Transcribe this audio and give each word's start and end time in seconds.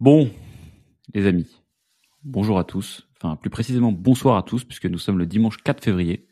Bon, 0.00 0.28
les 1.14 1.26
amis, 1.26 1.46
bonjour 2.24 2.58
à 2.58 2.64
tous. 2.64 3.08
Enfin, 3.16 3.36
plus 3.36 3.48
précisément, 3.48 3.92
bonsoir 3.92 4.36
à 4.36 4.42
tous, 4.42 4.64
puisque 4.64 4.86
nous 4.86 4.98
sommes 4.98 5.18
le 5.18 5.24
dimanche 5.24 5.58
4 5.58 5.84
février. 5.84 6.26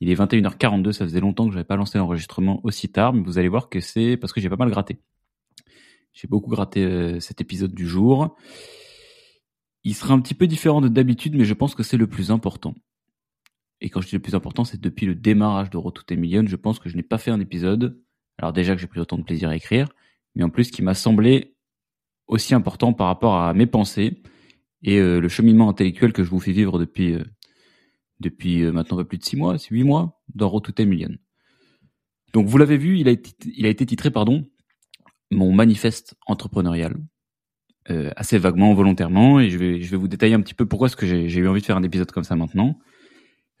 Il 0.00 0.10
est 0.10 0.16
21h42, 0.16 0.90
ça 0.90 1.04
faisait 1.04 1.20
longtemps 1.20 1.46
que 1.46 1.52
j'avais 1.52 1.64
pas 1.64 1.76
lancé 1.76 1.96
l'enregistrement 1.96 2.60
aussi 2.64 2.88
tard, 2.90 3.12
mais 3.12 3.22
vous 3.22 3.38
allez 3.38 3.48
voir 3.48 3.68
que 3.68 3.78
c'est 3.78 4.16
parce 4.16 4.32
que 4.32 4.40
j'ai 4.40 4.48
pas 4.48 4.56
mal 4.56 4.68
gratté. 4.68 4.98
J'ai 6.12 6.26
beaucoup 6.26 6.50
gratté 6.50 6.82
euh, 6.82 7.20
cet 7.20 7.40
épisode 7.40 7.72
du 7.72 7.86
jour. 7.86 8.36
Il 9.84 9.94
sera 9.94 10.12
un 10.12 10.20
petit 10.20 10.34
peu 10.34 10.48
différent 10.48 10.80
de 10.80 10.88
d'habitude, 10.88 11.36
mais 11.36 11.44
je 11.44 11.54
pense 11.54 11.76
que 11.76 11.84
c'est 11.84 11.96
le 11.96 12.08
plus 12.08 12.32
important. 12.32 12.74
Et 13.80 13.90
quand 13.90 14.00
je 14.00 14.08
dis 14.08 14.16
le 14.16 14.22
plus 14.22 14.34
important, 14.34 14.64
c'est 14.64 14.80
depuis 14.80 15.06
le 15.06 15.14
démarrage 15.14 15.70
de 15.70 15.76
Road 15.76 15.94
to 16.04 16.16
Million, 16.16 16.44
je 16.46 16.56
pense 16.56 16.80
que 16.80 16.88
je 16.88 16.96
n'ai 16.96 17.04
pas 17.04 17.18
fait 17.18 17.30
un 17.30 17.38
épisode. 17.38 18.02
Alors 18.38 18.52
déjà 18.52 18.74
que 18.74 18.80
j'ai 18.80 18.88
pris 18.88 18.98
autant 18.98 19.18
de 19.18 19.22
plaisir 19.22 19.50
à 19.50 19.56
écrire, 19.56 19.88
mais 20.34 20.42
en 20.42 20.50
plus 20.50 20.72
qui 20.72 20.82
m'a 20.82 20.94
semblé 20.94 21.53
aussi 22.26 22.54
important 22.54 22.92
par 22.92 23.08
rapport 23.08 23.36
à 23.36 23.54
mes 23.54 23.66
pensées 23.66 24.22
et 24.82 24.98
euh, 24.98 25.20
le 25.20 25.28
cheminement 25.28 25.68
intellectuel 25.68 26.12
que 26.12 26.22
je 26.22 26.30
vous 26.30 26.40
fais 26.40 26.52
vivre 26.52 26.78
depuis 26.78 27.14
euh, 27.14 27.24
depuis 28.20 28.62
euh, 28.62 28.72
maintenant 28.72 28.98
un 28.98 29.02
peu 29.02 29.08
plus 29.08 29.18
de 29.18 29.24
six 29.24 29.36
mois, 29.36 29.56
huit 29.70 29.82
mois 29.82 30.22
dans 30.34 30.48
Road 30.48 30.62
to 30.62 30.72
10 30.72 30.86
Million. 30.86 31.10
Donc 32.32 32.46
vous 32.46 32.58
l'avez 32.58 32.76
vu, 32.76 32.98
il 32.98 33.08
a 33.08 33.10
été, 33.10 33.30
il 33.56 33.66
a 33.66 33.68
été 33.68 33.84
titré 33.86 34.10
pardon 34.10 34.44
mon 35.30 35.52
manifeste 35.52 36.14
entrepreneurial 36.26 36.96
assez 38.16 38.38
vaguement, 38.38 38.72
volontairement, 38.72 39.40
et 39.40 39.50
je 39.50 39.58
vais 39.58 39.82
je 39.82 39.90
vais 39.90 39.98
vous 39.98 40.08
détailler 40.08 40.32
un 40.32 40.40
petit 40.40 40.54
peu 40.54 40.64
pourquoi 40.64 40.86
est-ce 40.86 40.96
que 40.96 41.06
j'ai 41.06 41.38
eu 41.38 41.46
envie 41.46 41.60
de 41.60 41.66
faire 41.66 41.76
un 41.76 41.82
épisode 41.82 42.10
comme 42.12 42.24
ça 42.24 42.34
maintenant, 42.34 42.78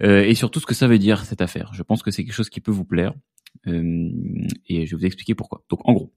et 0.00 0.34
surtout 0.34 0.60
ce 0.60 0.66
que 0.66 0.72
ça 0.72 0.88
veut 0.88 0.98
dire 0.98 1.26
cette 1.26 1.42
affaire. 1.42 1.74
Je 1.74 1.82
pense 1.82 2.02
que 2.02 2.10
c'est 2.10 2.24
quelque 2.24 2.32
chose 2.32 2.48
qui 2.48 2.60
peut 2.60 2.70
vous 2.70 2.86
plaire, 2.86 3.12
et 3.66 4.86
je 4.86 4.90
vais 4.92 4.96
vous 4.96 5.04
expliquer 5.04 5.34
pourquoi. 5.34 5.62
Donc 5.68 5.86
en 5.86 5.92
gros, 5.92 6.14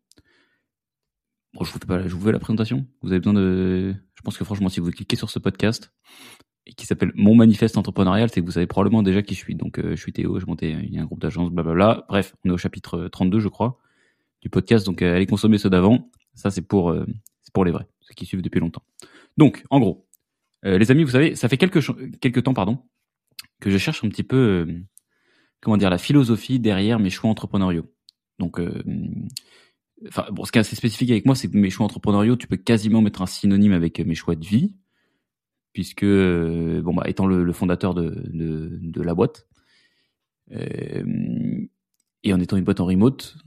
Bon, 1.54 1.64
je 1.64 1.72
vous 1.72 1.80
fais 1.80 1.86
pas, 1.86 2.08
je 2.08 2.16
vous 2.16 2.26
fais 2.26 2.32
la 2.32 2.40
présentation. 2.40 2.86
Vous 3.02 3.12
avez 3.12 3.20
besoin 3.20 3.34
de, 3.34 3.96
je 4.16 4.22
pense 4.22 4.38
que 4.38 4.44
franchement, 4.44 4.70
si 4.70 4.80
vous 4.80 4.92
cliquez 4.92 5.16
sur 5.16 5.30
ce 5.30 5.40
podcast 5.40 5.92
qui 6.76 6.86
s'appelle 6.86 7.12
Mon 7.16 7.36
manifeste 7.36 7.78
entrepreneurial, 7.78 8.30
c'est 8.30 8.42
que 8.42 8.46
vous 8.46 8.52
savez 8.52 8.68
probablement 8.68 9.04
déjà 9.04 9.22
qui 9.22 9.34
je 9.34 9.40
suis. 9.40 9.56
Donc, 9.56 9.80
euh, 9.80 9.92
je 9.92 10.02
suis 10.02 10.12
Théo, 10.12 10.40
je 10.40 10.46
montais, 10.46 10.74
un 10.74 11.06
groupe 11.06 11.22
d'agence, 11.22 11.50
blablabla. 11.52 12.06
Bref, 12.10 12.36
on 12.44 12.50
est 12.50 12.54
au 12.54 12.58
chapitre 12.58 13.08
32, 13.08 13.40
je 13.40 13.48
crois, 13.48 13.80
du 14.42 14.50
podcast. 14.50 14.86
Donc, 14.86 15.02
euh, 15.02 15.16
allez 15.16 15.26
consommer 15.26 15.58
ceux 15.58 15.70
d'avant. 15.70 16.10
Ça, 16.34 16.52
c'est 16.52 16.62
pour, 16.62 16.92
euh, 16.92 17.06
c'est 17.42 17.54
pour 17.54 17.64
les 17.64 17.72
vrais, 17.72 17.88
ceux 18.02 18.14
qui 18.14 18.26
suivent 18.26 18.42
depuis 18.42 18.60
longtemps. 18.60 18.84
Donc, 19.38 19.64
en 19.70 19.80
gros, 19.80 20.08
les 20.64 20.92
amis, 20.92 21.04
vous 21.04 21.12
savez, 21.12 21.36
ça 21.36 21.48
fait 21.48 21.58
quelques, 21.58 21.80
quelques 22.20 22.44
temps, 22.44 22.54
pardon, 22.54 22.80
que 23.62 23.70
je 23.70 23.78
cherche 23.78 24.04
un 24.04 24.10
petit 24.10 24.24
peu, 24.24 24.68
comment 25.62 25.78
dire, 25.78 25.90
la 25.90 26.00
philosophie 26.00 26.60
derrière 26.60 27.00
mes 27.00 27.12
choix 27.12 27.30
entrepreneuriaux. 27.30 27.86
Donc, 28.40 28.60
Enfin, 30.08 30.26
bon, 30.32 30.46
ce 30.46 30.52
qui 30.52 30.60
est 30.60 30.62
assez 30.62 30.76
spécifique 30.76 31.10
avec 31.10 31.26
moi, 31.26 31.36
c'est 31.36 31.50
que 31.50 31.58
mes 31.58 31.70
choix 31.70 31.86
entrepreneuriaux, 31.86 32.36
tu 32.36 32.48
peux 32.48 32.58
quasiment 32.58 33.02
mettre 33.02 33.22
un 33.22 33.26
synonyme 33.26 33.74
avec 33.74 34.00
mes 34.00 34.16
choix 34.16 34.36
de 34.36 34.46
vie, 34.46 34.76
puisque, 35.74 36.04
euh, 36.04 36.82
bon, 36.82 36.94
bah, 36.94 37.04
étant 37.08 37.26
le, 37.26 37.52
fondateur 37.52 37.94
de, 37.96 39.02
la 39.02 39.16
boîte, 39.16 39.48
euh, 40.52 41.04
et 42.24 42.34
en 42.34 42.40
étant 42.40 42.58
une 42.58 42.64
boîte 42.64 42.80
en 42.80 42.86
remote, 42.86 43.38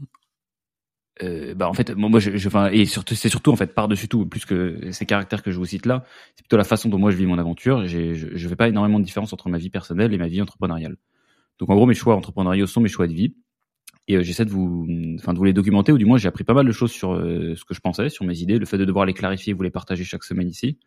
euh, 1.23 1.55
bah 1.55 1.69
en 1.69 1.75
fait, 1.75 1.95
moi, 1.95 2.19
je, 2.19 2.31
et 2.73 2.87
c'est 2.87 3.29
surtout 3.29 3.51
en 3.53 3.57
fait 3.57 3.75
par-dessus 3.75 4.09
tout, 4.09 4.25
plus 4.27 4.47
que 4.47 4.91
ces 4.91 5.05
caractères 5.05 5.43
que 5.43 5.51
je 5.51 5.59
vous 5.59 5.67
cite 5.67 5.85
là, 5.85 6.05
c'est 6.35 6.43
plutôt 6.43 6.57
la 6.57 6.65
façon 6.65 6.89
dont 6.89 6.99
moi 6.99 7.11
je 7.11 7.17
vis 7.17 7.27
mon 7.27 7.39
aventure. 7.39 7.87
Je, 7.87 8.15
je 8.15 8.49
fais 8.49 8.57
pas 8.57 8.69
énormément 8.69 8.99
de 8.99 9.05
différence 9.05 9.33
entre 9.35 9.51
ma 9.51 9.59
vie 9.59 9.69
personnelle 9.69 10.15
et 10.15 10.19
ma 10.19 10.29
vie 10.29 10.41
entrepreneuriale. 10.41 10.97
Donc 11.59 11.69
en 11.69 11.75
gros, 11.75 11.85
mes 11.85 11.95
choix 11.95 12.17
entrepreneuriaux 12.17 12.67
sont 12.67 12.81
mes 12.81 12.89
choix 12.89 13.07
de 13.07 13.13
vie 13.13 13.35
et 14.09 14.17
euh, 14.17 14.23
j'essaie 14.23 14.45
de 14.45 14.51
vous, 14.51 14.87
enfin 15.19 15.33
de 15.33 15.39
vous 15.39 15.45
les 15.45 15.53
documenter 15.53 15.93
ou 15.93 15.99
du 15.99 16.05
moins 16.05 16.19
j'ai 16.19 16.29
appris 16.29 16.45
pas 16.45 16.55
mal 16.55 16.67
de 16.67 16.73
choses 16.73 16.91
sur 16.91 17.13
euh, 17.13 17.55
ce 17.57 17.65
que 17.65 17.75
je 17.75 17.81
pensais, 17.81 18.09
sur 18.09 18.25
mes 18.25 18.41
idées, 18.41 18.59
le 18.59 18.67
fait 18.67 18.79
de 18.79 18.85
devoir 18.85 19.07
les 19.07 19.15
clarifier, 19.15 19.53
vous 19.53 19.63
les 19.63 19.71
partager 19.71 20.05
chaque 20.05 20.25
semaine 20.25 20.49
ici. 20.49 20.79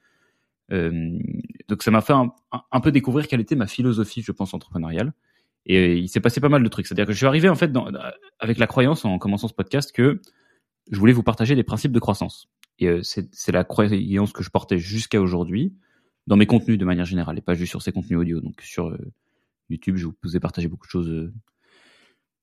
Euh, 0.72 1.18
donc 1.68 1.84
ça 1.84 1.92
m'a 1.92 2.02
fait 2.02 2.14
un, 2.14 2.82
peu 2.82 2.92
découvrir 2.92 3.28
quelle 3.28 3.42
était 3.42 3.56
ma 3.56 3.68
philosophie, 3.68 4.22
je 4.22 4.32
pense, 4.32 4.54
entrepreneuriale. 4.54 5.14
Et 5.66 5.98
il 5.98 6.10
s'est 6.10 6.20
passé 6.20 6.42
pas 6.42 6.50
mal 6.50 6.64
de 6.64 6.68
trucs. 6.68 6.88
C'est-à-dire 6.88 7.06
que 7.06 7.14
je 7.14 7.18
suis 7.18 7.26
arrivé 7.26 7.48
en 7.48 7.56
fait 7.56 7.72
avec 8.40 8.58
la 8.58 8.68
croyance 8.68 9.06
en 9.06 9.18
commençant 9.18 9.48
ce 9.48 9.54
podcast 9.54 9.94
que 9.94 10.20
je 10.92 11.00
voulais 11.00 11.14
vous 11.14 11.24
partager 11.24 11.56
des 11.56 11.64
principes 11.64 11.94
de 11.94 12.00
croissance. 12.00 12.50
Et 12.80 12.90
c'est 13.04 13.52
la 13.52 13.64
croyance 13.64 14.34
que 14.34 14.44
je 14.44 14.50
portais 14.50 14.78
jusqu'à 14.78 15.22
aujourd'hui 15.22 15.74
dans 16.28 16.36
mes 16.36 16.46
contenus 16.46 16.78
de 16.78 16.84
manière 16.84 17.06
générale 17.06 17.38
et 17.38 17.42
pas 17.42 17.54
juste 17.54 17.70
sur 17.70 17.82
ces 17.82 17.94
contenus 17.94 18.20
audio. 18.20 18.42
Donc 18.42 18.62
sur 18.62 18.98
YouTube, 19.70 19.96
je 19.96 20.08
vous 20.22 20.36
ai 20.36 20.42
partagé 20.42 20.68
beaucoup 20.68 20.88
de 20.88 20.92
choses 20.92 21.32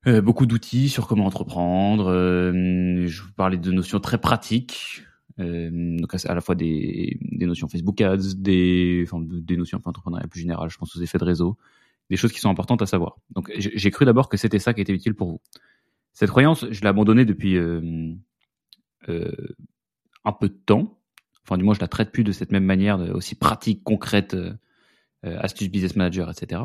beaucoup 0.04 0.46
d'outils 0.46 0.88
sur 0.88 1.06
comment 1.06 1.26
entreprendre. 1.26 2.10
Euh, 2.10 3.06
je 3.06 3.22
vous 3.22 3.32
parlais 3.32 3.58
de 3.58 3.70
notions 3.70 4.00
très 4.00 4.18
pratiques, 4.18 5.02
euh, 5.38 5.98
donc 5.98 6.14
à 6.24 6.34
la 6.34 6.40
fois 6.40 6.54
des, 6.54 7.18
notions 7.40 7.68
Facebook 7.68 8.00
Ads, 8.00 8.34
des, 8.36 9.04
enfin, 9.06 9.22
notions 9.50 9.80
entrepreneuriales 9.84 10.28
plus 10.28 10.40
générales. 10.40 10.70
Je 10.70 10.78
pense 10.78 10.96
aux 10.96 11.00
effets 11.00 11.18
de 11.18 11.24
réseau, 11.24 11.58
des 12.08 12.16
choses 12.16 12.32
qui 12.32 12.40
sont 12.40 12.50
importantes 12.50 12.82
à 12.82 12.86
savoir. 12.86 13.18
Donc 13.30 13.52
j'ai 13.56 13.90
cru 13.90 14.04
d'abord 14.04 14.28
que 14.28 14.36
c'était 14.36 14.58
ça 14.58 14.72
qui 14.72 14.80
était 14.80 14.92
utile 14.92 15.14
pour 15.14 15.28
vous. 15.28 15.40
Cette 16.12 16.30
croyance, 16.30 16.66
je 16.70 16.80
l'ai 16.80 16.88
abandonnée 16.88 17.24
depuis 17.24 17.56
euh, 17.56 18.14
un 19.06 20.32
peu 20.32 20.48
de 20.48 20.58
temps. 20.66 20.98
Enfin, 21.44 21.56
du 21.56 21.64
moins, 21.64 21.74
je 21.74 21.80
la 21.80 21.88
traite 21.88 22.10
plus 22.10 22.24
de 22.24 22.32
cette 22.32 22.52
même 22.52 22.64
manière, 22.64 22.98
aussi 23.14 23.34
pratique, 23.34 23.82
concrète, 23.82 24.36
astuce 25.22 25.68
business 25.68 25.96
manager, 25.96 26.30
etc. 26.30 26.62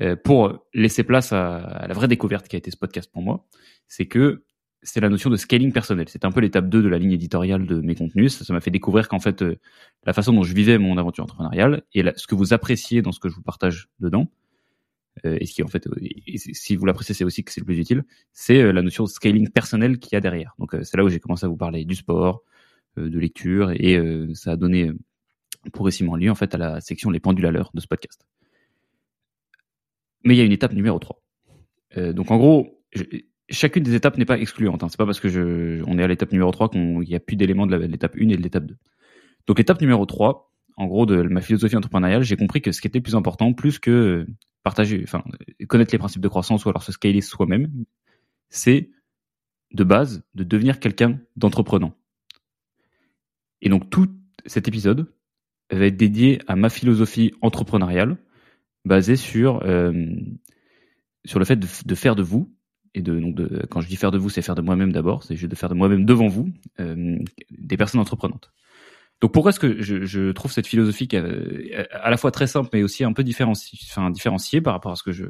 Euh, 0.00 0.16
pour 0.16 0.66
laisser 0.74 1.04
place 1.04 1.32
à, 1.32 1.86
la 1.86 1.94
vraie 1.94 2.08
découverte 2.08 2.48
qui 2.48 2.56
a 2.56 2.58
été 2.58 2.70
ce 2.70 2.76
podcast 2.76 3.10
pour 3.12 3.22
moi, 3.22 3.46
c'est 3.86 4.06
que 4.06 4.44
c'est 4.82 5.00
la 5.00 5.08
notion 5.08 5.30
de 5.30 5.36
scaling 5.36 5.72
personnel. 5.72 6.08
C'est 6.08 6.24
un 6.24 6.32
peu 6.32 6.40
l'étape 6.40 6.68
2 6.68 6.82
de 6.82 6.88
la 6.88 6.98
ligne 6.98 7.12
éditoriale 7.12 7.66
de 7.66 7.80
mes 7.80 7.94
contenus. 7.94 8.36
Ça 8.36 8.52
m'a 8.52 8.60
fait 8.60 8.72
découvrir 8.72 9.08
qu'en 9.08 9.20
fait, 9.20 9.42
euh, 9.42 9.56
la 10.04 10.12
façon 10.12 10.32
dont 10.32 10.42
je 10.42 10.52
vivais 10.52 10.78
mon 10.78 10.98
aventure 10.98 11.24
entrepreneuriale 11.24 11.84
et 11.94 12.04
ce 12.16 12.26
que 12.26 12.34
vous 12.34 12.52
appréciez 12.52 13.02
dans 13.02 13.12
ce 13.12 13.20
que 13.20 13.28
je 13.28 13.36
vous 13.36 13.42
partage 13.42 13.88
dedans, 14.00 14.30
euh, 15.24 15.38
et 15.40 15.46
ce 15.46 15.54
qui 15.54 15.62
en 15.62 15.68
fait, 15.68 15.88
si 16.52 16.76
vous 16.76 16.86
l'appréciez, 16.86 17.14
c'est 17.14 17.24
aussi 17.24 17.44
que 17.44 17.52
c'est 17.52 17.60
le 17.60 17.66
plus 17.66 17.78
utile, 17.78 18.04
c'est 18.32 18.72
la 18.72 18.82
notion 18.82 19.04
de 19.04 19.08
scaling 19.08 19.48
personnel 19.48 19.98
qu'il 20.00 20.14
y 20.14 20.16
a 20.16 20.20
derrière. 20.20 20.54
Donc 20.58 20.76
c'est 20.82 20.96
là 20.96 21.04
où 21.04 21.08
j'ai 21.08 21.20
commencé 21.20 21.46
à 21.46 21.48
vous 21.48 21.56
parler 21.56 21.84
du 21.84 21.94
sport, 21.94 22.42
de 22.96 23.18
lecture, 23.18 23.70
et 23.70 23.96
ça 24.34 24.52
a 24.52 24.56
donné 24.56 24.90
progressivement 25.72 26.16
lieu 26.16 26.30
en 26.30 26.34
fait 26.34 26.54
à 26.54 26.58
la 26.58 26.80
section 26.80 27.10
les 27.10 27.20
pendules 27.20 27.46
à 27.46 27.52
l'heure 27.52 27.70
de 27.74 27.80
ce 27.80 27.86
podcast 27.86 28.26
mais 30.24 30.34
il 30.34 30.38
y 30.38 30.40
a 30.40 30.44
une 30.44 30.52
étape 30.52 30.72
numéro 30.72 30.98
3. 30.98 31.22
Euh, 31.96 32.12
donc 32.12 32.30
en 32.30 32.36
gros, 32.36 32.82
chacune 33.48 33.82
des 33.82 33.94
étapes 33.94 34.18
n'est 34.18 34.24
pas 34.24 34.38
excluante. 34.38 34.82
Hein. 34.82 34.88
C'est 34.88 34.96
pas 34.96 35.06
parce 35.06 35.20
que 35.20 35.82
on 35.86 35.98
est 35.98 36.02
à 36.02 36.08
l'étape 36.08 36.32
numéro 36.32 36.50
3 36.50 36.70
qu'il 36.70 36.98
n'y 36.98 37.14
a 37.14 37.20
plus 37.20 37.36
d'éléments 37.36 37.66
de 37.66 37.76
l'étape 37.76 38.16
1 38.18 38.28
et 38.28 38.36
de 38.36 38.42
l'étape 38.42 38.66
2. 38.66 38.76
Donc 39.46 39.58
l'étape 39.58 39.80
numéro 39.80 40.04
3, 40.06 40.50
en 40.76 40.86
gros, 40.86 41.06
de 41.06 41.22
ma 41.22 41.40
philosophie 41.40 41.76
entrepreneuriale, 41.76 42.22
j'ai 42.22 42.36
compris 42.36 42.62
que 42.62 42.72
ce 42.72 42.80
qui 42.80 42.88
était 42.88 43.00
plus 43.00 43.14
important, 43.14 43.52
plus 43.52 43.78
que 43.78 44.26
partager, 44.62 45.00
enfin, 45.04 45.22
connaître 45.68 45.92
les 45.92 45.98
principes 45.98 46.22
de 46.22 46.28
croissance 46.28 46.64
ou 46.64 46.70
alors 46.70 46.82
se 46.82 46.90
scaler 46.90 47.20
soi-même, 47.20 47.70
c'est 48.48 48.90
de 49.72 49.84
base 49.84 50.24
de 50.34 50.44
devenir 50.44 50.80
quelqu'un 50.80 51.20
d'entreprenant. 51.36 51.94
Et 53.60 53.68
donc 53.68 53.90
tout 53.90 54.08
cet 54.46 54.68
épisode 54.68 55.12
va 55.70 55.86
être 55.86 55.96
dédié 55.96 56.40
à 56.46 56.56
ma 56.56 56.70
philosophie 56.70 57.32
entrepreneuriale, 57.40 58.16
basé 58.84 59.16
sur 59.16 59.62
euh, 59.64 59.92
sur 61.24 61.38
le 61.38 61.44
fait 61.44 61.56
de, 61.56 61.66
de, 61.84 61.94
faire 61.94 62.16
de 62.16 62.22
vous 62.22 62.52
et 62.94 63.02
de 63.02 63.18
donc 63.18 63.34
de, 63.34 63.66
quand 63.70 63.80
je 63.80 63.88
dis 63.88 63.96
faire 63.96 64.10
de 64.10 64.18
vous, 64.18 64.28
c'est 64.28 64.42
faire 64.42 64.54
de 64.54 64.62
moi-même 64.62 64.92
d'abord, 64.92 65.22
c'est 65.22 65.36
juste 65.36 65.50
de 65.50 65.56
faire 65.56 65.68
de 65.68 65.74
moi-même 65.74 66.04
devant 66.04 66.28
vous 66.28 66.48
euh, 66.80 67.18
des 67.50 67.76
personnes 67.76 68.00
entreprenantes. 68.00 68.52
Donc 69.20 69.32
pourquoi 69.32 69.50
est-ce 69.50 69.60
que 69.60 69.80
je, 69.80 70.04
je, 70.04 70.32
trouve 70.32 70.52
cette 70.52 70.66
philosophie 70.66 71.08
euh, 71.14 71.84
à 71.92 72.10
la 72.10 72.16
fois 72.16 72.30
très 72.30 72.46
simple 72.46 72.68
mais 72.72 72.82
aussi 72.82 73.04
un 73.04 73.12
peu 73.12 73.24
différenciée, 73.24 73.78
enfin 73.90 74.10
différenciée 74.10 74.60
par 74.60 74.74
rapport 74.74 74.92
à 74.92 74.96
ce 74.96 75.02
que 75.02 75.12
je 75.12 75.24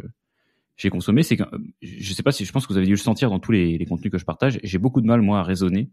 j'ai 0.76 0.90
consommé, 0.90 1.22
c'est 1.22 1.36
que 1.36 1.44
je 1.82 2.12
sais 2.12 2.24
pas 2.24 2.32
si 2.32 2.44
je 2.44 2.50
pense 2.50 2.66
que 2.66 2.72
vous 2.72 2.76
avez 2.76 2.86
dû 2.86 2.94
le 2.94 2.98
sentir 2.98 3.30
dans 3.30 3.38
tous 3.38 3.52
les, 3.52 3.78
les 3.78 3.86
contenus 3.86 4.10
que 4.10 4.18
je 4.18 4.24
partage. 4.24 4.58
J'ai 4.64 4.78
beaucoup 4.78 5.00
de 5.00 5.06
mal 5.06 5.20
moi 5.20 5.38
à 5.38 5.42
raisonner 5.44 5.92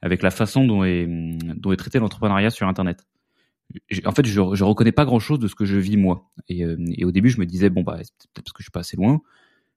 avec 0.00 0.22
la 0.22 0.30
façon 0.30 0.64
dont 0.64 0.82
est 0.82 1.06
dont 1.06 1.72
est 1.72 1.76
traité 1.76 1.98
l'entrepreneuriat 1.98 2.48
sur 2.48 2.66
Internet 2.66 3.04
en 4.04 4.12
fait, 4.12 4.26
je, 4.26 4.40
je 4.54 4.64
reconnais 4.64 4.92
pas 4.92 5.04
grand 5.04 5.18
chose 5.18 5.38
de 5.38 5.48
ce 5.48 5.54
que 5.54 5.64
je 5.64 5.76
vis 5.76 5.96
moi. 5.96 6.30
Et, 6.48 6.64
euh, 6.64 6.76
et 6.92 7.04
au 7.04 7.12
début, 7.12 7.30
je 7.30 7.40
me 7.40 7.46
disais 7.46 7.70
bon 7.70 7.82
bah 7.82 7.96
peut-être 7.96 8.44
parce 8.44 8.52
que 8.52 8.60
je 8.60 8.64
suis 8.64 8.70
pas 8.70 8.80
assez 8.80 8.96
loin, 8.96 9.20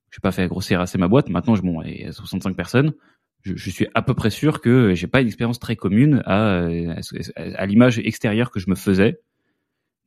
je 0.09 0.17
n'ai 0.17 0.21
pas 0.21 0.31
fait 0.31 0.47
grossir 0.47 0.81
assez 0.81 0.97
ma 0.97 1.07
boîte. 1.07 1.29
Maintenant, 1.29 1.55
je 1.55 1.61
bon, 1.61 1.81
il 1.83 2.01
y 2.01 2.05
a 2.05 2.11
65 2.11 2.55
personnes. 2.55 2.93
Je, 3.43 3.55
je, 3.55 3.69
suis 3.69 3.87
à 3.93 4.01
peu 4.01 4.13
près 4.13 4.29
sûr 4.29 4.61
que 4.61 4.93
j'ai 4.93 5.07
pas 5.07 5.21
une 5.21 5.27
expérience 5.27 5.59
très 5.59 5.75
commune 5.75 6.21
à, 6.25 6.65
à, 6.65 7.41
à 7.55 7.65
l'image 7.65 7.99
extérieure 7.99 8.51
que 8.51 8.59
je 8.59 8.69
me 8.69 8.75
faisais 8.75 9.21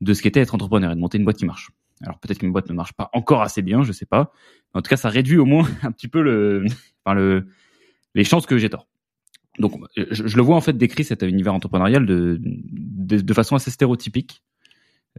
de 0.00 0.14
ce 0.14 0.22
qu'était 0.22 0.40
être 0.40 0.54
entrepreneur 0.54 0.92
et 0.92 0.94
de 0.94 1.00
monter 1.00 1.18
une 1.18 1.24
boîte 1.24 1.36
qui 1.36 1.46
marche. 1.46 1.70
Alors 2.02 2.18
peut-être 2.18 2.38
que 2.38 2.46
ma 2.46 2.52
boîte 2.52 2.68
ne 2.68 2.74
marche 2.74 2.92
pas 2.92 3.10
encore 3.12 3.42
assez 3.42 3.62
bien, 3.62 3.82
je 3.82 3.92
sais 3.92 4.06
pas. 4.06 4.32
en 4.74 4.82
tout 4.82 4.88
cas, 4.88 4.96
ça 4.96 5.08
réduit 5.08 5.38
au 5.38 5.44
moins 5.44 5.68
un 5.82 5.92
petit 5.92 6.08
peu 6.08 6.22
le, 6.22 6.64
enfin 7.04 7.14
le, 7.14 7.46
les 8.14 8.24
chances 8.24 8.46
que 8.46 8.58
j'ai 8.58 8.70
tort 8.70 8.88
donc 9.60 9.74
je, 9.96 10.36
le 10.36 10.42
vois 10.42 10.56
en 10.56 10.60
fait 10.60 10.72
décrit 10.72 11.04
cet 11.04 11.22
univers 11.22 11.54
entrepreneurial 11.54 12.06
de, 12.06 12.40
de, 12.40 13.34
façon 13.34 13.56
assez 13.56 13.70
stéréotypique, 13.70 14.42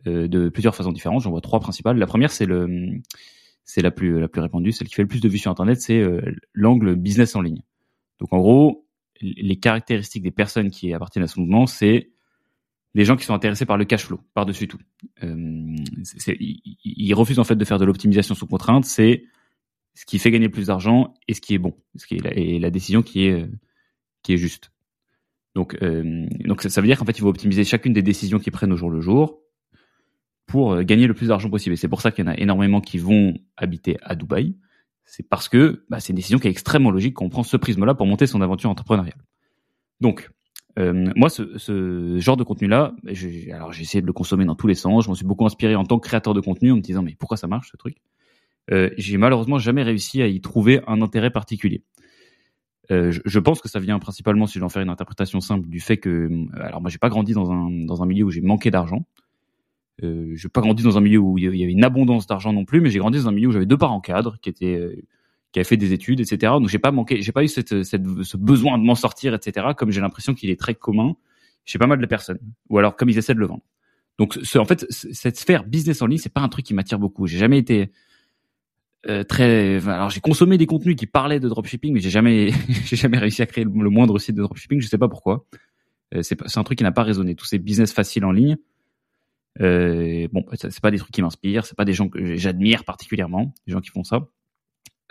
euh, 0.07 0.27
de 0.27 0.49
plusieurs 0.49 0.75
façons 0.75 0.91
différentes. 0.91 1.21
J'en 1.21 1.31
vois 1.31 1.41
trois 1.41 1.59
principales. 1.59 1.97
La 1.97 2.07
première, 2.07 2.31
c'est 2.31 2.45
le, 2.45 2.99
c'est 3.63 3.81
la 3.81 3.91
plus 3.91 4.19
la 4.19 4.27
plus 4.27 4.41
répandue, 4.41 4.71
celle 4.71 4.87
qui 4.87 4.95
fait 4.95 5.03
le 5.03 5.07
plus 5.07 5.21
de 5.21 5.29
vues 5.29 5.37
sur 5.37 5.51
Internet, 5.51 5.79
c'est 5.79 5.99
euh, 5.99 6.21
l'angle 6.53 6.95
business 6.95 7.35
en 7.35 7.41
ligne. 7.41 7.61
Donc 8.19 8.33
en 8.33 8.39
gros, 8.39 8.85
les 9.21 9.55
caractéristiques 9.57 10.23
des 10.23 10.31
personnes 10.31 10.71
qui 10.71 10.93
appartiennent 10.93 11.23
à 11.23 11.27
ce 11.27 11.39
mouvement, 11.39 11.67
c'est 11.67 12.09
des 12.95 13.05
gens 13.05 13.15
qui 13.15 13.25
sont 13.25 13.33
intéressés 13.33 13.65
par 13.65 13.77
le 13.77 13.85
cash 13.85 14.05
flow 14.05 14.19
par-dessus 14.33 14.67
tout. 14.67 14.79
Euh, 15.23 15.75
ils 16.83 17.13
refusent 17.13 17.39
en 17.39 17.43
fait 17.43 17.55
de 17.55 17.65
faire 17.65 17.77
de 17.77 17.85
l'optimisation 17.85 18.35
sous 18.35 18.47
contrainte. 18.47 18.85
C'est 18.85 19.25
ce 19.93 20.05
qui 20.05 20.19
fait 20.19 20.31
gagner 20.31 20.49
plus 20.49 20.67
d'argent 20.67 21.13
et 21.27 21.33
ce 21.33 21.41
qui 21.41 21.53
est 21.53 21.57
bon, 21.57 21.75
ce 21.95 22.07
qui 22.07 22.15
est 22.15 22.37
et 22.37 22.59
la 22.59 22.69
décision 22.69 23.01
qui 23.01 23.25
est 23.25 23.47
qui 24.23 24.33
est 24.33 24.37
juste. 24.37 24.71
Donc, 25.55 25.77
euh, 25.81 26.25
donc 26.45 26.61
ça, 26.61 26.81
veut 26.81 26.87
dire 26.87 26.97
qu'en 26.97 27.05
fait, 27.05 27.17
il 27.17 27.21
faut 27.21 27.27
optimiser 27.27 27.63
chacune 27.63 27.93
des 27.93 28.01
décisions 28.01 28.39
qu'ils 28.39 28.53
prennent 28.53 28.71
au 28.71 28.77
jour 28.77 28.89
le 28.89 29.01
jour 29.01 29.41
pour 30.45 30.73
euh, 30.73 30.83
gagner 30.83 31.07
le 31.07 31.13
plus 31.13 31.27
d'argent 31.27 31.49
possible. 31.49 31.73
Et 31.73 31.77
c'est 31.77 31.89
pour 31.89 32.01
ça 32.01 32.11
qu'il 32.11 32.25
y 32.25 32.27
en 32.27 32.31
a 32.31 32.37
énormément 32.37 32.81
qui 32.81 32.97
vont 32.97 33.33
habiter 33.57 33.97
à 34.01 34.15
Dubaï. 34.15 34.55
C'est 35.05 35.27
parce 35.27 35.49
que 35.49 35.83
bah, 35.89 35.99
c'est 35.99 36.09
une 36.09 36.15
décision 36.15 36.39
qui 36.39 36.47
est 36.47 36.51
extrêmement 36.51 36.91
logique 36.91 37.15
quand 37.15 37.25
on 37.25 37.29
prend 37.29 37.43
ce 37.43 37.57
prisme-là 37.57 37.95
pour 37.95 38.07
monter 38.07 38.27
son 38.27 38.41
aventure 38.41 38.69
entrepreneuriale. 38.69 39.21
Donc, 39.99 40.29
euh, 40.79 41.11
moi, 41.17 41.29
ce, 41.29 42.17
genre 42.19 42.37
de 42.37 42.43
contenu-là, 42.43 42.95
alors 43.51 43.73
j'ai 43.73 43.81
essayé 43.81 44.01
de 44.01 44.07
le 44.07 44.13
consommer 44.13 44.45
dans 44.45 44.55
tous 44.55 44.67
les 44.67 44.75
sens. 44.75 45.03
Je 45.03 45.09
m'en 45.09 45.15
suis 45.15 45.25
beaucoup 45.25 45.45
inspiré 45.45 45.75
en 45.75 45.83
tant 45.83 45.99
que 45.99 46.07
créateur 46.07 46.33
de 46.33 46.39
contenu 46.39 46.71
en 46.71 46.77
me 46.77 46.81
disant 46.81 47.01
mais 47.01 47.15
pourquoi 47.19 47.35
ça 47.35 47.47
marche 47.47 47.71
ce 47.71 47.77
truc? 47.77 47.97
J'ai 48.97 49.17
malheureusement 49.17 49.59
jamais 49.59 49.83
réussi 49.83 50.21
à 50.21 50.27
y 50.27 50.39
trouver 50.39 50.79
un 50.87 51.01
intérêt 51.01 51.29
particulier. 51.29 51.83
Euh, 52.89 53.11
je, 53.25 53.39
pense 53.39 53.61
que 53.61 53.69
ça 53.69 53.79
vient 53.79 53.99
principalement, 53.99 54.47
si 54.47 54.55
je 54.55 54.59
dois 54.59 54.65
en 54.65 54.69
faire 54.69 54.81
une 54.81 54.89
interprétation 54.89 55.39
simple, 55.39 55.67
du 55.67 55.79
fait 55.79 55.97
que, 55.97 56.09
euh, 56.09 56.45
alors 56.55 56.81
moi 56.81 56.89
j'ai 56.89 56.97
pas 56.97 57.09
grandi 57.09 57.33
dans 57.33 57.51
un 57.51 57.69
dans 57.69 58.01
un 58.01 58.05
milieu 58.05 58.25
où 58.25 58.31
j'ai 58.31 58.41
manqué 58.41 58.71
d'argent. 58.71 59.05
Euh, 60.03 60.31
j'ai 60.35 60.49
pas 60.49 60.61
grandi 60.61 60.81
dans 60.83 60.97
un 60.97 61.01
milieu 61.01 61.19
où 61.19 61.37
il 61.37 61.43
y 61.43 61.63
avait 61.63 61.71
une 61.71 61.83
abondance 61.83 62.25
d'argent 62.25 62.53
non 62.53 62.65
plus, 62.65 62.81
mais 62.81 62.89
j'ai 62.89 62.99
grandi 62.99 63.19
dans 63.19 63.27
un 63.27 63.31
milieu 63.31 63.49
où 63.49 63.51
j'avais 63.51 63.67
deux 63.67 63.77
parents 63.77 64.01
cadres 64.01 64.37
qui 64.41 64.49
étaient 64.49 64.75
euh, 64.75 64.95
qui 65.51 65.59
avaient 65.59 65.67
fait 65.67 65.77
des 65.77 65.93
études, 65.93 66.21
etc. 66.21 66.53
Donc 66.53 66.69
j'ai 66.69 66.79
pas 66.79 66.91
manqué, 66.91 67.21
j'ai 67.21 67.31
pas 67.31 67.43
eu 67.43 67.47
ce 67.47 68.37
besoin 68.37 68.77
de 68.77 68.83
m'en 68.83 68.95
sortir, 68.95 69.33
etc. 69.33 69.67
Comme 69.77 69.91
j'ai 69.91 70.01
l'impression 70.01 70.33
qu'il 70.33 70.49
est 70.49 70.59
très 70.59 70.75
commun 70.75 71.15
chez 71.65 71.77
pas 71.77 71.87
mal 71.87 71.99
de 71.99 72.05
personnes, 72.05 72.39
ou 72.69 72.77
alors 72.77 72.95
comme 72.95 73.09
ils 73.09 73.17
essaient 73.17 73.35
de 73.35 73.39
le 73.39 73.47
vendre. 73.47 73.63
Donc 74.17 74.39
en 74.55 74.65
fait, 74.65 74.85
cette 74.89 75.37
sphère 75.37 75.63
business 75.65 76.01
en 76.01 76.07
ligne, 76.07 76.19
c'est 76.19 76.33
pas 76.33 76.41
un 76.41 76.49
truc 76.49 76.65
qui 76.65 76.73
m'attire 76.73 76.99
beaucoup. 76.99 77.27
J'ai 77.27 77.37
jamais 77.37 77.57
été 77.57 77.91
euh, 79.07 79.23
très 79.23 79.87
alors 79.87 80.11
j'ai 80.11 80.19
consommé 80.19 80.59
des 80.59 80.67
contenus 80.67 80.95
qui 80.95 81.07
parlaient 81.07 81.39
de 81.39 81.49
dropshipping 81.49 81.91
mais 81.91 81.99
j'ai 81.99 82.11
jamais 82.11 82.51
j'ai 82.85 82.95
jamais 82.95 83.17
réussi 83.17 83.41
à 83.41 83.47
créer 83.47 83.63
le, 83.63 83.89
moindre 83.89 84.19
site 84.19 84.35
de 84.35 84.43
dropshipping 84.43 84.79
je 84.79 84.87
sais 84.87 84.99
pas 84.99 85.07
pourquoi. 85.07 85.45
Euh, 86.13 86.21
c'est 86.21 86.57
un 86.57 86.63
truc 86.63 86.77
qui 86.77 86.83
n'a 86.83 86.91
pas 86.91 87.03
résonné. 87.03 87.35
Tous 87.35 87.45
ces 87.45 87.57
business 87.57 87.93
faciles 87.93 88.25
en 88.25 88.31
ligne 88.31 88.57
euh, 89.59 90.27
bon 90.31 90.45
c'est 90.53 90.79
pas 90.79 90.91
des 90.91 90.97
trucs 90.97 91.11
qui 91.11 91.21
m'inspirent 91.21 91.65
c'est 91.65 91.75
pas 91.75 91.83
des 91.83 91.93
gens 91.93 92.09
que 92.09 92.35
j'admire 92.35 92.85
particulièrement 92.85 93.53
les 93.65 93.73
gens 93.73 93.81
qui 93.81 93.89
font 93.89 94.03
ça. 94.03 94.27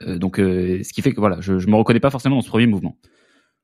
Euh, 0.02 0.18
donc 0.18 0.36
ce 0.36 0.92
qui 0.92 1.02
fait 1.02 1.12
que 1.12 1.20
voilà 1.20 1.40
je, 1.40 1.58
je 1.58 1.66
me 1.66 1.74
reconnais 1.74 2.00
pas 2.00 2.10
forcément 2.10 2.36
dans 2.36 2.42
ce 2.42 2.48
premier 2.48 2.66
mouvement. 2.66 2.96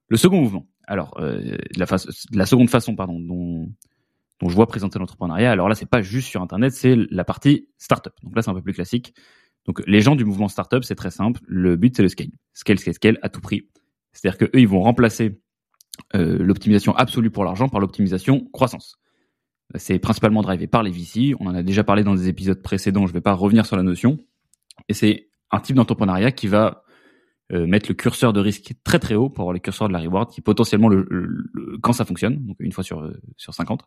Le 0.09 0.17
second 0.17 0.41
mouvement 0.41 0.67
alors 0.89 1.21
la 1.21 1.87
face 1.87 2.27
la 2.33 2.47
seconde 2.47 2.69
façon 2.69 2.97
pardon 2.97 3.21
dont 3.21 3.69
dont 4.41 4.49
je 4.49 4.55
vois 4.55 4.67
présenter 4.67 4.99
l'entrepreneuriat 4.99 5.53
alors 5.53 5.69
là 5.69 5.77
c'est 5.77 5.89
pas 5.89 6.03
juste 6.03 6.29
sur 6.29 6.43
internet 6.43 6.73
c'est 6.73 6.97
la 7.13 7.23
partie 7.23 7.69
startup. 7.79 8.13
Donc 8.25 8.35
là 8.35 8.43
c'est 8.43 8.51
un 8.51 8.55
peu 8.55 8.63
plus 8.63 8.75
classique 8.75 9.15
donc 9.67 9.83
les 9.87 10.01
gens 10.01 10.17
du 10.17 10.25
mouvement 10.25 10.49
startup, 10.49 10.85
c'est 10.85 10.95
très 10.95 11.11
simple. 11.11 11.41
Le 11.47 11.77
but 11.77 11.97
c'est 11.97 12.03
le 12.03 12.09
scale, 12.09 12.29
scale, 12.53 12.79
scale, 12.79 12.95
scale 12.95 13.19
à 13.23 13.29
tout 13.29 13.41
prix. 13.41 13.69
C'est-à-dire 14.13 14.39
que 14.39 14.45
eux, 14.47 14.61
ils 14.61 14.69
vont 14.69 14.81
remplacer 14.81 15.41
euh, 16.15 16.39
l'optimisation 16.39 16.95
absolue 16.95 17.31
pour 17.31 17.45
l'argent 17.45 17.69
par 17.69 17.81
l'optimisation 17.81 18.49
croissance. 18.53 18.99
C'est 19.75 19.99
principalement 19.99 20.43
drivé 20.43 20.67
par 20.67 20.83
les 20.83 20.91
VC. 20.91 21.35
On 21.41 21.47
en 21.47 21.55
a 21.55 21.63
déjà 21.63 21.83
parlé 21.83 22.05
dans 22.05 22.15
des 22.15 22.29
épisodes 22.29 22.63
précédents. 22.63 23.07
Je 23.07 23.13
ne 23.13 23.15
vais 23.15 23.21
pas 23.21 23.33
revenir 23.33 23.67
sur 23.67 23.77
la 23.77 23.83
notion. 23.83 24.19
Et 24.89 24.95
c'est 24.95 25.29
un 25.51 25.61
type 25.61 25.77
d'entrepreneuriat 25.77 26.31
qui 26.31 26.47
va 26.47 26.85
euh, 27.53 27.67
mettre 27.67 27.89
le 27.89 27.95
curseur 27.95 28.33
de 28.33 28.41
risque 28.41 28.73
très 28.85 28.99
très 28.99 29.15
haut 29.15 29.29
pour 29.29 29.43
avoir 29.43 29.53
le 29.53 29.59
curseur 29.59 29.89
de 29.89 29.93
la 29.93 30.01
reward, 30.01 30.31
qui 30.31 30.41
potentiellement, 30.41 30.89
le, 30.89 31.07
quand 31.83 31.93
ça 31.93 32.05
fonctionne, 32.05 32.45
donc 32.45 32.57
une 32.61 32.73
fois 32.73 32.85
sur 32.85 33.01
euh, 33.03 33.21
sur 33.37 33.55
50, 33.55 33.83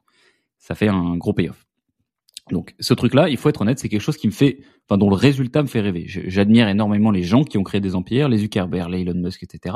ça 0.57 0.75
fait 0.75 0.87
un 0.87 1.17
gros 1.17 1.33
payoff. 1.33 1.65
Donc 2.51 2.75
ce 2.79 2.93
truc-là, 2.93 3.29
il 3.29 3.37
faut 3.37 3.49
être 3.49 3.61
honnête, 3.61 3.79
c'est 3.79 3.89
quelque 3.89 4.01
chose 4.01 4.17
qui 4.17 4.27
me 4.27 4.31
fait, 4.31 4.59
enfin 4.85 4.97
dont 4.97 5.09
le 5.09 5.15
résultat 5.15 5.61
me 5.61 5.67
fait 5.67 5.81
rêver. 5.81 6.05
J'admire 6.07 6.67
énormément 6.67 7.11
les 7.11 7.23
gens 7.23 7.43
qui 7.43 7.57
ont 7.57 7.63
créé 7.63 7.81
des 7.81 7.95
empires, 7.95 8.29
les 8.29 8.39
Zuckerberg, 8.39 8.89
les 8.89 9.01
Elon 9.01 9.15
Musk, 9.15 9.43
etc. 9.43 9.75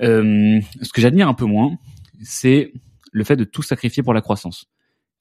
Euh, 0.00 0.60
ce 0.80 0.92
que 0.92 1.00
j'admire 1.00 1.28
un 1.28 1.34
peu 1.34 1.44
moins, 1.44 1.76
c'est 2.22 2.72
le 3.12 3.24
fait 3.24 3.36
de 3.36 3.44
tout 3.44 3.62
sacrifier 3.62 4.02
pour 4.02 4.14
la 4.14 4.20
croissance. 4.20 4.66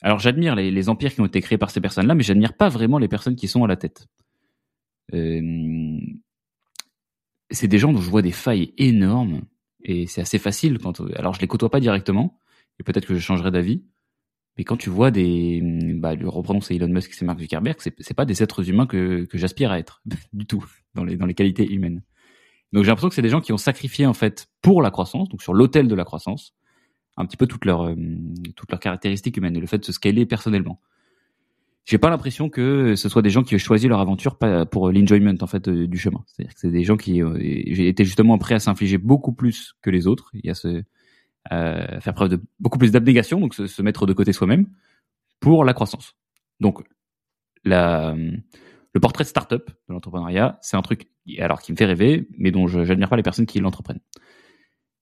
Alors 0.02 0.20
j'admire 0.20 0.56
les, 0.56 0.90
empires 0.90 1.14
qui 1.14 1.22
ont 1.22 1.26
été 1.26 1.42
créés 1.42 1.58
par 1.58 1.72
ces 1.72 1.82
personnes-là, 1.82 2.14
mais 2.14 2.24
j'admire 2.24 2.56
pas 2.56 2.70
vraiment 2.70 3.00
les 3.00 3.08
personnes 3.08 3.36
qui 3.36 3.48
sont 3.48 3.64
à 3.64 3.68
la 3.68 3.76
tête. 3.76 4.08
Euh, 5.14 5.98
c'est 7.50 7.68
des 7.68 7.80
gens 7.80 7.94
dont 7.94 8.02
je 8.02 8.10
vois 8.10 8.22
des 8.22 8.32
failles 8.32 8.74
énormes 8.78 9.42
et 9.84 10.06
c'est 10.06 10.22
assez 10.22 10.38
facile. 10.38 10.78
Alors 11.16 11.34
je 11.34 11.42
les 11.42 11.48
côtoie 11.48 11.72
pas 11.72 11.80
directement 11.80 12.38
et 12.80 12.84
peut-être 12.84 13.08
que 13.08 13.16
je 13.16 13.20
changerai 13.20 13.50
d'avis 13.50 13.84
mais 14.58 14.64
quand 14.64 14.78
tu 14.78 14.90
vois 14.90 15.12
des, 15.12 15.62
bah, 15.96 16.14
reprenons 16.26 16.62
c'est 16.62 16.76
Elon 16.76 16.88
Musk, 16.88 17.14
c'est 17.14 17.26
Mark 17.26 17.40
Zuckerberg, 17.40 17.78
c'est, 17.80 17.94
c'est 18.00 18.16
pas 18.16 18.26
des 18.26 18.42
êtres 18.42 18.70
humains 18.70 18.88
que, 18.88 19.26
que 19.26 19.38
j'aspire 19.38 19.72
à 19.72 19.80
être 19.80 20.02
du 20.34 20.46
tout 20.46 20.66
dans 20.96 21.04
les 21.04 21.16
dans 21.16 21.26
les 21.26 21.36
qualités 21.36 21.72
humaines. 21.72 22.02
Donc 22.74 22.84
j'ai 22.84 22.90
l'impression 22.90 23.10
que 23.10 23.16
c'est 23.16 23.22
des 23.22 23.30
gens 23.30 23.42
qui 23.42 23.54
ont 23.54 23.58
sacrifié 23.58 24.06
en 24.06 24.14
fait 24.14 24.48
pour 24.62 24.82
la 24.82 24.92
croissance, 24.92 25.30
donc 25.30 25.42
sur 25.42 25.54
l'autel 25.54 25.88
de 25.88 25.96
la 25.96 26.04
croissance, 26.04 26.56
un 27.16 27.26
petit 27.26 27.38
peu 27.38 27.48
toutes 27.48 27.66
leurs 27.66 27.88
euh, 27.88 27.96
toutes 28.56 28.72
leurs 28.72 28.80
caractéristiques 28.80 29.38
humaines 29.38 29.56
et 29.56 29.60
le 29.60 29.68
fait 29.68 29.78
de 29.78 29.86
se 29.86 29.92
scaler 29.92 30.26
personnellement. 30.26 30.82
J'ai 31.86 32.00
pas 32.00 32.10
l'impression 32.10 32.50
que 32.50 32.96
ce 32.96 33.08
soit 33.08 33.22
des 33.22 33.30
gens 33.30 33.44
qui 33.44 33.56
ont 33.56 33.60
choisi 33.60 33.88
leur 33.88 34.02
aventure 34.02 34.38
pour 34.70 34.92
l'enjoyment 34.92 35.36
en 35.40 35.48
fait 35.48 35.70
euh, 35.70 35.88
du 35.88 35.98
chemin. 35.98 36.22
C'est-à-dire 36.26 36.54
que 36.54 36.60
c'est 36.60 36.72
des 36.72 36.84
gens 36.84 36.98
qui 36.98 37.24
euh, 37.24 37.38
été 37.40 38.04
justement 38.04 38.38
prêts 38.38 38.56
à 38.56 38.60
s'infliger 38.60 38.98
beaucoup 38.98 39.32
plus 39.32 39.76
que 39.82 39.90
les 39.90 40.06
autres. 40.06 40.30
Il 40.34 40.46
y 40.46 40.50
a 40.50 40.54
ce 40.54 40.84
faire 41.50 42.14
preuve 42.14 42.30
de 42.30 42.42
beaucoup 42.60 42.78
plus 42.78 42.92
d'abnégation, 42.92 43.40
donc 43.40 43.54
se, 43.54 43.82
mettre 43.82 44.06
de 44.06 44.14
côté 44.14 44.34
soi-même 44.34 44.68
pour 45.40 45.64
la 45.64 45.74
croissance. 45.74 46.16
Donc 46.60 46.84
la, 47.64 48.16
le 48.94 49.00
portrait 49.00 49.24
de 49.24 49.30
start-up 49.30 49.70
de 49.88 49.94
l'entrepreneuriat, 49.94 50.58
c'est 50.62 50.78
un 50.78 50.82
truc 50.82 51.08
alors 51.40 51.62
qui 51.62 51.72
me 51.72 51.78
fait 51.78 51.86
rêver, 51.86 52.28
mais 52.38 52.52
dont 52.52 52.68
je 52.68 52.80
n'admire 52.80 53.10
pas 53.10 53.18
les 53.18 53.24
personnes 53.24 53.46
qui 53.46 53.60
l'entreprennent. 53.60 54.00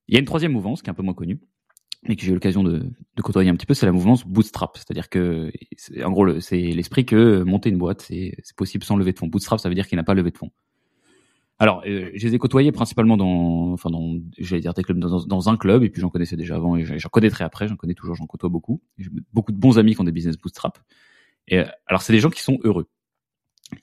Il 0.08 0.14
y 0.14 0.18
a 0.18 0.20
une 0.20 0.26
troisième 0.26 0.52
mouvance 0.52 0.82
qui 0.82 0.90
est 0.90 0.92
un 0.92 0.96
peu 0.96 1.04
moins 1.04 1.14
connue, 1.14 1.40
mais 2.08 2.16
que 2.16 2.24
j'ai 2.24 2.32
eu 2.32 2.34
l'occasion 2.34 2.64
de, 2.64 2.80
de, 3.16 3.22
côtoyer 3.22 3.50
un 3.50 3.56
petit 3.56 3.66
peu, 3.66 3.74
c'est 3.74 3.86
la 3.86 3.92
mouvance 3.92 4.26
bootstrap. 4.26 4.78
C'est-à-dire 4.78 5.10
que, 5.10 5.52
en 6.04 6.12
gros, 6.12 6.40
c'est 6.40 6.58
l'esprit 6.58 7.06
que 7.06 7.42
monter 7.44 7.70
une 7.70 7.78
boîte, 7.78 8.02
c'est 8.02 8.36
possible 8.56 8.84
sans 8.84 8.98
lever 8.98 9.14
de 9.14 9.18
fonds. 9.18 9.28
Bootstrap, 9.28 9.60
ça 9.60 9.70
veut 9.70 9.76
dire 9.76 9.88
qu'il 9.88 9.96
n'a 9.96 10.04
pas 10.04 10.14
levé 10.14 10.30
de 10.32 10.38
fonds. 10.38 10.52
Alors, 11.58 11.84
euh, 11.88 12.12
je 12.14 12.28
les 12.28 12.36
ai 12.36 12.38
côtoyés 12.38 12.72
principalement 12.72 13.16
dans, 13.16 13.72
enfin 13.72 13.90
dans, 13.90 14.16
j'allais 14.38 14.62
dire 14.62 14.74
des 14.74 14.84
clubs, 14.84 15.00
dans, 15.00 15.50
un 15.50 15.56
club, 15.56 15.84
et 15.84 15.90
puis 15.90 16.02
j'en 16.02 16.10
connaissais 16.10 16.36
déjà 16.36 16.56
avant, 16.56 16.76
et 16.76 16.84
j'en 16.84 17.10
connaîtrai 17.10 17.46
après, 17.46 17.68
j'en 17.68 17.78
connais 17.78 17.94
toujours, 17.94 18.16
j'en 18.16 18.28
côtoie 18.28 18.50
beaucoup. 18.50 18.82
J'ai 18.98 19.10
beaucoup 19.32 19.54
de 19.54 19.58
bons 19.58 19.80
amis 19.80 19.96
qui 19.96 20.02
ont 20.02 20.06
des 20.06 20.12
business 20.12 20.38
bootstrap. 20.38 20.80
Et 21.48 21.60
euh, 21.60 21.66
alors, 21.88 22.02
c'est 22.02 22.12
des 22.12 22.20
gens 22.20 22.30
qui 22.30 22.42
sont 22.42 22.60
heureux. 22.64 22.90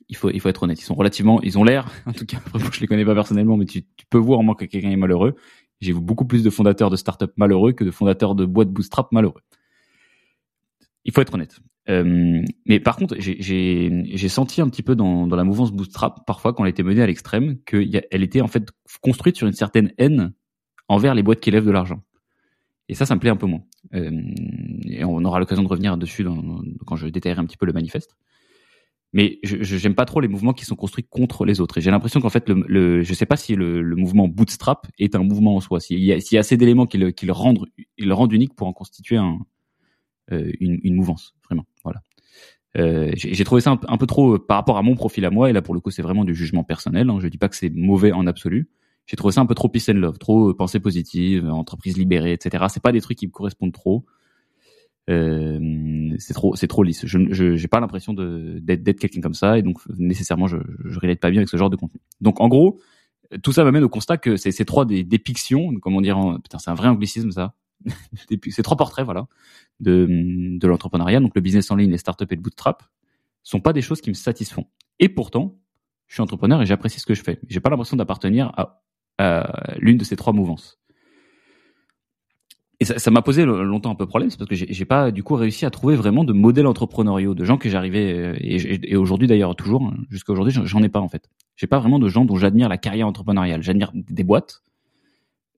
Il 0.09 0.17
faut, 0.17 0.31
il 0.31 0.41
faut 0.41 0.49
être 0.51 0.63
honnête. 0.63 0.81
Ils 0.81 0.85
sont 0.85 0.95
relativement, 0.95 1.41
ils 1.43 1.59
ont 1.59 1.65
l'air, 1.65 1.91
en 2.07 2.13
tout 2.13 2.27
cas, 2.27 2.39
je 2.73 2.81
les 2.81 2.87
connais 2.87 3.07
pas 3.07 3.15
personnellement, 3.15 3.57
mais 3.57 3.67
tu, 3.67 3.83
tu 3.97 4.07
peux 4.11 4.19
voir 4.19 4.41
au 4.41 4.43
moins 4.43 4.55
que 4.55 4.67
quelqu'un 4.67 4.91
est 4.91 4.97
malheureux. 4.97 5.35
J'ai 5.81 5.95
beaucoup 5.95 6.27
plus 6.27 6.43
de 6.43 6.51
fondateurs 6.51 6.91
de 6.91 6.97
startups 6.97 7.33
malheureux 7.37 7.73
que 7.73 7.85
de 7.85 7.91
fondateurs 7.91 8.35
de 8.35 8.45
boîtes 8.45 8.71
bootstrap 8.71 9.11
malheureux. 9.13 9.41
Il 11.05 11.13
faut 11.13 11.23
être 11.23 11.35
honnête. 11.35 11.59
Euh, 11.89 12.43
mais 12.67 12.81
par 12.81 12.97
contre, 12.97 13.17
j'ai 13.19 14.29
senti 14.29 14.61
un 14.61 14.69
petit 14.69 14.83
peu 14.83 14.95
dans, 14.95 15.27
dans, 15.27 15.37
la 15.37 15.45
mouvance 15.45 15.73
bootstrap, 15.73 16.25
parfois 16.27 16.53
quand 16.53 16.65
elle 16.65 16.71
était 16.71 16.83
menée 16.83 17.03
à 17.03 17.07
l'extrême, 17.07 17.59
qu'elle 17.65 18.07
était 18.13 18.41
en 18.41 18.49
fait 18.49 18.71
construite 19.01 19.37
sur 19.37 19.47
une 19.47 19.53
certaine 19.53 19.93
haine 19.99 20.33
envers 20.89 21.15
les 21.15 21.23
boîtes 21.23 21.41
qui 21.41 21.51
lèvent 21.51 21.67
de 21.67 21.71
l'argent. 21.73 22.03
Et 22.89 22.95
ça, 22.95 23.07
ça 23.07 23.15
me 23.15 23.21
plaît 23.21 23.31
un 23.31 23.37
peu 23.37 23.47
moins. 23.47 23.63
Euh, 23.95 24.11
et 24.85 25.05
on 25.05 25.25
aura 25.25 25.41
l'occasion 25.41 25.63
de 25.63 25.69
revenir 25.69 25.97
dessus 25.97 26.25
dans, 26.25 26.63
quand 26.87 26.97
je 26.97 27.09
détaillerai 27.09 27.41
un 27.41 27.47
petit 27.47 27.57
peu 27.57 27.67
le 27.67 27.73
manifeste. 27.73 28.17
Mais 29.15 29.41
je 29.43 29.63
j'aime 29.63 29.95
pas 29.95 30.07
trop 30.07 30.21
les 30.21 30.29
mouvements 30.29 30.55
qui 30.55 30.65
sont 30.65 30.75
construits 30.75 31.05
contre 31.05 31.45
les 31.45 31.61
autres. 31.61 31.79
Et 31.79 31.81
j'ai 31.83 31.91
l'impression 31.91 32.21
qu'en 32.21 32.31
fait, 32.31 32.49
le, 32.49 32.65
le, 32.67 33.03
je 33.03 33.13
sais 33.13 33.27
pas 33.27 33.37
si 33.37 33.55
le, 33.55 33.83
le, 33.83 33.97
mouvement 33.97 34.27
bootstrap 34.27 34.87
est 34.99 35.15
un 35.15 35.23
mouvement 35.23 35.57
en 35.57 35.61
soi. 35.61 35.81
S'il 35.81 35.99
y, 35.99 36.07
y, 36.07 36.37
a 36.37 36.41
assez 36.41 36.57
d'éléments 36.57 36.87
qui 36.87 36.97
le, 36.97 37.11
qui 37.11 37.27
le 37.27 37.33
rendent, 37.33 37.67
le 37.99 38.15
rendent 38.15 38.33
unique 38.33 38.55
pour 38.55 38.67
en 38.69 38.73
constituer 38.73 39.19
un, 39.19 39.39
euh, 40.31 40.51
une, 40.61 40.79
une, 40.83 40.95
mouvance, 40.95 41.35
vraiment. 41.45 41.67
Euh, 42.79 43.11
j'ai 43.15 43.45
trouvé 43.45 43.61
ça 43.61 43.79
un, 43.87 43.97
peu 43.99 44.07
trop 44.07 44.37
euh, 44.37 44.39
par 44.39 44.57
rapport 44.57 44.79
à 44.79 44.83
mon 44.83 44.95
profil 44.95 45.25
à 45.27 45.31
moi, 45.31 45.51
et 45.51 45.53
là 45.53 45.61
pour 45.61 45.75
le 45.75 45.81
coup 45.81 45.91
c'est 45.91 46.03
vraiment 46.03 46.25
du 46.25 46.35
jugement 46.35 46.65
personnel. 46.65 47.11
Hein, 47.11 47.19
je 47.21 47.29
dis 47.29 47.39
pas 47.39 47.49
que 47.49 47.57
c'est 47.57 47.71
mauvais 47.71 48.13
en 48.13 48.27
absolu. 48.27 48.71
J'ai 49.07 49.17
trouvé 49.17 49.33
ça 49.33 49.41
un 49.41 49.47
peu 49.47 49.55
trop 49.55 49.69
peace 49.69 49.91
and 49.91 49.95
love, 49.95 50.19
trop 50.19 50.55
pensée 50.55 50.81
positive, 50.81 51.49
entreprise 51.49 51.99
libérée, 51.99 52.33
etc. 52.33 52.65
C'est 52.71 52.83
pas 52.83 52.93
des 52.93 53.01
trucs 53.01 53.19
qui 53.19 53.27
me 53.27 53.33
correspondent 53.33 53.73
trop. 53.73 54.05
Euh, 55.11 56.15
c'est 56.19 56.35
trop, 56.35 56.55
c'est 56.55 56.69
trop 56.69 56.85
lisse. 56.85 57.05
Je, 57.05 57.57
j'ai 57.57 57.69
pas 57.69 57.81
l'impression 57.81 58.15
d'être 58.15 58.99
quelqu'un 58.99 59.21
comme 59.21 59.35
ça, 59.35 59.59
et 59.59 59.63
donc 59.63 59.79
nécessairement 59.99 60.47
je, 60.47 60.59
je 60.85 60.99
relate 60.99 61.19
pas 61.21 61.31
bien 61.31 61.41
avec 61.41 61.49
ce 61.49 61.57
genre 61.57 61.71
de 61.71 61.77
contenu. 61.77 62.01
Donc 62.21 62.41
en 62.41 62.49
gros, 62.49 62.79
tout 63.43 63.53
ça 63.53 63.65
m'amène 63.65 63.85
au 63.85 63.89
constat 63.89 64.17
que 64.17 64.37
ces 64.37 64.65
trois 64.65 64.87
des 64.87 65.05
dépictions, 65.05 65.75
comment 65.81 66.01
dire, 66.01 66.39
putain 66.43 66.59
c'est 66.59 66.71
un 66.71 66.75
vrai 66.75 66.89
anglicisme 66.89 67.33
ça, 67.33 67.55
ces 68.51 68.63
trois 68.63 68.77
portraits, 68.77 69.05
voilà, 69.05 69.27
de, 69.81 70.59
l'entrepreneuriat, 70.63 71.21
donc 71.21 71.35
le 71.35 71.41
business 71.41 71.71
en 71.71 71.77
ligne, 71.77 71.91
les 71.91 71.99
startups 71.99 72.27
et 72.31 72.37
le 72.37 72.41
bootstrap, 72.41 72.85
sont 73.43 73.61
pas 73.61 73.73
des 73.73 73.83
choses 73.83 74.01
qui 74.01 74.11
me 74.11 74.15
satisfont. 74.15 74.67
Et 74.99 75.09
pourtant, 75.09 75.59
je 76.07 76.15
suis 76.15 76.23
entrepreneur 76.23 76.61
et 76.63 76.67
j'apprécie 76.67 77.01
ce 77.01 77.07
que 77.07 77.15
je 77.15 77.23
fais. 77.23 77.41
J'ai 77.49 77.61
pas 77.61 77.71
l'impression 77.71 77.97
d'appartenir 77.97 78.53
à, 78.57 78.83
l'une 79.79 79.97
de 79.99 80.05
ces 80.05 80.17
trois 80.17 80.33
mouvances. 80.33 80.81
et 82.81 82.85
ça 82.85 83.11
m'a 83.13 83.23
posé 83.23 83.45
longtemps 83.45 83.93
un 83.93 83.95
peu 83.95 84.07
problème, 84.07 84.31
c'est 84.31 84.39
parce 84.39 84.49
que 84.49 84.57
j'ai 84.57 84.85
pas 84.85 85.13
du 85.13 85.23
coup 85.23 85.37
réussi 85.37 85.65
à 85.65 85.71
trouver 85.71 85.95
vraiment 85.95 86.25
de 86.25 86.33
modèles 86.33 86.67
entrepreneuriaux, 86.67 87.35
de 87.35 87.45
gens 87.45 87.57
que 87.57 87.69
j'arrivais 87.69 88.37
et, 88.41 88.91
et 88.93 88.97
aujourd'hui 88.97 89.29
d'ailleurs 89.29 89.55
toujours 89.55 89.85
hein, 89.85 89.95
jusqu'à 90.11 90.33
aujourd'hui 90.33 90.53
j'en 90.65 90.83
ai 90.83 90.89
pas 90.89 90.99
en 90.99 91.09
fait. 91.09 91.29
J'ai 91.55 91.69
pas 91.69 91.79
vraiment 91.79 92.01
de 92.01 92.09
gens 92.09 92.25
dont 92.25 92.37
j'admire 92.37 92.69
la 92.69 92.79
carrière 92.79 93.07
entrepreneuriale. 93.07 93.63
J'admire 93.63 93.93
des 93.95 94.25
boîtes, 94.25 94.65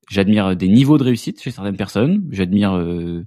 j'admire 0.08 0.56
des 0.56 0.68
niveaux 0.68 0.98
de 0.98 1.04
réussite 1.04 1.40
chez 1.42 1.50
certaines 1.50 1.76
personnes, 1.76 2.26
j'admire 2.30 2.76
euh, 2.76 3.24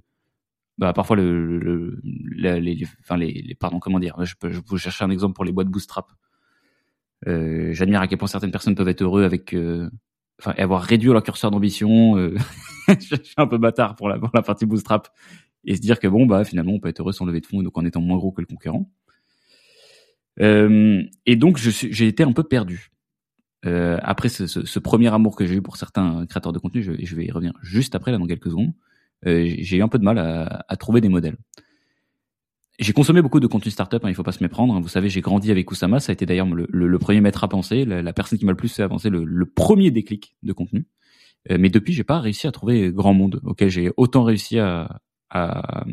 bah, 0.78 0.92
parfois 0.92 1.16
le, 1.16 1.58
le, 1.58 2.00
les, 2.02 2.84
enfin 3.00 3.16
les, 3.16 3.56
pardon 3.58 3.80
comment 3.80 3.98
dire, 3.98 4.24
je 4.24 4.34
peux, 4.38 4.52
je 4.52 4.60
peux 4.60 4.76
chercher 4.76 5.04
un 5.04 5.10
exemple 5.10 5.34
pour 5.34 5.44
les 5.44 5.52
boîtes 5.52 5.68
bootstrap. 5.68 6.06
Euh, 7.26 7.72
j'admire 7.74 8.00
à 8.00 8.06
quel 8.06 8.16
point 8.16 8.28
certaines 8.28 8.52
personnes 8.52 8.76
peuvent 8.76 8.88
être 8.88 9.02
heureux 9.02 9.24
avec 9.24 9.52
euh, 9.54 9.90
enfin 10.40 10.54
avoir 10.56 10.82
réduit 10.82 11.10
leur 11.10 11.22
curseur 11.22 11.50
d'ambition. 11.50 12.16
Euh, 12.16 12.36
je 12.88 13.16
suis 13.22 13.34
un 13.36 13.48
peu 13.48 13.58
bâtard 13.58 13.96
pour 13.96 14.08
la, 14.08 14.18
pour 14.18 14.30
la 14.32 14.42
partie 14.42 14.66
bootstrap 14.66 15.08
et 15.64 15.74
se 15.74 15.80
dire 15.80 15.98
que 15.98 16.06
bon 16.06 16.26
bah 16.26 16.44
finalement 16.44 16.72
on 16.72 16.80
peut 16.80 16.88
être 16.88 17.00
heureux 17.00 17.12
sans 17.12 17.24
lever 17.26 17.40
de 17.40 17.46
fonds 17.46 17.62
donc 17.62 17.76
en 17.76 17.84
étant 17.84 18.00
moins 18.00 18.18
gros 18.18 18.30
que 18.30 18.40
le 18.40 18.46
concurrent. 18.46 18.88
Euh, 20.40 21.02
et 21.26 21.34
donc 21.34 21.58
j'ai 21.58 22.06
été 22.06 22.22
un 22.22 22.32
peu 22.32 22.44
perdu. 22.44 22.90
Euh, 23.68 23.98
après 24.02 24.28
ce, 24.28 24.78
premier 24.78 25.12
amour 25.12 25.36
que 25.36 25.44
j'ai 25.46 25.56
eu 25.56 25.62
pour 25.62 25.76
certains 25.76 26.26
créateurs 26.26 26.52
de 26.52 26.58
contenu, 26.58 26.82
je, 26.82 27.16
vais 27.16 27.26
y 27.26 27.30
revenir 27.30 27.52
juste 27.62 27.94
après 27.94 28.12
dans 28.12 28.26
quelques 28.26 28.50
secondes. 28.50 28.72
Euh, 29.26 29.52
j'ai 29.58 29.76
eu 29.76 29.82
un 29.82 29.88
peu 29.88 29.98
de 29.98 30.04
mal 30.04 30.18
à, 30.18 30.76
trouver 30.76 31.00
des 31.00 31.08
modèles. 31.08 31.36
J'ai 32.78 32.92
consommé 32.92 33.20
beaucoup 33.22 33.40
de 33.40 33.46
contenu 33.48 33.72
startup, 33.72 34.04
hein, 34.04 34.08
il 34.08 34.14
faut 34.14 34.22
pas 34.22 34.32
se 34.32 34.42
méprendre. 34.42 34.74
Hein. 34.74 34.80
Vous 34.80 34.88
savez, 34.88 35.08
j'ai 35.08 35.20
grandi 35.20 35.50
avec 35.50 35.70
Oussama, 35.70 35.98
ça 35.98 36.12
a 36.12 36.14
été 36.14 36.26
d'ailleurs 36.26 36.46
le, 36.46 36.98
premier 36.98 37.20
maître 37.20 37.42
à 37.42 37.48
penser, 37.48 37.84
la, 37.84 38.12
personne 38.12 38.38
qui 38.38 38.44
m'a 38.44 38.52
le 38.52 38.56
plus 38.56 38.72
fait 38.72 38.84
avancer, 38.84 39.10
le, 39.10 39.46
premier 39.46 39.90
déclic 39.90 40.36
de 40.42 40.52
contenu. 40.52 40.86
Euh, 41.50 41.56
mais 41.58 41.68
depuis, 41.70 41.92
j'ai 41.92 42.04
pas 42.04 42.20
réussi 42.20 42.46
à 42.46 42.52
trouver 42.52 42.92
grand 42.92 43.14
monde 43.14 43.40
auquel 43.44 43.68
j'ai 43.68 43.90
autant 43.96 44.22
réussi 44.22 44.58
à, 44.58 45.00
à 45.30 45.84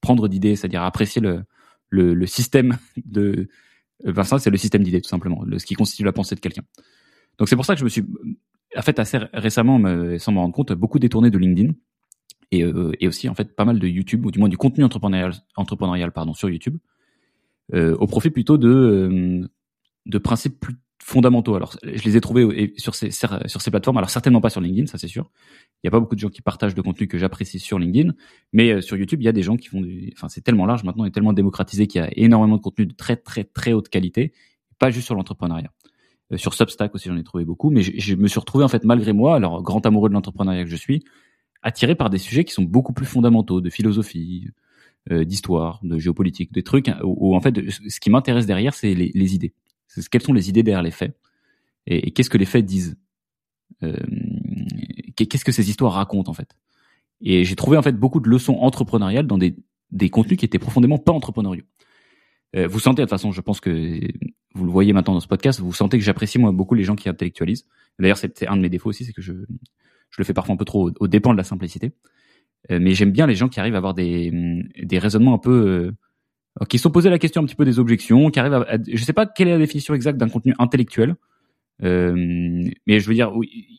prendre 0.00 0.28
d'idées, 0.28 0.56
c'est-à-dire 0.56 0.82
à 0.82 0.86
apprécier 0.86 1.22
le, 1.22 2.26
système 2.26 2.76
de. 3.04 3.48
C'est 4.04 4.50
le 4.50 4.56
système 4.58 4.82
d'idées 4.82 5.00
tout 5.00 5.08
simplement, 5.08 5.44
le, 5.46 5.58
ce 5.58 5.64
qui 5.64 5.74
constitue 5.74 6.04
la 6.04 6.12
pensée 6.12 6.34
de 6.34 6.40
quelqu'un. 6.40 6.64
Donc 7.38 7.48
c'est 7.48 7.56
pour 7.56 7.64
ça 7.64 7.74
que 7.74 7.80
je 7.80 7.84
me 7.84 7.88
suis, 7.88 8.04
en 8.76 8.82
fait, 8.82 8.98
assez 8.98 9.18
récemment, 9.32 9.78
sans 10.18 10.32
me 10.32 10.38
rendre 10.38 10.54
compte, 10.54 10.72
beaucoup 10.72 10.98
détourné 10.98 11.30
de 11.30 11.38
LinkedIn 11.38 11.72
et, 12.50 12.62
euh, 12.62 12.92
et, 13.00 13.08
aussi 13.08 13.28
en 13.28 13.34
fait 13.34 13.54
pas 13.54 13.64
mal 13.64 13.78
de 13.78 13.86
YouTube 13.86 14.26
ou 14.26 14.30
du 14.30 14.38
moins 14.38 14.48
du 14.48 14.56
contenu 14.56 14.84
entrepreneurial, 14.84 15.32
entrepreneurial 15.56 16.12
pardon 16.12 16.34
sur 16.34 16.48
YouTube 16.48 16.78
euh, 17.72 17.96
au 17.96 18.06
profit 18.06 18.30
plutôt 18.30 18.58
de 18.58 18.68
euh, 18.68 19.48
de 20.06 20.18
principes 20.18 20.60
plus 20.60 20.76
fondamentaux. 21.02 21.54
Alors 21.54 21.76
je 21.82 22.02
les 22.04 22.16
ai 22.16 22.20
trouvés 22.20 22.72
sur 22.76 22.94
ces 22.94 23.10
sur 23.10 23.60
ces 23.60 23.70
plateformes. 23.70 23.98
Alors 23.98 24.10
certainement 24.10 24.40
pas 24.40 24.50
sur 24.50 24.60
LinkedIn, 24.60 24.86
ça 24.86 24.98
c'est 24.98 25.08
sûr. 25.08 25.30
Il 25.82 25.86
y 25.86 25.88
a 25.88 25.90
pas 25.90 26.00
beaucoup 26.00 26.14
de 26.14 26.20
gens 26.20 26.30
qui 26.30 26.40
partagent 26.40 26.74
de 26.74 26.80
contenu 26.80 27.08
que 27.08 27.18
j'apprécie 27.18 27.58
sur 27.58 27.78
LinkedIn, 27.78 28.12
mais 28.52 28.80
sur 28.80 28.96
YouTube 28.96 29.20
il 29.20 29.24
y 29.24 29.28
a 29.28 29.32
des 29.32 29.42
gens 29.42 29.56
qui 29.56 29.68
font. 29.68 29.80
Du... 29.80 30.12
Enfin 30.14 30.28
c'est 30.28 30.42
tellement 30.42 30.66
large 30.66 30.84
maintenant 30.84 31.04
et 31.04 31.10
tellement 31.10 31.32
démocratisé 31.32 31.86
qu'il 31.86 32.00
y 32.00 32.04
a 32.04 32.10
énormément 32.16 32.56
de 32.56 32.62
contenu 32.62 32.86
de 32.86 32.94
très 32.94 33.16
très 33.16 33.44
très 33.44 33.72
haute 33.72 33.88
qualité, 33.88 34.32
pas 34.78 34.90
juste 34.90 35.06
sur 35.06 35.14
l'entrepreneuriat. 35.14 35.70
Euh, 36.34 36.38
sur 36.38 36.54
Substack 36.54 36.94
aussi 36.94 37.08
j'en 37.08 37.16
ai 37.16 37.24
trouvé 37.24 37.44
beaucoup, 37.44 37.70
mais 37.70 37.82
je, 37.82 38.14
me 38.14 38.28
suis 38.28 38.40
retrouvé 38.40 38.64
en 38.64 38.68
fait 38.68 38.84
malgré 38.84 39.12
moi, 39.12 39.36
alors 39.36 39.62
grand 39.62 39.84
amoureux 39.86 40.08
de 40.08 40.14
l'entrepreneuriat 40.14 40.64
que 40.64 40.70
je 40.70 40.76
suis, 40.76 41.04
attiré 41.62 41.94
par 41.94 42.10
des 42.10 42.18
sujets 42.18 42.44
qui 42.44 42.52
sont 42.52 42.62
beaucoup 42.62 42.92
plus 42.92 43.06
fondamentaux, 43.06 43.60
de 43.60 43.70
philosophie, 43.70 44.48
euh, 45.10 45.24
d'histoire, 45.24 45.80
de 45.82 45.98
géopolitique, 45.98 46.52
des 46.52 46.62
trucs 46.62 46.90
où, 47.02 47.34
en 47.34 47.40
fait 47.40 47.54
ce 47.70 48.00
qui 48.00 48.10
m'intéresse 48.10 48.46
derrière 48.46 48.74
c'est 48.74 48.94
les, 48.94 49.12
les, 49.14 49.34
idées. 49.34 49.52
Quelles 50.10 50.22
sont 50.22 50.32
les 50.32 50.48
idées 50.48 50.62
derrière 50.62 50.82
les 50.82 50.90
faits 50.90 51.16
et, 51.86 52.10
qu'est-ce 52.12 52.30
que 52.30 52.38
les 52.38 52.46
faits 52.46 52.64
disent 52.64 52.96
euh, 53.82 53.96
Qu'est-ce 55.16 55.44
que 55.44 55.52
ces 55.52 55.68
histoires 55.68 55.92
racontent 55.92 56.30
en 56.30 56.34
fait 56.34 56.56
Et 57.20 57.44
j'ai 57.44 57.56
trouvé 57.56 57.76
en 57.76 57.82
fait 57.82 57.92
beaucoup 57.92 58.20
de 58.20 58.28
leçons 58.28 58.54
entrepreneuriales 58.54 59.26
dans 59.26 59.38
des, 59.38 59.56
des 59.90 60.08
contenus 60.08 60.38
qui 60.38 60.44
étaient 60.44 60.58
profondément 60.58 60.98
pas 60.98 61.12
entrepreneuriaux. 61.12 61.64
Vous 62.56 62.78
sentez 62.78 63.02
de 63.02 63.06
toute 63.06 63.10
façon, 63.10 63.32
je 63.32 63.40
pense 63.40 63.58
que 63.58 64.00
vous 64.54 64.64
le 64.64 64.70
voyez 64.70 64.92
maintenant 64.92 65.14
dans 65.14 65.20
ce 65.20 65.28
podcast, 65.28 65.60
vous 65.60 65.72
sentez 65.72 65.98
que 65.98 66.04
j'apprécie 66.04 66.38
moi 66.38 66.52
beaucoup 66.52 66.74
les 66.74 66.84
gens 66.84 66.96
qui 66.96 67.08
intellectualisent. 67.08 67.66
D'ailleurs, 67.98 68.18
c'est 68.18 68.46
un 68.46 68.56
de 68.56 68.62
mes 68.62 68.68
défauts 68.68 68.90
aussi, 68.90 69.04
c'est 69.04 69.12
que 69.12 69.22
je 69.22 69.32
je 70.10 70.20
le 70.20 70.24
fais 70.24 70.34
parfois 70.34 70.54
un 70.54 70.56
peu 70.56 70.64
trop 70.64 70.92
au, 71.00 71.08
dépend 71.08 71.32
de 71.32 71.36
la 71.36 71.44
simplicité. 71.44 71.92
Euh, 72.70 72.78
mais 72.80 72.94
j'aime 72.94 73.10
bien 73.10 73.26
les 73.26 73.34
gens 73.34 73.48
qui 73.48 73.58
arrivent 73.58 73.74
à 73.74 73.78
avoir 73.78 73.94
des, 73.94 74.30
mm, 74.30 74.84
des 74.84 74.98
raisonnements 74.98 75.34
un 75.34 75.38
peu 75.38 75.92
euh, 76.60 76.64
qui 76.66 76.78
sont 76.78 76.90
posés 76.90 77.10
la 77.10 77.18
question 77.18 77.42
un 77.42 77.46
petit 77.46 77.56
peu 77.56 77.64
des 77.64 77.78
objections, 77.78 78.30
qui 78.30 78.38
arrivent 78.38 78.54
à, 78.54 78.78
je 78.86 79.04
sais 79.04 79.12
pas 79.12 79.26
quelle 79.26 79.48
est 79.48 79.52
la 79.52 79.58
définition 79.58 79.94
exacte 79.94 80.18
d'un 80.18 80.28
contenu 80.28 80.54
intellectuel, 80.58 81.16
euh, 81.82 82.14
mais 82.86 83.00
je 83.00 83.08
veux 83.08 83.14
dire 83.14 83.32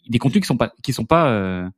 des 0.10 0.20
contenus 0.20 0.42
qui 0.42 0.48
sont 0.48 0.58
pas 0.58 0.74
qui 0.84 0.92
sont 0.92 1.06
pas 1.06 1.72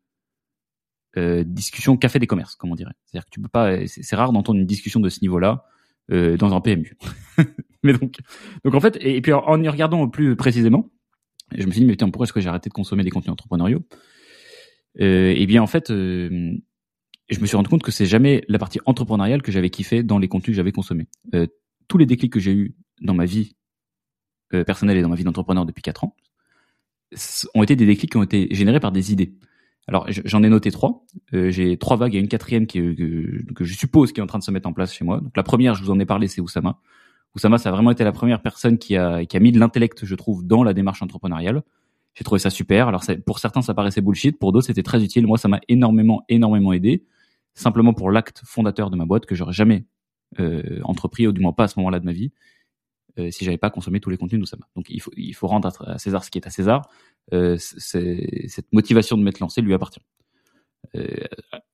euh, 1.18 1.44
discussion 1.46 1.98
café 1.98 2.18
des 2.20 2.27
commerces, 2.27 2.56
comme 2.56 2.72
on 2.72 2.75
dirait. 2.75 2.94
C'est-à-dire 3.06 3.25
que 3.25 3.32
tu 3.32 3.39
peux 3.39 3.48
pas, 3.48 3.86
c'est 3.86 4.16
rare 4.16 4.32
d'entendre 4.34 4.60
une 4.60 4.66
discussion 4.66 5.00
de 5.00 5.10
ce 5.10 5.20
niveau-là 5.22 5.66
dans 6.10 6.56
un 6.56 6.62
PMU. 6.62 6.98
mais 7.84 7.93
donc, 7.93 8.17
donc 8.63 8.74
en 8.74 8.79
fait, 8.79 8.98
et, 9.01 9.22
puis 9.22 9.34
en 9.34 9.62
y 9.62 9.69
regardant 9.69 10.07
plus 10.07 10.36
précisément, 10.36 10.89
je 11.55 11.65
me 11.65 11.72
suis 11.72 11.81
dit 11.81 11.86
mais 11.86 11.93
putain 11.93 12.10
pourquoi 12.10 12.25
est-ce 12.25 12.34
que 12.34 12.41
j'ai 12.41 12.50
arrêté 12.50 12.69
de 12.69 12.74
consommer 12.74 13.03
des 13.03 13.10
contenus 13.10 13.31
entrepreneuriaux? 13.31 13.84
Euh, 15.00 15.34
et 15.36 15.46
bien 15.46 15.62
en 15.62 15.67
fait, 15.67 15.91
euh, 15.91 16.53
je 17.29 17.39
me 17.39 17.46
suis 17.46 17.55
rendu 17.55 17.69
compte 17.69 17.84
que 17.84 17.91
c'est 17.91 18.05
jamais 18.05 18.43
la 18.48 18.60
partie 18.60 18.79
entrepreneuriale 18.86 19.41
que 19.41 19.51
j'avais 19.51 19.69
kiffé 19.69 20.03
dans 20.03 20.17
les 20.17 20.27
contenus 20.27 20.53
que 20.53 20.57
j'avais 20.57 20.72
consommés. 20.72 21.07
Euh, 21.34 21.48
tous 21.88 21.98
les 21.98 22.05
déclics 22.05 22.34
que 22.34 22.39
j'ai 22.39 22.53
eu 22.53 22.75
dans 23.01 23.13
ma 23.13 23.25
vie 23.25 23.55
euh, 24.53 24.63
personnelle 24.63 24.98
et 24.98 25.01
dans 25.01 25.10
ma 25.10 25.15
vie 25.15 25.24
d'entrepreneur 25.24 25.65
depuis 25.65 25.81
quatre 25.81 26.03
ans 26.03 26.15
ont 27.55 27.63
été 27.63 27.75
des 27.77 27.86
déclics 27.86 28.12
qui 28.12 28.17
ont 28.17 28.24
été 28.24 28.50
générés 28.51 28.81
par 28.81 28.91
des 28.91 29.13
idées. 29.13 29.34
Alors 29.88 30.05
j'en 30.10 30.43
ai 30.43 30.50
noté 30.50 30.72
trois. 30.72 31.05
J'ai 31.31 31.77
trois 31.77 31.96
vagues 31.96 32.15
et 32.15 32.19
une 32.19 32.27
quatrième 32.27 32.67
que, 32.67 32.93
je 33.62 33.74
suppose 33.74 34.12
qui 34.12 34.19
est 34.19 34.24
en 34.24 34.27
train 34.27 34.39
de 34.39 34.43
se 34.43 34.51
mettre 34.51 34.67
en 34.67 34.74
place 34.74 34.93
chez 34.93 35.05
moi. 35.05 35.22
Donc 35.22 35.31
la 35.38 35.43
première, 35.43 35.74
je 35.75 35.84
vous 35.84 35.89
en 35.89 36.00
ai 36.01 36.05
parlé, 36.05 36.27
c'est 36.27 36.41
Oussama. 36.41 36.81
Oussama, 37.36 37.57
ça 37.57 37.69
a 37.69 37.72
vraiment 37.72 37.91
été 37.91 38.03
la 38.03 38.12
première 38.12 38.41
personne 38.41 38.77
qui 38.77 38.96
a, 38.96 39.25
qui 39.25 39.38
a 39.38 39.39
mis 39.39 39.51
de 39.51 39.60
l'intellect, 39.60 40.05
je 40.05 40.15
trouve, 40.15 40.46
dans 40.46 40.63
la 40.63 40.74
démarche 40.74 41.01
entrepreneuriale. 41.01 41.62
J'ai 42.15 42.24
trouvé 42.24 42.39
ça 42.39 42.50
super. 42.50 42.88
Alors 42.88 43.03
pour 43.25 43.38
certains, 43.38 43.62
ça 43.62 43.75
paraissait 43.75 44.01
bullshit, 44.01 44.39
pour 44.39 44.51
d'autres, 44.51 44.65
c'était 44.65 44.81
très 44.81 45.03
utile. 45.03 45.27
Moi, 45.27 45.38
ça 45.38 45.48
m'a 45.48 45.60
énormément, 45.67 46.24
énormément 46.29 46.74
aidé, 46.74 47.05
simplement 47.53 47.93
pour 47.93 48.10
l'acte 48.10 48.41
fondateur 48.43 48.89
de 48.89 48.96
ma 48.96 49.05
boîte 49.05 49.27
que 49.27 49.36
j'aurais 49.36 49.53
jamais 49.53 49.86
euh, 50.39 50.79
entrepris, 50.84 51.27
ou 51.27 51.31
du 51.31 51.41
moins 51.41 51.53
pas 51.53 51.65
à 51.65 51.67
ce 51.67 51.77
moment-là 51.79 52.00
de 52.00 52.05
ma 52.05 52.13
vie, 52.13 52.31
euh, 53.19 53.29
si 53.29 53.46
j'avais 53.46 53.60
pas 53.60 53.69
consommé 53.69 54.00
tous 54.00 54.10
les 54.10 54.17
contenus 54.17 54.39
d'Oussama. 54.39 54.67
Donc 54.75 54.88
il 54.89 55.00
faut, 55.00 55.12
il 55.15 55.34
faut 55.34 55.46
rendre 55.46 55.72
à 55.86 56.00
César 56.00 56.24
ce 56.24 56.31
qui 56.31 56.39
est 56.39 56.48
à 56.48 56.50
César. 56.50 56.89
Euh, 57.34 57.57
cette 57.60 58.74
motivation 58.74 59.15
de 59.15 59.22
m'être 59.22 59.39
lancé 59.39 59.62
lui 59.62 59.75
appartient. 59.75 60.01
Euh, 60.96 61.05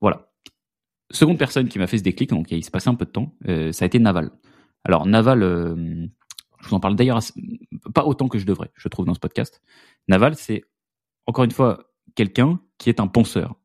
voilà. 0.02 0.30
Seconde 1.10 1.38
personne 1.38 1.70
qui 1.70 1.80
m'a 1.80 1.88
fait 1.88 2.00
ce 2.00 2.04
déclic, 2.04 2.32
donc 2.32 2.52
il 2.52 2.66
se 2.66 2.72
passait 2.72 2.90
un 2.90 2.96
peu 2.96 3.06
de 3.06 3.12
temps, 3.12 3.34
ça 3.46 3.84
a 3.84 3.86
été 3.86 4.00
Naval. 4.00 4.32
Alors 4.84 5.06
Naval, 5.06 5.44
euh, 5.44 6.08
je 6.62 6.68
vous 6.68 6.76
en 6.76 6.80
parle 6.80 6.96
d'ailleurs 6.96 7.20
pas 7.94 8.06
autant 8.06 8.28
que 8.28 8.38
je 8.38 8.46
devrais, 8.46 8.72
je 8.76 8.88
trouve, 8.88 9.06
dans 9.06 9.14
ce 9.14 9.20
podcast. 9.20 9.62
Naval, 10.08 10.36
c'est 10.36 10.64
encore 11.26 11.46
une 11.46 11.52
fois 11.52 11.92
quelqu'un 12.16 12.60
qui 12.78 12.90
est 12.90 13.00
un 13.00 13.08
penseur. 13.08 13.56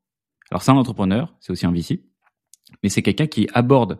Alors 0.51 0.63
c'est 0.63 0.71
un 0.71 0.75
entrepreneur, 0.75 1.35
c'est 1.39 1.51
aussi 1.51 1.65
un 1.65 1.71
VC, 1.71 2.03
mais 2.83 2.89
c'est 2.89 3.01
quelqu'un 3.01 3.27
qui 3.27 3.47
aborde 3.53 3.99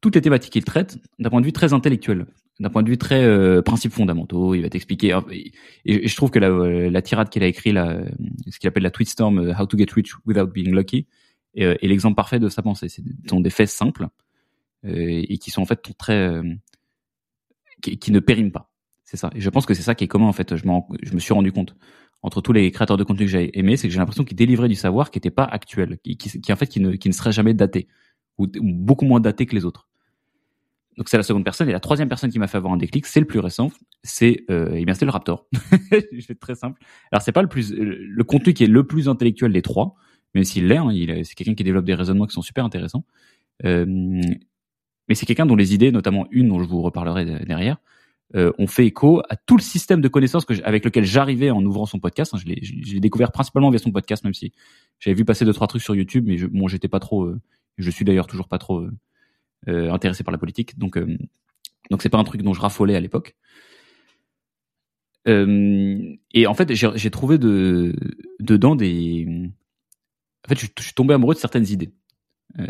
toutes 0.00 0.14
les 0.14 0.20
thématiques 0.20 0.52
qu'il 0.52 0.64
traite 0.64 0.98
d'un 1.18 1.30
point 1.30 1.40
de 1.40 1.46
vue 1.46 1.52
très 1.52 1.72
intellectuel, 1.72 2.26
d'un 2.60 2.70
point 2.70 2.82
de 2.82 2.88
vue 2.88 2.98
très 2.98 3.24
euh, 3.24 3.62
principes 3.62 3.92
fondamentaux. 3.92 4.54
Il 4.54 4.62
va 4.62 4.68
t'expliquer. 4.68 5.18
Et, 5.84 6.08
je 6.08 6.16
trouve 6.16 6.30
que 6.30 6.38
la, 6.38 6.48
euh, 6.48 6.90
la 6.90 7.02
tirade 7.02 7.28
qu'il 7.28 7.42
a 7.42 7.46
écrit, 7.46 7.76
euh, 7.76 8.04
ce 8.48 8.58
qu'il 8.58 8.68
appelle 8.68 8.82
la 8.82 8.90
tweetstorm, 8.90 9.38
euh, 9.38 9.54
How 9.58 9.66
to 9.66 9.78
get 9.78 9.86
rich 9.94 10.12
without 10.26 10.46
being 10.46 10.74
lucky, 10.74 11.06
est, 11.54 11.82
l'exemple 11.82 12.16
parfait 12.16 12.38
de 12.38 12.48
sa 12.48 12.62
pensée. 12.62 12.88
Ce 12.88 13.00
sont 13.28 13.40
des 13.40 13.50
faits 13.50 13.68
simples 13.68 14.08
et 14.84 15.38
qui 15.38 15.50
sont 15.50 15.62
en 15.62 15.66
fait 15.66 15.80
très 15.98 16.40
qui, 17.82 17.98
qui 17.98 18.12
ne 18.12 18.20
périment 18.20 18.52
pas. 18.52 18.70
C'est 19.06 19.16
ça. 19.16 19.30
Et 19.34 19.40
je 19.40 19.48
pense 19.50 19.66
que 19.66 19.74
c'est 19.74 19.82
ça 19.82 19.94
qui 19.94 20.04
est 20.04 20.08
commun 20.08 20.26
en 20.26 20.32
fait. 20.32 20.56
Je, 20.56 20.66
me 20.66 21.20
suis 21.20 21.32
rendu 21.32 21.52
compte 21.52 21.76
entre 22.22 22.40
tous 22.40 22.52
les 22.52 22.70
créateurs 22.72 22.96
de 22.96 23.04
contenu 23.04 23.26
que 23.26 23.30
j'ai 23.30 23.56
aimés, 23.56 23.76
c'est 23.76 23.86
que 23.86 23.92
j'ai 23.92 24.00
l'impression 24.00 24.24
qu'ils 24.24 24.36
délivraient 24.36 24.68
du 24.68 24.74
savoir 24.74 25.12
qui 25.12 25.18
n'était 25.18 25.30
pas 25.30 25.44
actuel, 25.44 25.98
qui, 26.02 26.52
en 26.52 26.56
fait 26.56 26.66
qui 26.66 26.80
ne, 26.80 26.92
qui 26.96 27.12
serait 27.12 27.30
jamais 27.30 27.54
daté 27.54 27.86
ou, 28.36 28.48
beaucoup 28.60 29.04
moins 29.04 29.20
daté 29.20 29.46
que 29.46 29.54
les 29.54 29.64
autres. 29.64 29.88
Donc 30.98 31.08
c'est 31.08 31.16
la 31.18 31.22
seconde 31.22 31.44
personne 31.44 31.68
et 31.68 31.72
la 31.72 31.78
troisième 31.78 32.08
personne 32.08 32.30
qui 32.30 32.38
m'a 32.40 32.48
fait 32.48 32.56
avoir 32.56 32.72
un 32.72 32.78
déclic, 32.78 33.06
c'est 33.06 33.20
le 33.20 33.26
plus 33.26 33.38
récent, 33.38 33.70
c'est 34.02 34.44
euh, 34.50 34.70
eh 34.74 34.84
bien 34.84 34.94
c'est 34.94 35.04
le 35.04 35.12
Raptor. 35.12 35.46
je 35.92 36.26
vais 36.26 36.34
très 36.34 36.56
simple. 36.56 36.82
Alors 37.12 37.22
c'est 37.22 37.32
pas 37.32 37.42
le 37.42 37.48
plus 37.48 37.72
le 37.72 38.24
contenu 38.24 38.54
qui 38.54 38.64
est 38.64 38.68
le 38.68 38.84
plus 38.84 39.08
intellectuel 39.08 39.52
des 39.52 39.62
trois, 39.62 39.94
même 40.34 40.42
s'il 40.42 40.66
l'est, 40.66 40.78
hein, 40.78 40.90
c'est 41.22 41.34
quelqu'un 41.34 41.54
qui 41.54 41.62
développe 41.62 41.84
des 41.84 41.94
raisonnements 41.94 42.26
qui 42.26 42.34
sont 42.34 42.42
super 42.42 42.64
intéressants. 42.64 43.04
Euh, 43.64 44.20
mais 45.08 45.14
c'est 45.14 45.26
quelqu'un 45.26 45.46
dont 45.46 45.56
les 45.56 45.74
idées, 45.74 45.92
notamment 45.92 46.26
une 46.30 46.48
dont 46.48 46.62
je 46.62 46.68
vous 46.68 46.82
reparlerai 46.82 47.44
derrière, 47.44 47.78
euh, 48.34 48.52
ont 48.58 48.66
fait 48.66 48.86
écho 48.86 49.22
à 49.28 49.36
tout 49.36 49.56
le 49.56 49.62
système 49.62 50.00
de 50.00 50.08
connaissances 50.08 50.44
que 50.44 50.54
avec 50.64 50.84
lequel 50.84 51.04
j'arrivais 51.04 51.50
en 51.50 51.64
ouvrant 51.64 51.86
son 51.86 52.00
podcast. 52.00 52.34
Hein, 52.34 52.38
je 52.38 52.92
l'ai 52.92 53.00
découvert 53.00 53.30
principalement 53.30 53.70
via 53.70 53.78
son 53.78 53.92
podcast, 53.92 54.24
même 54.24 54.34
si 54.34 54.52
j'avais 54.98 55.14
vu 55.14 55.24
passer 55.24 55.44
deux 55.44 55.52
trois 55.52 55.68
trucs 55.68 55.82
sur 55.82 55.94
YouTube, 55.94 56.24
mais 56.26 56.36
je, 56.36 56.46
bon, 56.46 56.66
j'étais 56.66 56.88
pas 56.88 56.98
trop. 56.98 57.24
Euh, 57.24 57.40
je 57.78 57.90
suis 57.90 58.04
d'ailleurs 58.04 58.26
toujours 58.26 58.48
pas 58.48 58.58
trop 58.58 58.84
euh, 59.68 59.92
intéressé 59.92 60.24
par 60.24 60.32
la 60.32 60.38
politique, 60.38 60.78
donc 60.78 60.98
donc 61.90 62.02
c'est 62.02 62.08
pas 62.08 62.18
un 62.18 62.24
truc 62.24 62.42
dont 62.42 62.52
je 62.52 62.60
raffolais 62.60 62.96
à 62.96 63.00
l'époque. 63.00 63.36
et 65.26 66.46
en 66.46 66.54
fait, 66.54 66.74
j'ai 66.74 67.10
trouvé 67.10 67.38
de 67.38 67.94
dedans 68.40 68.74
des 68.74 69.50
en 70.46 70.48
fait, 70.48 70.60
je, 70.60 70.82
suis 70.82 70.94
tombé 70.94 71.14
amoureux 71.14 71.34
de 71.34 71.40
certaines 71.40 71.66
idées. 71.66 71.90
Euh, 72.58 72.66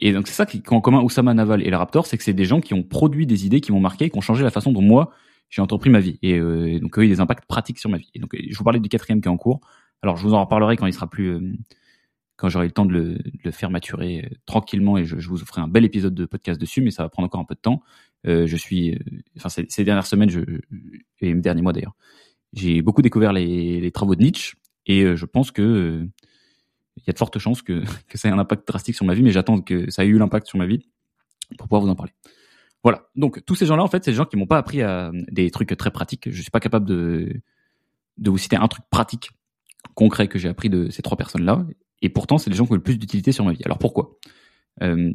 et 0.00 0.12
donc 0.12 0.28
c'est 0.28 0.34
ça 0.34 0.46
qui 0.46 0.62
en 0.68 0.80
commun 0.80 1.00
Oussama 1.00 1.34
Naval 1.34 1.62
et 1.62 1.70
la 1.70 1.78
Raptor, 1.78 2.06
c'est 2.06 2.16
que 2.16 2.22
c'est 2.22 2.34
des 2.34 2.44
gens 2.44 2.60
qui 2.60 2.74
ont 2.74 2.82
produit 2.82 3.26
des 3.26 3.46
idées 3.46 3.60
qui 3.60 3.72
m'ont 3.72 3.80
marqué, 3.80 4.10
qui 4.10 4.18
ont 4.18 4.22
changé 4.22 4.44
la 4.44 4.50
façon 4.50 4.72
dont 4.72 4.82
moi 4.82 5.12
j'ai 5.50 5.62
entrepris 5.62 5.90
ma 5.90 6.00
vie. 6.00 6.18
Et 6.22 6.38
euh, 6.38 6.78
donc, 6.80 6.96
eu 6.98 7.08
des 7.08 7.20
impacts 7.20 7.46
pratiques 7.46 7.78
sur 7.78 7.90
ma 7.90 7.98
vie. 7.98 8.10
Et 8.14 8.18
donc, 8.18 8.36
je 8.36 8.56
vous 8.56 8.64
parlais 8.64 8.80
du 8.80 8.88
quatrième 8.88 9.20
qui 9.20 9.28
est 9.28 9.30
en 9.30 9.36
cours. 9.36 9.60
Alors, 10.02 10.16
je 10.16 10.22
vous 10.22 10.34
en 10.34 10.40
reparlerai 10.40 10.76
quand 10.76 10.86
il 10.86 10.92
sera 10.92 11.08
plus, 11.08 11.28
euh, 11.28 11.52
quand 12.36 12.48
j'aurai 12.48 12.66
le 12.66 12.72
temps 12.72 12.84
de 12.84 12.92
le, 12.92 13.18
le 13.44 13.50
faire 13.50 13.70
maturer 13.70 14.28
tranquillement 14.44 14.98
et 14.98 15.04
je, 15.04 15.16
vous 15.28 15.38
ferai 15.38 15.60
un 15.60 15.68
bel 15.68 15.84
épisode 15.84 16.14
de 16.14 16.26
podcast 16.26 16.60
dessus, 16.60 16.80
mais 16.80 16.90
ça 16.90 17.02
va 17.02 17.08
prendre 17.08 17.26
encore 17.26 17.40
un 17.40 17.44
peu 17.44 17.54
de 17.54 17.60
temps. 17.60 17.82
Je 18.24 18.56
suis, 18.56 18.98
enfin, 19.36 19.48
ces, 19.48 19.84
dernières 19.84 20.06
semaines, 20.06 20.30
je, 20.30 20.40
et 21.20 21.32
les 21.32 21.34
derniers 21.34 21.62
mois 21.62 21.72
d'ailleurs, 21.72 21.94
j'ai 22.52 22.82
beaucoup 22.82 23.00
découvert 23.00 23.32
les, 23.32 23.88
travaux 23.92 24.16
de 24.16 24.22
Nietzsche 24.24 24.56
et 24.84 25.14
je 25.14 25.24
pense 25.26 25.52
que 25.52 26.08
il 26.96 27.02
y 27.06 27.10
a 27.10 27.12
de 27.12 27.18
fortes 27.18 27.38
chances 27.38 27.62
que, 27.62 27.82
que 28.08 28.18
ça 28.18 28.28
ait 28.28 28.32
un 28.32 28.38
impact 28.38 28.66
drastique 28.66 28.94
sur 28.94 29.04
ma 29.04 29.14
vie, 29.14 29.22
mais 29.22 29.30
j'attends 29.30 29.60
que 29.60 29.90
ça 29.90 30.04
ait 30.04 30.08
eu 30.08 30.18
l'impact 30.18 30.46
sur 30.46 30.58
ma 30.58 30.66
vie 30.66 30.88
pour 31.58 31.68
pouvoir 31.68 31.82
vous 31.82 31.88
en 31.88 31.94
parler. 31.94 32.12
Voilà. 32.82 33.08
Donc 33.16 33.44
tous 33.44 33.54
ces 33.54 33.66
gens-là, 33.66 33.82
en 33.82 33.88
fait, 33.88 34.04
c'est 34.04 34.12
des 34.12 34.16
gens 34.16 34.26
qui 34.26 34.36
m'ont 34.36 34.46
pas 34.46 34.58
appris 34.58 34.82
à 34.82 35.10
des 35.30 35.50
trucs 35.50 35.76
très 35.76 35.90
pratiques. 35.90 36.30
Je 36.30 36.40
suis 36.40 36.50
pas 36.50 36.60
capable 36.60 36.86
de 36.86 37.40
de 38.18 38.30
vous 38.30 38.38
citer 38.38 38.56
un 38.56 38.68
truc 38.68 38.84
pratique 38.90 39.30
concret 39.94 40.28
que 40.28 40.38
j'ai 40.38 40.48
appris 40.48 40.70
de 40.70 40.88
ces 40.90 41.02
trois 41.02 41.16
personnes-là. 41.16 41.66
Et 42.02 42.08
pourtant, 42.08 42.38
c'est 42.38 42.50
les 42.50 42.56
gens 42.56 42.64
qui 42.64 42.72
ont 42.72 42.76
le 42.76 42.82
plus 42.82 42.98
d'utilité 42.98 43.32
sur 43.32 43.44
ma 43.44 43.52
vie. 43.52 43.62
Alors 43.64 43.78
pourquoi? 43.78 44.16
Euh, 44.82 45.12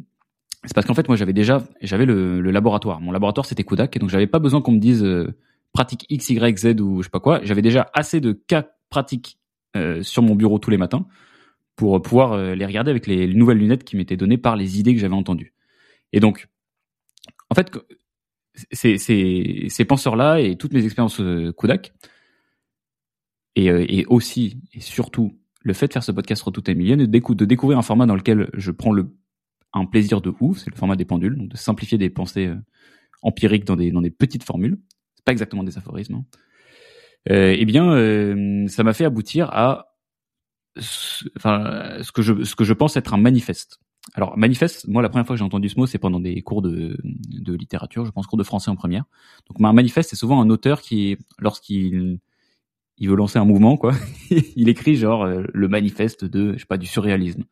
C'est 0.64 0.74
parce 0.74 0.86
qu'en 0.86 0.94
fait, 0.94 1.08
moi, 1.08 1.16
j'avais 1.16 1.32
déjà, 1.32 1.62
j'avais 1.80 2.06
le, 2.06 2.40
laboratoire. 2.50 3.00
Mon 3.00 3.12
laboratoire, 3.12 3.46
c'était 3.46 3.64
Kodak, 3.64 3.96
et 3.96 3.98
donc 3.98 4.10
j'avais 4.10 4.26
pas 4.26 4.38
besoin 4.38 4.60
qu'on 4.60 4.72
me 4.72 4.78
dise 4.78 5.02
euh, 5.02 5.34
pratique 5.72 6.06
X, 6.08 6.30
Y, 6.30 6.58
Z 6.58 6.80
ou 6.80 7.02
je 7.02 7.04
sais 7.04 7.10
pas 7.10 7.20
quoi. 7.20 7.40
J'avais 7.42 7.62
déjà 7.62 7.90
assez 7.94 8.20
de 8.20 8.32
cas 8.32 8.66
pratiques 8.88 9.38
euh, 9.76 10.02
sur 10.02 10.22
mon 10.22 10.34
bureau 10.34 10.58
tous 10.58 10.70
les 10.70 10.78
matins 10.78 11.06
pour 11.76 12.00
pouvoir 12.02 12.32
euh, 12.32 12.54
les 12.54 12.66
regarder 12.66 12.90
avec 12.90 13.06
les 13.06 13.26
nouvelles 13.32 13.58
lunettes 13.58 13.84
qui 13.84 13.96
m'étaient 13.96 14.16
données 14.16 14.38
par 14.38 14.56
les 14.56 14.78
idées 14.78 14.94
que 14.94 15.00
j'avais 15.00 15.14
entendues. 15.14 15.54
Et 16.12 16.20
donc, 16.20 16.48
en 17.50 17.54
fait, 17.54 17.70
ces, 18.70 18.98
ces, 18.98 19.66
ces 19.68 19.84
penseurs-là 19.84 20.40
et 20.40 20.56
toutes 20.56 20.72
mes 20.72 20.84
expériences 20.84 21.20
euh, 21.20 21.52
Kodak, 21.52 21.92
et, 23.56 23.70
euh, 23.70 23.84
et, 23.88 24.06
aussi 24.06 24.60
et 24.72 24.80
surtout 24.80 25.38
le 25.60 25.72
fait 25.74 25.88
de 25.88 25.92
faire 25.92 26.04
ce 26.04 26.12
podcast 26.12 26.42
Retour 26.42 26.64
à 26.66 26.74
de, 26.74 27.44
découvrir 27.44 27.78
un 27.78 27.82
format 27.82 28.06
dans 28.06 28.16
lequel 28.16 28.50
je 28.54 28.70
prends 28.70 28.92
le, 28.92 29.14
un 29.72 29.86
plaisir 29.86 30.20
de 30.20 30.32
ouf, 30.40 30.58
c'est 30.58 30.70
le 30.70 30.76
format 30.76 30.96
des 30.96 31.04
pendules, 31.04 31.36
donc 31.36 31.48
de 31.48 31.56
simplifier 31.56 31.98
des 31.98 32.10
pensées 32.10 32.46
euh, 32.46 32.56
empiriques 33.22 33.64
dans 33.64 33.76
des, 33.76 33.90
dans 33.90 34.02
des 34.02 34.10
petites 34.10 34.44
formules. 34.44 34.78
C'est 35.14 35.24
pas 35.24 35.32
exactement 35.32 35.64
des 35.64 35.78
aphorismes. 35.78 36.14
Hein. 36.14 36.24
Euh, 37.30 37.54
eh 37.56 37.64
bien, 37.64 37.92
euh, 37.92 38.66
ça 38.68 38.82
m'a 38.82 38.92
fait 38.92 39.04
aboutir 39.04 39.48
à 39.52 39.91
ce, 40.76 41.24
enfin, 41.36 41.98
ce 42.02 42.12
que 42.12 42.22
je, 42.22 42.72
pense 42.72 42.96
être 42.96 43.14
un 43.14 43.18
manifeste. 43.18 43.80
Alors 44.14 44.36
manifeste, 44.36 44.88
moi 44.88 45.00
la 45.00 45.08
première 45.08 45.26
fois 45.26 45.34
que 45.34 45.38
j'ai 45.38 45.44
entendu 45.44 45.68
ce 45.68 45.78
mot, 45.78 45.86
c'est 45.86 45.98
pendant 45.98 46.18
des 46.18 46.42
cours 46.42 46.62
de, 46.62 46.96
littérature, 47.46 48.04
je 48.04 48.10
pense 48.10 48.26
cours 48.26 48.38
de 48.38 48.44
français 48.44 48.70
en 48.70 48.76
première. 48.76 49.04
Donc 49.48 49.64
un 49.64 49.72
manifeste, 49.72 50.10
c'est 50.10 50.16
souvent 50.16 50.40
un 50.40 50.50
auteur 50.50 50.80
qui, 50.80 51.16
lorsqu'il 51.38 52.18
il 52.98 53.08
veut 53.08 53.16
lancer 53.16 53.38
un 53.38 53.44
mouvement, 53.44 53.76
quoi, 53.76 53.94
il 54.56 54.68
écrit 54.68 54.96
genre 54.96 55.24
euh, 55.24 55.44
le 55.52 55.68
manifeste 55.68 56.24
de, 56.24 56.54
je 56.54 56.58
sais 56.58 56.66
pas, 56.66 56.78
du 56.78 56.86
surréalisme 56.86 57.44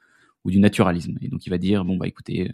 ou 0.45 0.51
du 0.51 0.59
naturalisme. 0.59 1.19
Et 1.21 1.29
donc 1.29 1.47
il 1.47 1.51
va 1.51 1.59
dire 1.59 1.85
bon 1.85 1.97
bah 1.97 2.07
écoutez, 2.07 2.51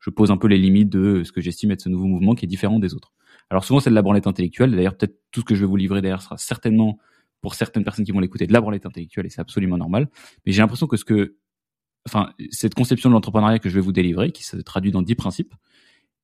je 0.00 0.10
pose 0.10 0.30
un 0.30 0.36
peu 0.36 0.46
les 0.46 0.58
limites 0.58 0.90
de 0.90 1.22
ce 1.24 1.32
que 1.32 1.40
j'estime 1.40 1.70
être 1.70 1.82
ce 1.82 1.88
nouveau 1.88 2.06
mouvement 2.06 2.34
qui 2.34 2.44
est 2.44 2.48
différent 2.48 2.78
des 2.78 2.94
autres. 2.94 3.12
Alors 3.50 3.64
souvent 3.64 3.80
c'est 3.80 3.90
de 3.90 3.94
la 3.94 4.02
branlette 4.02 4.26
intellectuelle. 4.26 4.70
D'ailleurs 4.74 4.96
peut-être 4.96 5.18
tout 5.32 5.40
ce 5.40 5.44
que 5.44 5.54
je 5.54 5.60
vais 5.60 5.66
vous 5.66 5.76
livrer 5.76 6.00
derrière 6.00 6.22
sera 6.22 6.38
certainement 6.38 6.98
pour 7.44 7.54
certaines 7.54 7.84
personnes 7.84 8.06
qui 8.06 8.10
vont 8.10 8.20
l'écouter 8.20 8.46
de 8.46 8.54
la 8.54 8.62
branlette 8.62 8.86
intellectuelle 8.86 9.26
et 9.26 9.28
c'est 9.28 9.42
absolument 9.42 9.76
normal. 9.76 10.08
Mais 10.46 10.52
j'ai 10.52 10.62
l'impression 10.62 10.86
que 10.86 10.96
ce 10.96 11.04
que 11.04 11.36
enfin, 12.06 12.32
cette 12.50 12.74
conception 12.74 13.10
de 13.10 13.12
l'entrepreneuriat 13.12 13.58
que 13.58 13.68
je 13.68 13.74
vais 13.74 13.82
vous 13.82 13.92
délivrer, 13.92 14.32
qui 14.32 14.44
se 14.44 14.56
traduit 14.56 14.90
dans 14.92 15.02
dix 15.02 15.14
principes, 15.14 15.52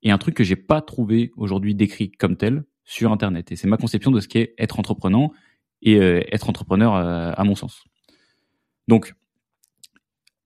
est 0.03 0.11
un 0.11 0.17
truc 0.17 0.35
que 0.35 0.45
j'ai 0.45 0.57
pas 0.57 0.81
trouvé 0.81 1.31
aujourd'hui 1.37 1.75
décrit 1.75 2.11
comme 2.11 2.39
tel 2.39 2.65
sur 2.85 3.13
Internet. 3.13 3.53
Et 3.53 3.57
c'est 3.57 3.69
ma 3.69 3.77
conception 3.77 4.11
de 4.11 4.19
ce 4.19 4.29
qu'est 4.29 4.55
être 4.57 4.79
entrepreneur 4.79 5.29
et 5.83 5.97
euh, 5.97 6.23
être 6.33 6.49
entrepreneur 6.49 6.95
euh, 6.95 7.33
à 7.37 7.45
mon 7.45 7.55
sens. 7.55 7.85
Donc, 8.89 9.15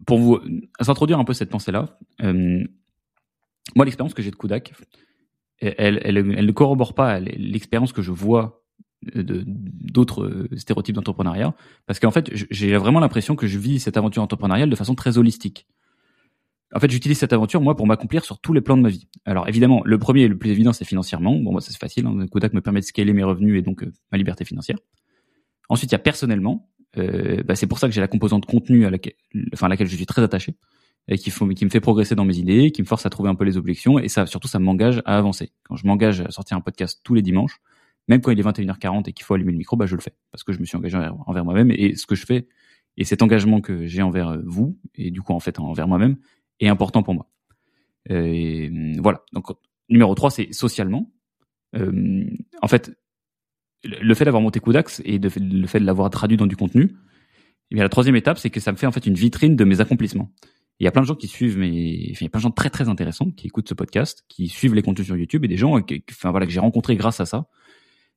pour 0.07 0.19
vous 0.19 0.41
introduire 0.89 1.21
un 1.21 1.25
peu 1.25 1.35
cette 1.35 1.51
pensée-là, 1.51 2.01
euh, 2.21 2.65
moi, 3.77 3.85
l'expérience 3.85 4.13
que 4.13 4.23
j'ai 4.23 4.33
de 4.33 4.37
Kodak, 4.37 4.73
elle, 5.61 6.01
elle, 6.03 6.17
elle, 6.17 6.47
ne 6.47 6.53
corrobore 6.53 6.97
pas 6.97 7.21
l'expérience 7.21 7.93
que 7.93 8.03
je 8.03 8.11
vois 8.11 8.63
d'autres 9.14 10.25
euh, 10.25 10.49
stéréotypes 10.57 10.95
d'entrepreneuriat 10.95 11.55
parce 11.87 12.01
qu'en 12.01 12.11
fait 12.11 12.31
j'ai 12.33 12.77
vraiment 12.77 13.01
l'impression 13.01 13.37
que 13.37 13.47
je 13.47 13.59
vis 13.59 13.81
cette 13.81 13.97
aventure 13.97 14.23
entrepreneuriale 14.23 14.71
de 14.71 14.77
façon 14.77 14.95
très 14.95 15.19
holistique. 15.19 15.67
En 16.75 16.81
fait, 16.81 16.90
j'utilise 16.90 17.19
cette 17.19 17.33
aventure 17.33 17.61
moi 17.61 17.77
pour 17.77 17.87
m'accomplir 17.87 18.25
sur 18.25 18.40
tous 18.40 18.53
les 18.53 18.61
plans 18.61 18.77
de 18.77 18.83
ma 18.83 18.88
vie. 18.88 19.07
Alors 19.25 19.49
évidemment, 19.49 19.83
le 19.85 19.97
premier 19.99 20.23
et 20.23 20.29
le 20.29 20.37
plus 20.37 20.51
évident 20.51 20.73
c'est 20.73 20.85
financièrement. 20.85 21.37
Bon, 21.38 21.53
moi 21.53 21.61
ça 21.61 21.71
c'est 21.71 21.79
facile. 21.79 22.07
Hein. 22.07 22.27
Kodak 22.31 22.53
me 22.53 22.61
permet 22.61 22.81
de 22.81 22.85
scaler 22.85 23.12
mes 23.12 23.23
revenus 23.23 23.59
et 23.59 23.62
donc 23.62 23.85
euh, 23.85 23.93
ma 24.11 24.19
liberté 24.19 24.45
financière. 24.45 24.79
Ensuite, 25.69 25.93
il 25.93 25.95
y 25.95 25.97
a 25.97 26.01
personnellement. 26.01 26.69
Euh, 26.97 27.43
bah, 27.45 27.55
c'est 27.57 27.67
pour 27.67 27.79
ça 27.79 27.88
que 27.88 27.95
j'ai 27.95 28.01
la 28.01 28.09
composante 28.09 28.47
contenu 28.47 28.87
à 28.87 28.90
laquelle, 28.90 29.14
enfin 29.53 29.67
à 29.67 29.69
laquelle 29.69 29.88
je 29.88 29.97
suis 29.97 30.07
très 30.07 30.23
attaché 30.23 30.55
et 31.09 31.19
qui, 31.19 31.31
qui 31.31 31.64
me 31.64 31.71
fait 31.71 31.81
progresser 31.81 32.14
dans 32.14 32.25
mes 32.25 32.38
idées, 32.38 32.71
qui 32.71 32.83
me 32.83 32.87
force 32.87 33.05
à 33.05 33.11
trouver 33.11 33.29
un 33.29 33.35
peu 33.35 33.45
les 33.45 33.57
objections 33.57 33.99
et 33.99 34.09
ça 34.09 34.27
surtout 34.27 34.49
ça 34.49 34.59
m'engage 34.59 35.03
à 35.05 35.17
avancer. 35.19 35.53
Quand 35.64 35.77
je 35.77 35.87
m'engage 35.87 36.21
à 36.21 36.31
sortir 36.31 36.57
un 36.57 36.61
podcast 36.61 37.01
tous 37.05 37.14
les 37.14 37.23
dimanches, 37.23 37.61
même 38.09 38.21
quand 38.21 38.31
il 38.31 38.38
est 38.38 38.43
21h40 38.43 39.09
et 39.09 39.12
qu'il 39.12 39.25
faut 39.25 39.35
allumer 39.35 39.53
le 39.53 39.59
micro, 39.59 39.77
bah, 39.77 39.87
je 39.87 39.95
le 39.95 40.01
fais 40.01 40.14
parce 40.31 40.45
que 40.45 40.53
je 40.53 40.61
me 40.61 40.64
suis 40.64 40.77
engagé 40.77 40.97
envers, 41.27 41.45
moi-même 41.45 41.71
et 41.71 41.97
ce 41.97 42.07
que 42.07 42.14
je 42.14 42.27
fais 42.27 42.49
et 42.97 43.05
cet 43.05 43.23
engagement 43.23 43.61
que 43.61 43.87
j'ai 43.87 44.03
envers 44.03 44.29
euh, 44.29 44.43
vous 44.45 44.79
et 44.95 45.11
du 45.11 45.23
coup 45.23 45.33
en 45.33 45.40
fait 45.40 45.59
envers 45.59 45.88
moi-même 45.88 46.17
est 46.61 46.69
important 46.69 47.03
pour 47.03 47.14
moi. 47.14 47.31
Euh, 48.11 48.25
et 48.25 48.71
voilà. 49.01 49.23
Donc 49.33 49.47
numéro 49.88 50.14
3 50.14 50.31
c'est 50.31 50.53
socialement. 50.53 51.11
Euh, 51.77 52.25
en 52.62 52.69
fait, 52.69 52.93
le 53.85 54.14
fait 54.14 54.25
d'avoir 54.25 54.43
monté 54.43 54.61
Kudax 54.61 55.03
et 55.05 55.19
le 55.19 55.67
fait 55.67 55.81
de 55.81 55.85
l'avoir 55.85 56.09
traduit 56.11 56.37
dans 56.37 56.47
du 56.47 56.57
contenu, 56.57 56.95
eh 57.71 57.77
la 57.77 57.88
troisième 57.88 58.17
étape 58.17 58.38
c'est 58.38 58.51
que 58.51 58.61
ça 58.61 58.71
me 58.71 58.77
fait 58.77 58.87
en 58.87 58.93
fait 58.93 59.07
une 59.07 59.14
vitrine 59.14 59.57
de 59.57 59.64
mes 59.64 59.81
accomplissements. 59.81 60.31
Il 60.81 60.85
y 60.85 60.88
a 60.88 60.90
plein 60.90 61.03
de 61.03 61.07
gens 61.07 61.14
qui 61.14 61.29
suivent 61.29 61.57
mes, 61.57 62.09
enfin, 62.11 62.19
il 62.21 62.25
y 62.25 62.27
a 62.27 62.31
plein 62.31 62.40
de 62.40 62.43
gens 62.43 62.51
très 62.51 62.69
très 62.69 62.88
intéressants 62.88 63.31
qui 63.31 63.47
écoutent 63.47 63.69
ce 63.69 63.75
podcast, 63.75 64.25
qui 64.29 64.49
suivent 64.49 64.75
les 64.75 64.83
contenus 64.83 65.07
sur 65.07 65.17
YouTube 65.17 65.45
et 65.45 65.49
des 65.49 65.57
gens, 65.57 65.81
voilà, 66.23 66.47
que 66.47 66.53
j'ai 66.53 66.61
rencontrés 66.61 66.97
grâce 66.97 67.21
à 67.21 67.27
ça 67.27 67.38
euh, 67.38 67.43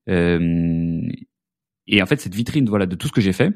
et 0.07 2.01
en 2.01 2.05
fait, 2.05 2.19
cette 2.19 2.35
vitrine, 2.35 2.67
voilà, 2.67 2.85
de 2.85 2.95
tout 2.95 3.07
ce 3.07 3.13
que 3.13 3.21
j'ai 3.21 3.33
fait, 3.33 3.51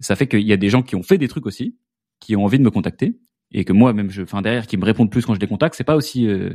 ça 0.00 0.16
fait 0.16 0.26
qu'il 0.26 0.46
y 0.46 0.52
a 0.52 0.56
des 0.56 0.68
gens 0.68 0.82
qui 0.82 0.96
ont 0.96 1.02
fait 1.02 1.18
des 1.18 1.28
trucs 1.28 1.46
aussi, 1.46 1.76
qui 2.20 2.36
ont 2.36 2.44
envie 2.44 2.58
de 2.58 2.64
me 2.64 2.70
contacter, 2.70 3.18
et 3.52 3.64
que 3.64 3.72
moi, 3.72 3.92
même, 3.92 4.10
enfin 4.20 4.42
derrière, 4.42 4.66
qui 4.66 4.76
me 4.76 4.84
répondent 4.84 5.10
plus 5.10 5.24
quand 5.24 5.34
je 5.34 5.40
les 5.40 5.46
contacte, 5.46 5.74
c'est 5.74 5.84
pas 5.84 5.96
aussi 5.96 6.26
euh, 6.26 6.54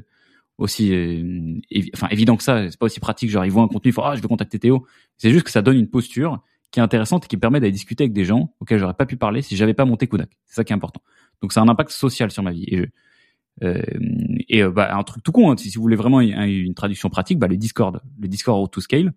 aussi 0.58 0.94
euh, 0.94 1.60
enfin 1.96 2.08
évident 2.10 2.38
que 2.38 2.44
ça, 2.44 2.70
c'est 2.70 2.78
pas 2.78 2.86
aussi 2.86 3.00
pratique. 3.00 3.30
Genre, 3.30 3.46
ils 3.46 3.52
voient 3.52 3.64
un 3.64 3.68
contenu, 3.68 3.90
ils 3.90 3.94
font 3.94 4.04
ah, 4.04 4.16
je 4.16 4.22
vais 4.22 4.28
contacter 4.28 4.60
Théo. 4.60 4.86
C'est 5.18 5.32
juste 5.32 5.46
que 5.46 5.52
ça 5.52 5.62
donne 5.62 5.78
une 5.78 5.90
posture 5.90 6.44
qui 6.72 6.80
est 6.80 6.84
intéressante 6.84 7.26
et 7.26 7.28
qui 7.28 7.36
me 7.36 7.42
permet 7.42 7.60
d'aller 7.60 7.72
discuter 7.72 8.04
avec 8.04 8.14
des 8.14 8.26
gens 8.26 8.54
auxquels 8.60 8.80
j'aurais 8.80 8.94
pas 8.94 9.06
pu 9.06 9.18
parler 9.18 9.42
si 9.42 9.56
j'avais 9.56 9.74
pas 9.74 9.86
monté 9.86 10.08
Kodak. 10.08 10.30
C'est 10.46 10.56
ça 10.56 10.64
qui 10.64 10.74
est 10.74 10.76
important. 10.76 11.02
Donc, 11.42 11.54
c'est 11.54 11.60
un 11.60 11.68
impact 11.68 11.92
social 11.92 12.32
sur 12.32 12.44
ma 12.44 12.52
vie. 12.52 12.66
Et 12.68 12.78
je, 12.78 12.86
euh, 13.64 13.82
et 14.50 14.64
bah, 14.64 14.96
un 14.96 15.04
truc 15.04 15.24
tout 15.24 15.32
con, 15.32 15.52
hein, 15.52 15.58
si, 15.58 15.70
vous 15.76 15.82
voulez 15.82 15.96
vraiment 15.96 16.22
une, 16.22 16.40
une 16.40 16.74
traduction 16.74 17.10
pratique, 17.10 17.38
bah, 17.38 17.48
le 17.48 17.58
Discord, 17.58 18.02
le 18.20 18.28
Discord 18.28 18.64
Auto 18.64 18.82
Scale, 18.82 19.14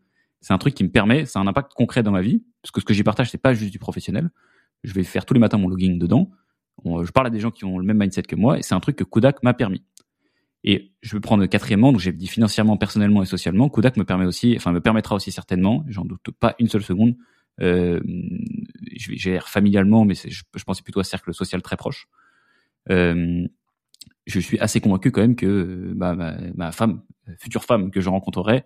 c'est 0.47 0.53
un 0.53 0.59
truc 0.59 0.75
qui 0.75 0.85
me 0.85 0.91
permet, 0.91 1.27
c'est 1.27 1.41
un 1.41 1.47
impact 1.49 1.73
concret 1.75 2.05
dans 2.05 2.13
ma 2.13 2.23
vie, 2.23 2.45
parce 2.63 2.71
que 2.71 2.81
ce 2.81 2.85
que 2.85 2.95
j'y 2.95 3.03
partage, 3.03 3.33
c'est 3.33 3.37
pas 3.37 3.53
juste 3.53 3.73
du 3.73 3.81
professionnel. 3.81 4.31
Je 4.85 4.93
vais 4.93 5.03
faire 5.03 5.27
tous 5.27 5.35
les 5.35 5.41
matins 5.41 5.59
mon 5.59 5.67
logging 5.67 5.99
dedans. 5.99 6.31
je 6.85 7.11
parle 7.11 7.27
à 7.27 7.31
des 7.31 7.41
gens 7.41 7.51
qui 7.51 7.65
ont 7.65 7.79
le 7.79 7.85
même 7.85 7.99
mindset 7.99 8.23
que 8.23 8.37
moi, 8.37 8.57
et 8.57 8.63
c'est 8.63 8.77
un 8.77 8.79
truc 8.79 8.95
que 8.95 9.03
Kodak 9.03 9.43
m'a 9.43 9.55
permis. 9.55 9.83
Et 10.63 10.93
je 11.03 11.17
vais 11.17 11.21
prendre 11.21 11.45
quatrièmement, 11.47 11.91
donc 11.91 12.01
j'ai 12.01 12.13
dit 12.13 12.29
financièrement, 12.29 12.77
personnellement 12.77 13.25
et 13.25 13.27
socialement. 13.27 13.69
Kodak 13.69 13.97
me 13.97 14.05
permet 14.05 14.25
aussi, 14.25 14.55
enfin 14.57 14.71
me 14.71 14.81
permettra 14.81 15.17
aussi 15.17 15.33
certainement, 15.33 15.85
j'en 15.89 16.05
doute 16.05 16.31
pas 16.39 16.55
une 16.61 16.69
seule 16.69 16.85
seconde. 16.85 17.17
Euh, 17.61 17.99
vais 18.05 19.17
gérer 19.17 19.41
familialement, 19.45 20.05
mais 20.05 20.15
je, 20.15 20.45
je 20.55 20.63
pensais 20.65 20.85
plutôt 20.85 21.01
à 21.01 21.05
cercle 21.05 21.35
social 21.35 21.61
très 21.61 21.77
proche. 21.77 22.07
Euh, 22.89 23.49
je 24.29 24.39
suis 24.39 24.61
assez 24.61 24.81
convaincu 24.81 25.11
quand 25.11 25.23
même 25.23 25.35
que 25.35 25.93
bah, 25.97 26.15
ma, 26.15 26.37
ma, 26.55 26.71
femme, 26.71 27.03
future 27.37 27.65
femme 27.65 27.91
que 27.91 28.01
je 28.01 28.09
rencontrerai, 28.09 28.65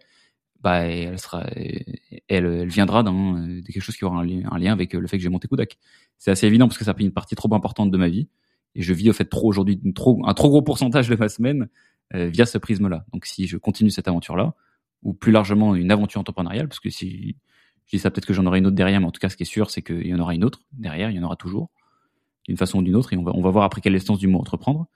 bah 0.61 0.81
elle 0.85 1.19
sera 1.19 1.47
elle, 1.55 1.97
elle 2.29 2.69
viendra 2.69 3.03
dans 3.03 3.37
euh, 3.37 3.63
quelque 3.63 3.81
chose 3.81 3.97
qui 3.97 4.05
aura 4.05 4.21
un, 4.21 4.25
lien, 4.25 4.73
avec 4.73 4.95
euh, 4.95 5.01
le 5.01 5.07
fait 5.07 5.17
que 5.17 5.23
j'ai 5.23 5.29
monté 5.29 5.49
Kodak. 5.49 5.79
C'est 6.19 6.31
assez 6.31 6.47
évident 6.47 6.69
parce 6.69 6.79
que 6.79 6.85
ça 6.85 6.95
fait 6.95 7.03
une 7.03 7.13
partie 7.13 7.35
trop 7.35 7.53
importante 7.55 7.91
de 7.91 7.97
ma 7.97 8.09
vie 8.09 8.29
et 8.75 8.83
je 8.83 8.93
vis 8.93 9.11
au 9.11 9.13
fait 9.13 9.25
trop 9.25 9.49
aujourd'hui 9.49 9.81
un 9.85 9.93
trop 10.35 10.49
gros 10.49 10.63
pourcentage 10.63 11.09
de 11.09 11.17
ma 11.17 11.29
semaine 11.29 11.69
euh, 12.15 12.27
via 12.27 12.47
ce 12.47 12.59
prisme-là. 12.59 13.05
Donc 13.13 13.27
si 13.27 13.47
je 13.47 13.57
continue 13.57 13.91
cette 13.91 14.09
aventure-là 14.09 14.55
ou 15.03 15.15
plus 15.15 15.33
largement 15.33 15.75
une 15.75 15.91
aventure 15.91 16.21
entrepreneuriale 16.21 16.69
parce 16.69 16.81
que 16.81 16.91
si 16.91 17.37
je 17.87 17.97
dis 17.97 17.99
ça 17.99 18.11
peut-être 18.11 18.27
que 18.27 18.35
j'en 18.35 18.45
aurai 18.47 18.59
une 18.59 18.67
autre 18.67 18.77
derrière 18.77 19.01
mais 19.01 19.07
en 19.07 19.11
tout 19.13 19.21
cas 19.21 19.31
ce 19.31 19.37
qui 19.37 19.45
est 19.45 19.47
sûr 19.47 19.71
c'est 19.71 19.83
qu'il 19.83 20.07
y 20.07 20.15
en 20.15 20.21
aura 20.21 20.35
une 20.35 20.45
autre 20.45 20.61
derrière, 20.73 21.11
il 21.11 21.17
y 21.17 21.21
en 21.21 21.23
aura 21.23 21.37
toujours 21.37 21.71
d'une 22.47 22.59
façon 22.59 22.81
ou 22.81 22.83
d'une 22.83 22.97
autre 22.97 23.13
et 23.15 23.17
on 23.17 23.41
va 23.41 23.51
voir 23.51 23.65
après 23.65 23.81
quelle 23.81 23.95
est 23.95 24.13
du 24.13 24.29
mot 24.29 24.39
entreprendre 24.39 24.89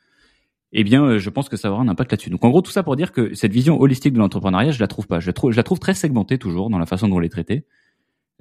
eh 0.72 0.84
bien, 0.84 1.04
euh, 1.04 1.18
je 1.18 1.30
pense 1.30 1.48
que 1.48 1.56
ça 1.56 1.70
aura 1.70 1.82
un 1.82 1.88
impact 1.88 2.12
là-dessus. 2.12 2.30
Donc, 2.30 2.44
en 2.44 2.50
gros, 2.50 2.62
tout 2.62 2.70
ça 2.70 2.82
pour 2.82 2.96
dire 2.96 3.12
que 3.12 3.34
cette 3.34 3.52
vision 3.52 3.80
holistique 3.80 4.12
de 4.12 4.18
l'entrepreneuriat, 4.18 4.72
je 4.72 4.80
la 4.80 4.88
trouve 4.88 5.06
pas. 5.06 5.20
Je 5.20 5.26
la 5.26 5.32
trouve, 5.32 5.52
je 5.52 5.56
la 5.56 5.62
trouve 5.62 5.78
très 5.78 5.94
segmentée 5.94 6.38
toujours 6.38 6.70
dans 6.70 6.78
la 6.78 6.86
façon 6.86 7.08
dont 7.08 7.18
elle 7.18 7.26
est 7.26 7.30
traitée 7.30 7.64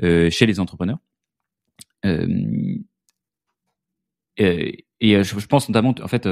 euh, 0.02 0.30
chez 0.30 0.46
les 0.46 0.60
entrepreneurs. 0.60 0.98
Euh, 2.06 2.28
et, 4.38 4.86
et 5.00 5.24
je, 5.24 5.48
pense 5.48 5.70
notamment, 5.70 5.94
en 6.02 6.08
fait, 6.08 6.28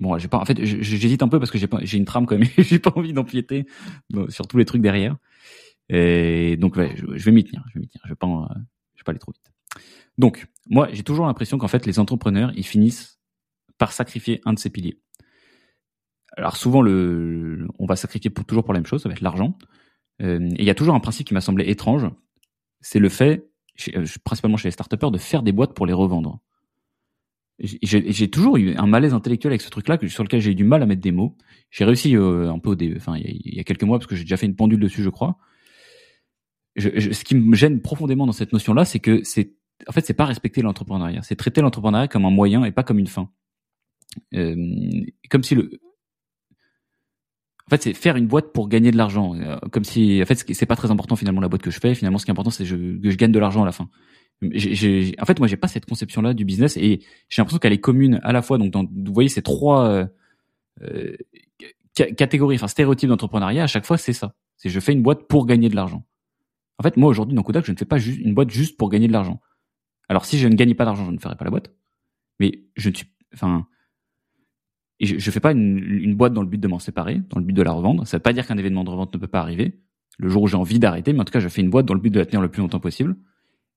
bon, 0.00 0.16
j'ai 0.18 0.28
pas, 0.28 0.38
en 0.38 0.44
fait, 0.44 0.64
j'hésite 0.64 1.22
un 1.22 1.28
peu 1.28 1.40
parce 1.40 1.50
que 1.50 1.58
j'ai 1.58 1.66
pas, 1.66 1.80
j'ai 1.82 1.98
une 1.98 2.04
trame 2.04 2.26
quand 2.26 2.38
même, 2.38 2.48
j'ai 2.58 2.78
pas 2.78 2.92
envie 2.94 3.12
d'empiéter 3.12 3.66
sur 4.28 4.46
tous 4.46 4.58
les 4.58 4.64
trucs 4.64 4.82
derrière. 4.82 5.16
Et 5.88 6.56
donc, 6.56 6.76
ouais, 6.76 6.94
je, 6.96 7.24
vais 7.24 7.32
m'y 7.32 7.42
tenir, 7.42 7.64
je 7.68 7.74
vais 7.74 7.80
m'y 7.80 7.88
tenir, 7.88 8.02
je 8.04 8.10
vais 8.10 8.16
pas, 8.16 8.48
je 8.94 9.00
vais 9.00 9.04
pas 9.04 9.10
aller 9.10 9.18
trop 9.18 9.32
vite. 9.32 9.52
Donc, 10.18 10.46
moi, 10.68 10.88
j'ai 10.92 11.02
toujours 11.02 11.26
l'impression 11.26 11.58
qu'en 11.58 11.68
fait, 11.68 11.86
les 11.86 11.98
entrepreneurs, 11.98 12.52
ils 12.54 12.66
finissent 12.66 13.18
par 13.78 13.92
sacrifier 13.92 14.40
un 14.44 14.52
de 14.52 14.58
ces 14.58 14.70
piliers. 14.70 15.00
Alors 16.36 16.56
souvent, 16.56 16.80
le, 16.80 17.66
on 17.78 17.86
va 17.86 17.96
sacrifier 17.96 18.30
pour, 18.30 18.44
toujours 18.44 18.64
pour 18.64 18.72
la 18.72 18.80
même 18.80 18.86
chose, 18.86 19.02
ça 19.02 19.08
va 19.08 19.14
être 19.14 19.20
l'argent. 19.20 19.56
Euh, 20.22 20.48
et 20.56 20.62
il 20.62 20.64
y 20.64 20.70
a 20.70 20.74
toujours 20.74 20.94
un 20.94 21.00
principe 21.00 21.26
qui 21.26 21.34
m'a 21.34 21.40
semblé 21.40 21.68
étrange, 21.68 22.06
c'est 22.80 22.98
le 22.98 23.08
fait, 23.08 23.48
euh, 23.94 24.04
principalement 24.24 24.56
chez 24.56 24.68
les 24.68 24.72
start 24.72 24.94
de 24.94 25.18
faire 25.18 25.42
des 25.42 25.52
boîtes 25.52 25.74
pour 25.74 25.86
les 25.86 25.92
revendre. 25.92 26.40
J'ai 27.58 28.28
toujours 28.28 28.56
eu 28.56 28.74
un 28.74 28.86
malaise 28.86 29.14
intellectuel 29.14 29.52
avec 29.52 29.60
ce 29.60 29.70
truc-là, 29.70 29.96
sur 30.08 30.24
lequel 30.24 30.40
j'ai 30.40 30.50
eu 30.50 30.54
du 30.54 30.64
mal 30.64 30.82
à 30.82 30.86
mettre 30.86 31.02
des 31.02 31.12
mots. 31.12 31.36
J'ai 31.70 31.84
réussi 31.84 32.16
euh, 32.16 32.50
un 32.50 32.58
peu, 32.58 32.70
au 32.70 32.96
enfin, 32.96 33.16
il 33.16 33.54
y, 33.54 33.60
a 33.60 33.64
quelques 33.64 33.84
mois, 33.84 33.98
parce 33.98 34.08
que 34.08 34.16
j'ai 34.16 34.24
déjà 34.24 34.36
fait 34.36 34.46
une 34.46 34.56
pendule 34.56 34.80
dessus, 34.80 35.02
je 35.02 35.10
crois. 35.10 35.36
ce 36.76 37.24
qui 37.24 37.36
me 37.36 37.54
gêne 37.54 37.80
profondément 37.80 38.26
dans 38.26 38.32
cette 38.32 38.52
notion-là, 38.52 38.84
c'est 38.84 38.98
que 38.98 39.22
c'est, 39.22 39.52
en 39.86 39.92
fait, 39.92 40.04
c'est 40.04 40.14
pas 40.14 40.24
respecter 40.24 40.62
l'entrepreneuriat. 40.62 41.22
C'est 41.22 41.36
traiter 41.36 41.60
l'entrepreneuriat 41.60 42.08
comme 42.08 42.24
un 42.24 42.30
moyen 42.30 42.64
et 42.64 42.72
pas 42.72 42.82
comme 42.82 42.98
une 42.98 43.06
fin. 43.06 43.30
Euh, 44.34 44.56
comme 45.30 45.44
si 45.44 45.54
le, 45.54 45.70
fait, 47.72 47.82
c'est 47.82 47.94
faire 47.94 48.16
une 48.16 48.26
boîte 48.26 48.52
pour 48.52 48.68
gagner 48.68 48.90
de 48.90 48.96
l'argent. 48.96 49.34
Euh, 49.34 49.56
comme 49.70 49.84
si, 49.84 50.20
en 50.22 50.26
fait, 50.26 50.44
c'est 50.52 50.66
pas 50.66 50.76
très 50.76 50.90
important 50.90 51.16
finalement 51.16 51.40
la 51.40 51.48
boîte 51.48 51.62
que 51.62 51.70
je 51.70 51.80
fais. 51.80 51.94
Finalement, 51.94 52.18
ce 52.18 52.24
qui 52.24 52.30
est 52.30 52.32
important, 52.32 52.50
c'est 52.50 52.64
que 52.64 52.68
je 52.68 53.16
gagne 53.16 53.32
de 53.32 53.38
l'argent 53.38 53.62
à 53.62 53.66
la 53.66 53.72
fin. 53.72 53.88
En 54.42 55.24
fait, 55.24 55.38
moi, 55.38 55.46
j'ai 55.46 55.56
pas 55.56 55.68
cette 55.68 55.86
conception-là 55.86 56.34
du 56.34 56.44
business 56.44 56.76
et 56.76 57.00
j'ai 57.28 57.40
l'impression 57.40 57.58
qu'elle 57.58 57.72
est 57.72 57.80
commune 57.80 58.20
à 58.22 58.32
la 58.32 58.42
fois. 58.42 58.58
Donc, 58.58 58.74
vous 58.74 59.12
voyez, 59.12 59.28
ces 59.28 59.42
trois 59.42 59.86
euh, 59.88 60.06
euh 60.82 61.16
catégories, 61.94 62.56
enfin 62.56 62.68
stéréotypes 62.68 63.10
d'entrepreneuriat. 63.10 63.64
À 63.64 63.66
chaque 63.66 63.84
fois, 63.84 63.98
c'est 63.98 64.14
ça. 64.14 64.34
C'est 64.56 64.70
je 64.70 64.80
fais 64.80 64.92
une 64.92 65.02
boîte 65.02 65.28
pour 65.28 65.44
gagner 65.44 65.68
de 65.68 65.76
l'argent. 65.76 66.06
En 66.78 66.82
fait, 66.82 66.96
moi, 66.96 67.10
aujourd'hui, 67.10 67.34
dans 67.34 67.42
Kodak, 67.42 67.66
je 67.66 67.72
ne 67.72 67.76
fais 67.76 67.84
pas 67.84 67.98
une 68.00 68.32
boîte 68.32 68.50
juste 68.50 68.78
pour 68.78 68.88
gagner 68.88 69.08
de 69.08 69.12
l'argent. 69.12 69.40
Alors, 70.08 70.24
si 70.24 70.38
je 70.38 70.48
ne 70.48 70.54
gagne 70.54 70.74
pas 70.74 70.86
d'argent, 70.86 71.04
je 71.04 71.10
ne 71.10 71.18
ferai 71.18 71.36
pas 71.36 71.44
la 71.44 71.50
boîte. 71.50 71.70
Mais 72.40 72.64
je 72.76 72.88
ne 72.88 72.94
suis, 72.94 73.06
enfin, 73.34 73.66
et 75.00 75.06
je, 75.06 75.18
je 75.18 75.30
fais 75.30 75.40
pas 75.40 75.52
une, 75.52 76.14
boîte 76.14 76.32
dans 76.32 76.42
le 76.42 76.48
but 76.48 76.58
de 76.58 76.68
m'en 76.68 76.78
séparer, 76.78 77.20
dans 77.30 77.38
le 77.38 77.44
but 77.44 77.52
de 77.52 77.62
la 77.62 77.72
revendre. 77.72 78.06
Ça 78.06 78.16
veut 78.16 78.22
pas 78.22 78.32
dire 78.32 78.46
qu'un 78.46 78.58
événement 78.58 78.84
de 78.84 78.90
revente 78.90 79.12
ne 79.14 79.18
peut 79.18 79.26
pas 79.26 79.40
arriver. 79.40 79.80
Le 80.18 80.28
jour 80.28 80.42
où 80.42 80.46
j'ai 80.46 80.56
envie 80.56 80.78
d'arrêter, 80.78 81.12
mais 81.12 81.20
en 81.20 81.24
tout 81.24 81.32
cas, 81.32 81.40
je 81.40 81.48
fais 81.48 81.62
une 81.62 81.70
boîte 81.70 81.86
dans 81.86 81.94
le 81.94 82.00
but 82.00 82.10
de 82.10 82.18
la 82.18 82.26
tenir 82.26 82.40
le 82.40 82.48
plus 82.48 82.60
longtemps 82.60 82.80
possible. 82.80 83.16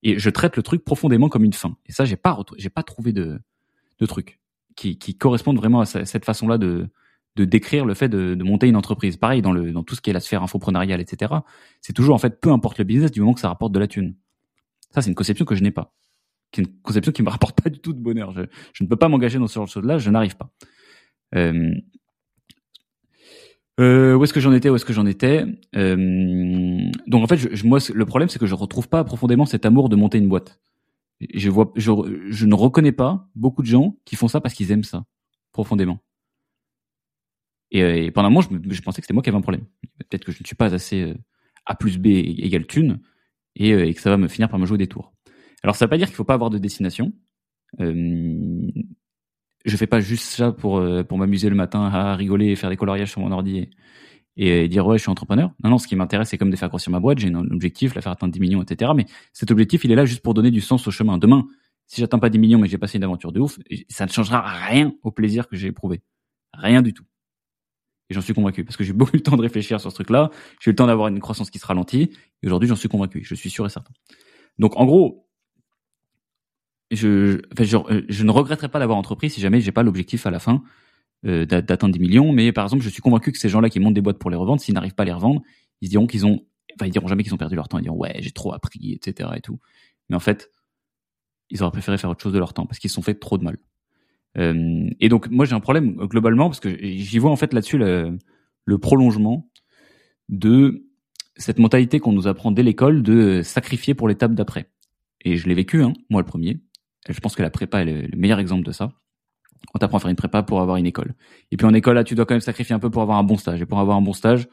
Et 0.03 0.19
je 0.19 0.29
traite 0.29 0.57
le 0.57 0.63
truc 0.63 0.83
profondément 0.83 1.29
comme 1.29 1.43
une 1.43 1.53
fin. 1.53 1.77
Et 1.87 1.91
ça, 1.91 2.05
j'ai 2.05 2.17
pas, 2.17 2.37
j'ai 2.57 2.69
pas 2.69 2.83
trouvé 2.83 3.11
de, 3.11 3.39
truc 4.07 4.39
qui, 4.75 4.99
qui 4.99 5.17
vraiment 5.19 5.81
à 5.81 5.85
cette 5.85 6.25
façon-là 6.25 6.57
de, 6.57 6.89
décrire 7.35 7.85
le 7.85 7.93
fait 7.95 8.09
de, 8.09 8.43
monter 8.43 8.67
une 8.67 8.75
entreprise. 8.75 9.17
Pareil 9.17 9.41
dans 9.41 9.83
tout 9.83 9.95
ce 9.95 10.01
qui 10.01 10.09
est 10.11 10.13
la 10.13 10.19
sphère 10.19 10.43
infoprenariale, 10.43 11.01
etc. 11.01 11.33
C'est 11.81 11.93
toujours 11.93 12.13
en 12.13 12.19
fait 12.19 12.39
peu 12.39 12.51
importe 12.51 12.77
le 12.77 12.83
business 12.83 13.11
du 13.11 13.21
moment 13.21 13.33
que 13.33 13.39
ça 13.39 13.47
rapporte 13.47 13.71
de 13.71 13.79
la 13.79 13.87
thune. 13.87 14.15
Ça, 14.91 15.01
c'est 15.01 15.09
une 15.09 15.15
conception 15.15 15.45
que 15.45 15.55
je 15.55 15.63
n'ai 15.63 15.71
pas. 15.71 15.93
C'est 16.53 16.61
une 16.61 16.79
conception 16.83 17.11
qui 17.11 17.23
me 17.23 17.29
rapporte 17.31 17.59
pas 17.61 17.69
du 17.69 17.79
tout 17.79 17.93
de 17.93 17.99
bonheur. 17.99 18.33
Je 18.73 18.83
ne 18.83 18.87
peux 18.87 18.95
pas 18.95 19.09
m'engager 19.09 19.39
dans 19.39 19.47
ce 19.47 19.55
genre 19.55 19.65
de 19.65 19.71
choses-là. 19.71 19.97
Je 19.97 20.09
n'arrive 20.11 20.37
pas. 20.37 20.51
Euh, 21.33 21.73
euh, 23.79 24.15
où 24.15 24.23
est-ce 24.23 24.33
que 24.33 24.39
j'en 24.39 24.53
étais 24.53 24.69
Où 24.69 24.75
est-ce 24.75 24.85
que 24.85 24.93
j'en 24.93 25.05
étais? 25.05 25.45
Euh, 25.75 26.89
Donc 27.07 27.23
en 27.23 27.27
fait, 27.27 27.63
moi, 27.63 27.79
le 27.93 28.05
problème, 28.05 28.29
c'est 28.29 28.39
que 28.39 28.45
je 28.45 28.55
retrouve 28.55 28.87
pas 28.87 29.03
profondément 29.03 29.45
cet 29.45 29.65
amour 29.65 29.89
de 29.89 29.95
monter 29.95 30.17
une 30.17 30.29
boîte. 30.29 30.59
Je 31.33 31.49
ne 31.49 32.55
reconnais 32.55 32.91
pas 32.91 33.27
beaucoup 33.35 33.61
de 33.61 33.67
gens 33.67 33.97
qui 34.05 34.15
font 34.15 34.27
ça 34.27 34.41
parce 34.41 34.53
qu'ils 34.53 34.71
aiment 34.71 34.83
ça 34.83 35.05
profondément. 35.51 35.99
Et, 37.71 38.11
pendant 38.11 38.27
un 38.27 38.29
moment, 38.29 38.47
je, 38.69 38.81
pensais 38.81 39.01
que 39.01 39.05
c'était 39.05 39.13
moi 39.13 39.23
qui 39.23 39.29
avais 39.29 39.37
un 39.37 39.41
problème. 39.41 39.65
Peut-être 40.09 40.23
que 40.23 40.31
je 40.31 40.41
ne 40.41 40.45
suis 40.45 40.55
pas 40.55 40.73
assez 40.73 41.13
A 41.65 41.75
plus 41.75 41.97
B 41.97 42.07
égale 42.07 42.67
thune 42.67 43.01
et, 43.55 43.93
que 43.93 44.01
ça 44.01 44.09
va 44.09 44.17
me 44.17 44.27
finir 44.27 44.49
par 44.49 44.59
me 44.59 44.65
jouer 44.65 44.77
des 44.77 44.87
tours. 44.87 45.13
Alors 45.63 45.75
ça 45.75 45.85
veut 45.85 45.89
pas 45.89 45.97
dire 45.97 46.07
qu'il 46.07 46.15
faut 46.15 46.23
pas 46.23 46.35
avoir 46.35 46.49
de 46.49 46.57
destination. 46.57 47.11
Je 49.65 49.77
fais 49.77 49.87
pas 49.87 49.99
juste 49.99 50.25
ça 50.25 50.51
pour 50.51 50.77
euh, 50.77 51.03
pour 51.03 51.17
m'amuser 51.17 51.49
le 51.49 51.55
matin 51.55 51.81
à 51.81 52.15
rigoler 52.15 52.47
et 52.47 52.55
faire 52.55 52.69
des 52.69 52.77
coloriages 52.77 53.11
sur 53.11 53.21
mon 53.21 53.31
ordi 53.31 53.69
et, 54.37 54.67
dire 54.67 54.85
ouais 54.85 54.97
je 54.97 55.03
suis 55.03 55.11
entrepreneur. 55.11 55.51
Non 55.63 55.71
non, 55.71 55.77
ce 55.77 55.87
qui 55.87 55.95
m'intéresse 55.95 56.29
c'est 56.29 56.37
comme 56.37 56.51
de 56.51 56.55
faire 56.55 56.69
grossir 56.69 56.91
ma 56.91 56.99
boîte. 56.99 57.19
J'ai 57.19 57.29
un 57.29 57.49
objectif, 57.51 57.95
la 57.95 58.01
faire 58.01 58.11
atteindre 58.11 58.33
10 58.33 58.39
millions, 58.39 58.61
etc. 58.61 58.91
Mais 58.95 59.05
cet 59.33 59.51
objectif 59.51 59.83
il 59.83 59.91
est 59.91 59.95
là 59.95 60.05
juste 60.05 60.21
pour 60.21 60.33
donner 60.33 60.51
du 60.51 60.61
sens 60.61 60.87
au 60.87 60.91
chemin. 60.91 61.17
Demain, 61.17 61.45
si 61.87 62.01
j'atteins 62.01 62.19
pas 62.19 62.29
10 62.29 62.39
millions 62.39 62.59
mais 62.59 62.67
j'ai 62.67 62.77
passé 62.77 62.97
une 62.97 63.03
aventure 63.03 63.31
de 63.31 63.39
ouf, 63.39 63.57
ça 63.89 64.05
ne 64.05 64.11
changera 64.11 64.41
rien 64.41 64.93
au 65.03 65.11
plaisir 65.11 65.47
que 65.47 65.55
j'ai 65.55 65.67
éprouvé, 65.67 66.01
rien 66.53 66.81
du 66.81 66.93
tout. 66.93 67.05
Et 68.09 68.13
j'en 68.13 68.21
suis 68.21 68.33
convaincu 68.33 68.63
parce 68.63 68.77
que 68.77 68.83
j'ai 68.83 68.93
beaucoup 68.99 69.11
eu 69.13 69.17
le 69.17 69.23
temps 69.23 69.37
de 69.37 69.41
réfléchir 69.41 69.79
sur 69.79 69.89
ce 69.89 69.95
truc-là. 69.95 70.29
J'ai 70.61 70.69
eu 70.69 70.73
le 70.73 70.75
temps 70.75 70.87
d'avoir 70.87 71.07
une 71.07 71.19
croissance 71.19 71.49
qui 71.49 71.59
se 71.59 71.65
ralentit. 71.65 72.11
Et 72.43 72.47
aujourd'hui 72.47 72.69
j'en 72.69 72.75
suis 72.75 72.89
convaincu. 72.89 73.23
Je 73.23 73.35
suis 73.35 73.49
sûr 73.49 73.65
et 73.65 73.69
certain. 73.69 73.93
Donc 74.59 74.77
en 74.77 74.85
gros, 74.85 75.24
je, 76.91 77.41
je, 78.09 78.23
ne 78.23 78.31
regretterais 78.31 78.69
pas 78.69 78.79
d'avoir 78.79 78.97
entrepris 78.97 79.29
si 79.29 79.41
jamais 79.41 79.61
j'ai 79.61 79.71
pas 79.71 79.83
l'objectif 79.83 80.25
à 80.25 80.31
la 80.31 80.39
fin 80.39 80.63
euh, 81.25 81.45
d'atteindre 81.45 81.93
10 81.93 81.99
millions. 81.99 82.31
Mais 82.31 82.51
par 82.51 82.65
exemple, 82.65 82.83
je 82.83 82.89
suis 82.89 83.01
convaincu 83.01 83.31
que 83.31 83.37
ces 83.37 83.49
gens-là 83.49 83.69
qui 83.69 83.79
montent 83.79 83.93
des 83.93 84.01
boîtes 84.01 84.19
pour 84.19 84.29
les 84.29 84.37
revendre, 84.37 84.61
s'ils 84.61 84.75
n'arrivent 84.75 84.95
pas 84.95 85.03
à 85.03 85.05
les 85.05 85.13
revendre, 85.13 85.41
ils 85.81 85.89
diront 85.89 86.07
qu'ils 86.07 86.25
ont, 86.25 86.41
ils 86.83 86.91
diront 86.91 87.07
jamais 87.07 87.23
qu'ils 87.23 87.33
ont 87.33 87.37
perdu 87.37 87.55
leur 87.55 87.67
temps. 87.67 87.79
Ils 87.79 87.83
diront 87.83 87.97
ouais, 87.97 88.15
j'ai 88.19 88.31
trop 88.31 88.53
appris, 88.53 88.93
etc. 88.93 89.29
et 89.35 89.41
tout. 89.41 89.59
Mais 90.09 90.15
en 90.15 90.19
fait, 90.19 90.51
ils 91.49 91.61
auraient 91.63 91.71
préféré 91.71 91.97
faire 91.97 92.09
autre 92.09 92.21
chose 92.21 92.33
de 92.33 92.39
leur 92.39 92.53
temps 92.53 92.65
parce 92.65 92.79
qu'ils 92.79 92.89
se 92.89 92.95
sont 92.95 93.01
fait 93.01 93.15
trop 93.15 93.37
de 93.37 93.43
mal. 93.43 93.57
Euh, 94.37 94.89
et 94.99 95.09
donc, 95.09 95.29
moi, 95.29 95.45
j'ai 95.45 95.53
un 95.53 95.59
problème 95.59 95.99
euh, 95.99 96.07
globalement 96.07 96.49
parce 96.49 96.59
que 96.59 96.77
j'y 96.81 97.19
vois 97.19 97.31
en 97.31 97.35
fait 97.35 97.53
là-dessus 97.53 97.77
le, 97.77 98.17
le 98.65 98.77
prolongement 98.77 99.49
de 100.29 100.85
cette 101.37 101.59
mentalité 101.59 101.99
qu'on 101.99 102.11
nous 102.11 102.27
apprend 102.27 102.51
dès 102.51 102.63
l'école 102.63 103.03
de 103.03 103.41
sacrifier 103.41 103.93
pour 103.93 104.07
l'étape 104.07 104.33
d'après. 104.33 104.69
Et 105.21 105.37
je 105.37 105.47
l'ai 105.47 105.55
vécu, 105.55 105.83
hein, 105.83 105.93
moi 106.09 106.21
le 106.21 106.25
premier. 106.25 106.59
Je 107.07 107.19
pense 107.19 107.35
que 107.35 107.41
la 107.41 107.49
prépa 107.49 107.81
est 107.81 107.85
le 107.85 108.17
meilleur 108.17 108.39
exemple 108.39 108.63
de 108.63 108.71
ça. 108.71 108.91
On 109.73 109.79
t'apprend 109.79 109.97
à 109.97 109.99
faire 109.99 110.09
une 110.09 110.15
prépa 110.15 110.43
pour 110.43 110.61
avoir 110.61 110.77
une 110.77 110.85
école. 110.85 111.15
Et 111.51 111.57
puis 111.57 111.67
en 111.67 111.73
école, 111.73 111.95
là, 111.95 112.03
tu 112.03 112.15
dois 112.15 112.25
quand 112.25 112.33
même 112.33 112.41
sacrifier 112.41 112.75
un 112.75 112.79
peu 112.79 112.89
pour 112.89 113.01
avoir 113.01 113.17
un 113.17 113.23
bon 113.23 113.37
stage. 113.37 113.61
Et 113.61 113.65
pour 113.65 113.79
avoir 113.79 113.97
un 113.97 114.01
bon 114.01 114.13
stage, 114.13 114.47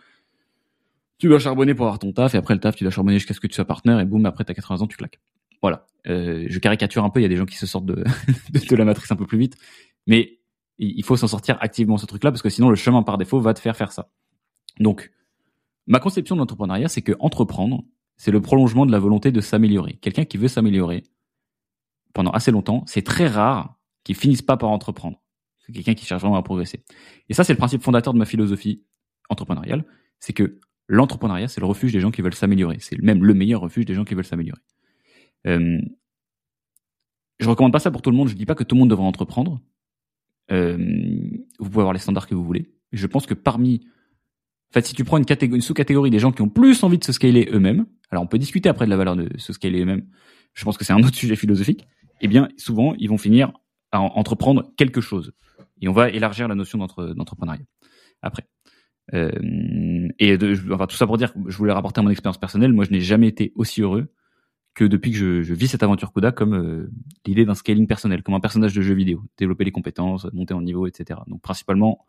tu 1.19 1.29
dois 1.29 1.39
charbonner 1.39 1.75
pour 1.75 1.87
avoir 1.87 1.99
ton 1.99 2.13
taf. 2.13 2.35
Et 2.35 2.39
après 2.39 2.55
le 2.55 2.61
taf, 2.61 2.77
tu 2.77 2.85
dois 2.85 2.91
charbonner 2.91 3.19
jusqu'à 3.19 3.35
ce 3.35 3.41
que 3.41 3.47
tu 3.47 3.55
sois 3.55 3.65
partenaire. 3.65 4.01
Et 4.01 4.05
boum, 4.05 4.27
après 4.27 4.45
t'as 4.45 4.55
80 4.55 4.83
ans, 4.83 4.87
tu 4.87 4.97
claques. 4.97 5.21
Voilà. 5.61 5.87
Euh, 6.09 6.47
je 6.49 6.59
caricature 6.59 7.05
un 7.05 7.11
peu. 7.11 7.21
Il 7.21 7.23
y 7.23 7.27
a 7.27 7.29
des 7.29 7.37
gens 7.37 7.47
qui 7.47 7.57
se 7.57 7.67
sortent 7.67 7.87
de, 7.87 8.05
de 8.69 8.77
la 8.77 8.85
matrice 8.85 9.11
un 9.13 9.17
peu 9.17 9.27
plus 9.27 9.39
vite. 9.39 9.57
Mais 10.07 10.41
il 10.79 11.05
faut 11.05 11.17
s'en 11.17 11.29
sortir 11.29 11.59
activement 11.61 11.97
ce 11.97 12.07
truc-là 12.07 12.33
parce 12.33 12.43
que 12.43 12.49
sinon 12.49 12.69
le 12.69 12.75
chemin 12.75 13.03
par 13.03 13.19
défaut 13.19 13.41
va 13.41 13.55
te 13.55 13.61
faire 13.61 13.77
faire 13.77 13.93
ça. 13.93 14.11
Donc, 14.81 15.13
ma 15.87 16.01
conception 16.01 16.35
de 16.35 16.41
l'entrepreneuriat, 16.41 16.89
c'est 16.89 17.03
que 17.03 17.13
entreprendre, 17.21 17.85
c'est 18.17 18.31
le 18.31 18.41
prolongement 18.41 18.87
de 18.87 18.93
la 18.93 18.99
volonté 18.99 19.31
de 19.31 19.41
s'améliorer. 19.41 19.95
Quelqu'un 20.01 20.25
qui 20.25 20.39
veut 20.39 20.49
s'améliorer, 20.49 21.05
pendant 22.13 22.31
assez 22.31 22.51
longtemps, 22.51 22.85
c'est 22.87 23.03
très 23.03 23.27
rare 23.27 23.79
qu'ils 24.05 24.17
finissent 24.17 24.43
pas 24.43 24.57
par 24.57 24.71
entreprendre. 24.71 25.23
C'est 25.61 25.73
quelqu'un 25.73 25.95
qui 25.95 26.05
cherche 26.05 26.23
vraiment 26.23 26.37
à 26.37 26.43
progresser. 26.43 26.85
Et 27.29 27.35
ça, 27.35 27.45
c'est 27.45 27.53
le 27.53 27.59
principe 27.59 27.83
fondateur 27.83 28.13
de 28.13 28.19
ma 28.19 28.25
philosophie 28.25 28.85
entrepreneuriale, 29.29 29.85
c'est 30.19 30.33
que 30.33 30.59
l'entrepreneuriat, 30.89 31.49
c'est 31.49 31.61
le 31.61 31.67
refuge 31.67 31.93
des 31.93 32.01
gens 32.01 32.11
qui 32.11 32.23
veulent 32.23 32.35
s'améliorer. 32.35 32.77
C'est 32.81 33.01
même 33.01 33.25
le 33.25 33.35
meilleur 33.35 33.61
refuge 33.61 33.87
des 33.87 33.95
gens 33.95 34.05
qui 34.05 34.15
veulent 34.15 34.25
s'améliorer. 34.25 34.61
Euh, 35.47 35.81
je 37.39 37.49
recommande 37.49 37.73
pas 37.73 37.79
ça 37.79 37.91
pour 37.91 38.03
tout 38.03 38.11
le 38.11 38.17
monde. 38.17 38.29
Je 38.29 38.35
dis 38.35 38.47
pas 38.47 38.55
que 38.55 38.65
tout 38.65 38.75
le 38.75 38.81
monde 38.81 38.91
devrait 38.91 39.07
entreprendre. 39.07 39.61
Euh, 40.51 40.77
vous 41.59 41.71
pouvez 41.71 41.81
avoir 41.81 41.93
les 41.93 41.99
standards 41.99 42.27
que 42.27 42.35
vous 42.35 42.45
voulez. 42.45 42.73
Je 42.93 43.07
pense 43.07 43.27
que 43.27 43.35
parmi, 43.35 43.87
en 44.71 44.75
fait, 44.75 44.87
si 44.87 44.95
tu 44.95 45.05
prends 45.05 45.17
une, 45.17 45.25
catégorie, 45.25 45.57
une 45.57 45.63
sous-catégorie 45.63 46.11
des 46.11 46.19
gens 46.19 46.33
qui 46.33 46.43
ont 46.43 46.49
plus 46.49 46.83
envie 46.83 46.99
de 46.99 47.05
se 47.05 47.13
scaler 47.13 47.49
eux-mêmes, 47.53 47.87
alors 48.11 48.23
on 48.23 48.27
peut 48.27 48.39
discuter 48.39 48.69
après 48.69 48.85
de 48.85 48.91
la 48.91 48.97
valeur 48.97 49.17
de 49.17 49.29
se 49.39 49.53
scaler 49.53 49.81
eux-mêmes. 49.81 50.07
Je 50.53 50.65
pense 50.65 50.77
que 50.77 50.85
c'est 50.85 50.93
un 50.93 51.03
autre 51.03 51.17
sujet 51.17 51.37
philosophique 51.37 51.87
eh 52.23 52.29
bien, 52.29 52.49
souvent, 52.57 52.95
ils 52.99 53.09
vont 53.09 53.19
finir 53.19 53.53
à 53.91 54.01
entreprendre 54.01 54.73
quelque 54.77 55.01
chose. 55.01 55.33
Et 55.81 55.89
on 55.89 55.93
va 55.93 56.09
élargir 56.09 56.49
la 56.49 56.55
notion 56.55 56.79
d'entrepreneuriat 56.79 57.65
après. 58.23 58.47
Euh, 59.15 60.09
et 60.19 60.39
tout 60.39 60.97
ça 60.97 61.07
pour 61.07 61.19
dire 61.19 61.35
que 61.35 61.39
je 61.49 61.57
voulais 61.57 61.73
rapporter 61.73 62.01
à 62.01 62.03
mon 62.03 62.11
expérience 62.11 62.39
personnelle. 62.39 62.73
Moi, 62.73 62.85
je 62.85 62.93
n'ai 62.93 63.01
jamais 63.01 63.29
été 63.29 63.53
aussi 63.57 63.83
heureux 63.83 64.09
que 64.75 64.85
depuis 64.85 65.11
que 65.11 65.43
je, 65.43 65.53
vis 65.53 65.69
cette 65.69 65.83
aventure 65.83 66.13
Coda 66.13 66.33
comme 66.33 66.55
euh, 66.55 66.91
l'idée 67.27 67.45
d'un 67.45 67.55
scaling 67.55 67.87
personnel, 67.87 68.23
comme 68.23 68.35
un 68.35 68.41
personnage 68.41 68.73
de 68.73 68.81
jeu 68.81 68.95
vidéo, 68.95 69.23
développer 69.37 69.65
les 69.65 69.73
compétences, 69.73 70.27
monter 70.33 70.55
en 70.55 70.63
niveau, 70.63 70.87
etc. 70.87 71.21
Donc, 71.27 71.43
principalement 71.43 72.07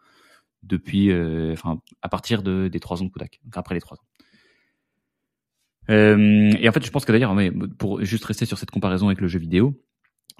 depuis, 0.61 1.11
euh, 1.11 1.55
à 2.01 2.07
partir 2.07 2.41
de, 2.41 2.69
des 2.69 2.79
trois 2.79 3.01
ans 3.01 3.05
de 3.05 3.09
Kodak, 3.09 3.41
après 3.53 3.75
les 3.75 3.81
trois 3.81 3.97
ans. 3.97 4.05
Et 5.89 6.69
en 6.69 6.71
fait, 6.71 6.85
je 6.85 6.91
pense 6.91 7.03
que 7.03 7.11
d'ailleurs, 7.11 7.35
pour 7.77 8.01
juste 8.05 8.23
rester 8.23 8.45
sur 8.45 8.57
cette 8.57 8.71
comparaison 8.71 9.07
avec 9.07 9.19
le 9.19 9.27
jeu 9.27 9.39
vidéo, 9.39 9.77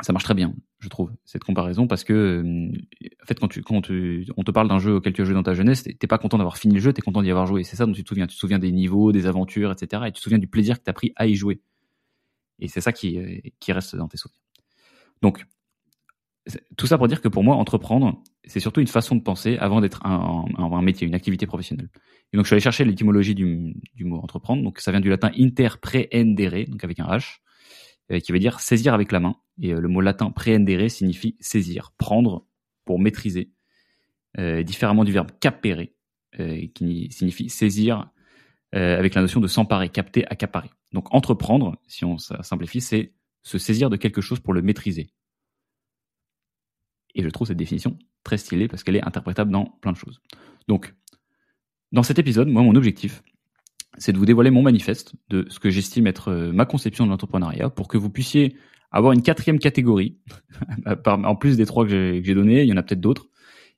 ça 0.01 0.11
marche 0.11 0.23
très 0.23 0.33
bien, 0.33 0.53
je 0.79 0.89
trouve, 0.89 1.11
cette 1.23 1.43
comparaison, 1.43 1.87
parce 1.87 2.03
que, 2.03 2.13
euh, 2.13 2.71
en 3.21 3.25
fait, 3.25 3.39
quand, 3.39 3.49
on 3.77 3.81
te 4.43 4.51
parle 4.51 4.67
d'un 4.67 4.79
jeu 4.79 4.95
auquel 4.95 5.13
tu 5.13 5.21
as 5.21 5.25
dans 5.25 5.43
ta 5.43 5.53
jeunesse, 5.53 5.83
t'es 5.83 6.07
pas 6.07 6.17
content 6.17 6.37
d'avoir 6.37 6.57
fini 6.57 6.73
le 6.73 6.79
jeu, 6.79 6.93
t'es 6.93 7.01
content 7.01 7.21
d'y 7.21 7.29
avoir 7.29 7.45
joué. 7.45 7.63
C'est 7.63 7.75
ça 7.75 7.85
dont 7.85 7.93
tu 7.93 8.03
te 8.03 8.09
souviens. 8.09 8.25
Tu 8.27 8.35
te 8.35 8.39
souviens 8.39 8.59
des 8.59 8.71
niveaux, 8.71 9.11
des 9.11 9.27
aventures, 9.27 9.71
etc. 9.71 10.03
Et 10.07 10.11
tu 10.11 10.17
te 10.17 10.19
souviens 10.19 10.39
du 10.39 10.47
plaisir 10.47 10.79
que 10.79 10.83
t'as 10.83 10.93
pris 10.93 11.13
à 11.15 11.27
y 11.27 11.35
jouer. 11.35 11.61
Et 12.59 12.67
c'est 12.67 12.81
ça 12.81 12.91
qui, 12.91 13.19
euh, 13.19 13.73
reste 13.73 13.95
dans 13.95 14.07
tes 14.07 14.17
souvenirs. 14.17 14.41
Donc, 15.21 15.45
tout 16.75 16.87
ça 16.87 16.97
pour 16.97 17.07
dire 17.07 17.21
que 17.21 17.29
pour 17.29 17.43
moi, 17.43 17.55
entreprendre, 17.55 18.21
c'est 18.45 18.59
surtout 18.59 18.81
une 18.81 18.87
façon 18.87 19.15
de 19.15 19.21
penser 19.21 19.57
avant 19.57 19.79
d'être 19.79 20.05
un, 20.05 20.81
métier, 20.81 21.07
une 21.07 21.15
activité 21.15 21.45
professionnelle. 21.45 21.89
Et 22.33 22.37
donc, 22.37 22.45
je 22.45 22.47
suis 22.47 22.55
allé 22.55 22.61
chercher 22.61 22.83
l'étymologie 22.83 23.35
du, 23.35 23.75
mot 24.01 24.17
entreprendre. 24.17 24.63
Donc, 24.63 24.79
ça 24.79 24.91
vient 24.91 24.99
du 24.99 25.09
latin 25.09 25.31
interprehendere, 25.37 26.65
donc 26.67 26.83
avec 26.83 26.99
un 26.99 27.05
H, 27.05 27.37
qui 28.23 28.31
veut 28.31 28.39
dire 28.39 28.59
saisir 28.59 28.93
avec 28.93 29.11
la 29.11 29.19
main. 29.19 29.35
Et 29.61 29.73
euh, 29.73 29.79
le 29.79 29.87
mot 29.87 30.01
latin 30.01 30.31
prehendere 30.31 30.89
signifie 30.89 31.37
saisir, 31.39 31.91
prendre 31.97 32.45
pour 32.85 32.99
maîtriser, 32.99 33.51
euh, 34.37 34.63
différemment 34.63 35.03
du 35.03 35.11
verbe 35.11 35.31
capere, 35.39 35.87
euh, 36.39 36.67
qui 36.73 37.11
signifie 37.11 37.49
saisir 37.49 38.09
avec 38.75 39.13
la 39.13 39.21
notion 39.21 39.39
de 39.39 39.45
s'emparer, 39.45 39.89
capter, 39.89 40.25
accaparer. 40.25 40.71
Donc, 40.93 41.13
entreprendre, 41.13 41.79
si 41.85 42.05
on 42.05 42.17
simplifie, 42.17 42.81
c'est 42.81 43.13
se 43.43 43.59
saisir 43.59 43.91
de 43.91 43.97
quelque 43.97 44.19
chose 44.19 44.39
pour 44.39 44.51
le 44.51 44.63
maîtriser, 44.63 45.13
et 47.15 47.23
je 47.23 47.29
trouve 47.29 47.47
cette 47.47 47.57
définition 47.57 47.97
très 48.23 48.37
stylée 48.37 48.67
parce 48.67 48.83
qu'elle 48.83 48.95
est 48.95 49.05
interprétable 49.05 49.51
dans 49.51 49.65
plein 49.65 49.91
de 49.91 49.97
choses. 49.97 50.21
Donc, 50.67 50.93
dans 51.91 52.03
cet 52.03 52.17
épisode, 52.19 52.47
moi, 52.47 52.63
mon 52.63 52.75
objectif, 52.75 53.21
c'est 53.97 54.11
de 54.11 54.17
vous 54.17 54.25
dévoiler 54.25 54.51
mon 54.51 54.61
manifeste 54.61 55.15
de 55.29 55.45
ce 55.49 55.59
que 55.59 55.69
j'estime 55.69 56.07
être 56.07 56.29
euh, 56.29 56.51
ma 56.51 56.65
conception 56.65 57.05
de 57.05 57.09
l'entrepreneuriat 57.09 57.69
pour 57.69 57.87
que 57.87 57.97
vous 57.97 58.09
puissiez 58.09 58.55
avoir 58.91 59.13
une 59.13 59.21
quatrième 59.21 59.59
catégorie, 59.59 60.17
en 61.05 61.35
plus 61.35 61.57
des 61.57 61.65
trois 61.65 61.85
que 61.85 62.21
j'ai 62.23 62.33
donnés, 62.35 62.61
il 62.61 62.69
y 62.69 62.73
en 62.73 62.77
a 62.77 62.83
peut-être 62.83 63.01
d'autres, 63.01 63.27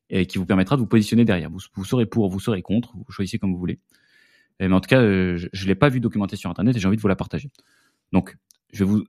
et 0.10 0.26
qui 0.26 0.38
vous 0.38 0.46
permettra 0.46 0.76
de 0.76 0.82
vous 0.82 0.88
positionner 0.88 1.24
derrière. 1.24 1.50
Vous, 1.50 1.60
vous 1.74 1.86
serez 1.86 2.06
pour, 2.06 2.30
vous 2.30 2.40
serez 2.40 2.62
contre, 2.62 2.96
vous 2.98 3.12
choisissez 3.12 3.40
comme 3.40 3.54
vous 3.54 3.60
voulez. 3.60 3.80
Mais 4.60 4.72
en 4.72 4.82
tout 4.82 4.88
cas, 4.88 5.02
euh, 5.02 5.38
je 5.38 5.64
ne 5.64 5.68
l'ai 5.68 5.76
pas 5.76 5.90
vu 5.90 6.00
documenté 6.00 6.36
sur 6.36 6.50
Internet 6.50 6.76
et 6.76 6.80
j'ai 6.80 6.88
envie 6.88 6.98
de 6.98 7.02
vous 7.02 7.08
la 7.08 7.16
partager. 7.16 7.50
Donc, 8.12 8.38
je 8.72 8.84
vais 8.84 8.90
vous 8.90 9.04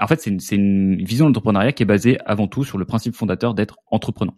en 0.00 0.06
fait, 0.06 0.20
c'est 0.20 0.30
une, 0.30 0.40
une, 0.52 1.04
vision 1.04 1.24
de 1.24 1.30
l'entrepreneuriat 1.30 1.72
qui 1.72 1.82
est 1.82 1.86
basée 1.86 2.18
avant 2.26 2.46
tout 2.46 2.62
sur 2.62 2.76
le 2.76 2.84
principe 2.84 3.14
fondateur 3.14 3.54
d'être 3.54 3.78
entreprenant. 3.86 4.36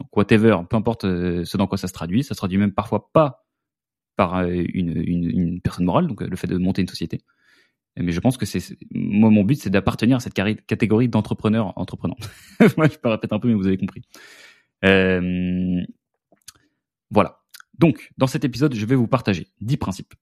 Donc, 0.00 0.16
whatever, 0.16 0.58
peu 0.68 0.76
importe 0.76 1.04
euh, 1.04 1.44
ce 1.44 1.56
dans 1.56 1.66
quoi 1.66 1.78
ça 1.78 1.88
se 1.88 1.92
traduit, 1.92 2.22
ça 2.22 2.34
se 2.34 2.38
traduit 2.38 2.58
même 2.58 2.72
parfois 2.72 3.10
pas 3.12 3.43
par 4.16 4.36
euh, 4.36 4.64
une, 4.72 5.60
personne 5.60 5.84
morale, 5.84 6.06
donc 6.06 6.22
euh, 6.22 6.28
le 6.28 6.36
fait 6.36 6.46
de 6.46 6.56
monter 6.56 6.82
une 6.82 6.88
société. 6.88 7.20
Mais 7.96 8.10
je 8.10 8.18
pense 8.18 8.36
que 8.36 8.44
c'est 8.44 8.76
moi 8.92 9.30
mon 9.30 9.44
but, 9.44 9.54
c'est 9.54 9.70
d'appartenir 9.70 10.16
à 10.16 10.20
cette 10.20 10.34
catégorie 10.34 11.08
d'entrepreneurs 11.08 11.72
entreprenants. 11.78 12.16
moi, 12.76 12.88
je 12.88 12.98
peux 12.98 13.08
répéter 13.08 13.32
un 13.32 13.38
peu, 13.38 13.46
mais 13.46 13.54
vous 13.54 13.68
avez 13.68 13.76
compris. 13.76 14.02
Euh, 14.84 15.80
voilà. 17.10 17.38
Donc, 17.78 18.10
dans 18.18 18.26
cet 18.26 18.44
épisode, 18.44 18.74
je 18.74 18.84
vais 18.84 18.96
vous 18.96 19.06
partager 19.06 19.46
10 19.60 19.76
principes 19.76 20.14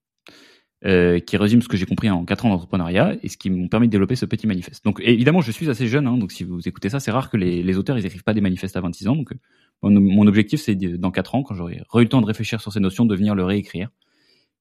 qui 0.85 1.37
résume 1.37 1.63
ce 1.63 1.69
que 1.69 1.77
j'ai 1.77 1.87
compris 1.87 2.11
en 2.11 2.25
4 2.25 2.45
ans 2.45 2.49
d'entrepreneuriat 2.49 3.17
et 3.23 3.29
ce 3.29 3.37
qui 3.37 3.51
m'ont 3.51 3.69
permis 3.69 3.87
de 3.87 3.93
développer 3.93 4.17
ce 4.17 4.27
petit 4.27 4.49
manifeste. 4.49 4.85
Donc 4.85 5.01
évidemment, 5.01 5.41
je 5.41 5.53
suis 5.53 5.71
assez 5.71 5.87
jeune, 5.87 6.09
hein, 6.09 6.19
donc 6.19 6.33
si 6.33 6.43
vous 6.43 6.67
écoutez 6.67 6.89
ça, 6.89 6.99
c'est 6.99 7.13
rare 7.13 7.31
que 7.31 7.37
les, 7.37 7.63
les, 7.63 7.79
auteurs 7.79 7.97
ils 7.97 8.05
écrivent 8.05 8.25
pas 8.25 8.35
des 8.35 8.41
manifestes 8.41 8.77
à 8.77 8.81
26 8.81 9.07
ans. 9.07 9.15
Donc 9.15 9.33
mon, 9.83 10.27
objectif, 10.27 10.61
c'est 10.61 10.77
dans 10.77 11.11
4 11.11 11.35
ans, 11.35 11.43
quand 11.43 11.55
j'aurai 11.55 11.75
eu 11.75 12.01
le 12.01 12.09
temps 12.09 12.21
de 12.21 12.27
réfléchir 12.27 12.61
sur 12.61 12.73
ces 12.73 12.81
notions, 12.81 13.05
de 13.05 13.17
venir 13.17 13.35
le 13.35 13.45
réécrire 13.45 13.91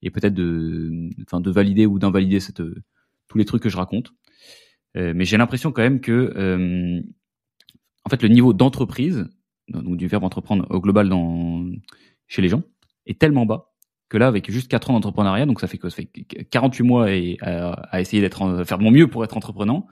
et 0.02 0.10
peut-être 0.10 0.34
de, 0.34 1.10
enfin, 1.24 1.42
de 1.42 1.52
valider 1.52 1.86
ou 1.86 2.00
d'invalider 2.00 2.40
cette, 2.40 2.62
tous 3.28 3.38
les 3.38 3.46
trucs 3.46 3.62
que 3.62 3.70
je 3.70 3.78
raconte. 3.78 4.14
Euh, 4.98 5.14
mais 5.16 5.26
j'ai 5.26 5.38
l'impression 5.38 5.72
quand 5.72 5.82
même 5.82 6.02
que, 6.02 6.34
euh, 6.36 7.02
en 8.04 8.10
fait, 8.10 8.22
le 8.24 8.30
niveau 8.30 8.54
d'entreprise, 8.54 9.30
donc 9.70 9.98
du 9.98 10.08
verbe 10.08 10.24
entreprendre 10.24 10.66
au 10.70 10.82
global 10.82 11.08
dans, 11.08 11.66
chez 12.28 12.42
les 12.42 12.50
gens, 12.50 12.64
est 13.06 13.20
tellement 13.20 13.46
bas 13.46 13.74
que 14.10 14.18
là, 14.18 14.28
avec 14.28 14.52
juste 14.52 14.70
4 14.70 14.90
ans 14.90 14.94
d'entrepreneuriat, 14.96 15.46
donc 15.46 15.62
ça 15.62 15.68
fait 15.68 15.80
ça 15.82 15.90
fait 15.90 16.08
48 16.08 16.84
mois 16.84 17.12
et 17.12 17.38
à, 17.42 18.02
essayer 18.02 18.22
d'être, 18.22 18.66
faire 18.66 18.78
de 18.78 18.84
mon 18.84 18.92
mieux 18.92 19.08
pour 19.08 19.24
être 19.24 19.38
entreprenant, 19.38 19.88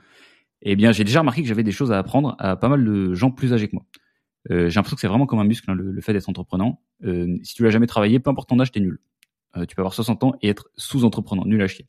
eh 0.62 0.76
bien, 0.76 0.92
j'ai 0.92 1.06
déjà 1.06 1.22
remarqué 1.22 1.42
que 1.42 1.48
j'avais 1.48 1.64
des 1.64 1.72
choses 1.72 1.94
à 1.94 1.98
apprendre 1.98 2.36
à 2.40 2.58
pas 2.58 2.68
mal 2.68 2.84
de 2.84 3.14
gens 3.14 3.32
plus 3.32 3.54
âgés 3.54 3.70
que 3.70 3.76
moi. 3.76 3.86
Euh, 4.50 4.70
j'ai 4.70 4.76
l'impression 4.76 4.96
que 4.96 5.02
c'est 5.02 5.08
vraiment 5.08 5.26
comme 5.26 5.40
un 5.40 5.44
muscle, 5.44 5.70
hein, 5.70 5.76
le, 5.76 6.02
fait 6.02 6.14
d'être 6.14 6.30
entreprenant. 6.30 6.82
Euh, 7.04 7.38
si 7.44 7.56
tu 7.56 7.64
l'as 7.64 7.70
jamais 7.70 7.88
travaillé, 7.88 8.20
peu 8.20 8.30
importe 8.30 8.50
ton 8.50 8.60
âge, 8.60 8.72
t'es 8.72 8.80
nul. 8.80 9.00
Euh, 9.58 9.66
tu 9.66 9.76
peux 9.76 9.82
avoir 9.82 9.94
60 9.94 10.24
ans 10.24 10.34
et 10.42 10.50
être 10.50 10.70
sous-entreprenant, 10.76 11.46
nul 11.46 11.62
à 11.62 11.68
chier. 11.68 11.88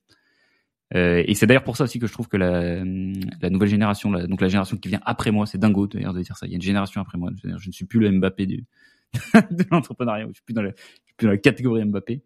Et 0.93 1.35
c'est 1.35 1.47
d'ailleurs 1.47 1.63
pour 1.63 1.77
ça 1.77 1.85
aussi 1.85 2.01
que 2.01 2.09
je 2.09 2.13
trouve 2.13 2.27
que 2.27 2.37
la, 2.37 2.85
nouvelle 2.85 3.69
génération, 3.69 4.11
donc 4.11 4.41
la 4.41 4.49
génération 4.49 4.77
qui 4.77 4.89
vient 4.89 5.01
après 5.05 5.31
moi, 5.31 5.47
c'est 5.47 5.57
dingo 5.57 5.87
d'ailleurs 5.87 6.13
de 6.13 6.21
dire 6.21 6.37
ça. 6.37 6.47
Il 6.47 6.51
y 6.51 6.55
a 6.55 6.57
une 6.57 6.63
génération 6.63 7.01
après 7.01 7.17
moi. 7.17 7.31
Je, 7.45 7.49
ne 7.69 7.73
suis 7.73 7.85
plus 7.85 8.01
le 8.01 8.11
Mbappé 8.11 8.47
de 8.47 9.65
l'entrepreneuriat. 9.71 10.27
Je 10.27 10.33
suis 10.33 10.43
plus 10.43 10.53
dans 10.53 10.63
la, 10.63 11.39
catégorie 11.39 11.85
Mbappé. 11.85 12.25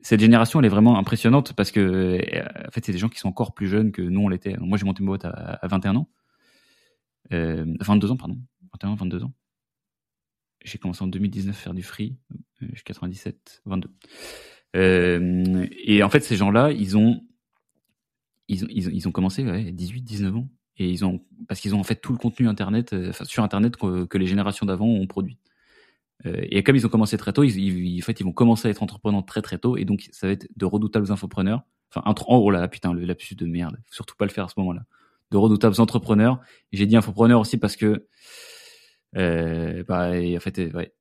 Cette 0.00 0.20
génération, 0.20 0.58
elle 0.58 0.66
est 0.66 0.70
vraiment 0.70 0.98
impressionnante 0.98 1.52
parce 1.52 1.70
que, 1.70 2.18
en 2.66 2.70
fait, 2.72 2.84
c'est 2.84 2.92
des 2.92 2.98
gens 2.98 3.08
qui 3.08 3.20
sont 3.20 3.28
encore 3.28 3.54
plus 3.54 3.68
jeunes 3.68 3.92
que 3.92 4.02
nous, 4.02 4.20
on 4.20 4.28
l'était. 4.28 4.56
Moi, 4.58 4.76
j'ai 4.76 4.86
monté 4.86 5.04
ma 5.04 5.08
boîte 5.08 5.24
à, 5.24 5.60
21 5.68 5.94
ans. 5.94 6.08
Euh, 7.32 7.64
22 7.80 8.10
ans, 8.10 8.16
pardon. 8.16 8.38
21, 8.72 8.94
22 8.96 9.24
ans. 9.24 9.32
J'ai 10.64 10.78
commencé 10.78 11.02
en 11.02 11.06
2019 11.06 11.54
à 11.54 11.58
faire 11.58 11.74
du 11.74 11.82
free. 11.82 12.16
Euh, 12.62 12.66
je 12.70 12.76
suis 12.76 12.84
97, 12.84 13.62
22. 13.64 13.90
Euh, 14.76 15.66
et 15.84 16.02
en 16.02 16.10
fait, 16.10 16.20
ces 16.20 16.36
gens-là, 16.36 16.72
ils 16.72 16.96
ont, 16.96 17.22
ils 18.48 18.64
ont, 18.64 18.68
ils 18.70 19.08
ont, 19.08 19.12
commencé 19.12 19.44
ouais, 19.44 19.72
18, 19.72 20.02
19 20.02 20.36
ans. 20.36 20.48
Et 20.78 20.88
ils 20.88 21.04
ont, 21.04 21.24
parce 21.48 21.60
qu'ils 21.60 21.74
ont 21.74 21.80
en 21.80 21.84
fait 21.84 21.96
tout 21.96 22.12
le 22.12 22.18
contenu 22.18 22.48
internet, 22.48 22.94
sur 23.24 23.42
internet 23.42 23.76
que, 23.76 24.18
les 24.18 24.26
générations 24.26 24.66
d'avant 24.66 24.86
ont 24.86 25.06
produit. 25.06 25.38
Euh, 26.26 26.40
et 26.50 26.62
comme 26.62 26.76
ils 26.76 26.86
ont 26.86 26.88
commencé 26.88 27.16
très 27.16 27.32
tôt, 27.32 27.44
ils, 27.44 28.00
en 28.00 28.04
fait, 28.04 28.20
ils 28.20 28.24
vont 28.24 28.32
commencer 28.32 28.68
à 28.68 28.70
être 28.70 28.82
entrepreneurs 28.82 29.24
très 29.24 29.42
très 29.42 29.58
tôt, 29.58 29.76
et 29.76 29.84
donc 29.84 30.08
ça 30.12 30.26
va 30.26 30.32
être 30.32 30.48
de 30.56 30.64
redoutables 30.64 31.10
infopreneurs. 31.10 31.62
Enfin, 31.94 32.14
oh 32.26 32.50
là, 32.50 32.68
putain, 32.68 32.92
le 32.92 33.04
lapsus 33.04 33.34
de 33.34 33.46
merde. 33.46 33.76
Faut 33.86 33.94
surtout 33.94 34.16
pas 34.16 34.26
le 34.26 34.30
faire 34.30 34.44
à 34.44 34.48
ce 34.48 34.54
moment-là. 34.58 34.82
De 35.30 35.36
redoutables 35.36 35.80
entrepreneurs. 35.80 36.40
J'ai 36.72 36.86
dit 36.86 36.96
infopreneurs 36.96 37.40
aussi 37.40 37.58
parce 37.58 37.76
que, 37.76 38.06
euh, 39.16 39.84
bah, 39.86 40.10
en 40.10 40.40
fait, 40.40 40.58
ouais, 40.74 40.94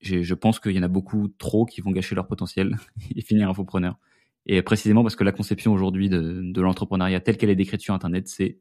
je 0.00 0.34
pense 0.34 0.60
qu'il 0.60 0.72
y 0.72 0.78
en 0.78 0.82
a 0.82 0.88
beaucoup 0.88 1.28
trop 1.28 1.64
qui 1.64 1.80
vont 1.80 1.90
gâcher 1.90 2.14
leur 2.14 2.26
potentiel 2.26 2.76
et 3.16 3.22
finir 3.22 3.48
infopreneurs. 3.48 3.98
Et 4.46 4.60
précisément 4.62 5.02
parce 5.02 5.16
que 5.16 5.24
la 5.24 5.32
conception 5.32 5.72
aujourd'hui 5.72 6.10
de, 6.10 6.60
l'entrepreneuriat 6.60 7.20
telle 7.20 7.38
qu'elle 7.38 7.50
est 7.50 7.56
décrite 7.56 7.80
sur 7.80 7.94
Internet, 7.94 8.28
c'est, 8.28 8.58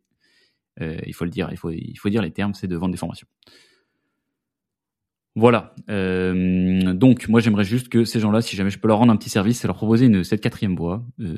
euh, 0.81 0.97
il 1.05 1.13
faut 1.13 1.25
le 1.25 1.31
dire, 1.31 1.49
il 1.51 1.57
faut 1.97 2.09
dire 2.09 2.21
les 2.21 2.31
termes, 2.31 2.53
c'est 2.53 2.67
de 2.67 2.75
vendre 2.77 2.93
des 2.93 2.97
formations. 2.97 3.27
Voilà. 5.35 5.73
Euh, 5.89 6.93
donc, 6.93 7.27
moi, 7.27 7.39
j'aimerais 7.39 7.63
juste 7.63 7.89
que 7.89 8.05
ces 8.05 8.19
gens-là, 8.19 8.41
si 8.41 8.55
jamais 8.55 8.69
je 8.69 8.77
peux 8.77 8.87
leur 8.87 8.99
rendre 8.99 9.11
un 9.11 9.17
petit 9.17 9.29
service, 9.29 9.59
c'est 9.59 9.67
leur 9.67 9.75
proposer 9.75 10.05
une 10.05 10.23
cette 10.23 10.41
quatrième 10.41 10.75
voie, 10.75 11.03
euh, 11.19 11.35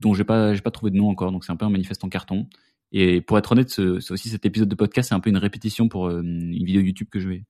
dont 0.00 0.12
j'ai 0.12 0.24
pas, 0.24 0.54
pas 0.56 0.70
trouvé 0.72 0.90
de 0.90 0.96
nom 0.96 1.08
encore. 1.08 1.30
Donc, 1.30 1.44
c'est 1.44 1.52
un 1.52 1.56
peu 1.56 1.64
un 1.64 1.70
manifeste 1.70 2.02
en 2.02 2.08
carton. 2.08 2.48
Et 2.92 3.20
pour 3.20 3.38
être 3.38 3.52
honnête, 3.52 3.70
c'est 3.70 4.10
aussi 4.10 4.28
cet 4.28 4.44
épisode 4.46 4.68
de 4.68 4.74
podcast, 4.74 5.10
c'est 5.10 5.14
un 5.14 5.20
peu 5.20 5.30
une 5.30 5.36
répétition 5.36 5.88
pour 5.88 6.08
euh, 6.08 6.22
une 6.22 6.64
vidéo 6.64 6.80
YouTube 6.80 7.08
que 7.10 7.20
je 7.20 7.28
vais 7.28 7.44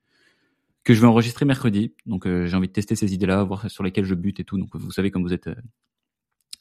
que 0.84 0.94
je 0.94 1.00
vais 1.00 1.06
enregistrer 1.08 1.44
mercredi. 1.44 1.94
Donc, 2.06 2.28
j'ai 2.28 2.56
envie 2.56 2.68
de 2.68 2.72
tester 2.72 2.94
ces 2.94 3.12
idées-là, 3.12 3.42
voir 3.42 3.68
sur 3.68 3.82
lesquelles 3.82 4.04
je 4.04 4.14
bute 4.14 4.38
et 4.38 4.44
tout. 4.44 4.56
Donc, 4.56 4.68
vous 4.76 4.92
savez, 4.92 5.10
comme 5.10 5.24
vous 5.24 5.32
êtes, 5.32 5.50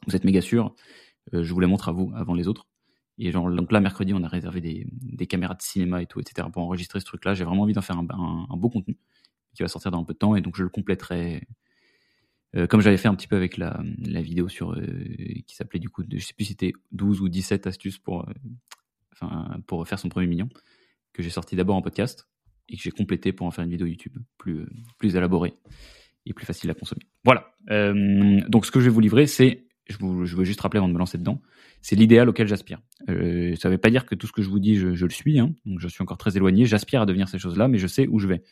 vous 0.07 0.15
êtes 0.15 0.23
méga 0.23 0.41
sûr, 0.41 0.73
je 1.31 1.53
vous 1.53 1.59
les 1.59 1.67
montre 1.67 1.89
à 1.89 1.91
vous 1.91 2.11
avant 2.15 2.33
les 2.33 2.47
autres. 2.47 2.65
Et 3.17 3.31
genre, 3.31 3.49
donc 3.49 3.71
là, 3.71 3.79
mercredi, 3.79 4.13
on 4.13 4.23
a 4.23 4.27
réservé 4.27 4.61
des, 4.61 5.27
caméras 5.27 5.53
de 5.55 5.61
cinéma 5.61 6.01
et 6.01 6.05
tout, 6.05 6.19
etc. 6.19 6.47
pour 6.51 6.63
enregistrer 6.63 6.99
ce 6.99 7.05
truc-là. 7.05 7.33
J'ai 7.33 7.45
vraiment 7.45 7.63
envie 7.63 7.73
d'en 7.73 7.81
faire 7.81 7.97
un, 7.97 8.57
beau 8.57 8.69
contenu 8.69 8.97
qui 9.53 9.63
va 9.63 9.69
sortir 9.69 9.91
dans 9.91 10.01
un 10.01 10.03
peu 10.03 10.13
de 10.13 10.17
temps 10.17 10.35
et 10.35 10.41
donc 10.41 10.57
je 10.57 10.63
le 10.63 10.69
compléterai 10.69 11.47
euh, 12.55 12.67
comme 12.67 12.81
j'avais 12.81 12.97
fait 12.97 13.07
un 13.07 13.15
petit 13.15 13.27
peu 13.27 13.35
avec 13.35 13.57
la, 13.57 13.81
vidéo 14.21 14.47
sur 14.47 14.73
euh, 14.73 14.85
qui 15.45 15.55
s'appelait 15.55 15.79
du 15.79 15.89
coup, 15.89 16.03
je 16.09 16.19
sais 16.19 16.33
plus 16.33 16.45
si 16.45 16.51
c'était 16.51 16.73
12 16.91 17.21
ou 17.21 17.29
17 17.29 17.67
astuces 17.67 17.97
pour, 17.97 18.27
euh, 19.23 19.27
pour 19.67 19.87
faire 19.87 19.99
son 19.99 20.09
premier 20.09 20.27
million, 20.27 20.47
que 21.11 21.21
j'ai 21.21 21.29
sorti 21.29 21.55
d'abord 21.55 21.75
en 21.75 21.81
podcast 21.81 22.27
et 22.69 22.77
que 22.77 22.81
j'ai 22.81 22.91
complété 22.91 23.33
pour 23.33 23.45
en 23.45 23.51
faire 23.51 23.65
une 23.65 23.71
vidéo 23.71 23.87
YouTube 23.87 24.17
plus, 24.37 24.65
plus 24.97 25.15
élaborée 25.15 25.53
et 26.25 26.33
plus 26.33 26.45
facile 26.45 26.69
à 26.69 26.73
consommer. 26.73 27.03
Voilà. 27.23 27.53
donc 28.47 28.65
ce 28.65 28.71
que 28.71 28.79
je 28.79 28.85
vais 28.85 28.91
vous 28.91 29.01
livrer, 29.01 29.27
c'est, 29.27 29.67
je, 29.87 30.35
veux 30.35 30.43
juste 30.43 30.61
rappeler 30.61 30.79
avant 30.79 30.87
de 30.87 30.93
me 30.93 30.99
lancer 30.99 31.17
dedans, 31.17 31.41
c'est 31.81 31.95
l'idéal 31.95 32.27
auquel 32.29 32.47
j'aspire. 32.47 32.81
Euh, 33.09 33.55
ça 33.55 33.69
ne 33.69 33.73
veut 33.73 33.77
pas 33.77 33.89
dire 33.89 34.05
que 34.05 34.15
tout 34.15 34.27
ce 34.27 34.31
que 34.31 34.41
je 34.41 34.49
vous 34.49 34.59
dis, 34.59 34.75
je, 34.75 34.87
le 34.87 35.09
suis. 35.09 35.39
Hein, 35.39 35.53
donc 35.65 35.79
je 35.79 35.87
suis 35.87 36.01
encore 36.01 36.17
très 36.17 36.35
éloigné. 36.35 36.65
J'aspire 36.65 37.01
à 37.01 37.05
devenir 37.05 37.29
ces 37.29 37.37
choses-là, 37.37 37.67
mais 37.67 37.77
je 37.77 37.87
sais 37.87 38.07
où 38.07 38.19
je 38.19 38.27
vais. 38.27 38.43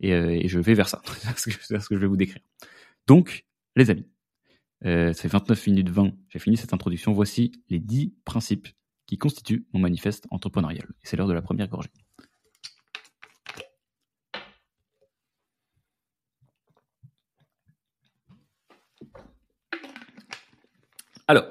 Et, 0.00 0.12
euh, 0.12 0.40
je 0.44 0.58
vais 0.58 0.74
vers 0.74 0.88
ça. 0.88 1.02
c'est 1.36 1.50
ce 1.52 1.88
que 1.88 1.96
je 1.96 2.00
vais 2.00 2.06
vous 2.06 2.16
décrire. 2.16 2.42
Donc, 3.06 3.46
les 3.76 3.90
amis, 3.90 4.06
euh, 4.84 5.12
ça 5.12 5.22
fait 5.22 5.28
29 5.28 5.66
minutes 5.66 5.88
20. 5.90 6.12
J'ai 6.28 6.38
fini 6.38 6.56
cette 6.56 6.72
introduction. 6.72 7.12
Voici 7.12 7.52
les 7.68 7.80
10 7.80 8.14
principes 8.24 8.68
qui 9.06 9.18
constituent 9.18 9.66
mon 9.72 9.80
manifeste 9.80 10.26
entrepreneurial. 10.30 10.86
Et 11.02 11.06
c'est 11.06 11.16
l'heure 11.16 11.28
de 11.28 11.32
la 11.32 11.42
première 11.42 11.68
gorgée. 11.68 11.90
Alors, 21.30 21.44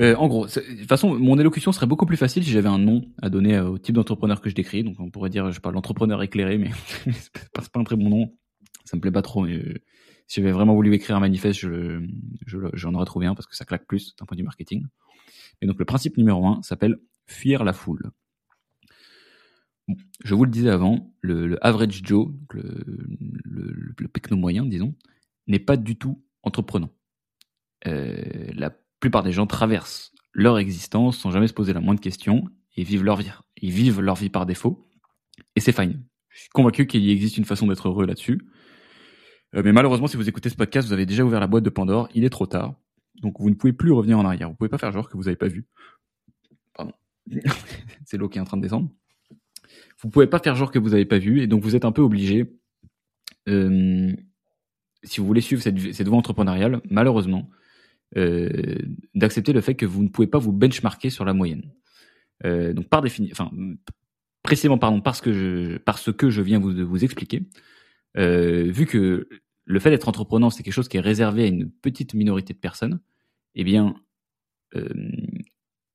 Euh, 0.00 0.14
en 0.14 0.28
gros, 0.28 0.46
de 0.46 0.52
toute 0.52 0.88
façon, 0.88 1.18
mon 1.18 1.36
élocution 1.40 1.72
serait 1.72 1.86
beaucoup 1.86 2.06
plus 2.06 2.16
facile 2.16 2.44
si 2.44 2.50
j'avais 2.50 2.68
un 2.68 2.78
nom 2.78 3.02
à 3.20 3.30
donner 3.30 3.56
euh, 3.56 3.70
au 3.70 3.78
type 3.78 3.96
d'entrepreneur 3.96 4.40
que 4.40 4.48
je 4.48 4.54
décris. 4.54 4.84
Donc, 4.84 5.00
on 5.00 5.10
pourrait 5.10 5.28
dire, 5.28 5.50
je 5.50 5.60
parle 5.60 5.74
l'entrepreneur 5.74 6.22
éclairé, 6.22 6.56
mais 6.56 6.70
c'est 7.12 7.50
pas, 7.52 7.62
pas 7.62 7.80
un 7.80 7.84
très 7.84 7.96
bon 7.96 8.08
nom. 8.08 8.32
Ça 8.84 8.96
me 8.96 9.00
plaît 9.00 9.10
pas 9.10 9.22
trop. 9.22 9.42
Mais 9.42 9.56
euh, 9.56 9.74
si 10.28 10.40
j'avais 10.40 10.52
vraiment 10.52 10.74
voulu 10.74 10.94
écrire 10.94 11.16
un 11.16 11.20
manifeste, 11.20 11.58
je, 11.58 12.00
j'en 12.46 12.94
aurais 12.94 13.06
trouvé 13.06 13.26
un 13.26 13.34
parce 13.34 13.48
que 13.48 13.56
ça 13.56 13.64
claque 13.64 13.86
plus 13.88 14.14
d'un 14.14 14.24
point 14.24 14.38
de 14.38 14.42
marketing. 14.44 14.86
Et 15.62 15.66
donc 15.66 15.80
le 15.80 15.84
principe 15.84 16.16
numéro 16.16 16.46
un 16.46 16.62
s'appelle 16.62 16.98
fuir 17.26 17.64
la 17.64 17.72
foule. 17.72 18.12
je 20.22 20.34
vous 20.36 20.44
le 20.44 20.50
disais 20.52 20.70
avant, 20.70 21.12
le, 21.20 21.58
average 21.66 22.02
Joe, 22.04 22.28
le, 22.52 22.84
le, 23.44 23.94
le, 23.98 24.36
moyen, 24.36 24.64
disons, 24.64 24.94
n'est 25.48 25.58
pas 25.58 25.76
du 25.76 25.96
tout 25.96 26.22
entreprenant. 26.48 26.90
Euh, 27.86 28.22
la 28.54 28.70
plupart 29.00 29.22
des 29.22 29.32
gens 29.32 29.46
traversent 29.46 30.12
leur 30.32 30.58
existence 30.58 31.18
sans 31.18 31.30
jamais 31.30 31.46
se 31.46 31.54
poser 31.54 31.72
la 31.72 31.80
moindre 31.80 32.00
question 32.00 32.44
et 32.76 32.82
vivent 32.82 33.04
leur 33.04 33.16
vie. 33.16 33.30
Ils 33.60 33.70
vivent 33.70 34.00
leur 34.00 34.16
vie 34.16 34.30
par 34.30 34.46
défaut 34.46 34.88
et 35.54 35.60
c'est 35.60 35.72
fine. 35.72 36.02
Je 36.28 36.40
suis 36.40 36.50
convaincu 36.50 36.86
qu'il 36.86 37.08
existe 37.08 37.36
une 37.36 37.44
façon 37.44 37.66
d'être 37.66 37.88
heureux 37.88 38.06
là-dessus. 38.06 38.40
Euh, 39.54 39.62
mais 39.64 39.72
malheureusement, 39.72 40.06
si 40.06 40.16
vous 40.16 40.28
écoutez 40.28 40.50
ce 40.50 40.56
podcast, 40.56 40.86
vous 40.86 40.92
avez 40.92 41.06
déjà 41.06 41.24
ouvert 41.24 41.40
la 41.40 41.46
boîte 41.46 41.64
de 41.64 41.70
Pandore. 41.70 42.08
Il 42.14 42.24
est 42.24 42.30
trop 42.30 42.46
tard. 42.46 42.74
Donc 43.22 43.40
vous 43.40 43.50
ne 43.50 43.54
pouvez 43.54 43.72
plus 43.72 43.92
revenir 43.92 44.18
en 44.18 44.24
arrière. 44.24 44.48
Vous 44.48 44.54
pouvez 44.54 44.68
pas 44.68 44.78
faire 44.78 44.92
genre 44.92 45.08
que 45.08 45.16
vous 45.16 45.24
n'avez 45.24 45.36
pas 45.36 45.48
vu. 45.48 45.66
Pardon. 46.74 46.92
c'est 48.04 48.16
l'eau 48.16 48.28
qui 48.28 48.38
est 48.38 48.40
en 48.40 48.44
train 48.44 48.56
de 48.56 48.62
descendre. 48.62 48.90
Vous 50.00 50.10
pouvez 50.10 50.26
pas 50.26 50.38
faire 50.38 50.54
genre 50.54 50.70
que 50.70 50.78
vous 50.78 50.90
n'avez 50.90 51.04
pas 51.04 51.18
vu. 51.18 51.40
Et 51.40 51.46
donc 51.46 51.62
vous 51.62 51.74
êtes 51.74 51.84
un 51.84 51.92
peu 51.92 52.02
obligé, 52.02 52.56
euh, 53.48 54.12
si 55.02 55.20
vous 55.20 55.26
voulez 55.26 55.40
suivre 55.40 55.62
cette, 55.62 56.08
voie 56.08 56.18
entrepreneuriale, 56.18 56.80
malheureusement, 56.90 57.48
euh, 58.16 58.78
d'accepter 59.14 59.52
le 59.52 59.60
fait 59.60 59.74
que 59.74 59.86
vous 59.86 60.02
ne 60.02 60.08
pouvez 60.08 60.26
pas 60.26 60.38
vous 60.38 60.52
benchmarker 60.52 61.10
sur 61.10 61.24
la 61.24 61.34
moyenne. 61.34 61.72
Euh, 62.44 62.72
donc 62.72 62.88
par 62.88 63.02
définition, 63.02 63.32
enfin 63.32 63.50
précisément 64.42 64.78
pardon 64.78 65.00
parce 65.00 65.20
que 65.20 65.32
je 65.32 65.76
parce 65.78 66.12
que 66.12 66.30
je 66.30 66.40
viens 66.40 66.58
vous 66.58 66.86
vous 66.86 67.04
expliquer, 67.04 67.42
euh, 68.16 68.70
vu 68.70 68.86
que 68.86 69.28
le 69.64 69.80
fait 69.80 69.90
d'être 69.90 70.08
entrepreneur 70.08 70.52
c'est 70.52 70.62
quelque 70.62 70.72
chose 70.72 70.88
qui 70.88 70.96
est 70.96 71.00
réservé 71.00 71.42
à 71.42 71.46
une 71.46 71.70
petite 71.70 72.14
minorité 72.14 72.54
de 72.54 72.58
personnes, 72.58 73.00
eh 73.54 73.64
bien 73.64 73.94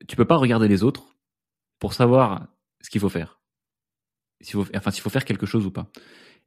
tu 0.07 0.15
peux 0.15 0.25
pas 0.25 0.35
regarder 0.35 0.67
les 0.67 0.83
autres 0.83 1.15
pour 1.79 1.93
savoir 1.93 2.47
ce 2.81 2.89
qu'il 2.89 2.99
faut 2.99 3.09
faire, 3.09 3.39
enfin 4.75 4.91
s'il 4.91 5.01
faut 5.01 5.09
faire 5.09 5.25
quelque 5.25 5.45
chose 5.45 5.65
ou 5.65 5.71
pas. 5.71 5.89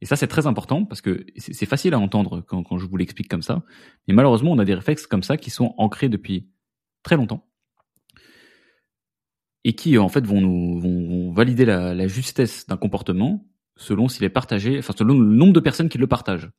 Et 0.01 0.05
ça, 0.05 0.15
c'est 0.15 0.27
très 0.27 0.45
important 0.45 0.85
parce 0.85 1.01
que 1.01 1.25
c'est 1.37 1.65
facile 1.65 1.93
à 1.93 1.99
entendre 1.99 2.41
quand, 2.41 2.77
je 2.77 2.85
vous 2.85 2.97
l'explique 2.97 3.27
comme 3.27 3.41
ça. 3.41 3.63
Mais 4.07 4.13
malheureusement, 4.13 4.51
on 4.51 4.59
a 4.59 4.65
des 4.65 4.75
réflexes 4.75 5.07
comme 5.07 5.23
ça 5.23 5.37
qui 5.37 5.49
sont 5.49 5.73
ancrés 5.77 6.09
depuis 6.09 6.47
très 7.03 7.15
longtemps 7.15 7.47
et 9.63 9.73
qui, 9.73 9.97
en 9.97 10.07
fait, 10.07 10.25
vont 10.25 10.39
nous 10.39 10.79
vont, 10.79 11.31
valider 11.31 11.65
la, 11.65 12.07
justesse 12.07 12.67
d'un 12.67 12.77
comportement 12.77 13.45
selon 13.75 14.07
s'il 14.07 14.23
est 14.23 14.29
partagé, 14.29 14.79
enfin 14.79 14.93
selon 14.97 15.19
le 15.19 15.35
nombre 15.35 15.53
de 15.53 15.59
personnes 15.59 15.89
qui 15.89 15.97
le 15.97 16.07
partagent. 16.07 16.49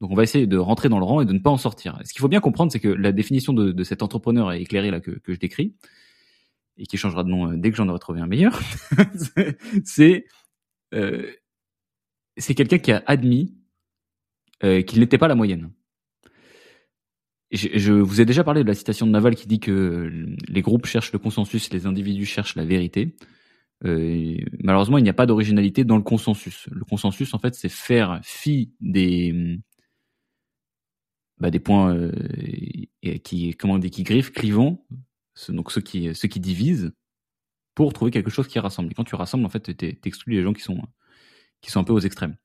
Donc 0.00 0.12
on 0.12 0.14
va 0.14 0.22
essayer 0.22 0.46
de 0.46 0.56
rentrer 0.58 0.88
dans 0.88 0.98
le 0.98 1.04
rang 1.04 1.20
et 1.20 1.24
de 1.24 1.32
ne 1.32 1.40
pas 1.40 1.50
en 1.50 1.56
sortir. 1.56 1.98
Ce 2.04 2.12
qu'il 2.12 2.20
faut 2.20 2.28
bien 2.28 2.40
comprendre, 2.40 2.70
c'est 2.70 2.78
que 2.78 2.88
la 2.88 3.10
définition 3.10 3.52
de, 3.52 3.82
cet 3.84 4.02
entrepreneur 4.02 4.52
éclairé 4.52 4.90
là 4.90 5.00
que, 5.00 5.10
que 5.10 5.34
je 5.34 5.40
décris, 5.40 5.74
et 6.78 6.86
qui 6.86 6.96
changera 6.96 7.24
de 7.24 7.28
nom 7.28 7.50
euh, 7.50 7.56
dès 7.56 7.70
que 7.70 7.76
j'en 7.76 7.88
aurai 7.88 7.98
trouvé 7.98 8.20
un 8.20 8.26
meilleur, 8.26 8.58
c'est 9.84 10.24
euh, 10.94 11.30
c'est 12.38 12.54
quelqu'un 12.54 12.78
qui 12.78 12.92
a 12.92 13.02
admis 13.06 13.54
euh, 14.64 14.82
qu'il 14.82 15.00
n'était 15.00 15.18
pas 15.18 15.28
la 15.28 15.34
moyenne. 15.34 15.70
Je, 17.50 17.92
vous 17.92 18.20
ai 18.20 18.26
déjà 18.26 18.44
parlé 18.44 18.62
de 18.62 18.68
la 18.68 18.74
citation 18.74 19.06
de 19.06 19.10
Naval 19.10 19.34
qui 19.34 19.46
dit 19.46 19.58
que 19.58 20.10
les 20.48 20.60
groupes 20.60 20.84
cherchent 20.84 21.12
le 21.12 21.18
consensus, 21.18 21.72
les 21.72 21.86
individus 21.86 22.26
cherchent 22.26 22.56
la 22.56 22.64
vérité. 22.64 23.16
Euh, 23.84 24.36
malheureusement, 24.62 24.98
il 24.98 25.04
n'y 25.04 25.08
a 25.08 25.14
pas 25.14 25.24
d'originalité 25.24 25.84
dans 25.84 25.96
le 25.96 26.02
consensus. 26.02 26.68
Le 26.70 26.84
consensus, 26.84 27.32
en 27.32 27.38
fait, 27.38 27.54
c'est 27.54 27.70
faire 27.70 28.20
fi 28.22 28.74
des 28.80 29.58
bah, 31.38 31.50
des 31.50 31.60
points 31.60 31.94
euh, 31.94 32.12
qui 33.24 33.54
comment 33.54 33.78
dit 33.78 33.90
qui 33.90 34.02
griffent, 34.02 34.32
clivants, 34.32 34.84
donc 35.48 35.72
ceux 35.72 35.80
qui 35.80 36.14
ceux 36.14 36.28
qui 36.28 36.40
divisent, 36.40 36.92
pour 37.74 37.94
trouver 37.94 38.10
quelque 38.10 38.30
chose 38.30 38.48
qui 38.48 38.58
rassemble. 38.58 38.90
Et 38.90 38.94
quand 38.94 39.04
tu 39.04 39.14
rassembles, 39.14 39.46
en 39.46 39.48
fait, 39.48 39.74
t'exclus 40.00 40.34
les 40.34 40.42
gens 40.42 40.52
qui 40.52 40.62
sont 40.62 40.82
qui 41.60 41.70
sont 41.70 41.80
un 41.80 41.84
peu 41.84 41.92
aux 41.92 42.00
extrêmes. 42.00 42.36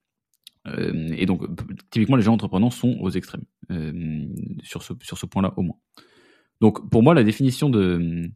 Euh, 0.68 1.14
et 1.18 1.26
donc, 1.26 1.44
typiquement, 1.90 2.16
les 2.16 2.24
gens 2.24 2.34
entreprenants 2.34 2.70
sont 2.70 2.98
aux 3.00 3.10
extrêmes 3.10 3.44
euh, 3.72 4.26
sur 4.64 4.84
ce, 4.84 4.94
sur 5.02 5.18
ce 5.18 5.26
point-là, 5.26 5.54
au 5.58 5.62
moins. 5.62 5.78
Donc, 6.62 6.90
pour 6.90 7.04
moi, 7.04 7.14
la 7.14 7.24
définition 7.24 7.70
de, 7.70 8.30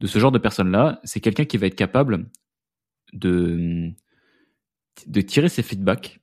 de 0.00 0.06
ce 0.06 0.18
genre 0.18 0.32
de 0.32 0.38
personne-là, 0.38 1.00
c'est 1.04 1.20
quelqu'un 1.20 1.44
qui 1.44 1.56
va 1.56 1.66
être 1.66 1.74
capable 1.74 2.30
de, 3.12 3.90
de 5.06 5.20
tirer 5.20 5.48
ses 5.48 5.62
feedbacks 5.62 6.20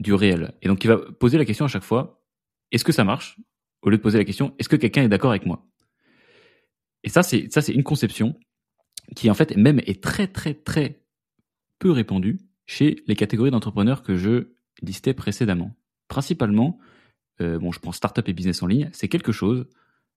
du 0.00 0.14
réel. 0.14 0.54
Et 0.62 0.68
donc, 0.68 0.82
il 0.84 0.88
va 0.88 0.98
poser 0.98 1.38
la 1.38 1.44
question 1.44 1.64
à 1.64 1.68
chaque 1.68 1.84
fois 1.84 2.22
est-ce 2.72 2.84
que 2.84 2.92
ça 2.92 3.04
marche? 3.04 3.38
Au 3.82 3.90
lieu 3.90 3.98
de 3.98 4.02
poser 4.02 4.18
la 4.18 4.24
question 4.24 4.54
est-ce 4.58 4.68
que 4.68 4.76
quelqu'un 4.76 5.02
est 5.02 5.08
d'accord 5.08 5.30
avec 5.30 5.46
moi? 5.46 5.66
Et 7.04 7.08
ça, 7.08 7.22
c'est 7.22 7.52
ça, 7.52 7.60
c'est 7.60 7.72
une 7.72 7.82
conception 7.82 8.38
qui, 9.14 9.30
en 9.30 9.34
fait, 9.34 9.56
même 9.56 9.80
est 9.80 10.02
très, 10.02 10.26
très, 10.26 10.54
très 10.54 11.04
peu 11.78 11.90
répandue 11.90 12.38
chez 12.66 13.02
les 13.06 13.16
catégories 13.16 13.50
d'entrepreneurs 13.50 14.02
que 14.02 14.16
je 14.16 14.52
listais 14.82 15.14
précédemment. 15.14 15.74
Principalement, 16.08 16.78
euh, 17.40 17.58
bon, 17.58 17.72
je 17.72 17.80
prends 17.80 17.92
startup 17.92 18.28
et 18.28 18.32
business 18.32 18.62
en 18.62 18.66
ligne, 18.66 18.90
c'est 18.92 19.08
quelque 19.08 19.32
chose 19.32 19.66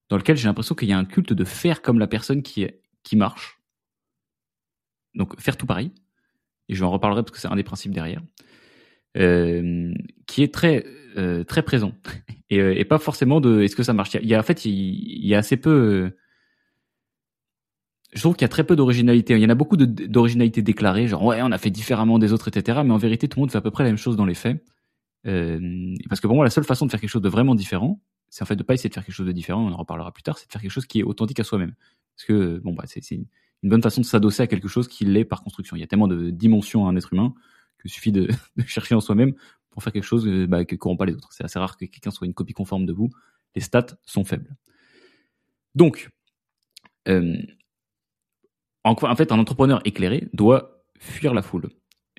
dans 0.10 0.18
lequel 0.18 0.38
j'ai 0.38 0.48
l'impression 0.48 0.76
qu'il 0.76 0.88
y 0.88 0.94
a 0.94 0.98
un 0.98 1.06
culte 1.06 1.34
de 1.34 1.44
faire 1.44 1.82
comme 1.82 2.00
la 2.00 2.08
personne 2.08 2.44
qui, 2.44 2.68
marche. 3.14 3.60
Donc 5.16 5.40
faire 5.40 5.58
tout 5.58 5.66
pareil. 5.66 5.92
Et 6.68 6.76
je 6.76 6.84
en 6.84 6.92
reparlerai 6.92 7.24
parce 7.24 7.32
que 7.32 7.40
c'est 7.40 7.48
un 7.48 7.56
des 7.56 7.64
principes 7.64 7.94
derrière. 7.94 8.22
Euh, 9.18 9.94
qui 10.28 10.44
est 10.44 10.54
très 10.54 10.86
euh, 11.18 11.46
très 11.46 11.64
présent 11.64 11.94
et, 12.50 12.58
et, 12.58 12.84
pas 12.84 13.00
forcément 13.00 13.40
de 13.40 13.62
est-ce 13.62 13.78
que 13.78 13.84
ça 13.84 13.94
marche? 13.94 14.14
Il 14.22 14.28
y 14.28 14.36
a, 14.36 14.40
en 14.40 14.44
fait 14.44 14.66
il, 14.66 15.26
y 15.26 15.34
a 15.34 15.38
assez 15.38 15.56
peu 15.56 16.12
je 18.16 18.22
trouve 18.22 18.36
qu'il 18.36 18.44
y 18.44 18.46
a 18.46 18.50
très 18.50 18.64
peu 18.64 18.76
d'originalité. 18.78 19.34
Il 19.34 19.42
y 19.42 19.46
en 19.46 19.50
a 19.50 19.56
beaucoup 19.56 19.76
d'originalité 19.76 20.62
déclarée, 20.62 21.08
genre 21.08 21.24
ouais, 21.24 21.42
on 21.42 21.52
a 21.52 21.58
fait 21.58 21.70
différemment 21.70 22.18
des 22.18 22.32
autres, 22.32 22.48
etc. 22.48 22.80
Mais 22.86 22.92
en 22.92 22.98
vérité, 22.98 23.28
tout 23.28 23.40
le 23.40 23.42
monde 23.42 23.52
fait 23.52 23.58
à 23.58 23.62
peu 23.62 23.72
près 23.72 23.84
la 23.84 23.90
même 23.90 23.98
chose 23.98 24.16
dans 24.16 24.26
les 24.26 24.34
faits. 24.34 24.64
Euh, 25.28 25.94
parce 26.08 26.22
que 26.22 26.28
pour 26.28 26.36
moi, 26.36 26.46
la 26.46 26.50
seule 26.50 26.64
façon 26.64 26.86
de 26.86 26.92
faire 26.92 27.02
quelque 27.02 27.10
chose 27.10 27.22
de 27.22 27.30
vraiment 27.30 27.56
différent, 27.56 28.02
c'est 28.30 28.42
en 28.44 28.46
fait 28.46 28.56
de 28.56 28.64
pas 28.64 28.74
essayer 28.74 28.90
de 28.90 28.94
faire 28.94 29.04
quelque 29.06 29.16
chose 29.16 29.28
de 29.28 29.34
différent. 29.34 29.68
On 29.68 29.74
en 29.74 29.78
reparlera 29.78 30.14
plus 30.14 30.24
tard. 30.24 30.38
C'est 30.38 30.48
de 30.48 30.52
faire 30.52 30.62
quelque 30.62 30.72
chose 30.72 30.86
qui 30.86 31.00
est 31.02 31.04
authentique 31.04 31.40
à 31.42 31.44
soi-même. 31.44 31.74
Parce 32.16 32.26
que 32.26 32.60
bon, 32.64 32.74
bah, 32.74 32.86
c'est 32.88 33.02
une 33.12 33.26
bonne 33.64 33.82
façon 33.82 34.00
de 34.00 34.06
s'adosser 34.06 34.44
à 34.44 34.48
quelque 34.48 34.70
chose 34.70 34.88
qui 34.88 35.04
l'est 35.04 35.26
par 35.26 35.44
construction. 35.44 35.76
Il 35.76 35.82
y 35.82 35.84
a 35.84 35.88
tellement 35.88 36.08
de 36.08 36.30
dimensions 36.30 36.88
à 36.88 36.90
un 36.90 36.96
être 36.96 37.12
humain 37.12 37.34
qu'il 37.82 37.92
suffit 37.92 38.12
de, 38.14 38.30
chercher 38.66 38.96
en 38.96 39.02
soi-même 39.02 39.34
pour 39.72 39.84
faire 39.84 39.92
quelque 39.92 40.04
chose 40.04 40.26
euh, 40.26 40.48
bah, 40.48 40.64
que 40.64 40.76
n'auront 40.76 40.96
pas 40.96 41.06
les 41.06 41.16
autres. 41.16 41.34
C'est 41.34 41.44
assez 41.44 41.60
rare 41.60 41.76
que 41.76 41.84
quelqu'un 41.84 42.12
soit 42.12 42.28
une 42.28 42.34
copie 42.34 42.54
conforme 42.54 42.86
de 42.86 42.94
vous. 42.94 43.10
Les 43.56 43.62
stats 43.62 43.98
sont 44.06 44.24
faibles. 44.24 44.56
Donc, 45.76 46.12
euh, 47.10 47.36
en, 48.86 49.16
fait, 49.16 49.32
un 49.32 49.40
entrepreneur 49.40 49.82
éclairé 49.84 50.28
doit 50.34 50.84
fuir 51.00 51.34
la 51.34 51.42
foule. 51.42 51.70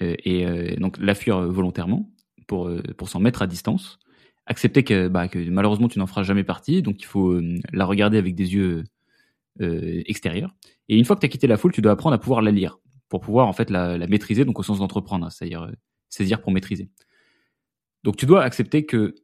Euh, 0.02 0.14
et, 0.24 0.46
euh, 0.46 0.76
donc 0.76 0.98
la 0.98 1.14
fuir 1.14 1.40
volontairement 1.40 2.10
pour, 2.46 2.68
euh, 2.68 2.82
pour 2.98 3.08
s'en 3.08 3.20
mettre 3.20 3.40
à 3.40 3.46
distance. 3.46 3.98
Accepter 4.46 4.84
que, 4.84 5.08
bah, 5.08 5.28
que 5.28 5.38
malheureusement 5.50 5.88
tu 5.88 5.98
n'en 5.98 6.06
feras 6.06 6.22
jamais 6.22 6.44
partie, 6.44 6.82
donc 6.82 7.00
il 7.00 7.06
faut 7.06 7.40
la 7.72 7.84
regarder 7.84 8.18
avec 8.18 8.34
des 8.34 8.54
yeux 8.54 8.84
extérieurs. 9.58 10.54
Et 10.88 10.98
une 10.98 11.04
fois 11.04 11.16
que 11.16 11.20
tu 11.20 11.26
as 11.26 11.28
quitté 11.28 11.48
la 11.48 11.56
foule, 11.56 11.72
tu 11.72 11.80
dois 11.80 11.92
apprendre 11.92 12.14
à 12.14 12.18
pouvoir 12.18 12.42
la 12.42 12.52
lire 12.52 12.78
pour 13.08 13.20
pouvoir 13.20 13.48
en 13.48 13.52
fait 13.52 13.70
la, 13.70 13.98
la 13.98 14.06
maîtriser, 14.06 14.44
donc 14.44 14.58
au 14.60 14.62
sens 14.62 14.78
d'entreprendre, 14.78 15.26
hein, 15.26 15.30
c'est-à-dire 15.30 15.68
saisir 16.10 16.42
pour 16.42 16.52
maîtriser. 16.52 16.90
Donc 18.04 18.16
tu 18.16 18.26
dois 18.26 18.42
accepter 18.44 18.86
que 18.86 19.16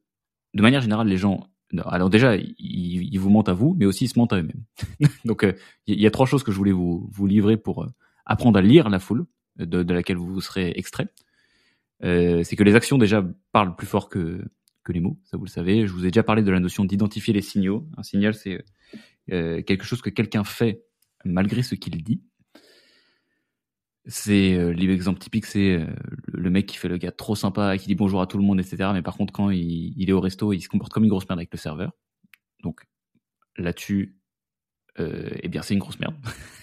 de 0.55 0.63
manière 0.63 0.81
générale, 0.81 1.07
les 1.07 1.19
gens 1.19 1.47
alors 1.87 2.11
déjà, 2.11 2.37
ils, 2.37 3.19
vous 3.19 3.31
mentent 3.31 3.49
à 3.49 3.55
vous, 3.55 3.75
mais 3.79 3.87
aussi 3.87 4.05
ils 4.05 4.09
se 4.09 4.19
mentent 4.19 4.33
à 4.33 4.39
eux-mêmes. 4.39 4.65
Donc 5.25 5.45
euh, 5.45 5.53
il 5.87 6.01
y, 6.01 6.07
a 6.07 6.11
trois 6.11 6.27
choses 6.27 6.43
que 6.43 6.53
je 6.53 6.57
voulais 6.57 6.73
vous, 6.73 7.09
vous 7.11 7.27
livrer 7.27 7.57
pour 7.57 7.85
euh, 7.85 7.87
apprendre 8.27 8.59
à 8.59 8.63
lire 8.63 8.89
la 8.89 8.99
foule 8.99 9.27
de, 9.59 9.83
de 9.83 9.95
laquelle 9.95 10.17
vous 10.17 10.41
serez 10.41 10.73
extrait. 10.77 11.09
Euh, 12.05 12.43
c'est 12.43 12.57
que 12.57 12.65
les 12.65 12.75
actions 12.75 12.99
déjà 12.99 13.25
parlent 13.53 13.77
plus 13.77 13.87
fort 13.87 14.09
que, 14.09 14.45
que 14.83 14.93
les 14.93 15.01
mots, 15.01 15.19
ça 15.25 15.37
vous 15.37 15.45
le 15.45 15.51
savez. 15.51 15.87
Je 15.87 15.93
vous 15.93 16.05
ai 16.05 16.11
déjà 16.11 16.23
parlé 16.23 16.43
de 16.43 16.51
la 16.51 16.61
notion 16.61 16.85
d'identifier 16.85 17.33
les 17.33 17.43
signaux. 17.43 17.87
Un 17.97 18.03
signal, 18.03 18.35
c'est 18.35 18.65
euh, 19.31 19.63
quelque 19.63 19.85
chose 19.85 20.03
que 20.03 20.11
quelqu'un 20.11 20.45
fait 20.45 20.85
malgré 21.25 21.63
ce 21.63 21.75
qu'il 21.75 22.03
dit. 22.03 22.23
C'est 24.07 24.55
euh, 24.55 24.73
l'exemple 24.73 25.21
typique, 25.21 25.47
c'est 25.47 25.77
euh, 25.77 25.87
le 26.27 26.51
mec 26.51 26.67
qui 26.67 26.77
fait 26.77 26.89
le 26.89 26.97
gars 26.97 27.13
trop 27.13 27.37
sympa, 27.37 27.79
qui 27.79 27.87
dit 27.87 27.95
bonjour 27.95 28.21
à 28.21 28.27
tout 28.27 28.37
le 28.37 28.45
monde, 28.45 28.59
etc. 28.59 28.91
Mais 28.93 29.03
par 29.03 29.17
contre, 29.17 29.33
quand 29.33 29.51
il, 29.51 30.09
est 30.09 30.13
au 30.13 30.21
resto, 30.21 30.53
il 30.53 30.61
se 30.61 30.69
comporte 30.69 30.93
comme 30.93 31.05
une 31.05 31.11
grosse 31.11 31.29
merde 31.29 31.39
avec 31.39 31.53
le 31.53 31.59
serveur. 31.59 31.93
Donc 32.65 32.83
là-dessus, 33.57 34.17
euh, 35.01 35.31
eh 35.43 35.49
bien, 35.49 35.63
c'est 35.63 35.75
une 35.75 35.81
grosse 35.81 35.99
merde. 35.99 36.15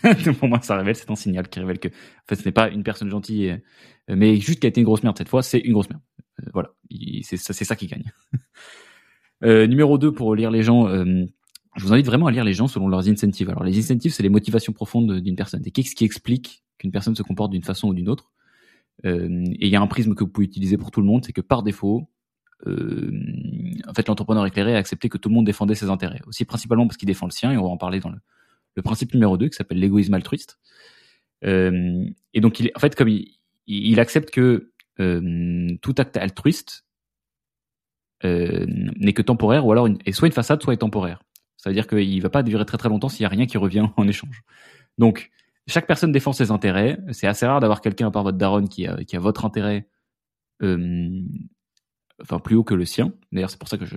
Pour 0.40 0.48
moi, 0.48 0.62
ça 0.62 0.78
révèle, 0.78 0.96
c'est 0.96 1.10
un 1.10 1.16
signal 1.16 1.48
qui 1.50 1.60
révèle 1.60 1.80
que, 1.80 1.88
en 1.88 2.28
fait, 2.28 2.36
ce 2.36 2.46
n'est 2.46 2.52
pas 2.52 2.70
une 2.70 2.84
personne 2.84 3.10
gentille, 3.10 3.50
euh, 3.50 4.16
mais 4.16 4.38
juste 4.38 4.60
qui 4.60 4.68
a 4.68 4.70
été 4.70 4.82
une 4.82 4.86
grosse 4.86 5.04
merde 5.04 5.18
cette 5.18 5.30
fois, 5.30 5.42
c'est 5.42 5.60
une 5.60 5.74
grosse 5.74 5.90
merde. 5.90 6.02
Euh, 6.42 6.50
voilà, 6.54 6.70
c'est 7.24 7.38
ça, 7.38 7.76
qui 7.76 7.88
gagne. 7.88 8.12
numéro 9.42 9.98
2, 9.98 10.12
pour 10.12 10.36
lire 10.36 10.52
les 10.52 10.64
gens, 10.64 10.88
je 10.88 11.84
vous 11.84 11.94
invite 11.94 12.06
vraiment 12.06 12.28
à 12.28 12.32
lire 12.32 12.44
les 12.44 12.54
gens 12.54 12.68
selon 12.68 12.88
leurs 12.88 13.08
incentives. 13.08 13.50
Alors, 13.50 13.64
les 13.64 13.78
incentives, 13.78 14.14
c'est 14.14 14.24
les 14.24 14.30
motivations 14.30 14.74
profondes 14.74 15.20
d'une 15.22 15.36
personne. 15.36 15.64
Et 15.66 15.72
qu'est-ce 15.72 15.96
qui 15.96 16.06
explique 16.06 16.64
qu'une 16.80 16.92
personne 16.92 17.16
se 17.16 17.22
comporte 17.22 17.52
d'une 17.52 17.64
façon 17.64 17.90
ou 17.90 17.94
d'une 17.94 18.10
autre. 18.10 18.32
Euh, 19.06 19.46
et 19.60 19.68
il 19.68 19.70
y 19.70 19.76
a 19.76 19.82
un 19.82 19.88
prisme 19.88 20.16
que 20.16 20.24
vous 20.24 20.30
pouvez 20.30 20.46
utiliser 20.46 20.78
pour 20.78 20.92
tout 20.92 21.02
le 21.02 21.06
monde, 21.06 21.24
c'est 21.24 21.34
que 21.34 21.42
par 21.42 21.62
défaut, 21.62 22.10
euh, 22.68 23.12
en 23.88 23.94
fait, 23.94 24.08
l'entrepreneur 24.08 24.46
éclairé 24.46 24.76
a 24.76 24.78
accepté 24.78 25.08
que 25.10 25.18
tout 25.18 25.30
le 25.30 25.36
monde 25.36 25.46
défendait 25.46 25.76
ses 25.76 25.90
intérêts. 25.90 26.22
Aussi 26.26 26.46
principalement 26.46 26.88
parce 26.88 26.98
qu'il 26.98 27.08
défend 27.08 27.28
le 27.28 27.32
sien, 27.32 27.52
et 27.52 27.58
on 27.58 27.64
va 27.64 27.70
en 27.70 27.78
parler 27.78 28.00
dans 28.00 28.10
le, 28.10 28.18
principe 28.82 29.14
numéro 29.14 29.38
2 29.38 29.50
qui 29.50 29.58
s'appelle 29.58 29.80
l'égoïsme 29.80 30.14
altruiste. 30.14 30.58
Euh, 31.44 32.06
et 32.34 32.40
donc, 32.40 32.62
il 32.62 32.72
en 32.76 32.80
fait, 32.80 32.96
comme 32.96 33.10
il, 33.68 34.00
accepte 34.00 34.32
que 34.32 34.72
tout 35.82 35.96
acte 35.98 36.18
altruiste 36.18 36.86
n'est 38.24 39.14
que 39.14 39.22
temporaire, 39.22 39.66
ou 39.66 39.72
alors 39.72 39.88
une, 39.88 39.98
est 40.06 40.14
soit 40.14 40.28
une 40.28 40.34
façade, 40.34 40.62
soit 40.64 40.74
est 40.74 40.78
temporaire. 40.78 41.24
C'est-à-dire 41.58 41.88
qu'il 41.88 42.22
va 42.22 42.30
pas 42.30 42.42
durer 42.42 42.66
très 42.66 42.78
très 42.78 42.88
longtemps 42.88 43.10
s'il 43.10 43.24
y 43.24 43.26
a 43.26 43.30
rien 43.30 43.46
qui 43.46 43.58
revient 43.58 43.90
en 43.98 44.08
échange. 44.08 44.44
Donc, 44.98 45.30
chaque 45.70 45.88
personne 45.88 46.12
défend 46.12 46.34
ses 46.34 46.52
intérêts. 46.52 47.00
C'est 47.12 47.28
assez 47.28 47.46
rare 47.46 47.60
d'avoir 47.60 47.82
quelqu'un 47.82 48.08
à 48.08 48.12
part 48.12 48.24
votre 48.24 48.38
daronne 48.38 48.70
qui 48.70 48.86
a, 48.88 49.04
qui 49.04 49.16
a 49.16 49.20
votre 49.20 49.46
intérêt, 49.46 49.88
euh, 50.62 51.22
enfin 52.22 52.40
plus 52.40 52.56
haut 52.56 52.64
que 52.64 52.74
le 52.74 52.86
sien. 52.86 53.14
D'ailleurs, 53.32 53.50
c'est 53.50 53.60
pour 53.60 53.70
ça 53.70 53.78
que 53.78 53.86
je, 53.86 53.96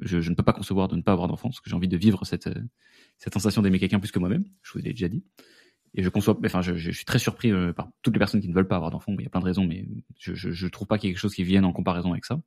je, 0.00 0.30
ne 0.30 0.34
peux 0.34 0.42
pas 0.42 0.52
concevoir 0.52 0.88
de 0.88 0.96
ne 0.96 1.02
pas 1.02 1.12
avoir 1.12 1.28
d'enfant, 1.28 1.48
parce 1.48 1.60
que 1.60 1.70
j'ai 1.70 1.76
envie 1.76 1.88
de 1.88 1.96
vivre 1.96 2.24
cette, 2.24 2.50
cette 3.18 3.32
sensation 3.32 3.62
d'aimer 3.62 3.78
quelqu'un 3.78 4.00
plus 4.00 4.10
que 4.10 4.18
moi-même. 4.18 4.44
Je 4.62 4.72
vous 4.72 4.78
l'ai 4.78 4.92
déjà 4.92 5.08
dit. 5.08 5.24
Et 5.94 6.02
je 6.02 6.08
conçois, 6.08 6.36
enfin, 6.44 6.60
je, 6.60 6.74
je 6.74 6.90
suis 6.90 7.04
très 7.04 7.20
surpris 7.20 7.52
euh, 7.52 7.72
par 7.72 7.88
toutes 8.02 8.14
les 8.14 8.18
personnes 8.18 8.40
qui 8.40 8.48
ne 8.48 8.54
veulent 8.54 8.66
pas 8.66 8.76
avoir 8.76 8.90
d'enfants. 8.90 9.14
Il 9.18 9.22
y 9.22 9.26
a 9.26 9.30
plein 9.30 9.40
de 9.40 9.44
raisons, 9.44 9.64
mais 9.64 9.86
je, 10.18 10.34
je 10.34 10.66
trouve 10.66 10.88
pas 10.88 10.98
qu'il 10.98 11.08
y 11.08 11.10
ait 11.10 11.14
quelque 11.14 11.20
chose 11.20 11.34
qui 11.34 11.44
vienne 11.44 11.64
en 11.64 11.72
comparaison 11.72 12.12
avec 12.12 12.24
ça. 12.24 12.40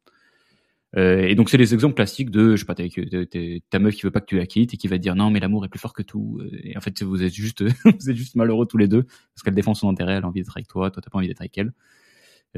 Euh, 0.95 1.27
et 1.27 1.35
donc 1.35 1.49
c'est 1.49 1.57
les 1.57 1.73
exemples 1.73 1.95
classiques 1.95 2.29
de, 2.31 2.55
je 2.55 2.63
sais 2.63 2.65
pas, 2.65 2.75
ta 2.75 3.79
meuf 3.79 3.95
qui 3.95 4.03
veut 4.03 4.11
pas 4.11 4.21
que 4.21 4.25
tu 4.25 4.37
la 4.37 4.45
quittes 4.45 4.73
et 4.73 4.77
qui 4.77 4.87
va 4.87 4.97
te 4.97 5.01
dire 5.01 5.15
non 5.15 5.29
mais 5.29 5.39
l'amour 5.39 5.65
est 5.65 5.69
plus 5.69 5.79
fort 5.79 5.93
que 5.93 6.03
tout. 6.03 6.39
Et 6.63 6.77
en 6.77 6.81
fait 6.81 7.03
vous 7.03 7.23
êtes 7.23 7.33
juste, 7.33 7.63
malheureux 8.35 8.65
tous 8.65 8.77
les 8.77 8.87
deux 8.87 9.03
parce 9.03 9.43
qu'elle 9.43 9.55
défend 9.55 9.73
son 9.73 9.89
intérêt, 9.89 10.13
elle 10.13 10.23
a 10.23 10.27
envie 10.27 10.41
d'être 10.41 10.55
avec 10.55 10.67
toi, 10.67 10.89
toi 10.89 11.01
t'as 11.01 11.09
pas 11.09 11.17
envie 11.17 11.27
d'être 11.27 11.41
avec 11.41 11.57
elle. 11.57 11.73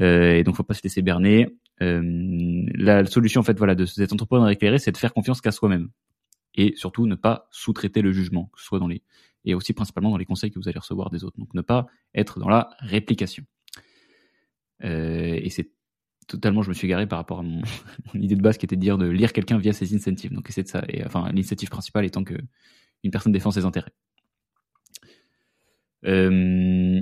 Euh, 0.00 0.34
et 0.34 0.44
donc 0.44 0.54
faut 0.54 0.62
pas 0.62 0.74
se 0.74 0.82
laisser 0.82 1.02
berner. 1.02 1.48
Euh, 1.82 2.62
la 2.74 3.04
solution 3.06 3.40
en 3.40 3.44
fait 3.44 3.58
voilà 3.58 3.74
de 3.74 3.84
cet 3.84 4.12
entrepreneur 4.12 4.48
éclairé, 4.48 4.78
c'est 4.78 4.92
de 4.92 4.96
faire 4.96 5.12
confiance 5.12 5.40
qu'à 5.40 5.50
soi-même 5.50 5.88
et 6.54 6.74
surtout 6.76 7.06
ne 7.06 7.14
pas 7.14 7.48
sous-traiter 7.50 8.02
le 8.02 8.12
jugement, 8.12 8.50
que 8.52 8.60
ce 8.60 8.66
soit 8.66 8.78
dans 8.78 8.88
les 8.88 9.02
et 9.44 9.54
aussi 9.54 9.72
principalement 9.72 10.10
dans 10.10 10.18
les 10.18 10.24
conseils 10.26 10.50
que 10.50 10.58
vous 10.58 10.68
allez 10.68 10.78
recevoir 10.78 11.10
des 11.10 11.24
autres. 11.24 11.38
Donc 11.38 11.54
ne 11.54 11.62
pas 11.62 11.86
être 12.14 12.38
dans 12.38 12.48
la 12.48 12.70
réplication. 12.78 13.44
Euh, 14.84 15.38
et 15.42 15.50
c'est 15.50 15.70
totalement, 16.30 16.62
je 16.62 16.68
me 16.68 16.74
suis 16.74 16.88
garé 16.88 17.06
par 17.06 17.18
rapport 17.18 17.40
à 17.40 17.42
mon, 17.42 17.62
idée 18.14 18.36
de 18.36 18.42
base 18.42 18.58
qui 18.58 18.66
était 18.66 18.76
de 18.76 18.80
dire 18.80 18.98
de 18.98 19.06
lire 19.06 19.32
quelqu'un 19.32 19.58
via 19.58 19.72
ses 19.72 19.94
incentives. 19.94 20.32
Donc 20.32 20.46
c'est 20.50 20.62
de 20.62 20.68
ça. 20.68 20.82
Et 20.88 21.04
enfin, 21.04 21.28
l'initiative 21.28 21.68
principale 21.68 22.04
étant 22.04 22.24
que 22.24 22.34
une 23.02 23.10
personne 23.10 23.32
défend 23.32 23.50
ses 23.50 23.64
intérêts. 23.64 23.92
Euh, 26.06 27.00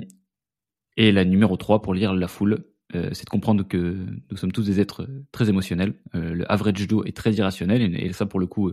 et 0.97 1.11
la 1.11 1.25
numéro 1.25 1.55
3 1.55 1.81
pour 1.81 1.93
lire 1.93 2.13
la 2.13 2.27
foule, 2.27 2.65
euh, 2.95 3.09
c'est 3.13 3.25
de 3.25 3.29
comprendre 3.29 3.67
que 3.67 4.05
nous 4.31 4.37
sommes 4.37 4.51
tous 4.51 4.65
des 4.65 4.79
êtres 4.79 5.07
très 5.31 5.49
émotionnels. 5.49 5.93
Euh, 6.15 6.33
le 6.33 6.51
average 6.51 6.87
Joe 6.87 7.07
est 7.07 7.15
très 7.15 7.33
irrationnel 7.33 7.95
et, 7.95 8.13
ça 8.13 8.25
pour 8.25 8.39
le 8.39 8.47
coup. 8.47 8.71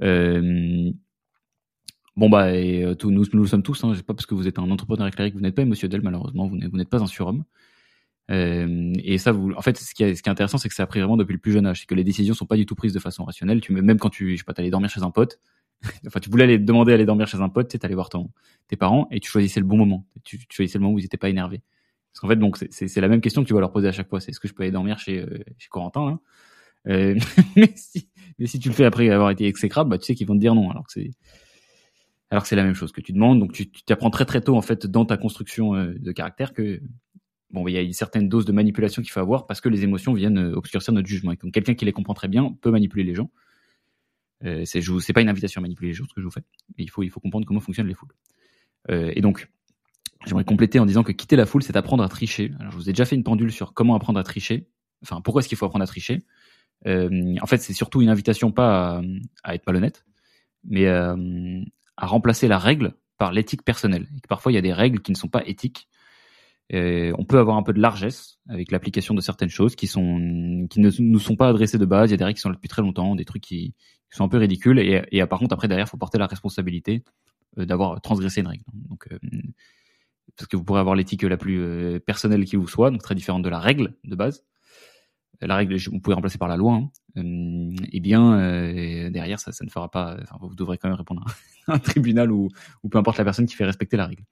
bon 0.00 0.94
bah 2.28 2.54
et, 2.54 2.84
nous, 3.04 3.24
nous 3.32 3.42
le 3.42 3.46
sommes 3.46 3.62
tous. 3.62 3.82
Hein, 3.84 3.94
pas 4.06 4.14
parce 4.14 4.26
que 4.26 4.34
vous 4.34 4.48
êtes 4.48 4.58
un 4.58 4.70
entrepreneur 4.70 5.06
éclairé 5.06 5.30
que 5.30 5.36
vous 5.36 5.42
n'êtes 5.42 5.54
pas 5.54 5.62
émotionnel 5.62 6.00
malheureusement. 6.02 6.48
Vous 6.48 6.56
n'êtes 6.56 6.90
pas 6.90 7.02
un 7.02 7.06
surhomme. 7.06 7.44
Euh, 8.30 8.92
et 9.02 9.18
ça, 9.18 9.32
vous, 9.32 9.52
en 9.52 9.62
fait, 9.62 9.76
ce 9.76 9.94
qui 9.94 10.04
est, 10.04 10.28
intéressant, 10.28 10.58
c'est 10.58 10.68
que 10.68 10.74
ça 10.74 10.84
a 10.84 10.86
pris 10.86 11.00
vraiment 11.00 11.16
depuis 11.16 11.32
le 11.32 11.38
plus 11.38 11.52
jeune 11.52 11.66
âge, 11.66 11.80
c'est 11.80 11.86
que 11.86 11.94
les 11.94 12.04
décisions 12.04 12.34
sont 12.34 12.46
pas 12.46 12.56
du 12.56 12.66
tout 12.66 12.74
prises 12.74 12.92
de 12.92 13.00
façon 13.00 13.24
rationnelle. 13.24 13.60
Tu 13.60 13.72
même 13.72 13.98
quand 13.98 14.10
tu, 14.10 14.32
je 14.32 14.38
sais 14.38 14.44
pas, 14.44 14.54
t'allais 14.54 14.70
dormir 14.70 14.90
chez 14.90 15.02
un 15.02 15.10
pote, 15.10 15.40
enfin, 16.06 16.20
tu 16.20 16.30
voulais 16.30 16.44
aller 16.44 16.58
demander 16.58 16.92
à 16.92 16.94
aller 16.94 17.06
dormir 17.06 17.26
chez 17.26 17.38
un 17.38 17.48
pote, 17.48 17.68
tu 17.68 17.78
allais 17.82 17.94
voir 17.94 18.08
ton, 18.08 18.30
tes 18.68 18.76
parents 18.76 19.08
et 19.10 19.20
tu 19.20 19.30
choisissais 19.30 19.60
le 19.60 19.66
bon 19.66 19.76
moment. 19.76 20.06
Tu, 20.24 20.38
tu 20.38 20.46
choisissais 20.50 20.78
le 20.78 20.82
moment 20.82 20.94
où 20.94 20.98
ils 20.98 21.04
étaient 21.04 21.16
pas 21.16 21.28
énervés. 21.28 21.62
Parce 22.12 22.20
qu'en 22.20 22.28
fait, 22.28 22.36
donc, 22.36 22.58
c'est 22.70 23.00
la 23.00 23.08
même 23.08 23.20
question 23.20 23.42
que 23.42 23.48
tu 23.48 23.54
vas 23.54 23.60
leur 23.60 23.72
poser 23.72 23.88
à 23.88 23.92
chaque 23.92 24.08
fois. 24.08 24.20
C'est 24.20 24.30
est-ce 24.30 24.40
que 24.40 24.48
je 24.48 24.54
peux 24.54 24.62
aller 24.62 24.72
dormir 24.72 24.98
chez, 24.98 25.20
euh, 25.20 25.38
chez 25.58 25.68
Corentin, 25.68 26.06
là? 26.06 26.18
Euh, 26.88 27.14
mais 27.56 27.72
si, 27.76 28.08
mais 28.38 28.46
si 28.46 28.58
tu 28.58 28.68
le 28.68 28.74
fais 28.74 28.84
après 28.84 29.10
avoir 29.10 29.30
été 29.30 29.46
exécrable, 29.46 29.90
bah, 29.90 29.98
tu 29.98 30.06
sais 30.06 30.14
qu'ils 30.14 30.26
vont 30.26 30.34
te 30.34 30.40
dire 30.40 30.54
non. 30.54 30.70
Alors 30.70 30.86
que 30.86 30.92
c'est, 30.92 31.10
alors 32.30 32.42
que 32.42 32.48
c'est 32.48 32.56
la 32.56 32.64
même 32.64 32.74
chose 32.74 32.90
que 32.90 33.00
tu 33.00 33.12
demandes. 33.12 33.38
Donc, 33.38 33.52
tu 33.52 33.70
t'apprends 33.70 34.10
très 34.10 34.24
très 34.24 34.40
tôt, 34.40 34.56
en 34.56 34.62
fait, 34.62 34.86
dans 34.86 35.04
ta 35.04 35.16
construction 35.16 35.74
euh, 35.74 35.94
de 35.98 36.12
caractère 36.12 36.52
que 36.52 36.80
bon, 37.50 37.66
il 37.68 37.72
y 37.72 37.76
a 37.76 37.82
une 37.82 37.92
certaine 37.92 38.28
dose 38.28 38.44
de 38.44 38.52
manipulation 38.52 39.02
qu'il 39.02 39.10
faut 39.10 39.20
avoir 39.20 39.46
parce 39.46 39.60
que 39.60 39.68
les 39.68 39.82
émotions 39.82 40.12
viennent 40.12 40.38
euh, 40.38 40.56
obscurcir 40.56 40.92
notre 40.92 41.08
jugement. 41.08 41.32
Et 41.32 41.50
quelqu'un 41.50 41.74
qui 41.74 41.84
les 41.84 41.92
comprend 41.92 42.14
très 42.14 42.28
bien 42.28 42.56
peut 42.60 42.70
manipuler 42.70 43.04
les 43.04 43.14
gens. 43.14 43.30
Euh, 44.44 44.64
c'est, 44.64 45.12
pas 45.12 45.20
une 45.20 45.28
invitation 45.28 45.60
à 45.60 45.62
manipuler 45.62 45.88
les 45.88 45.94
gens, 45.94 46.04
ce 46.08 46.14
que 46.14 46.20
je 46.20 46.26
vous 46.26 46.30
fais. 46.30 46.44
Mais 46.78 46.84
il 46.84 46.90
faut, 46.90 47.20
comprendre 47.20 47.46
comment 47.46 47.60
fonctionnent 47.60 47.88
les 47.88 47.94
foules. 47.94 48.12
Euh, 48.90 49.12
et 49.14 49.20
donc, 49.20 49.50
j'aimerais 50.26 50.44
compléter 50.44 50.78
en 50.78 50.86
disant 50.86 51.02
que 51.02 51.12
quitter 51.12 51.36
la 51.36 51.46
foule, 51.46 51.62
c'est 51.62 51.76
apprendre 51.76 52.02
à 52.02 52.08
tricher. 52.08 52.52
Je 52.70 52.76
vous 52.76 52.88
ai 52.88 52.92
déjà 52.92 53.04
fait 53.04 53.16
une 53.16 53.24
pendule 53.24 53.52
sur 53.52 53.74
comment 53.74 53.94
apprendre 53.94 54.18
à 54.18 54.22
tricher. 54.22 54.68
Enfin, 55.02 55.20
pourquoi 55.20 55.40
est-ce 55.40 55.48
qu'il 55.48 55.58
faut 55.58 55.66
apprendre 55.66 55.82
à 55.82 55.86
tricher? 55.86 56.20
Euh, 56.86 57.36
En 57.42 57.46
fait, 57.46 57.58
c'est 57.58 57.74
surtout 57.74 58.00
une 58.00 58.08
invitation 58.08 58.50
pas 58.50 58.98
à, 58.98 59.02
à 59.44 59.54
être 59.54 59.66
malhonnête, 59.66 60.04
mais 60.64 60.86
à 60.86 61.16
remplacer 62.06 62.48
la 62.48 62.58
règle 62.58 62.94
par 63.18 63.32
l'éthique 63.32 63.62
personnelle. 63.62 64.08
Et 64.16 64.20
que 64.20 64.28
parfois, 64.28 64.52
il 64.52 64.54
y 64.54 64.58
a 64.58 64.62
des 64.62 64.72
règles 64.72 65.00
qui 65.00 65.12
ne 65.12 65.16
sont 65.16 65.28
pas 65.28 65.46
éthiques 65.46 65.88
euh, 66.72 67.12
on 67.18 67.24
peut 67.24 67.38
avoir 67.38 67.56
un 67.56 67.62
peu 67.62 67.72
de 67.72 67.80
largesse 67.80 68.38
avec 68.48 68.70
l'application 68.70 69.14
de 69.14 69.20
certaines 69.20 69.48
choses 69.48 69.74
qui 69.74 69.88
sont 69.88 70.66
qui 70.70 70.80
ne 70.80 70.90
nous 71.00 71.18
sont 71.18 71.36
pas 71.36 71.48
adressées 71.48 71.78
de 71.78 71.84
base. 71.84 72.10
Il 72.10 72.12
y 72.12 72.14
a 72.14 72.16
des 72.16 72.24
règles 72.24 72.36
qui 72.36 72.42
sont 72.42 72.48
là 72.48 72.54
depuis 72.54 72.68
très 72.68 72.82
longtemps, 72.82 73.16
des 73.16 73.24
trucs 73.24 73.42
qui, 73.42 73.74
sont 74.10 74.24
un 74.24 74.28
peu 74.28 74.38
ridicules. 74.38 74.78
Et, 74.78 75.26
par 75.26 75.38
contre, 75.38 75.54
après 75.54 75.68
derrière, 75.68 75.88
faut 75.88 75.96
porter 75.96 76.18
la 76.18 76.26
responsabilité 76.26 77.04
euh, 77.58 77.64
d'avoir 77.64 78.00
transgressé 78.00 78.40
une 78.40 78.48
règle. 78.48 78.64
Donc, 78.72 79.06
euh, 79.12 79.18
parce 80.36 80.48
que 80.48 80.56
vous 80.56 80.64
pourrez 80.64 80.80
avoir 80.80 80.94
l'éthique 80.94 81.22
la 81.22 81.36
plus 81.36 82.00
personnelle 82.00 82.44
qui 82.44 82.56
vous 82.56 82.68
soit, 82.68 82.90
donc 82.90 83.02
très 83.02 83.14
différente 83.14 83.42
de 83.42 83.48
la 83.48 83.58
règle 83.58 83.94
de 84.04 84.16
base. 84.16 84.44
La 85.40 85.56
règle, 85.56 85.76
vous 85.76 86.00
pouvez 86.00 86.14
remplacer 86.14 86.38
par 86.38 86.48
la 86.48 86.56
loi. 86.56 86.74
Hein. 86.74 86.90
eh 87.92 88.00
bien, 88.00 88.36
derrière, 89.10 89.38
ça, 89.40 89.52
ça 89.52 89.64
ne 89.64 89.70
fera 89.70 89.90
pas. 89.90 90.16
Enfin, 90.22 90.36
vous 90.40 90.54
devrez 90.54 90.78
quand 90.78 90.88
même 90.88 90.98
répondre 90.98 91.24
à 91.66 91.74
un 91.74 91.78
tribunal 91.78 92.30
ou, 92.30 92.48
ou 92.82 92.88
peu 92.88 92.98
importe 92.98 93.18
la 93.18 93.24
personne 93.24 93.46
qui 93.46 93.56
fait 93.56 93.64
respecter 93.64 93.96
la 93.96 94.06
règle. 94.06 94.24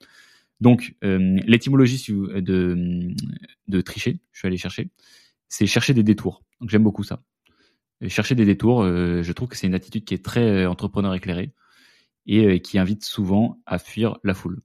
Donc, 0.60 0.96
euh, 1.04 1.38
l'étymologie 1.46 2.04
de, 2.08 3.14
de 3.68 3.80
tricher, 3.80 4.20
je 4.32 4.38
suis 4.40 4.48
allé 4.48 4.56
chercher, 4.56 4.90
c'est 5.48 5.66
chercher 5.66 5.94
des 5.94 6.02
détours. 6.02 6.42
Donc, 6.60 6.70
j'aime 6.70 6.82
beaucoup 6.82 7.04
ça. 7.04 7.22
chercher 8.08 8.34
des 8.34 8.44
détours, 8.44 8.82
euh, 8.82 9.22
je 9.22 9.32
trouve 9.32 9.48
que 9.48 9.56
c'est 9.56 9.66
une 9.66 9.74
attitude 9.74 10.04
qui 10.04 10.14
est 10.14 10.24
très 10.24 10.64
euh, 10.64 10.70
entrepreneur 10.70 11.14
éclairé 11.14 11.52
et 12.26 12.60
qui 12.60 12.78
invite 12.78 13.04
souvent 13.04 13.58
à 13.64 13.78
fuir 13.78 14.18
la 14.22 14.34
foule. 14.34 14.60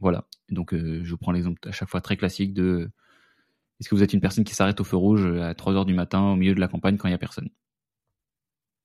Voilà. 0.00 0.26
Donc, 0.50 0.74
je 0.74 1.10
vous 1.10 1.18
prends 1.18 1.32
l'exemple 1.32 1.60
à 1.68 1.72
chaque 1.72 1.88
fois 1.90 2.00
très 2.00 2.16
classique 2.16 2.54
de 2.54 2.90
est-ce 3.78 3.88
que 3.90 3.94
vous 3.94 4.02
êtes 4.02 4.14
une 4.14 4.20
personne 4.22 4.44
qui 4.44 4.54
s'arrête 4.54 4.80
au 4.80 4.84
feu 4.84 4.96
rouge 4.96 5.26
à 5.26 5.54
3 5.54 5.74
heures 5.74 5.84
du 5.84 5.92
matin 5.92 6.22
au 6.22 6.36
milieu 6.36 6.54
de 6.54 6.60
la 6.60 6.68
campagne 6.68 6.96
quand 6.96 7.08
il 7.08 7.10
n'y 7.10 7.16
a 7.16 7.18
personne? 7.18 7.50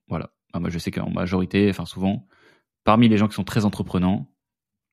Voilà. 0.10 0.34
Ah, 0.52 0.60
moi, 0.60 0.70
je 0.70 0.80
sais 0.80 0.92
qu'en 0.92 1.10
majorité, 1.10 1.70
enfin 1.70 1.86
souvent, 1.86 2.28
parmi 2.84 3.08
les 3.08 3.18
gens 3.18 3.28
qui 3.30 3.36
sont 3.36 3.44
très 3.46 3.64
entreprenants, 3.66 4.30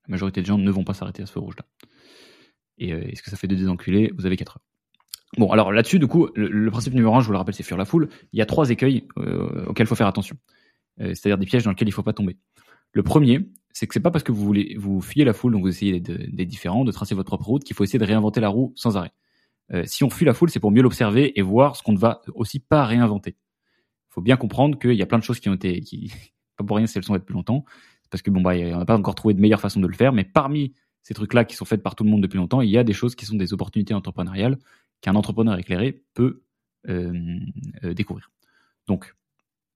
la 0.09 0.13
majorité 0.13 0.41
des 0.41 0.47
gens 0.47 0.59
ne 0.59 0.71
vont 0.71 0.85
pas 0.85 0.95
s'arrêter 0.95 1.23
à 1.23 1.27
ce 1.27 1.39
rouge-là. 1.39 1.65
Et 2.79 2.93
euh, 2.93 3.03
est-ce 3.09 3.23
que 3.23 3.31
ça 3.31 3.37
fait 3.37 3.49
de 3.49 3.55
désenculer 3.55 4.13
Vous 4.17 4.27
avez 4.27 4.37
4 4.37 4.57
heures. 4.57 4.63
Bon, 5.39 5.51
alors 5.51 5.73
là-dessus, 5.73 5.99
du 5.99 6.07
coup, 6.07 6.29
le, 6.35 6.71
principe 6.71 6.95
numéro 6.95 7.15
1, 7.15 7.21
je 7.21 7.27
vous 7.27 7.33
le 7.33 7.39
rappelle, 7.39 7.55
c'est 7.55 7.63
fuir 7.63 7.77
la 7.77 7.85
foule. 7.85 8.09
Il 8.33 8.39
y 8.39 8.43
a 8.43 8.47
trois 8.47 8.71
écueils 8.71 9.07
euh, 9.19 9.67
auxquels 9.67 9.87
il 9.87 9.89
faut 9.89 9.97
faire 9.97 10.07
attention. 10.07 10.37
Euh, 11.01 11.09
c'est-à-dire 11.09 11.39
des 11.39 11.47
pièges 11.47 11.65
dans 11.65 11.71
lesquels 11.71 11.89
il 11.89 11.91
ne 11.91 11.95
faut 11.95 12.03
pas 12.03 12.13
tomber. 12.13 12.39
Le 12.93 13.03
premier, 13.03 13.51
c'est 13.73 13.87
que 13.87 13.93
c'est 13.93 14.01
pas 14.01 14.11
parce 14.11 14.25
que 14.25 14.33
vous 14.33 14.45
voulez 14.45 14.77
vous 14.79 15.01
fuyez 15.01 15.25
la 15.25 15.33
foule, 15.33 15.53
donc 15.53 15.63
vous 15.63 15.69
essayez 15.69 16.01
d'être 16.01 16.49
différent, 16.49 16.85
de 16.85 16.93
tracer 16.93 17.15
votre 17.15 17.27
propre 17.27 17.47
route, 17.47 17.65
qu'il 17.65 17.75
faut 17.75 17.85
essayer 17.85 17.99
de 17.99 18.05
réinventer 18.05 18.41
la 18.41 18.49
roue 18.49 18.73
sans 18.77 18.97
arrêt. 18.97 19.13
si 19.85 20.05
on 20.05 20.09
fuit 20.09 20.25
la 20.25 20.33
foule, 20.33 20.49
c'est 20.49 20.61
pour 20.61 20.71
mieux 20.71 20.81
l'observer 20.81 21.39
et 21.39 21.43
voir 21.43 21.77
ce 21.77 21.83
qu'on 21.83 21.93
ne 21.93 21.99
va 21.99 22.23
aussi 22.35 22.59
pas 22.61 22.87
réinventer. 22.87 23.33
Il 23.33 24.15
faut 24.15 24.23
bien 24.23 24.39
comprendre 24.39 24.79
qu'il 24.79 24.95
y 24.95 25.03
a 25.03 25.07
plein 25.07 25.19
de 25.19 25.25
choses 25.25 25.41
qui 25.41 25.51
ont 25.51 25.55
été, 25.55 25.83
pas 26.57 26.65
pour 26.65 26.79
rien 26.79 26.87
si 26.87 26.97
elles 26.97 27.05
sont 27.05 27.13
faites 27.13 27.27
plus 27.27 27.35
longtemps, 27.35 27.67
parce 28.17 28.23
que 28.23 28.31
bon 28.31 28.41
bah 28.41 28.53
on 28.55 28.79
n'a 28.79 28.87
pas 28.87 28.97
encore 28.97 29.15
trouvé 29.15 29.35
de 29.35 29.41
meilleure 29.43 29.61
façon 29.61 29.79
de 29.79 29.87
le 29.87 29.93
faire, 29.93 30.15
mais 30.15 30.25
parmi 30.25 30.73
ces 31.03 31.13
trucs-là 31.13 31.45
qui 31.45 31.55
sont 31.55 31.67
faits 31.67 31.83
par 31.83 31.95
tout 31.95 32.03
le 32.03 32.09
monde 32.09 32.23
depuis 32.23 32.39
longtemps, 32.39 32.63
il 32.63 32.71
y 32.71 32.79
a 32.79 32.83
des 32.83 32.95
choses 32.95 33.15
qui 33.15 33.27
sont 33.27 33.37
des 33.37 33.53
opportunités 33.53 33.93
entrepreneuriales 33.93 34.57
qu'un 35.03 35.15
entrepreneur 35.17 35.59
éclairé 35.59 36.03
peut 36.15 36.43
euh, 36.89 37.13
euh, 37.85 37.93
découvrir. 37.93 38.31
Donc 38.87 39.15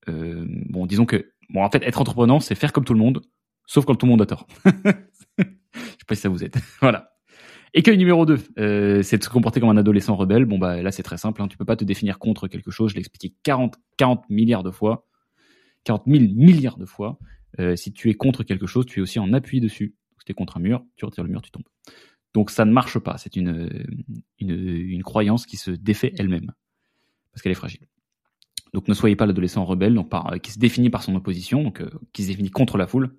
euh, 0.08 0.46
bon, 0.70 0.86
disons 0.86 1.04
que 1.04 1.32
bon 1.50 1.62
en 1.62 1.70
fait 1.70 1.82
être 1.82 2.00
entrepreneur 2.00 2.42
c'est 2.42 2.54
faire 2.54 2.72
comme 2.72 2.86
tout 2.86 2.94
le 2.94 2.98
monde, 2.98 3.20
sauf 3.66 3.84
quand 3.84 3.94
tout 3.94 4.06
le 4.06 4.10
monde 4.10 4.22
a 4.22 4.26
tort. 4.26 4.46
Je 4.64 5.44
sais 5.44 6.06
pas 6.06 6.14
si 6.14 6.22
ça 6.22 6.30
vous 6.30 6.42
aide. 6.42 6.56
voilà. 6.80 7.10
Écueil 7.74 7.98
numéro 7.98 8.24
2, 8.24 8.38
euh, 8.58 9.02
c'est 9.02 9.18
de 9.18 9.22
se 9.22 9.28
comporter 9.28 9.60
comme 9.60 9.68
un 9.68 9.76
adolescent 9.76 10.16
rebelle. 10.16 10.46
Bon 10.46 10.56
bah 10.56 10.80
là 10.80 10.90
c'est 10.92 11.02
très 11.02 11.18
simple, 11.18 11.42
hein, 11.42 11.48
tu 11.48 11.58
peux 11.58 11.66
pas 11.66 11.76
te 11.76 11.84
définir 11.84 12.18
contre 12.18 12.48
quelque 12.48 12.70
chose, 12.70 12.92
je 12.92 12.94
l'ai 12.94 13.00
expliqué 13.00 13.36
40, 13.42 13.76
40 13.98 14.30
milliards 14.30 14.62
de 14.62 14.70
fois, 14.70 15.06
40 15.84 16.04
000 16.06 16.24
milliards 16.34 16.78
de 16.78 16.86
fois. 16.86 17.18
Euh, 17.58 17.76
si 17.76 17.92
tu 17.92 18.10
es 18.10 18.14
contre 18.14 18.44
quelque 18.44 18.66
chose, 18.66 18.86
tu 18.86 19.00
es 19.00 19.02
aussi 19.02 19.18
en 19.18 19.32
appui 19.32 19.60
dessus. 19.60 19.96
si 20.18 20.24
tu 20.26 20.32
es 20.32 20.34
contre 20.34 20.58
un 20.58 20.60
mur, 20.60 20.84
tu 20.96 21.04
retires 21.04 21.24
le 21.24 21.30
mur, 21.30 21.42
tu 21.42 21.50
tombes. 21.50 21.64
Donc 22.32 22.50
ça 22.50 22.64
ne 22.64 22.72
marche 22.72 22.98
pas. 22.98 23.18
C'est 23.18 23.36
une, 23.36 25.02
croyance 25.02 25.46
qui 25.46 25.56
se 25.56 25.70
défait 25.70 26.12
elle-même. 26.18 26.52
Parce 27.32 27.42
qu'elle 27.42 27.52
est 27.52 27.56
fragile. 27.56 27.86
Donc 28.72 28.86
ne 28.86 28.94
soyez 28.94 29.16
pas 29.16 29.26
l'adolescent 29.26 29.64
rebelle, 29.64 29.94
donc 29.94 30.08
par, 30.10 30.40
qui 30.40 30.52
se 30.52 30.58
définit 30.58 30.90
par 30.90 31.02
son 31.02 31.16
opposition, 31.16 31.62
donc 31.62 31.80
euh, 31.80 31.90
qui 32.12 32.22
se 32.22 32.28
définit 32.28 32.50
contre 32.50 32.78
la 32.78 32.86
foule. 32.86 33.16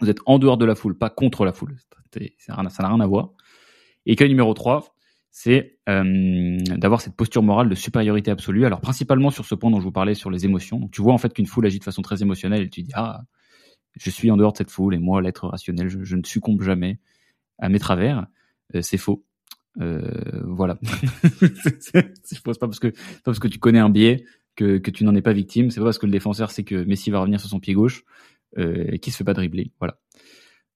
Vous 0.00 0.08
êtes 0.08 0.20
en 0.26 0.38
dehors 0.38 0.56
de 0.56 0.64
la 0.64 0.74
foule, 0.74 0.96
pas 0.96 1.10
contre 1.10 1.44
la 1.44 1.52
foule. 1.52 1.76
Ça 2.38 2.62
n'a 2.62 2.88
rien 2.88 3.00
à 3.00 3.06
voir. 3.06 3.32
Et 4.06 4.16
que 4.16 4.24
numéro 4.24 4.54
3, 4.54 4.94
c'est 5.30 5.78
euh, 5.88 6.58
d'avoir 6.76 7.00
cette 7.00 7.16
posture 7.16 7.42
morale 7.42 7.68
de 7.68 7.74
supériorité 7.74 8.30
absolue. 8.30 8.64
Alors 8.66 8.80
principalement 8.80 9.30
sur 9.30 9.44
ce 9.44 9.54
point 9.54 9.70
dont 9.70 9.80
je 9.80 9.84
vous 9.84 9.92
parlais 9.92 10.14
sur 10.14 10.30
les 10.30 10.44
émotions. 10.44 10.78
Donc 10.78 10.92
tu 10.92 11.02
vois 11.02 11.12
en 11.12 11.18
fait 11.18 11.32
qu'une 11.34 11.46
foule 11.46 11.66
agit 11.66 11.80
de 11.80 11.84
façon 11.84 12.02
très 12.02 12.22
émotionnelle 12.22 12.62
et 12.62 12.70
tu 12.70 12.82
dis 12.82 12.92
ah 12.94 13.22
je 13.96 14.10
suis 14.10 14.30
en 14.30 14.36
dehors 14.36 14.52
de 14.52 14.58
cette 14.58 14.70
foule 14.70 14.94
et 14.94 14.98
moi, 14.98 15.22
l'être 15.22 15.48
rationnel, 15.48 15.88
je, 15.88 16.16
ne 16.16 16.24
succombe 16.24 16.62
jamais 16.62 16.98
à 17.58 17.68
mes 17.68 17.78
travers. 17.78 18.26
c'est 18.80 18.98
faux. 18.98 19.24
voilà. 19.76 20.78
je 21.42 22.40
pense 22.42 22.58
pas 22.58 22.66
parce 22.66 22.80
que 22.80 22.88
pas 22.88 22.96
parce 23.24 23.38
que 23.38 23.48
tu 23.48 23.58
connais 23.58 23.78
un 23.78 23.90
biais 23.90 24.24
que, 24.56 24.78
que 24.78 24.90
tu 24.90 25.04
n'en 25.04 25.14
es 25.14 25.22
pas 25.22 25.32
victime. 25.32 25.70
C'est 25.70 25.80
pas 25.80 25.86
parce 25.86 25.98
que 25.98 26.06
le 26.06 26.12
défenseur 26.12 26.50
sait 26.50 26.64
que 26.64 26.84
Messi 26.84 27.10
va 27.10 27.20
revenir 27.20 27.40
sur 27.40 27.48
son 27.48 27.60
pied 27.60 27.74
gauche 27.74 28.04
euh, 28.58 28.84
et 28.88 28.98
qui 28.98 29.10
se 29.10 29.16
fait 29.16 29.24
pas 29.24 29.34
dribbler. 29.34 29.72
Voilà. 29.78 29.98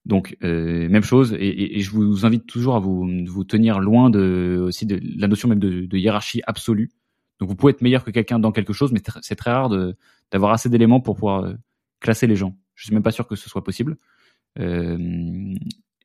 Donc 0.05 0.37
euh, 0.43 0.89
même 0.89 1.03
chose, 1.03 1.35
et, 1.39 1.77
et, 1.77 1.81
je 1.81 1.91
vous 1.91 2.25
invite 2.25 2.47
toujours 2.47 2.77
à 2.77 2.81
vous, 2.81 3.07
vous 3.27 3.45
tenir 3.45 3.79
loin 3.79 4.11
de 4.11 4.65
aussi 4.67 4.87
de 4.87 5.01
la 5.19 5.29
notion 5.29 5.49
même 5.49 5.59
de, 5.59 5.87
de 5.87 5.99
hiérarchie 5.99 6.41
absolue. 6.47 6.91
Donc 7.39 7.49
vous 7.49 7.57
pouvez 7.57 7.73
être 7.73 7.83
meilleur 7.83 8.05
que 8.05 8.11
quelqu'un 8.11 8.39
dans 8.39 8.53
quelque 8.53 8.73
chose, 8.73 8.91
mais 8.93 9.01
c'est 9.21 9.37
très 9.37 9.53
rare 9.53 9.71
d'avoir 10.33 10.53
assez 10.53 10.69
d'éléments 10.69 11.01
pour 11.01 11.15
pouvoir 11.15 11.45
euh, 11.45 11.55
classer 12.01 12.27
les 12.27 12.37
gens. 12.37 12.57
Je 12.79 12.85
suis 12.85 12.95
même 12.95 13.03
pas 13.03 13.11
sûr 13.11 13.27
que 13.27 13.37
ce 13.37 13.49
soit 13.49 13.65
possible. 13.65 13.97
Il 14.57 14.63
euh, 14.63 15.55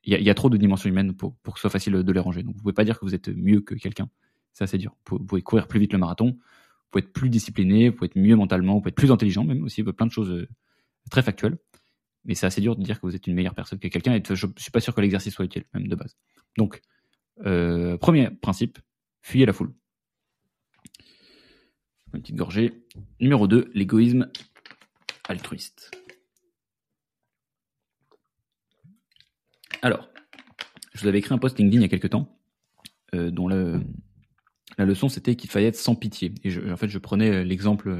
y, 0.04 0.30
a, 0.30 0.34
trop 0.34 0.50
de 0.50 0.56
dimensions 0.56 0.88
humaines 0.90 1.14
pour, 1.14 1.40
que 1.42 1.52
ce 1.54 1.60
soit 1.60 1.70
facile 1.70 1.94
de 1.94 2.12
les 2.12 2.20
ranger. 2.20 2.42
Donc 2.42 2.56
vous 2.56 2.62
pouvez 2.62 2.74
pas 2.74 2.84
dire 2.84 2.98
que 2.98 3.04
vous 3.04 3.14
êtes 3.14 3.28
mieux 3.28 3.60
que 3.60 3.74
quelqu'un. 3.74 4.08
C'est 4.52 4.64
assez 4.64 4.78
dur. 4.78 4.96
Vous 5.08 5.20
pouvez 5.20 5.42
courir 5.42 5.68
plus 5.68 5.80
vite 5.80 5.92
le 5.92 5.98
marathon, 5.98 6.32
vous 6.32 6.90
pouvez 6.90 7.04
être 7.04 7.12
plus 7.12 7.30
discipliné, 7.30 7.88
vous 7.88 7.96
pouvez 7.96 8.06
être 8.06 8.18
mieux 8.18 8.36
mentalement, 8.36 8.74
vous 8.74 8.80
pouvez 8.80 8.90
être 8.90 8.96
plus 8.96 9.12
intelligent 9.12 9.44
même 9.44 9.62
aussi, 9.64 9.82
plein 9.82 10.06
de 10.06 10.12
choses 10.12 10.30
euh, 10.30 10.48
très 11.10 11.22
factuelles 11.22 11.58
mais 12.24 12.34
c'est 12.34 12.46
assez 12.46 12.60
dur 12.60 12.76
de 12.76 12.82
dire 12.82 13.00
que 13.00 13.06
vous 13.06 13.14
êtes 13.14 13.26
une 13.26 13.34
meilleure 13.34 13.54
personne 13.54 13.78
que 13.78 13.88
quelqu'un 13.88 14.14
et 14.14 14.22
je 14.26 14.46
suis 14.56 14.70
pas 14.70 14.80
sûr 14.80 14.94
que 14.94 15.00
l'exercice 15.00 15.34
soit 15.34 15.44
utile, 15.44 15.64
même 15.74 15.88
de 15.88 15.94
base. 15.94 16.16
Donc, 16.56 16.80
euh, 17.44 17.96
premier 17.98 18.30
principe, 18.30 18.78
fuyez 19.20 19.46
la 19.46 19.52
foule. 19.52 19.72
Une 22.14 22.22
petite 22.22 22.36
gorgée. 22.36 22.72
Numéro 23.20 23.46
2, 23.46 23.70
l'égoïsme 23.74 24.30
altruiste. 25.28 25.90
Alors, 29.84 30.08
je 30.94 31.02
vous 31.02 31.08
avais 31.08 31.18
écrit 31.18 31.34
un 31.34 31.38
post 31.38 31.58
LinkedIn 31.58 31.80
il 31.80 31.82
y 31.82 31.84
a 31.84 31.88
quelques 31.88 32.08
temps, 32.08 32.38
euh, 33.14 33.30
dont 33.30 33.48
la 33.48 33.78
leçon 34.78 35.10
c'était 35.10 35.36
qu'il 35.36 35.50
fallait 35.50 35.66
être 35.66 35.76
sans 35.76 35.94
pitié. 35.94 36.32
Et 36.42 36.72
en 36.72 36.78
fait, 36.78 36.88
je 36.88 36.98
prenais 36.98 37.44
l'exemple 37.44 37.94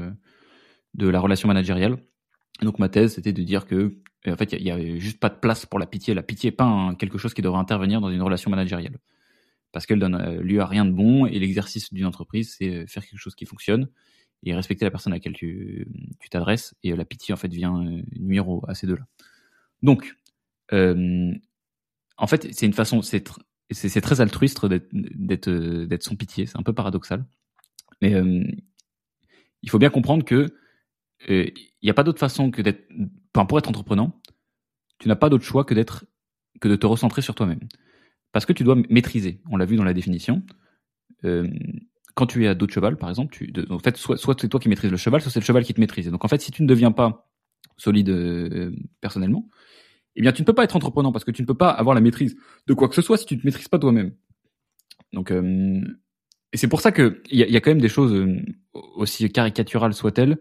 de 0.95 1.07
la 1.07 1.19
relation 1.19 1.47
managériale. 1.47 1.97
Donc 2.63 2.79
ma 2.79 2.89
thèse, 2.89 3.13
c'était 3.13 3.33
de 3.33 3.43
dire 3.43 3.67
que 3.67 3.99
en 4.27 4.35
fait, 4.35 4.53
il 4.53 4.63
y, 4.63 4.71
a 4.71 4.97
juste 4.97 5.19
pas 5.19 5.29
de 5.29 5.35
place 5.35 5.67
pour 5.67 5.77
la 5.77 5.85
pitié. 5.85 6.15
La 6.15 6.23
pitié 6.23 6.49
n'est 6.49 6.55
pas 6.55 6.95
quelque 6.97 7.19
chose 7.19 7.35
qui 7.35 7.43
devrait 7.43 7.59
intervenir 7.59 8.01
dans 8.01 8.09
une 8.09 8.23
relation 8.23 8.49
managériale. 8.49 8.97
Parce 9.71 9.85
qu'elle 9.85 9.99
donne 9.99 10.15
euh, 10.15 10.41
lieu 10.41 10.61
à 10.61 10.65
rien 10.65 10.85
de 10.85 10.91
bon 10.91 11.27
et 11.27 11.37
l'exercice 11.37 11.93
d'une 11.93 12.07
entreprise, 12.07 12.55
c'est 12.57 12.73
euh, 12.73 12.87
faire 12.87 13.05
quelque 13.05 13.19
chose 13.19 13.35
qui 13.35 13.45
fonctionne 13.45 13.89
et 14.41 14.55
respecter 14.55 14.85
la 14.85 14.89
personne 14.89 15.13
à 15.13 15.17
laquelle 15.17 15.33
tu 15.33 15.87
t'adresses. 16.31 16.73
Et 16.81 16.93
euh, 16.93 16.95
la 16.95 17.05
pitié, 17.05 17.31
en 17.31 17.37
fait, 17.37 17.53
vient 17.53 18.01
nuire 18.17 18.47
à 18.67 18.73
ces 18.73 18.87
deux-là. 18.87 19.05
Donc, 19.83 20.15
en 22.17 22.27
fait, 22.27 22.47
c'est 22.53 22.65
une 22.65 22.73
façon, 22.73 23.01
c'est 23.01 24.01
très 24.01 24.21
altruiste 24.21 24.65
d'être 24.65 26.03
sans 26.03 26.15
pitié. 26.15 26.45
C'est 26.45 26.57
un 26.57 26.63
peu 26.63 26.73
paradoxal. 26.73 27.25
Mais 28.01 28.13
il 29.61 29.69
faut 29.69 29.79
bien 29.79 29.89
comprendre 29.89 30.25
que 30.25 30.53
il 31.27 31.53
n'y 31.83 31.89
a 31.89 31.93
pas 31.93 32.03
d'autre 32.03 32.19
façon 32.19 32.51
que 32.51 32.61
d'être 32.61 32.89
enfin, 33.35 33.45
pour 33.45 33.57
être 33.57 33.69
entreprenant, 33.69 34.21
tu 34.99 35.07
n'as 35.07 35.15
pas 35.15 35.29
d'autre 35.29 35.43
choix 35.43 35.65
que 35.65 35.73
d'être, 35.73 36.05
que 36.61 36.67
de 36.67 36.75
te 36.75 36.85
recentrer 36.85 37.21
sur 37.21 37.35
toi-même. 37.35 37.59
Parce 38.31 38.45
que 38.45 38.53
tu 38.53 38.63
dois 38.63 38.75
maîtriser. 38.89 39.41
On 39.49 39.57
l'a 39.57 39.65
vu 39.65 39.75
dans 39.75 39.83
la 39.83 39.93
définition. 39.93 40.43
Euh, 41.23 41.47
quand 42.15 42.27
tu 42.27 42.45
es 42.45 42.47
à 42.47 42.55
dos 42.55 42.65
de 42.65 42.71
cheval, 42.71 42.97
par 42.97 43.09
exemple, 43.09 43.33
tu, 43.33 43.53
en 43.69 43.79
fait, 43.79 43.97
soit, 43.97 44.17
c'est 44.39 44.47
toi 44.47 44.59
qui 44.59 44.69
maîtrises 44.69 44.91
le 44.91 44.97
cheval, 44.97 45.21
soit 45.21 45.31
c'est 45.31 45.39
le 45.39 45.45
cheval 45.45 45.65
qui 45.65 45.73
te 45.73 45.79
maîtrise. 45.79 46.09
Donc, 46.09 46.23
en 46.23 46.27
fait, 46.27 46.41
si 46.41 46.51
tu 46.51 46.63
ne 46.63 46.67
deviens 46.67 46.91
pas 46.91 47.29
solide 47.77 48.09
euh, 48.09 48.73
personnellement, 49.01 49.49
eh 50.15 50.21
bien, 50.21 50.31
tu 50.31 50.41
ne 50.41 50.45
peux 50.45 50.53
pas 50.53 50.63
être 50.63 50.75
entreprenant 50.75 51.11
parce 51.11 51.25
que 51.25 51.31
tu 51.31 51.41
ne 51.41 51.47
peux 51.47 51.55
pas 51.55 51.69
avoir 51.69 51.95
la 51.95 52.01
maîtrise 52.01 52.35
de 52.67 52.73
quoi 52.73 52.87
que 52.87 52.95
ce 52.95 53.01
soit 53.01 53.17
si 53.17 53.25
tu 53.25 53.35
ne 53.35 53.41
te 53.41 53.47
maîtrises 53.47 53.67
pas 53.67 53.79
toi-même. 53.79 54.13
Donc, 55.13 55.31
euh, 55.31 55.81
et 56.53 56.57
c'est 56.57 56.67
pour 56.67 56.81
ça 56.81 56.91
que 56.91 57.21
il 57.29 57.39
y 57.39 57.57
a, 57.57 57.61
quand 57.61 57.71
même 57.71 57.81
des 57.81 57.89
choses 57.89 58.13
euh, 58.13 58.39
aussi 58.73 59.29
caricaturales 59.29 59.93
soient-elles 59.93 60.37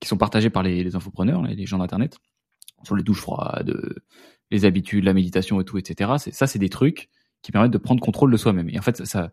qui 0.00 0.08
sont 0.08 0.16
partagées 0.16 0.50
par 0.50 0.62
les, 0.62 0.84
les 0.84 0.94
infopreneurs, 0.94 1.42
les 1.42 1.66
gens 1.66 1.78
d'internet, 1.78 2.18
sur 2.84 2.94
les 2.94 3.02
douches 3.02 3.20
froides, 3.20 3.76
les 4.50 4.64
habitudes, 4.64 5.04
la 5.04 5.14
méditation 5.14 5.60
et 5.60 5.64
tout, 5.64 5.78
etc. 5.78 6.12
Ça, 6.30 6.46
c'est 6.46 6.58
des 6.60 6.68
trucs 6.68 7.08
qui 7.42 7.52
permettent 7.52 7.72
de 7.72 7.78
prendre 7.78 8.00
contrôle 8.00 8.30
de 8.30 8.36
soi-même. 8.36 8.68
Et 8.68 8.78
en 8.78 8.82
fait, 8.82 9.04
ça, 9.04 9.32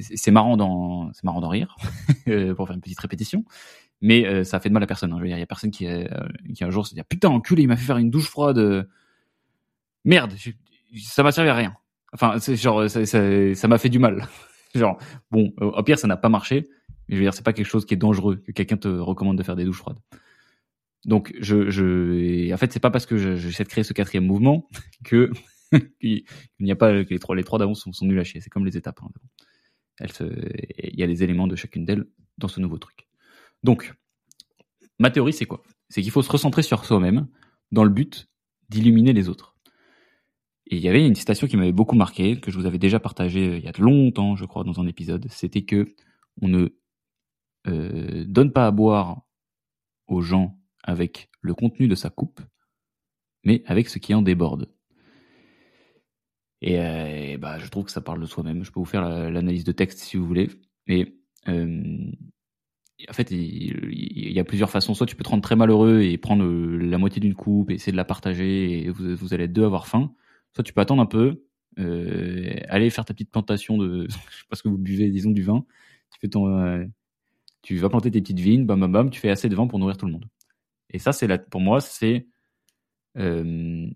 c'est 0.00 0.30
marrant 0.30 0.56
d'en, 0.56 1.12
c'est 1.12 1.26
rire 1.26 1.76
euh, 2.28 2.54
pour 2.54 2.66
faire 2.66 2.74
une 2.74 2.82
petite 2.82 3.00
répétition, 3.00 3.44
mais 4.00 4.26
euh, 4.26 4.44
ça 4.44 4.60
fait 4.60 4.68
de 4.68 4.74
mal 4.74 4.82
à 4.82 4.86
personne. 4.86 5.12
Hein. 5.12 5.16
Je 5.18 5.22
veux 5.22 5.28
dire, 5.28 5.36
il 5.36 5.40
y 5.40 5.44
a 5.44 5.46
personne 5.46 5.70
qui, 5.70 5.86
euh, 5.86 6.06
qui 6.54 6.64
un 6.64 6.70
jour 6.70 6.86
se 6.86 6.94
dit 6.94 7.00
putain 7.08 7.28
enculé, 7.28 7.62
il 7.62 7.68
m'a 7.68 7.76
fait 7.76 7.86
faire 7.86 7.98
une 7.98 8.10
douche 8.10 8.28
froide. 8.28 8.88
Merde, 10.04 10.34
ça 11.02 11.22
m'a 11.22 11.32
servi 11.32 11.50
à 11.50 11.54
rien. 11.54 11.76
Enfin, 12.12 12.36
genre 12.38 12.88
ça, 12.88 13.68
m'a 13.68 13.78
fait 13.78 13.88
du 13.88 13.98
mal. 13.98 14.28
genre 14.74 14.98
bon, 15.30 15.52
au 15.60 15.82
pire 15.82 15.98
ça 15.98 16.06
n'a 16.06 16.16
pas 16.16 16.28
marché, 16.28 16.68
mais 17.08 17.14
je 17.14 17.16
veux 17.16 17.24
dire 17.24 17.34
c'est 17.34 17.44
pas 17.44 17.52
quelque 17.52 17.66
chose 17.66 17.86
qui 17.86 17.94
est 17.94 17.98
dangereux 17.98 18.36
que 18.36 18.52
quelqu'un 18.52 18.76
te 18.76 18.88
recommande 18.88 19.38
de 19.38 19.42
faire 19.42 19.56
des 19.56 19.64
douches 19.64 19.78
froides. 19.78 19.98
Donc, 21.04 21.34
je, 21.38 21.70
je, 21.70 22.52
en 22.52 22.56
fait, 22.56 22.72
c'est 22.72 22.80
pas 22.80 22.90
parce 22.90 23.06
que 23.06 23.36
j'essaie 23.36 23.64
de 23.64 23.68
créer 23.68 23.84
ce 23.84 23.92
quatrième 23.92 24.26
mouvement 24.26 24.68
que 25.04 25.30
il 26.00 26.24
n'y 26.60 26.72
a 26.72 26.76
pas 26.76 26.92
les 26.92 27.18
trois, 27.18 27.36
les 27.36 27.42
d'avant 27.42 27.74
sont, 27.74 27.90
nuls 28.02 28.18
à 28.18 28.24
chier. 28.24 28.40
C'est 28.40 28.50
comme 28.50 28.64
les 28.64 28.76
étapes. 28.76 29.00
Hein. 29.02 30.06
il 30.78 30.98
y 30.98 31.02
a 31.02 31.06
des 31.06 31.22
éléments 31.22 31.46
de 31.46 31.56
chacune 31.56 31.84
d'elles 31.84 32.06
dans 32.38 32.48
ce 32.48 32.60
nouveau 32.60 32.78
truc. 32.78 33.06
Donc, 33.62 33.94
ma 34.98 35.10
théorie, 35.10 35.32
c'est 35.32 35.46
quoi? 35.46 35.62
C'est 35.88 36.02
qu'il 36.02 36.10
faut 36.10 36.22
se 36.22 36.30
recentrer 36.30 36.62
sur 36.62 36.84
soi-même 36.84 37.28
dans 37.70 37.84
le 37.84 37.90
but 37.90 38.28
d'illuminer 38.68 39.12
les 39.12 39.28
autres. 39.28 39.53
Et 40.66 40.76
il 40.76 40.82
y 40.82 40.88
avait 40.88 41.06
une 41.06 41.14
citation 41.14 41.46
qui 41.46 41.56
m'avait 41.56 41.72
beaucoup 41.72 41.96
marqué, 41.96 42.40
que 42.40 42.50
je 42.50 42.58
vous 42.58 42.66
avais 42.66 42.78
déjà 42.78 42.98
partagée 42.98 43.48
euh, 43.48 43.58
il 43.58 43.64
y 43.64 43.68
a 43.68 43.72
longtemps, 43.78 44.36
je 44.36 44.44
crois, 44.46 44.64
dans 44.64 44.80
un 44.80 44.86
épisode. 44.86 45.26
C'était 45.30 45.62
que 45.62 45.94
on 46.40 46.48
ne 46.48 46.68
euh, 47.66 48.24
donne 48.26 48.52
pas 48.52 48.66
à 48.66 48.70
boire 48.70 49.22
aux 50.06 50.20
gens 50.20 50.58
avec 50.82 51.30
le 51.40 51.54
contenu 51.54 51.88
de 51.88 51.94
sa 51.94 52.10
coupe, 52.10 52.40
mais 53.44 53.62
avec 53.66 53.88
ce 53.88 53.98
qui 53.98 54.14
en 54.14 54.22
déborde. 54.22 54.70
Et, 56.62 56.80
euh, 56.80 57.36
bah, 57.38 57.58
je 57.58 57.68
trouve 57.68 57.84
que 57.84 57.90
ça 57.92 58.00
parle 58.00 58.20
de 58.20 58.26
soi-même. 58.26 58.64
Je 58.64 58.72
peux 58.72 58.80
vous 58.80 58.86
faire 58.86 59.02
l'analyse 59.30 59.64
de 59.64 59.72
texte 59.72 59.98
si 59.98 60.16
vous 60.16 60.26
voulez. 60.26 60.48
Mais 60.86 61.14
en 63.08 63.12
fait, 63.12 63.30
il, 63.30 64.32
y 64.32 64.40
a 64.40 64.44
plusieurs 64.44 64.70
façons. 64.70 64.94
Soit 64.94 65.06
tu 65.06 65.16
peux 65.16 65.24
te 65.24 65.28
rendre 65.28 65.42
très 65.42 65.56
malheureux 65.56 66.00
et 66.00 66.16
prendre 66.16 66.44
la 66.44 66.98
moitié 66.98 67.20
d'une 67.20 67.34
coupe 67.34 67.70
et 67.70 67.74
essayer 67.74 67.92
de 67.92 67.96
la 67.96 68.04
partager 68.04 68.86
et 68.86 68.90
vous, 68.90 69.34
allez 69.34 69.44
être 69.44 69.52
deux 69.52 69.64
avoir 69.64 69.86
faim. 69.86 70.14
Soit 70.54 70.64
tu 70.64 70.72
peux 70.72 70.80
attendre 70.80 71.02
un 71.02 71.06
peu, 71.06 71.42
euh, 71.78 72.54
aller 72.68 72.90
faire 72.90 73.04
ta 73.04 73.14
petite 73.14 73.30
plantation 73.30 73.76
de, 73.78 74.06
je 74.54 74.62
que 74.62 74.68
vous 74.68 74.78
buvez, 74.78 75.10
disons 75.10 75.30
du 75.30 75.42
vin. 75.42 75.64
Tu 76.12 76.20
fais 76.20 76.28
ton, 76.28 76.48
euh, 76.48 76.84
tu 77.62 77.76
vas 77.76 77.88
planter 77.88 78.10
tes 78.10 78.20
petites 78.20 78.40
vignes, 78.40 78.66
bam 78.66 78.80
bam 78.80 78.92
bam, 78.92 79.10
tu 79.10 79.20
fais 79.20 79.30
assez 79.30 79.48
de 79.48 79.56
vin 79.56 79.66
pour 79.66 79.78
nourrir 79.78 79.96
tout 79.96 80.06
le 80.06 80.12
monde. 80.12 80.26
Et 80.90 80.98
ça, 80.98 81.12
c'est 81.12 81.26
la, 81.26 81.38
pour 81.38 81.60
moi, 81.60 81.80
c'est 81.80 82.28
euh, 83.18 83.88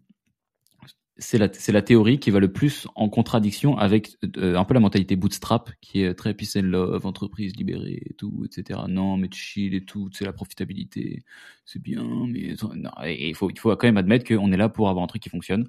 c'est 1.21 1.39
la, 1.39 1.49
la 1.69 1.83
théorie 1.83 2.21
qui 2.21 2.31
va 2.31 2.39
le 2.39 2.53
plus 2.53 2.87
en 2.95 3.09
contradiction 3.09 3.77
avec 3.77 4.17
un 4.37 4.65
peu 4.65 4.75
la 4.75 4.81
mentalité 4.81 5.17
bootstrap 5.17 5.71
qui 5.81 6.03
est 6.03 6.15
très 6.15 6.33
peace 6.33 6.57
and 6.57 6.63
love, 6.63 7.07
entreprise 7.07 7.57
libérée 7.57 8.01
et 8.07 8.15
tout, 8.15 8.45
etc. 8.45 8.81
Non, 8.89 9.17
mais 9.17 9.29
chill 9.33 9.75
et 9.75 9.85
tout, 9.85 10.09
c'est 10.13 10.25
la 10.25 10.33
profitabilité, 10.33 11.25
c'est 11.65 11.83
bien, 11.83 12.05
mais 12.29 12.55
non, 12.77 12.91
il 13.05 13.35
faut, 13.35 13.51
il 13.51 13.59
faut 13.59 13.71
quand 13.77 13.89
même 13.89 13.97
admettre 13.97 14.27
qu'on 14.29 14.53
est 14.53 14.57
là 14.57 14.69
pour 14.69 14.89
avoir 14.89 15.05
un 15.05 15.09
truc 15.09 15.23
qui 15.23 15.29
fonctionne. 15.29 15.69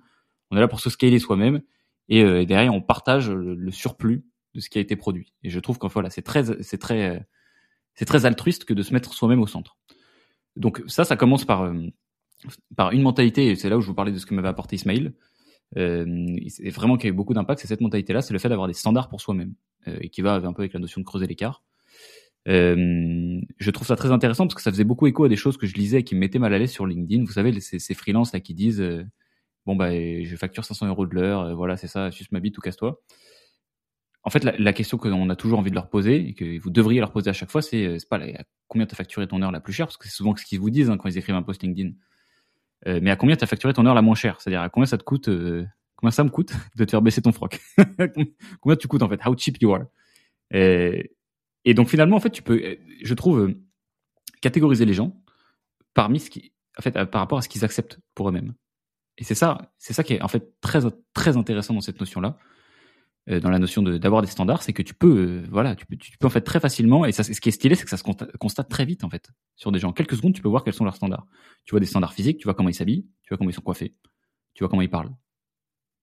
On 0.52 0.58
est 0.58 0.60
là 0.60 0.68
pour 0.68 0.80
se 0.80 0.90
scaler 0.90 1.20
soi-même 1.20 1.62
et 2.10 2.24
euh, 2.24 2.46
derrière 2.46 2.74
on 2.74 2.82
partage 2.82 3.30
le, 3.30 3.72
surplus 3.72 4.26
de 4.56 4.60
ce 4.60 4.70
qui 4.70 4.80
a 4.80 4.82
été 4.82 4.96
produit. 4.96 5.34
Et 5.44 5.50
je 5.50 5.60
trouve 5.60 5.78
qu'en 5.78 5.88
voilà, 5.88 6.10
c'est 6.10 6.24
très, 6.24 6.44
c'est 6.64 6.80
très, 6.80 7.26
c'est 7.94 8.06
très 8.06 8.26
altruiste 8.26 8.66
que 8.66 8.74
de 8.74 8.82
se 8.82 8.94
mettre 8.94 9.14
soi-même 9.14 9.42
au 9.42 9.48
centre. 9.48 9.78
Donc 10.56 10.82
ça, 10.88 11.06
ça 11.06 11.16
commence 11.16 11.46
par 11.46 11.64
euh, 11.64 11.74
une 12.92 13.02
mentalité, 13.02 13.48
et 13.48 13.56
c'est 13.56 13.70
là 13.70 13.78
où 13.78 13.82
je 13.82 13.88
vous 13.88 13.94
parlais 13.94 14.12
de 14.12 14.18
ce 14.18 14.26
que 14.26 14.34
m'avait 14.34 14.48
apporté 14.48 14.76
Ismail. 14.76 15.14
Euh, 15.78 16.26
c'est 16.48 16.72
vraiment 16.72 16.98
qui 16.98 17.06
a 17.06 17.10
eu 17.12 17.14
beaucoup 17.14 17.36
d'impact, 17.36 17.62
c'est 17.62 17.68
cette 17.68 17.82
mentalité-là, 17.82 18.24
c'est 18.24 18.34
le 18.34 18.40
fait 18.40 18.50
d'avoir 18.50 18.68
des 18.68 18.74
standards 18.74 19.08
pour 19.08 19.22
soi-même, 19.22 19.54
et 19.86 20.10
qui 20.10 20.22
va 20.22 20.36
un 20.36 20.54
peu 20.54 20.64
avec 20.64 20.74
la 20.74 20.80
notion 20.80 21.00
de 21.00 21.06
creuser 21.06 21.28
l'écart. 21.28 21.64
Je 22.48 23.70
trouve 23.70 23.86
ça 23.86 23.96
très 23.96 24.12
intéressant 24.12 24.48
parce 24.48 24.56
que 24.56 24.64
ça 24.64 24.72
faisait 24.72 24.84
beaucoup 24.84 25.06
écho 25.06 25.26
à 25.26 25.30
des 25.30 25.36
choses 25.36 25.58
que 25.58 25.68
je 25.68 25.76
lisais 25.76 26.00
et 26.00 26.04
qui 26.04 26.16
me 26.16 26.22
mettaient 26.22 26.40
mal 26.40 26.54
à 26.56 26.58
l'aise 26.58 26.72
sur 26.72 26.88
LinkedIn. 26.88 27.24
Vous 27.24 27.34
savez, 27.34 27.60
ces, 27.60 27.78
ces 27.78 27.94
freelances 27.94 28.34
là 28.34 28.40
qui 28.40 28.56
disent 28.56 28.84
bon 29.70 29.76
bah 29.76 29.92
je 29.92 30.36
facture 30.36 30.66
500 30.66 30.88
euros 30.88 31.06
de 31.06 31.14
l'heure, 31.16 31.56
voilà 31.56 31.78
c'est 31.78 31.88
ça, 31.88 32.10
juste 32.10 32.32
ma 32.32 32.40
bite 32.40 32.58
ou 32.58 32.62
casse-toi 32.62 33.00
en 34.24 34.30
fait, 34.30 34.44
la, 34.44 34.74
question 34.74 34.98
qu'on 34.98 35.30
a 35.30 35.36
toujours 35.36 35.60
envie 35.60 35.70
de 35.70 35.76
leur 35.76 35.90
poser 35.90 36.28
et 36.28 36.34
que 36.34 36.60
vous 36.60 36.70
devriez 36.70 37.00
leur 37.00 37.12
poser 37.12 37.30
à 37.30 37.34
chaque 37.34 37.50
fois, 37.50 37.62
c'est 37.62 37.86
euh, 37.86 37.98
pas 38.10 38.18
à 38.18 38.44
combien 38.68 38.86
t'as 38.86 38.96
facturé 38.96 39.28
ton 39.28 39.42
heure 39.42 39.52
la 39.52 39.62
plus 39.62 39.74
chère, 39.74 39.88
parce 39.88 39.98
que 39.98 40.08
c'est 40.08 40.14
souvent 40.14 40.36
ce 40.36 40.46
qu'ils 40.46 40.60
vous 40.60 40.70
disent 40.70 40.90
hein, 40.90 40.98
quand 40.98 41.10
ils 41.10 41.18
écrivent 41.18 41.36
un 41.36 41.42
post 41.42 41.64
LinkedIn. 41.64 41.92
Euh, 42.88 43.00
mais 43.02 43.12
à 43.12 43.16
combien 43.16 43.36
t'as 43.36 43.46
facturé 43.46 43.74
ton 43.74 43.86
heure 43.86 43.96
la 43.96 44.02
moins 44.02 44.16
chère, 44.16 44.40
c'est-à-dire 44.42 44.62
à 44.62 44.70
combien 44.70 44.86
ça 44.86 44.98
te 44.98 45.04
coûte, 45.04 45.30
euh, 45.30 45.66
combien 45.96 46.12
ça 46.12 46.24
me 46.24 46.30
coûte 46.30 46.52
de 46.76 46.86
te 46.86 46.92
faire 46.92 47.02
baisser 47.02 47.22
ton 47.22 47.32
froc, 47.32 47.60
combien 48.62 48.76
tu 48.76 48.88
coûtes 48.88 49.04
en 49.04 49.10
fait, 49.10 49.20
how 49.26 49.36
cheap 49.38 49.58
you 49.62 49.74
are. 49.74 49.86
Et, 50.52 51.12
et 51.64 51.74
donc 51.74 51.88
finalement, 51.88 52.18
en 52.18 52.20
fait, 52.20 52.32
tu 52.32 52.44
peux, 52.44 52.78
je 53.02 53.14
trouve, 53.14 53.54
catégoriser 54.42 54.86
les 54.86 54.94
gens 54.94 55.16
parmi 55.94 56.20
ce 56.20 56.30
qui, 56.30 56.52
en 56.78 56.82
fait, 56.82 56.92
par 56.92 57.22
rapport 57.22 57.38
à 57.38 57.42
ce 57.42 57.50
qu'ils 57.50 57.64
acceptent 57.64 58.00
pour 58.16 58.30
eux-mêmes. 58.30 58.54
Et 59.20 59.26
c'est 59.26 59.36
ça, 59.36 59.74
c'est 59.78 59.94
ça 59.94 60.04
qui 60.04 60.14
est 60.14 60.22
en 60.22 60.30
fait 60.30 60.54
très 60.62 60.80
très 61.14 61.36
intéressant 61.36 61.74
dans 61.74 61.82
cette 61.82 62.00
notion-là, 62.00 62.38
euh, 63.30 63.42
dans 63.42 63.50
la 63.50 63.60
notion 63.60 63.84
d'avoir 63.84 64.22
des 64.22 64.30
standards, 64.30 64.64
c'est 64.64 64.72
que 64.72 64.82
tu 64.82 64.94
peux, 64.94 65.44
euh, 65.44 65.48
voilà, 65.52 65.76
tu 65.76 65.86
peux, 65.86 66.26
en 66.26 66.30
fait 66.30 66.42
très 66.42 66.62
facilement. 66.62 67.06
Et 67.06 67.12
ce 67.12 67.40
qui 67.40 67.50
est 67.50 67.52
stylé, 67.52 67.76
c'est 67.76 67.84
que 67.84 67.90
ça 67.90 67.98
se 67.98 68.04
constate, 68.04 68.70
très 68.70 68.86
vite 68.86 69.04
en 69.04 69.10
fait 69.10 69.30
sur 69.58 69.74
des 69.74 69.80
gens. 69.80 69.90
En 69.90 69.94
quelques 69.94 70.16
secondes, 70.16 70.34
tu 70.34 70.42
peux 70.42 70.48
voir 70.48 70.64
quels 70.64 70.74
sont 70.74 70.86
leurs 70.86 70.96
standards. 70.96 71.28
Tu 71.66 71.72
vois 71.72 71.82
des 71.82 71.86
standards 71.86 72.14
physiques, 72.14 72.38
tu 72.38 72.46
vois 72.46 72.54
comment 72.54 72.70
ils 72.70 72.74
s'habillent, 72.74 73.06
tu 73.24 73.30
vois 73.30 73.38
comment 73.38 73.50
ils 73.50 73.54
sont 73.54 73.62
coiffés, 73.62 73.94
tu 74.54 74.64
vois 74.64 74.70
comment 74.70 74.82
ils 74.82 74.90
parlent. 74.90 75.12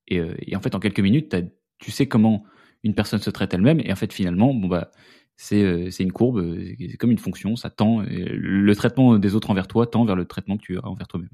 Et, 0.09 0.21
euh, 0.21 0.37
en 0.55 0.61
fait, 0.61 0.75
en 0.75 0.79
quelques 0.79 1.01
minutes, 1.01 1.35
tu 1.79 1.91
sais 1.91 2.07
comment 2.07 2.45
une 2.85 2.95
personne 2.95 3.21
se 3.21 3.31
traite 3.31 3.55
elle-même. 3.55 3.81
Et 3.81 3.91
en 3.91 3.97
fait, 3.97 4.13
finalement, 4.13 4.53
bon 4.53 4.69
bah, 4.69 4.91
c'est 5.37 5.89
une 6.01 6.13
courbe, 6.13 6.45
c'est 6.79 6.99
comme 6.99 7.11
une 7.11 7.19
fonction, 7.19 7.57
ça 7.57 7.71
tend. 7.71 8.05
Le 8.07 8.77
traitement 8.77 9.19
des 9.19 9.35
autres 9.35 9.51
envers 9.51 9.69
toi 9.69 9.87
tend 9.87 10.05
vers 10.05 10.17
le 10.17 10.27
traitement 10.27 10.59
que 10.59 10.63
tu 10.63 10.79
as 10.79 10.87
envers 10.87 11.09
toi-même 11.09 11.31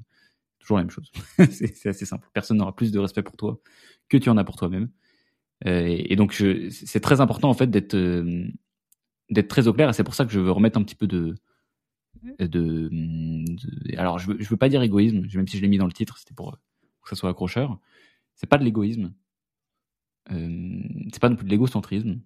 toujours 0.63 0.77
la 0.77 0.83
même 0.83 0.91
chose. 0.91 1.11
c'est 1.51 1.87
assez 1.87 2.05
simple. 2.05 2.29
Personne 2.33 2.57
n'aura 2.57 2.75
plus 2.75 2.91
de 2.91 2.99
respect 2.99 3.23
pour 3.23 3.37
toi 3.37 3.59
que 4.09 4.17
tu 4.17 4.29
en 4.29 4.37
as 4.37 4.43
pour 4.43 4.55
toi-même. 4.55 4.89
Euh, 5.65 5.85
et 5.87 6.15
donc, 6.15 6.33
c'est 6.69 6.99
très 6.99 7.21
important 7.21 7.49
en 7.49 7.53
fait 7.53 7.67
d'être 7.67 7.93
euh, 7.95 8.47
d'être 9.29 9.47
très 9.47 9.67
au 9.67 9.73
clair. 9.73 9.89
Et 9.89 9.93
c'est 9.93 10.03
pour 10.03 10.15
ça 10.15 10.25
que 10.25 10.31
je 10.31 10.39
veux 10.39 10.51
remettre 10.51 10.77
un 10.79 10.83
petit 10.83 10.95
peu 10.95 11.07
de 11.07 11.35
de, 12.39 12.89
alors 13.97 14.17
je 14.17 14.27
veux, 14.27 14.37
je 14.39 14.47
veux 14.47 14.55
pas 14.55 14.69
dire 14.69 14.81
égoïsme, 14.81 15.27
même 15.35 15.47
si 15.47 15.57
je 15.57 15.61
l'ai 15.61 15.67
mis 15.67 15.77
dans 15.77 15.85
le 15.85 15.91
titre, 15.91 16.17
c'était 16.17 16.33
pour, 16.33 16.57
que 17.01 17.09
ça 17.09 17.15
soit 17.15 17.29
accrocheur. 17.29 17.79
C'est 18.35 18.47
pas 18.47 18.57
de 18.57 18.63
l'égoïsme. 18.63 19.13
Euh, 20.31 20.79
c'est 21.11 21.19
pas 21.19 21.29
non 21.29 21.35
plus 21.35 21.45
de 21.45 21.49
l'égocentrisme. 21.49 22.21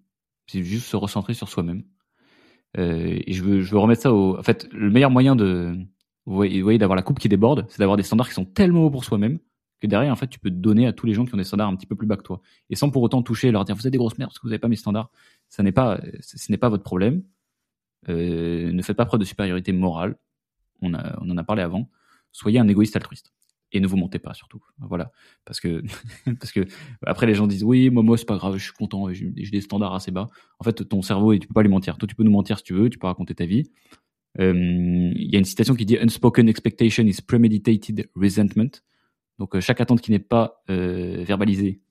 C'est 0.46 0.64
juste 0.64 0.86
se 0.86 0.96
recentrer 0.96 1.34
sur 1.34 1.50
soi-même. 1.50 1.84
Euh, 2.78 3.20
et 3.26 3.34
je 3.34 3.44
veux, 3.44 3.62
je 3.62 3.72
veux 3.72 3.80
remettre 3.80 4.04
ça 4.04 4.14
au. 4.14 4.38
En 4.38 4.44
fait, 4.44 4.72
le 4.72 4.90
meilleur 4.90 5.10
moyen 5.10 5.36
de 5.36 5.76
vous 6.28 6.36
voyez, 6.36 6.78
d'avoir 6.78 6.96
la 6.98 7.04
coupe 7.04 7.20
qui 7.20 7.30
déborde, 7.30 7.66
c'est 7.70 7.80
d'avoir 7.80 7.98
des 7.98 8.04
standards 8.04 8.28
qui 8.28 8.34
sont 8.34 8.46
tellement 8.46 8.84
hauts 8.84 8.92
pour 8.92 9.06
soi-même 9.06 9.40
que 9.80 9.88
derrière, 9.88 10.12
en 10.12 10.16
fait, 10.16 10.28
tu 10.28 10.40
peux 10.40 10.50
te 10.50 10.56
donner 10.56 10.88
à 10.88 10.94
tous 10.94 11.06
les 11.06 11.14
gens 11.14 11.26
qui 11.26 11.34
ont 11.34 11.38
des 11.38 11.44
standards 11.44 11.70
un 11.70 11.76
petit 11.76 11.86
peu 11.86 11.96
plus 11.96 12.08
bas 12.08 12.18
que 12.18 12.24
toi. 12.24 12.42
Et 12.70 12.76
sans 12.76 12.90
pour 12.90 13.02
autant 13.02 13.22
toucher, 13.22 13.52
leur 13.52 13.64
dire, 13.64 13.76
vous 13.76 13.88
êtes 13.88 13.92
des 13.92 13.98
grosses 13.98 14.18
merdes 14.18 14.32
parce 14.32 14.40
que 14.40 14.44
vous 14.44 14.50
n'avez 14.50 14.60
pas 14.60 14.68
mes 14.68 14.76
standards. 14.76 15.10
Ça 15.50 15.64
n'est 15.64 15.72
pas, 15.72 16.02
ce 16.20 16.52
n'est 16.52 16.58
pas 16.58 16.70
votre 16.70 16.84
problème. 16.84 17.24
Euh, 18.10 18.72
ne 18.72 18.82
faites 18.82 18.98
pas 18.98 19.06
preuve 19.06 19.20
de 19.20 19.26
supériorité 19.26 19.72
morale. 19.72 20.18
On, 20.82 20.94
en 20.94 21.38
a 21.38 21.44
parlé 21.44 21.62
avant. 21.62 21.90
Soyez 22.32 22.60
un 22.60 22.68
égoïste 22.68 22.96
altruiste. 22.96 23.34
Et 23.72 23.80
ne 23.80 23.88
vous 23.88 23.98
montez 23.98 24.20
pas, 24.20 24.34
surtout. 24.34 24.64
Voilà. 24.80 25.12
Parce 25.46 25.60
que, 25.60 25.84
parce 26.40 26.52
que, 26.52 26.66
après, 27.06 27.26
les 27.26 27.36
gens 27.36 27.48
disent, 27.48 27.64
oui, 27.64 27.90
moi, 27.90 28.02
moi, 28.02 28.18
c'est 28.18 28.26
pas 28.26 28.38
grave, 28.38 28.58
je 28.58 28.64
suis 28.64 28.74
content, 28.74 29.12
j'ai 29.14 29.30
des 29.30 29.62
standards 29.62 29.94
assez 29.94 30.12
bas. 30.12 30.28
En 30.60 30.64
fait, 30.64 30.88
ton 30.88 31.02
cerveau, 31.02 31.34
et 31.34 31.40
tu 31.40 31.48
peux 31.48 31.54
pas 31.54 31.64
lui 31.64 31.70
mentir. 31.70 31.98
Toi, 31.98 32.08
tu 32.08 32.16
peux 32.16 32.24
nous 32.24 32.32
mentir 32.32 32.58
si 32.58 32.64
tu 32.64 32.74
veux, 32.74 32.90
tu 32.90 32.98
peux 32.98 33.08
raconter 33.08 33.36
ta 33.36 33.46
vie. 33.46 33.70
Euh, 34.40 35.12
il 35.16 35.32
y 35.32 35.36
a 35.36 35.40
une 35.40 35.46
citation 35.46 35.76
qui 35.76 35.86
dit 35.86 35.98
Unspoken 35.98 36.48
expectation 36.48 37.04
is 37.04 37.22
premeditated 37.26 38.10
resentment. 38.16 38.82
Donc 39.40 39.56
euh, 39.56 39.62
chaque 39.62 39.82
attente 39.82 40.02
qui 40.02 40.12
n'est 40.12 40.20
pas 40.20 40.64
euh, 40.70 41.24
verbalisée 41.24 41.82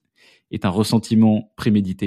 est 0.51 0.65
un 0.65 0.71
ressentiment 0.71 1.53
prémédité. 1.57 2.07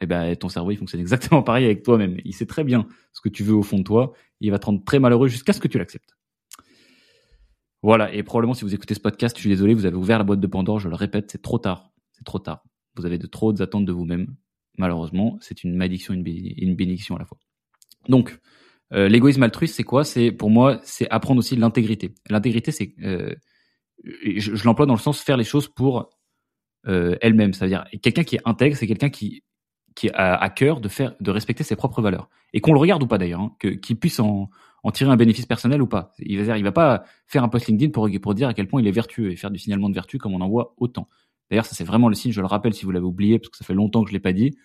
Et 0.00 0.04
eh 0.04 0.06
ben 0.06 0.36
ton 0.36 0.48
cerveau 0.48 0.70
il 0.70 0.76
fonctionne 0.76 1.00
exactement 1.06 1.42
pareil 1.42 1.64
avec 1.64 1.82
toi-même. 1.82 2.18
Il 2.24 2.34
sait 2.34 2.46
très 2.46 2.64
bien 2.64 2.86
ce 3.12 3.20
que 3.20 3.28
tu 3.28 3.42
veux 3.42 3.54
au 3.54 3.62
fond 3.62 3.78
de 3.78 3.84
toi. 3.84 4.12
Il 4.40 4.50
va 4.50 4.58
te 4.58 4.66
rendre 4.66 4.84
très 4.84 5.00
malheureux 5.00 5.28
jusqu'à 5.28 5.52
ce 5.52 5.60
que 5.60 5.68
tu 5.68 5.78
l'acceptes. 5.78 6.16
Voilà. 7.82 8.12
Et 8.14 8.22
probablement 8.22 8.54
si 8.54 8.64
vous 8.64 8.74
écoutez 8.74 8.94
ce 8.94 9.00
podcast, 9.00 9.36
je 9.36 9.40
suis 9.40 9.50
désolé, 9.50 9.74
vous 9.74 9.86
avez 9.86 9.96
ouvert 9.96 10.18
la 10.18 10.24
boîte 10.24 10.40
de 10.40 10.46
Pandore. 10.46 10.78
Je 10.78 10.88
le 10.88 10.94
répète, 10.94 11.30
c'est 11.30 11.42
trop 11.42 11.58
tard. 11.58 11.90
C'est 12.12 12.24
trop 12.24 12.38
tard. 12.38 12.64
Vous 12.96 13.06
avez 13.06 13.18
de 13.18 13.26
trop 13.26 13.48
hautes 13.48 13.60
attentes 13.60 13.86
de 13.86 13.92
vous-même. 13.92 14.34
Malheureusement, 14.76 15.38
c'est 15.40 15.64
une 15.64 15.74
malédiction 15.76 16.14
et 16.14 16.62
une 16.62 16.76
bénédiction 16.76 17.16
à 17.16 17.18
la 17.18 17.24
fois. 17.24 17.38
Donc, 18.08 18.38
euh, 18.92 19.08
l'égoïsme 19.08 19.42
altruiste, 19.42 19.76
c'est 19.76 19.84
quoi? 19.84 20.04
C'est 20.04 20.32
pour 20.32 20.50
moi, 20.50 20.80
c'est 20.82 21.08
apprendre 21.10 21.38
aussi 21.38 21.56
l'intégrité. 21.56 22.14
L'intégrité, 22.30 22.72
c'est, 22.72 22.94
euh, 23.02 23.34
je, 24.04 24.64
l'emploie 24.64 24.86
dans 24.86 24.94
le 24.94 25.00
sens 25.00 25.20
faire 25.20 25.36
les 25.36 25.44
choses 25.44 25.68
pour 25.68 26.10
euh, 26.86 27.16
elle-même. 27.20 27.52
C'est-à-dire 27.52 27.84
quelqu'un 28.02 28.24
qui 28.24 28.36
est 28.36 28.42
intègre, 28.44 28.76
c'est 28.76 28.86
quelqu'un 28.86 29.10
qui 29.10 29.42
qui 29.94 30.10
a 30.10 30.36
à 30.36 30.48
cœur 30.48 30.80
de 30.80 30.88
faire, 30.88 31.16
de 31.18 31.30
respecter 31.32 31.64
ses 31.64 31.74
propres 31.74 32.00
valeurs 32.00 32.28
et 32.52 32.60
qu'on 32.60 32.72
le 32.72 32.78
regarde 32.78 33.02
ou 33.02 33.08
pas 33.08 33.18
d'ailleurs, 33.18 33.40
hein, 33.40 33.56
qu'il 33.58 33.98
puisse 33.98 34.20
en, 34.20 34.48
en 34.84 34.90
tirer 34.92 35.10
un 35.10 35.16
bénéfice 35.16 35.44
personnel 35.44 35.82
ou 35.82 35.88
pas. 35.88 36.12
Il 36.20 36.38
va 36.38 36.44
dire, 36.44 36.56
il 36.56 36.62
va 36.62 36.70
pas 36.70 37.02
faire 37.26 37.42
un 37.42 37.48
post 37.48 37.66
LinkedIn 37.66 37.90
pour 37.90 38.08
pour 38.22 38.34
dire 38.34 38.48
à 38.48 38.54
quel 38.54 38.68
point 38.68 38.80
il 38.80 38.86
est 38.86 38.92
vertueux 38.92 39.32
et 39.32 39.36
faire 39.36 39.50
du 39.50 39.58
signalement 39.58 39.88
de 39.88 39.94
vertu 39.94 40.18
comme 40.18 40.34
on 40.34 40.40
en 40.40 40.48
voit 40.48 40.74
autant. 40.76 41.08
D'ailleurs, 41.50 41.66
ça 41.66 41.74
c'est 41.74 41.84
vraiment 41.84 42.08
le 42.08 42.14
signe. 42.14 42.30
Je 42.30 42.40
le 42.40 42.46
rappelle 42.46 42.74
si 42.74 42.84
vous 42.84 42.92
l'avez 42.92 43.06
oublié 43.06 43.40
parce 43.40 43.48
que 43.48 43.56
ça 43.56 43.64
fait 43.64 43.74
longtemps 43.74 44.04
que 44.04 44.10
je 44.10 44.14
l'ai 44.14 44.20
pas 44.20 44.32
dit. 44.32 44.56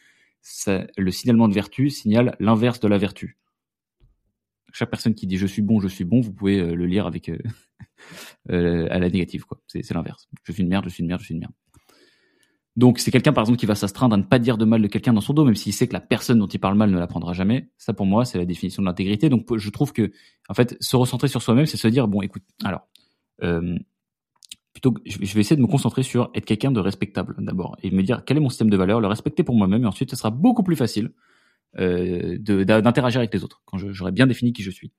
Ça, 0.41 0.86
le 0.97 1.09
signalement 1.09 1.47
de 1.47 1.53
vertu 1.53 1.89
signale 1.89 2.36
l'inverse 2.39 2.80
de 2.80 2.88
la 2.88 2.97
vertu 2.99 3.38
chaque 4.74 4.89
personne 4.89 5.13
qui 5.13 5.28
dit 5.28 5.38
je 5.38 5.47
suis 5.47 5.61
bon, 5.61 5.80
je 5.80 5.88
suis 5.88 6.03
bon, 6.03 6.19
vous 6.19 6.34
pouvez 6.34 6.59
euh, 6.59 6.76
le 6.76 6.86
lire 6.86 7.05
avec 7.05 7.30
euh, 7.30 7.38
euh, 8.51 8.88
à 8.89 8.99
la 8.99 9.09
négative 9.09 9.45
quoi. 9.45 9.61
C'est 9.67 9.89
l'inverse. 9.93 10.28
Je 10.43 10.51
suis 10.51 10.63
une 10.63 10.69
merde, 10.69 10.86
je 10.86 10.89
suis 10.89 11.01
une 11.01 11.07
merde, 11.07 11.21
je 11.21 11.26
suis 11.26 11.36
une 11.36 11.39
merde. 11.39 11.53
Donc 12.76 12.97
c'est 12.97 13.11
quelqu'un 13.11 13.34
par 13.34 13.43
exemple 13.43 13.59
qui 13.59 13.67
va 13.67 13.76
s'astreindre 13.76 14.15
à 14.15 14.17
ne 14.17 14.24
pas 14.24 14.39
dire 14.39 14.57
de 14.57 14.65
mal 14.65 14.82
de 14.82 14.88
quelqu'un 14.88 15.13
dans 15.13 15.21
son 15.21 15.34
dos, 15.34 15.45
même 15.45 15.55
s'il 15.55 15.74
sait 15.74 15.88
que 15.88 15.93
la 15.93 16.01
personne 16.01 16.39
dont 16.39 16.47
il 16.47 16.59
parle 16.59 16.76
mal 16.76 16.89
ne 16.89 16.97
l'apprendra 16.97 17.34
jamais. 17.34 17.69
Ça 17.78 17.93
pour 17.93 18.07
moi 18.07 18.26
c'est 18.26 18.39
la 18.39 18.45
définition 18.45 18.82
de 18.82 18.88
l'intégrité. 18.88 19.30
Donc 19.30 19.55
je 19.55 19.69
trouve 19.69 19.93
que 19.93 20.11
en 20.49 20.55
fait 20.55 20.76
se 20.82 20.95
recentrer 20.95 21.28
sur 21.28 21.41
soi-même, 21.43 21.67
c'est 21.67 21.78
se 21.78 21.88
dire 21.88 22.07
bon 22.07 22.21
écoute, 22.21 22.43
alors 22.63 22.88
plutôt 23.39 24.95
je 25.05 25.19
vais 25.19 25.41
essayer 25.41 25.55
de 25.55 25.61
me 25.61 25.67
concentrer 25.67 26.01
sur 26.01 26.32
être 26.34 26.45
quelqu'un 26.45 26.71
de 26.71 26.80
respectable 26.80 27.36
d'abord 27.38 27.78
et 27.84 27.91
me 27.91 28.01
dire 28.01 28.24
quel 28.26 28.38
est 28.38 28.39
mon 28.39 28.49
système 28.49 28.71
de 28.71 28.78
valeurs, 28.78 29.01
le 29.01 29.07
respecter 29.07 29.43
pour 29.43 29.55
moi-même 29.55 29.84
et 29.84 29.88
ensuite 29.88 30.09
ce 30.09 30.15
sera 30.15 30.32
beaucoup 30.32 30.63
plus 30.63 30.76
facile 30.76 31.11
d'interagir 31.76 33.19
avec 33.19 33.34
les 33.34 33.43
autres, 33.43 33.61
quand 33.65 33.78
j'aurais 33.78 34.11
bien 34.11 34.28
défini 34.28 34.53
qui 34.53 34.63
je 34.63 34.71
suis. 34.71 34.91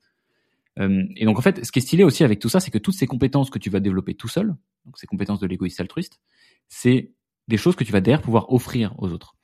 Euh, 0.80 1.04
et 1.16 1.24
donc 1.24 1.38
en 1.38 1.42
fait, 1.42 1.64
ce 1.64 1.70
qui 1.70 1.78
est 1.78 1.82
stylé 1.82 2.02
aussi 2.04 2.24
avec 2.24 2.40
tout 2.40 2.48
ça, 2.48 2.60
c'est 2.60 2.70
que 2.70 2.78
toutes 2.78 2.94
ces 2.94 3.06
compétences 3.06 3.50
que 3.50 3.58
tu 3.58 3.70
vas 3.70 3.80
développer 3.80 4.14
tout 4.14 4.28
seul, 4.28 4.56
donc 4.84 4.98
ces 4.98 5.06
compétences 5.06 5.38
de 5.38 5.46
l'égoïste 5.46 5.80
altruiste, 5.80 6.20
c'est 6.68 7.12
des 7.46 7.56
choses 7.56 7.76
que 7.76 7.84
tu 7.84 7.92
vas 7.92 8.00
derrière 8.00 8.22
pouvoir 8.22 8.52
offrir 8.52 8.94
aux 8.98 9.10
autres. 9.10 9.36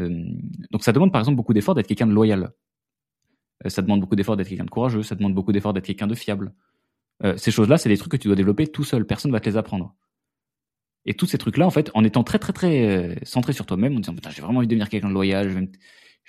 Euh, 0.00 0.24
donc 0.70 0.82
ça 0.82 0.92
demande 0.92 1.12
par 1.12 1.20
exemple 1.20 1.36
beaucoup 1.36 1.52
d'efforts 1.52 1.74
d'être 1.74 1.86
quelqu'un 1.86 2.06
de 2.06 2.12
loyal. 2.12 2.52
Euh, 3.64 3.68
ça 3.68 3.82
demande 3.82 4.00
beaucoup 4.00 4.16
d'efforts 4.16 4.36
d'être 4.36 4.48
quelqu'un 4.48 4.64
de 4.64 4.70
courageux. 4.70 5.02
Ça 5.02 5.14
demande 5.14 5.34
beaucoup 5.34 5.52
d'efforts 5.52 5.72
d'être 5.72 5.84
quelqu'un 5.84 6.06
de 6.06 6.14
fiable. 6.14 6.54
Euh, 7.24 7.36
ces 7.36 7.50
choses-là, 7.50 7.78
c'est 7.78 7.88
des 7.88 7.98
trucs 7.98 8.12
que 8.12 8.16
tu 8.16 8.28
dois 8.28 8.36
développer 8.36 8.66
tout 8.66 8.84
seul. 8.84 9.06
Personne 9.06 9.30
va 9.30 9.40
te 9.40 9.48
les 9.48 9.56
apprendre. 9.56 9.94
Et 11.04 11.14
tous 11.14 11.26
ces 11.26 11.38
trucs-là, 11.38 11.66
en 11.66 11.70
fait, 11.70 11.90
en 11.94 12.04
étant 12.04 12.22
très 12.22 12.38
très 12.38 12.52
très 12.52 12.86
euh, 12.86 13.14
centré 13.24 13.52
sur 13.52 13.66
toi-même, 13.66 13.96
en 13.96 14.00
disant 14.00 14.14
j'ai 14.30 14.42
vraiment 14.42 14.58
envie 14.58 14.68
de 14.68 14.70
devenir 14.70 14.88
quelqu'un 14.88 15.08
de 15.08 15.14
loyal, 15.14 15.68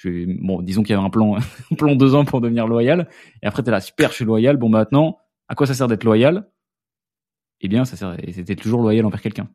bon, 0.06 0.62
disons 0.62 0.84
qu'il 0.84 0.92
y 0.92 0.98
avait 0.98 1.06
un 1.06 1.10
plan, 1.10 1.36
un 1.82 1.96
deux 1.96 2.16
ans 2.16 2.26
pour 2.26 2.42
devenir 2.42 2.68
loyal. 2.68 3.10
Et 3.42 3.46
après, 3.46 3.64
t'es 3.64 3.72
là, 3.72 3.82
super, 3.82 4.10
je 4.10 4.16
suis 4.16 4.26
loyal. 4.26 4.58
Bon, 4.58 4.70
maintenant, 4.70 5.18
à 5.48 5.56
quoi 5.56 5.68
ça 5.68 5.74
sert 5.74 5.88
d'être 5.88 6.04
loyal? 6.04 6.50
Eh 7.62 7.68
bien, 7.68 7.86
ça 7.86 7.96
sert, 7.96 8.18
c'était 8.32 8.56
toujours 8.56 8.82
loyal 8.82 9.06
envers 9.06 9.22
quelqu'un. 9.22 9.50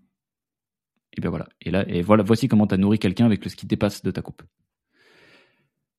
Et 1.17 1.21
bien 1.21 1.31
voilà. 1.31 1.49
Et 1.61 1.71
là, 1.71 1.85
voilà, 2.03 2.23
voici 2.23 2.49
comment 2.49 2.67
t'as 2.67 2.77
nourri 2.77 2.99
quelqu'un 2.99 3.27
avec 3.27 3.45
ce 3.45 3.57
qui 3.57 3.67
dépasse 3.67 4.03
de 4.03 4.11
ta 4.11 4.23
coupe. 4.23 4.43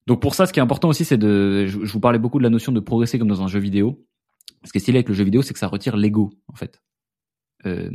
Donc 0.07 0.21
pour 0.21 0.33
ça, 0.33 0.45
ce 0.45 0.53
qui 0.53 0.59
est 0.59 0.63
important 0.63 0.89
aussi, 0.89 1.05
c'est 1.05 1.17
de, 1.17 1.65
je, 1.67 1.77
vous 1.77 1.99
parlais 1.99 2.17
beaucoup 2.17 2.39
de 2.39 2.43
la 2.43 2.49
notion 2.49 2.71
de 2.71 2.79
progresser 2.79 3.19
comme 3.19 3.27
dans 3.27 3.43
un 3.43 3.47
jeu 3.47 3.59
vidéo. 3.59 4.05
Ce 4.63 4.71
qui 4.71 4.79
est 4.79 4.81
stylé 4.81 4.97
avec 4.97 5.09
le 5.09 5.13
jeu 5.13 5.23
vidéo, 5.23 5.41
c'est 5.41 5.53
que 5.53 5.59
ça 5.59 5.67
retire 5.67 5.95
l'ego, 5.95 6.31
en 6.47 6.55
fait. 6.55 6.81
Euh, 7.65 7.91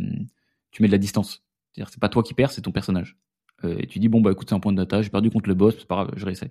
tu 0.71 0.83
mets 0.83 0.89
de 0.89 0.93
la 0.93 0.99
distance. 0.99 1.45
C'est-à-dire, 1.73 1.91
c'est 1.93 2.01
pas 2.01 2.09
toi 2.09 2.23
qui 2.23 2.35
perds, 2.35 2.53
c'est 2.53 2.63
ton 2.63 2.73
personnage. 2.73 3.19
Euh, 3.63 3.77
et 3.79 3.87
tu 3.87 3.99
dis 3.99 4.09
bon 4.09 4.21
bah 4.21 4.33
écoute 4.33 4.49
c'est 4.49 4.55
un 4.55 4.61
point 4.61 4.73
de 4.73 4.77
data, 4.79 5.03
j'ai 5.03 5.11
perdu 5.11 5.31
contre 5.31 5.49
le 5.49 5.55
boss, 5.55 5.77
c'est 5.79 5.87
pas 5.87 5.97
grave, 5.97 6.13
je 6.17 6.25
réessaye. 6.25 6.51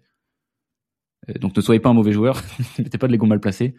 Euh, 1.29 1.33
donc 1.39 1.55
ne 1.55 1.61
soyez 1.61 1.79
pas 1.79 1.89
un 1.89 1.93
mauvais 1.93 2.13
joueur, 2.13 2.41
mettez 2.79 2.97
pas 2.97 3.07
de 3.07 3.11
l'ego 3.11 3.25
mal 3.25 3.39
placé. 3.39 3.75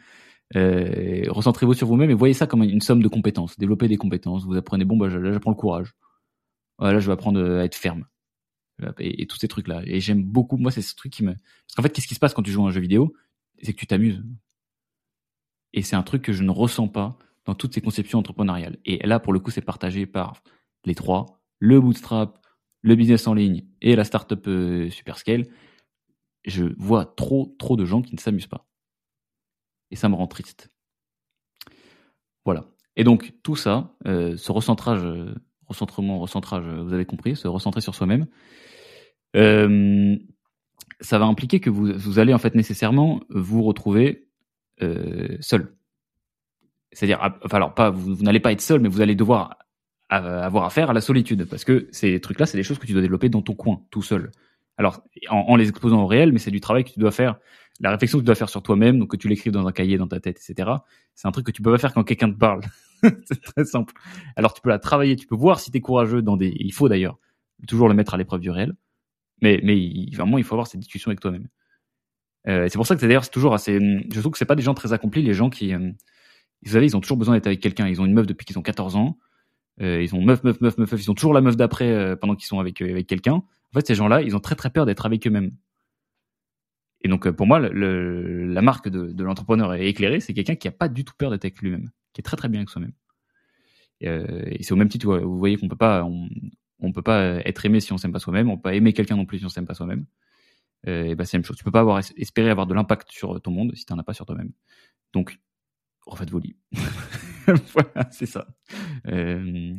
Euh, 0.56 1.24
recentrez-vous 1.28 1.74
sur 1.74 1.86
vous-même 1.86 2.10
et 2.10 2.14
voyez 2.14 2.34
ça 2.34 2.46
comme 2.46 2.62
une 2.62 2.80
somme 2.80 3.02
de 3.02 3.08
compétences. 3.08 3.58
Développez 3.58 3.88
des 3.88 3.96
compétences. 3.96 4.44
Vous 4.44 4.56
apprenez 4.56 4.84
bon 4.84 4.96
bah 4.96 5.08
là 5.08 5.32
j'apprends 5.32 5.50
le 5.50 5.56
courage. 5.56 5.94
Voilà, 6.78 6.98
je 6.98 7.06
vais 7.06 7.12
apprendre 7.12 7.40
à 7.60 7.64
être 7.64 7.76
ferme. 7.76 8.04
Et, 8.98 9.26
tous 9.26 9.36
ces 9.38 9.46
trucs 9.48 9.68
là. 9.68 9.82
Et 9.86 10.00
j'aime 10.00 10.22
beaucoup. 10.22 10.56
Moi 10.56 10.70
c'est 10.70 10.82
ce 10.82 10.94
truc 10.94 11.12
qui 11.12 11.24
me. 11.24 11.32
Parce 11.32 11.74
qu'en 11.76 11.82
fait 11.82 11.90
qu'est-ce 11.90 12.08
qui 12.08 12.14
se 12.14 12.20
passe 12.20 12.34
quand 12.34 12.42
tu 12.42 12.50
joues 12.50 12.64
à 12.64 12.68
un 12.68 12.72
jeu 12.72 12.80
vidéo? 12.80 13.14
C'est 13.62 13.72
que 13.72 13.78
tu 13.78 13.86
t'amuses. 13.86 14.22
Et 15.72 15.82
c'est 15.82 15.96
un 15.96 16.02
truc 16.02 16.22
que 16.22 16.32
je 16.32 16.42
ne 16.42 16.50
ressens 16.50 16.88
pas 16.88 17.18
dans 17.46 17.54
toutes 17.54 17.74
ces 17.74 17.80
conceptions 17.80 18.18
entrepreneuriales. 18.18 18.78
Et 18.84 19.04
là 19.06 19.20
pour 19.20 19.32
le 19.32 19.40
coup 19.40 19.50
c'est 19.50 19.62
partagé 19.62 20.06
par 20.06 20.42
les 20.84 20.94
trois 20.94 21.40
le 21.58 21.80
bootstrap, 21.80 22.43
le 22.85 22.95
business 22.97 23.26
en 23.26 23.35
ligne 23.35 23.64
et 23.80 23.97
la 23.97 24.05
startup 24.05 24.47
euh, 24.47 24.91
super 24.91 25.16
scale, 25.16 25.47
je 26.45 26.66
vois 26.76 27.07
trop, 27.07 27.57
trop 27.59 27.76
de 27.76 27.87
gens 27.87 28.03
qui 28.03 28.14
ne 28.14 28.20
s'amusent 28.20 28.47
pas. 28.47 28.66
Et 29.91 29.97
ça 29.97 30.11
me 30.11 30.14
rend 30.14 30.26
triste. 30.26 30.70
Voilà. 32.45 32.66
Et 32.97 33.03
donc, 33.03 33.32
tout 33.43 33.57
ça, 33.57 33.97
euh, 34.07 34.37
ce 34.37 34.53
recentrage, 34.53 35.03
euh, 35.03 35.35
recentrement, 35.66 36.18
recentrage, 36.18 36.66
vous 36.66 36.93
avez 36.93 37.07
compris, 37.07 37.37
se 37.37 37.49
recentrer 37.49 37.80
sur 37.80 37.95
soi-même, 37.95 38.26
ça 41.01 41.18
va 41.18 41.24
impliquer 41.24 41.59
que 41.61 41.70
vous, 41.70 41.93
vous, 41.93 42.18
allez 42.18 42.32
en 42.35 42.39
fait 42.39 42.55
nécessairement 42.55 43.20
vous 43.30 43.62
retrouver 43.64 44.28
seul. 45.41 45.74
C'est-à-dire, 46.93 47.18
enfin, 47.43 47.57
alors 47.57 47.74
pas, 47.74 47.91
vous 47.91 48.22
n'allez 48.22 48.39
pas 48.39 48.53
être 48.53 48.61
seul, 48.61 48.80
mais 48.80 48.89
vous 48.89 49.01
allez 49.01 49.16
devoir 49.16 49.59
avoir 50.09 50.64
affaire 50.64 50.90
à 50.90 50.92
la 50.92 51.00
solitude 51.00 51.46
parce 51.46 51.64
que 51.64 51.88
ces 51.90 52.20
trucs-là, 52.20 52.46
c'est 52.46 52.59
des 52.59 52.62
choses 52.62 52.78
que 52.78 52.86
tu 52.86 52.92
dois 52.92 53.02
développer 53.02 53.28
dans 53.28 53.42
ton 53.42 53.55
coin, 53.55 53.80
tout 53.90 54.02
seul. 54.02 54.30
Alors, 54.76 55.02
en, 55.30 55.57
les 55.57 55.68
exposant 55.68 56.02
au 56.02 56.07
réel, 56.07 56.32
mais 56.32 56.38
c'est 56.38 56.50
du 56.50 56.61
travail 56.61 56.84
que 56.84 56.90
tu 56.90 57.00
dois 57.00 57.12
faire 57.12 57.38
la 57.80 57.90
réflexion 57.90 58.18
que 58.18 58.22
tu 58.22 58.26
dois 58.26 58.34
faire 58.34 58.48
sur 58.48 58.62
toi-même, 58.62 58.98
donc 58.98 59.11
que 59.11 59.16
tu 59.16 59.28
l'écrives 59.28 59.52
dans 59.52 59.66
un 59.66 59.72
cahier, 59.72 59.98
dans 59.98 60.07
ta 60.07 60.20
tête, 60.20 60.38
etc. 60.38 60.70
C'est 61.14 61.26
un 61.26 61.32
truc 61.32 61.46
que 61.46 61.50
tu 61.50 61.62
peux 61.62 61.72
pas 61.72 61.78
faire 61.78 61.92
quand 61.92 62.05
quelqu'un 62.05 62.30
te 62.30 62.38
parle. 62.38 62.61
c'est 63.02 63.40
très 63.40 63.64
simple. 63.64 63.94
Alors 64.36 64.55
tu 64.55 64.61
peux 64.61 64.70
la 64.70 64.78
travailler, 64.78 65.16
tu 65.16 65.26
peux 65.26 65.34
voir 65.34 65.61
si 65.61 65.70
tu 65.70 65.78
es 65.78 65.80
courageux 65.80 66.22
dans 66.22 66.36
des. 66.36 66.55
Il 66.57 66.72
faut 66.72 66.88
d'ailleurs 66.88 67.18
toujours 67.66 67.88
le 67.88 67.94
mettre 67.94 68.14
à 68.14 68.16
l'épreuve 68.16 68.40
du 68.40 68.50
réel, 68.50 68.74
mais 69.42 69.61
mais 69.64 70.07
vraiment 70.14 70.38
il 70.38 70.44
faut 70.44 70.55
avoir 70.55 70.66
cette 70.66 70.80
discussion 70.80 71.11
avec 71.11 71.20
toi-même. 71.20 71.48
Euh, 72.46 72.68
c'est 72.68 72.76
pour 72.76 72.86
ça 72.86 72.94
que 72.94 73.00
d'ailleurs 73.00 73.24
c'est 73.24 73.30
toujours 73.30 73.55
assez. 73.55 73.78
Je 73.78 74.20
trouve 74.20 74.32
que 74.32 74.38
c'est 74.38 74.44
pas 74.44 74.57
des 74.57 74.62
gens 74.62 74.74
très 74.74 74.92
accomplis 74.92 75.22
les 75.22 75.34
gens 75.34 75.50
qui. 75.50 75.74
Euh, 75.74 75.90
vous 76.62 76.72
savez, 76.72 76.86
ils 76.86 76.96
ont 76.96 77.00
toujours 77.00 77.18
besoin 77.18 77.34
d'être 77.34 77.46
avec 77.46 77.61
quelqu'un. 77.61 77.88
Ils 77.88 78.00
ont 78.00 78.07
une 78.07 78.14
meuf 78.14 78.26
depuis 78.26 78.46
qu'ils 78.46 78.59
ont 78.59 78.62
14 78.62 78.96
ans. 78.96 79.18
Euh, 79.80 80.02
ils 80.02 80.14
ont 80.14 80.22
meuf, 80.22 80.44
meuf, 80.44 80.60
meuf, 80.60 80.78
meuf, 80.78 80.92
Ils 80.92 81.10
ont 81.10 81.14
toujours 81.14 81.34
la 81.34 81.40
meuf 81.40 81.56
d'après 81.56 81.90
euh, 81.90 82.16
pendant 82.16 82.36
qu'ils 82.36 82.46
sont 82.46 82.60
avec 82.60 82.80
avec 82.80 83.06
quelqu'un. 83.06 83.34
En 83.34 83.72
fait, 83.74 83.86
ces 83.86 83.94
gens-là, 83.94 84.22
ils 84.22 84.36
ont 84.36 84.40
très 84.40 84.54
très 84.54 84.70
peur 84.70 84.86
d'être 84.86 85.06
avec 85.06 85.26
eux-mêmes. 85.26 85.52
Et 87.02 87.08
donc, 87.08 87.28
pour 87.30 87.46
moi, 87.46 87.58
le, 87.58 88.46
la 88.46 88.62
marque 88.62 88.88
de, 88.88 89.12
de 89.12 89.24
l'entrepreneur 89.24 89.74
éclairé, 89.74 90.20
c'est 90.20 90.32
quelqu'un 90.32 90.54
qui 90.54 90.68
a 90.68 90.72
pas 90.72 90.88
du 90.88 91.04
tout 91.04 91.12
peur 91.18 91.30
d'être 91.30 91.44
avec 91.44 91.60
lui-même, 91.60 91.90
qui 92.12 92.20
est 92.20 92.22
très 92.22 92.36
très 92.36 92.48
bien 92.48 92.60
avec 92.60 92.70
soi-même. 92.70 92.92
et 94.00 94.62
c'est 94.62 94.72
au 94.72 94.76
même 94.76 94.88
titre, 94.88 95.18
vous 95.18 95.38
voyez 95.38 95.56
qu'on 95.58 95.68
peut 95.68 95.76
pas, 95.76 96.04
on, 96.04 96.92
peut 96.92 97.02
pas 97.02 97.40
être 97.44 97.66
aimé 97.66 97.80
si 97.80 97.92
on 97.92 97.98
s'aime 97.98 98.12
pas 98.12 98.20
soi-même. 98.20 98.48
On 98.48 98.56
peut 98.56 98.62
pas 98.62 98.74
aimer 98.74 98.92
quelqu'un 98.92 99.16
non 99.16 99.26
plus 99.26 99.40
si 99.40 99.44
on 99.44 99.48
s'aime 99.50 99.66
pas 99.66 99.74
soi-même. 99.74 100.06
Euh, 100.86 101.04
et 101.04 101.14
bah 101.14 101.24
c'est 101.24 101.36
la 101.36 101.40
même 101.40 101.46
chose. 101.46 101.56
Tu 101.56 101.64
peux 101.64 101.70
pas 101.70 101.80
avoir 101.80 102.00
espérer 102.16 102.50
avoir 102.50 102.66
de 102.66 102.74
l'impact 102.74 103.10
sur 103.10 103.40
ton 103.40 103.50
monde 103.50 103.72
si 103.74 103.84
tu 103.84 103.92
n'en 103.92 103.98
as 103.98 104.02
pas 104.02 104.14
sur 104.14 104.26
toi-même. 104.26 104.52
Donc, 105.12 105.38
refaites 106.07 106.30
vos 106.30 106.38
lits. 106.38 106.57
voilà, 107.46 108.11
c'est 108.11 108.26
ça. 108.26 108.46
Euh, 109.07 109.74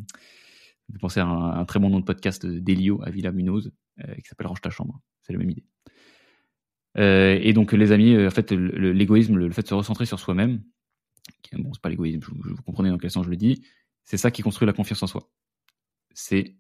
je 0.93 0.97
pensez 0.99 1.19
à 1.19 1.25
un, 1.25 1.65
très 1.65 1.79
bon 1.79 1.89
nom 1.89 1.99
de 1.99 2.05
podcast 2.05 2.45
d'Elio 2.45 3.01
à 3.03 3.09
Villa 3.09 3.31
Munoz 3.31 3.71
euh, 3.99 4.15
qui 4.15 4.27
s'appelle 4.27 4.47
Range 4.47 4.61
ta 4.61 4.69
chambre. 4.69 5.01
C'est 5.21 5.33
la 5.33 5.39
même 5.39 5.49
idée. 5.49 5.65
Euh, 6.97 7.37
et 7.41 7.53
donc 7.53 7.73
les 7.73 7.91
amis, 7.91 8.15
en 8.25 8.29
fait, 8.29 8.51
l'égoïsme, 8.51 9.35
le, 9.35 9.51
fait 9.51 9.63
de 9.63 9.67
se 9.67 9.73
recentrer 9.73 10.05
sur 10.05 10.19
soi-même, 10.19 10.63
bon, 11.53 11.73
c'est 11.73 11.81
pas 11.81 11.89
l'égoïsme, 11.89 12.19
vous, 12.19 12.55
comprenez 12.63 12.89
dans 12.89 12.97
quel 12.97 13.11
sens 13.11 13.25
je 13.25 13.29
le 13.29 13.35
dis, 13.35 13.65
c'est 14.03 14.17
ça 14.17 14.31
qui 14.31 14.41
construit 14.41 14.65
la 14.65 14.73
confiance 14.73 15.01
en 15.03 15.07
soi. 15.07 15.29
C'est 16.13 16.55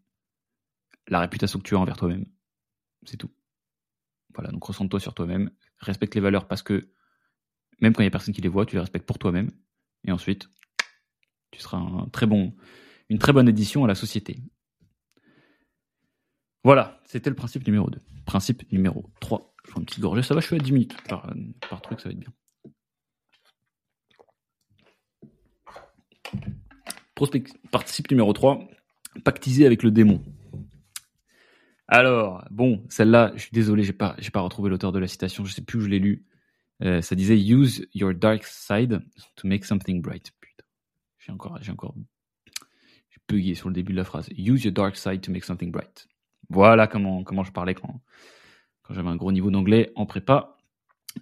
la 1.07 1.19
réputation 1.19 1.59
que 1.59 1.63
tu 1.63 1.75
as 1.75 1.79
envers 1.79 1.95
toi-même. 1.95 2.25
C'est 3.05 3.17
tout. 3.17 3.31
Voilà, 4.33 4.51
donc 4.51 4.63
ressens-toi 4.63 4.99
sur 4.99 5.13
toi-même, 5.13 5.51
respecte 5.79 6.15
les 6.15 6.21
valeurs 6.21 6.47
parce 6.47 6.61
que 6.61 6.89
même 7.81 7.93
quand 7.93 8.01
il 8.01 8.05
n'y 8.05 8.09
a 8.09 8.11
personne 8.11 8.33
qui 8.33 8.41
les 8.41 8.49
voit, 8.49 8.65
tu 8.65 8.75
les 8.75 8.81
respectes 8.81 9.05
pour 9.05 9.19
toi-même. 9.19 9.51
Et 10.07 10.11
ensuite, 10.11 10.49
tu 11.51 11.59
seras 11.59 11.79
une 11.79 13.19
très 13.19 13.33
bonne 13.33 13.49
édition 13.49 13.83
à 13.83 13.87
la 13.87 13.95
société. 13.95 14.41
Voilà, 16.63 16.99
c'était 17.05 17.29
le 17.29 17.35
principe 17.35 17.65
numéro 17.67 17.89
2. 17.89 17.99
Principe 18.25 18.71
numéro 18.71 19.11
3. 19.19 19.53
Je 19.63 19.71
prends 19.71 19.79
une 19.79 19.85
petite 19.85 19.99
gorgée, 19.99 20.23
ça 20.23 20.33
va, 20.33 20.41
je 20.41 20.47
suis 20.47 20.55
à 20.55 20.59
10 20.59 20.71
minutes 20.71 20.97
par, 21.07 21.31
par 21.69 21.81
truc, 21.81 21.99
ça 21.99 22.09
va 22.09 22.13
être 22.13 22.19
bien. 22.19 22.33
Participe 27.71 28.09
numéro 28.11 28.33
3, 28.33 28.67
pactiser 29.23 29.65
avec 29.65 29.83
le 29.83 29.91
démon. 29.91 30.23
Alors, 31.87 32.43
bon, 32.49 32.83
celle-là, 32.89 33.31
je 33.35 33.43
suis 33.43 33.51
désolé, 33.51 33.83
j'ai 33.83 33.93
pas, 33.93 34.15
j'ai 34.17 34.31
pas 34.31 34.41
retrouvé 34.41 34.69
l'auteur 34.69 34.91
de 34.91 34.99
la 34.99 35.07
citation, 35.07 35.45
je 35.45 35.53
sais 35.53 35.61
plus 35.61 35.79
où 35.79 35.81
je 35.81 35.87
l'ai 35.87 35.99
lu. 35.99 36.25
Euh, 36.83 37.01
ça 37.01 37.15
disait 37.15 37.37
Use 37.37 37.87
your 37.93 38.13
dark 38.13 38.43
side 38.43 39.01
to 39.35 39.47
make 39.47 39.65
something 39.65 40.01
bright. 40.01 40.31
Putain, 40.41 40.63
j'ai 41.19 41.31
encore, 41.31 41.57
j'ai 41.61 41.71
encore, 41.71 41.95
bugué 43.27 43.55
sur 43.55 43.69
le 43.69 43.73
début 43.73 43.93
de 43.93 43.97
la 43.97 44.03
phrase. 44.03 44.29
Use 44.37 44.63
your 44.63 44.73
dark 44.73 44.95
side 44.95 45.21
to 45.21 45.31
make 45.31 45.43
something 45.43 45.71
bright. 45.71 46.07
Voilà 46.49 46.87
comment, 46.87 47.23
comment 47.23 47.43
je 47.43 47.51
parlais 47.51 47.73
quand, 47.73 48.01
quand 48.83 48.93
j'avais 48.93 49.09
un 49.09 49.15
gros 49.15 49.31
niveau 49.31 49.51
d'anglais 49.51 49.91
en 49.95 50.05
prépa. 50.05 50.57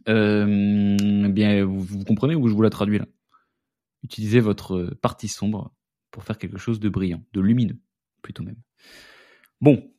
Euh, 0.10 1.30
bien, 1.30 1.64
vous, 1.66 1.82
vous 1.82 2.04
comprenez 2.04 2.36
où 2.36 2.48
je 2.48 2.54
vous 2.54 2.62
la 2.62 2.70
traduis 2.70 3.00
là? 3.00 3.06
Utilisez 4.04 4.42
votre 4.42 4.98
partie 5.02 5.30
sombre 5.30 5.74
pour 6.12 6.24
faire 6.24 6.38
quelque 6.38 6.58
chose 6.58 6.80
de 6.80 6.90
brillant, 6.90 7.24
de 7.32 7.40
lumineux, 7.40 7.80
plutôt 8.22 8.44
même. 8.44 8.58
Bon, 9.62 9.90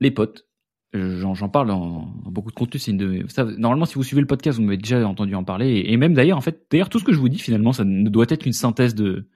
les 0.00 0.12
potes. 0.12 0.46
J'en 0.94 1.48
parle 1.48 1.68
dans, 1.68 2.06
beaucoup 2.26 2.50
de 2.50 2.54
contenu. 2.54 3.24
Normalement, 3.56 3.86
si 3.86 3.94
vous 3.94 4.02
suivez 4.02 4.20
le 4.20 4.26
podcast, 4.26 4.58
vous 4.58 4.64
m'avez 4.64 4.76
déjà 4.76 5.06
entendu 5.06 5.34
en 5.34 5.42
parler. 5.42 5.84
Et, 5.86 5.96
même 5.96 6.12
d'ailleurs, 6.12 6.36
en 6.36 6.42
fait, 6.42 6.66
d'ailleurs, 6.70 6.90
tout 6.90 6.98
ce 6.98 7.04
que 7.04 7.12
je 7.12 7.18
vous 7.18 7.30
dis, 7.30 7.38
finalement, 7.38 7.72
ça 7.72 7.84
ne 7.84 8.10
doit 8.10 8.26
être 8.28 8.44
une 8.44 8.52
synthèse 8.52 8.94
de, 8.94 9.26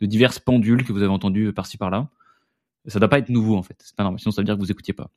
diverses 0.00 0.40
pendules 0.40 0.84
que 0.84 0.92
vous 0.92 1.02
avez 1.02 1.12
entendues 1.12 1.52
par-ci 1.52 1.78
par-là. 1.78 2.10
Ça 2.86 2.98
ne 2.98 3.00
doit 3.00 3.08
pas 3.08 3.18
être 3.18 3.28
nouveau, 3.28 3.56
en 3.56 3.62
fait. 3.62 3.76
C'est 3.84 3.94
pas 3.94 4.02
normal. 4.02 4.18
Sinon, 4.18 4.32
ça 4.32 4.40
veut 4.40 4.46
dire 4.46 4.56
que 4.56 4.60
vous 4.60 4.70
écoutiez 4.70 4.94
pas. 4.94 5.10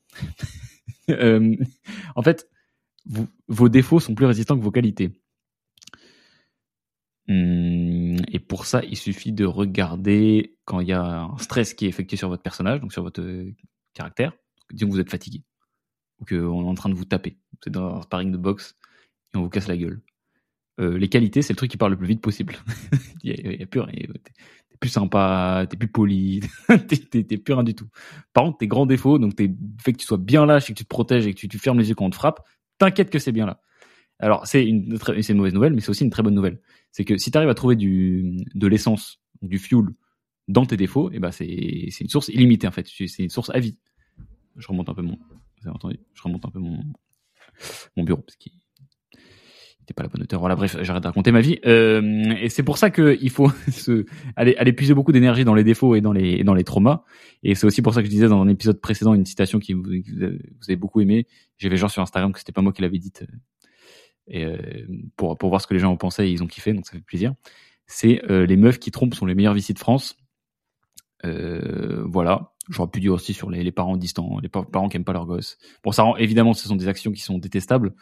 euh, 1.10 1.56
en 2.16 2.22
fait, 2.22 2.48
vos 3.48 3.70
défauts 3.70 4.00
sont 4.00 4.14
plus 4.14 4.28
résistants 4.28 4.58
que 4.58 4.64
vos 4.64 4.72
qualités. 4.72 5.12
Hum, 7.28 8.18
et 8.32 8.40
pour 8.40 8.66
ça, 8.66 8.84
il 8.84 8.96
suffit 8.96 9.32
de 9.32 9.46
regarder 9.46 10.58
quand 10.66 10.82
il 10.82 10.88
y 10.88 10.94
a 10.94 11.22
un 11.22 11.38
stress 11.40 11.74
qui 11.74 11.86
est 11.86 11.90
effectué 11.90 12.18
sur 12.18 12.30
votre 12.30 12.44
personnage, 12.44 12.80
donc 12.80 12.94
sur 12.94 13.04
votre 13.04 13.22
euh, 13.22 13.56
caractère 13.94 14.34
disons 14.72 14.88
que 14.88 14.94
vous 14.94 15.00
êtes 15.00 15.10
fatigué, 15.10 15.44
ou 16.20 16.26
qu'on 16.26 16.66
est 16.66 16.68
en 16.68 16.76
train 16.76 16.90
de 16.90 16.96
vous 16.96 17.06
taper, 17.06 17.38
vous 17.54 17.68
êtes 17.68 17.74
dans 17.74 17.98
un 17.98 18.02
sparring 18.02 18.32
de 18.32 18.38
boxe 18.38 18.78
et 19.34 19.38
on 19.38 19.44
vous 19.44 19.50
casse 19.50 19.68
la 19.68 19.78
gueule. 19.78 20.02
Euh, 20.80 20.98
les 20.98 21.10
qualités, 21.10 21.42
c'est 21.42 21.54
le 21.54 21.58
truc 21.58 21.72
qui 21.72 21.78
parle 21.78 21.92
le 21.92 21.98
plus 21.98 22.08
vite 22.08 22.22
possible. 22.22 22.56
Il 23.24 23.32
y, 23.32 23.64
a, 23.64 23.66
plus 23.66 23.82
rien. 23.82 23.92
T'es 23.92 24.78
plus 24.80 24.90
sympa, 24.90 25.66
t'es 25.70 25.76
plus 25.76 25.90
poli, 25.90 26.42
t'es 26.88 27.38
plus 27.38 27.54
rien 27.54 27.64
du 27.64 27.76
tout. 27.76 27.88
Par 28.34 28.46
contre, 28.46 28.60
tes 28.60 28.68
grands 28.68 28.86
défauts, 28.86 29.20
donc 29.20 29.38
le 29.40 29.50
fait 29.82 29.92
que 29.92 29.98
tu 29.98 30.06
sois 30.06 30.18
bien 30.18 30.46
lâche 30.46 30.70
et 30.70 30.74
que 30.74 30.78
tu 30.78 30.86
te 30.86 30.90
protèges 30.90 31.28
et 31.28 31.34
que 31.34 31.48
tu, 31.48 31.58
fermes 31.58 31.80
les 31.80 31.90
yeux 31.90 31.96
quand 31.96 32.06
on 32.06 32.10
te 32.10 32.16
frappe, 32.16 32.48
t'inquiète 32.78 33.10
que 33.10 33.20
c'est 33.20 33.34
bien 33.34 33.46
là. 33.46 33.62
Alors, 34.20 34.46
c'est 34.48 34.66
une, 34.66 34.98
une 35.30 35.38
mauvaise 35.38 35.54
nouvelle, 35.54 35.74
mais 35.74 35.82
c'est 35.82 35.90
aussi 35.90 36.04
une 36.04 36.10
très 36.10 36.24
bonne 36.24 36.36
nouvelle. 36.36 36.62
C'est 36.92 37.06
que 37.06 37.18
si 37.18 37.32
tu 37.32 37.38
arrives 37.38 37.50
à 37.50 37.54
trouver 37.54 37.76
du, 37.76 38.38
de 38.54 38.68
l'essence, 38.68 39.22
du 39.42 39.58
fuel 39.60 39.86
dans 40.48 40.66
tes 40.66 40.78
défauts, 40.78 41.10
eh 41.14 41.20
ben 41.20 41.32
c'est 41.32 41.46
une 41.46 42.10
source 42.10 42.30
illimitée 42.30 42.68
en 42.68 42.72
fait. 42.72 42.88
C'est 42.88 43.24
une 43.24 43.30
source 43.30 43.50
à 43.52 43.60
vie 43.60 43.78
je 44.60 44.68
remonte 44.68 44.90
un 44.90 44.94
peu 44.94 45.02
mon, 45.02 45.18
vous 45.62 45.68
avez 45.68 45.76
entendu, 45.76 46.00
je 46.14 46.22
remonte 46.22 46.46
un 46.46 46.50
peu 46.50 46.60
mon, 46.60 46.84
bureau 48.04 48.22
parce 48.22 48.38
qu'il 48.38 48.54
n'était 49.82 49.94
pas 49.94 50.04
la 50.04 50.10
bonne 50.10 50.22
hauteur. 50.22 50.40
Voilà, 50.40 50.56
bref, 50.56 50.78
j'arrête 50.82 51.04
de 51.04 51.08
raconter 51.08 51.32
ma 51.32 51.42
vie. 51.42 51.60
Euh, 51.66 52.34
et 52.40 52.50
c'est 52.50 52.64
pour 52.64 52.78
ça 52.78 52.90
qu'il 52.90 53.30
faut 53.30 53.52
aller, 54.36 54.74
puiser 54.74 54.94
beaucoup 54.94 55.12
d'énergie 55.12 55.44
dans 55.44 55.56
les 55.56 55.64
défauts 55.64 55.96
et 55.96 56.02
dans 56.02 56.14
les, 56.14 56.64
traumas. 56.64 57.04
Et 57.44 57.56
c'est 57.56 57.66
aussi 57.66 57.82
pour 57.82 57.94
ça 57.94 58.02
que 58.02 58.06
je 58.06 58.12
disais 58.12 58.28
dans 58.28 58.42
un 58.42 58.48
épisode 58.48 58.80
précédent 58.80 59.14
une 59.14 59.26
citation 59.26 59.60
qui 59.60 59.74
vous, 59.74 59.84
vous 59.84 60.66
avez 60.68 60.76
beaucoup 60.76 61.02
aimé. 61.02 61.28
J'avais 61.58 61.78
genre 61.78 61.92
sur 61.92 62.02
Instagram 62.02 62.32
que 62.32 62.40
c'était 62.40 62.52
pas 62.52 62.62
moi 62.62 62.72
qui 62.72 62.82
l'avais 62.82 63.00
dite. 63.00 63.26
Et 64.30 64.46
euh, 64.46 64.58
pour, 65.18 65.38
voir 65.42 65.60
ce 65.60 65.68
que 65.68 65.74
les 65.74 65.80
gens 65.80 65.92
en 65.92 65.98
pensaient, 65.98 66.32
ils 66.32 66.44
ont 66.44 66.48
kiffé, 66.48 66.74
donc 66.74 66.86
ça 66.86 66.94
fait 66.94 67.02
plaisir. 67.02 67.34
C'est 67.88 68.24
euh, 68.30 68.46
les 68.46 68.58
meufs 68.58 68.80
qui 68.80 68.92
trompent 68.92 69.16
sont 69.16 69.26
les 69.26 69.36
meilleures 69.36 69.56
vicies 69.56 69.74
de 69.74 69.80
France. 69.80 70.18
Euh, 71.26 72.04
voilà. 72.08 72.54
J'aurais 72.70 72.90
pu 72.90 73.00
dire 73.00 73.14
aussi 73.14 73.34
sur 73.34 73.50
les, 73.50 73.72
parents 73.72 73.98
distants, 73.98 74.40
les 74.42 74.50
parents 74.50 74.90
qui 74.90 74.98
aiment 74.98 75.04
pas 75.04 75.14
leurs 75.14 75.26
gosses. 75.26 75.58
Bon, 75.84 75.92
ça 75.92 76.04
rend, 76.04 76.16
évidemment, 76.18 76.54
ce 76.54 76.68
sont 76.68 76.76
des 76.76 76.88
actions 76.88 77.12
qui 77.12 77.22
sont 77.22 77.40
détestables, 77.40 77.94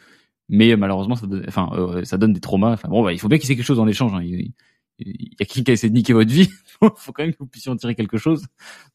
mais 0.48 0.76
malheureusement, 0.76 1.16
ça 1.16 1.26
donne, 1.26 1.44
enfin, 1.48 1.70
euh, 1.72 2.04
ça 2.04 2.18
donne 2.18 2.32
des 2.32 2.40
traumas. 2.40 2.72
Enfin, 2.72 2.88
bon, 2.88 3.02
bah, 3.02 3.12
il 3.12 3.18
faut 3.18 3.28
bien 3.28 3.38
qu'il 3.38 3.48
y 3.48 3.52
ait 3.52 3.56
quelque 3.56 3.64
chose 3.64 3.80
en 3.80 3.86
échange. 3.86 4.12
Hein. 4.14 4.22
Il, 4.22 4.52
y 4.98 5.34
a 5.40 5.44
quelqu'un 5.44 5.62
qui 5.62 5.70
a 5.70 5.74
essayé 5.74 5.90
de 5.90 5.94
niquer 5.94 6.12
votre 6.12 6.30
vie. 6.30 6.50
il 6.82 6.90
faut 6.96 7.12
quand 7.12 7.22
même 7.22 7.32
que 7.32 7.38
vous 7.38 7.46
puissiez 7.46 7.70
en 7.70 7.76
tirer 7.76 7.94
quelque 7.94 8.18
chose. 8.18 8.46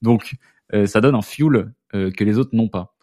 Donc, 0.01 0.36
euh, 0.74 0.86
ça 0.86 1.01
donne 1.01 1.15
un 1.15 1.21
fuel 1.21 1.74
euh, 1.95 2.11
que 2.11 2.24
les 2.24 2.38
autres 2.38 2.55
n'ont 2.55 2.69
pas. 2.69 2.95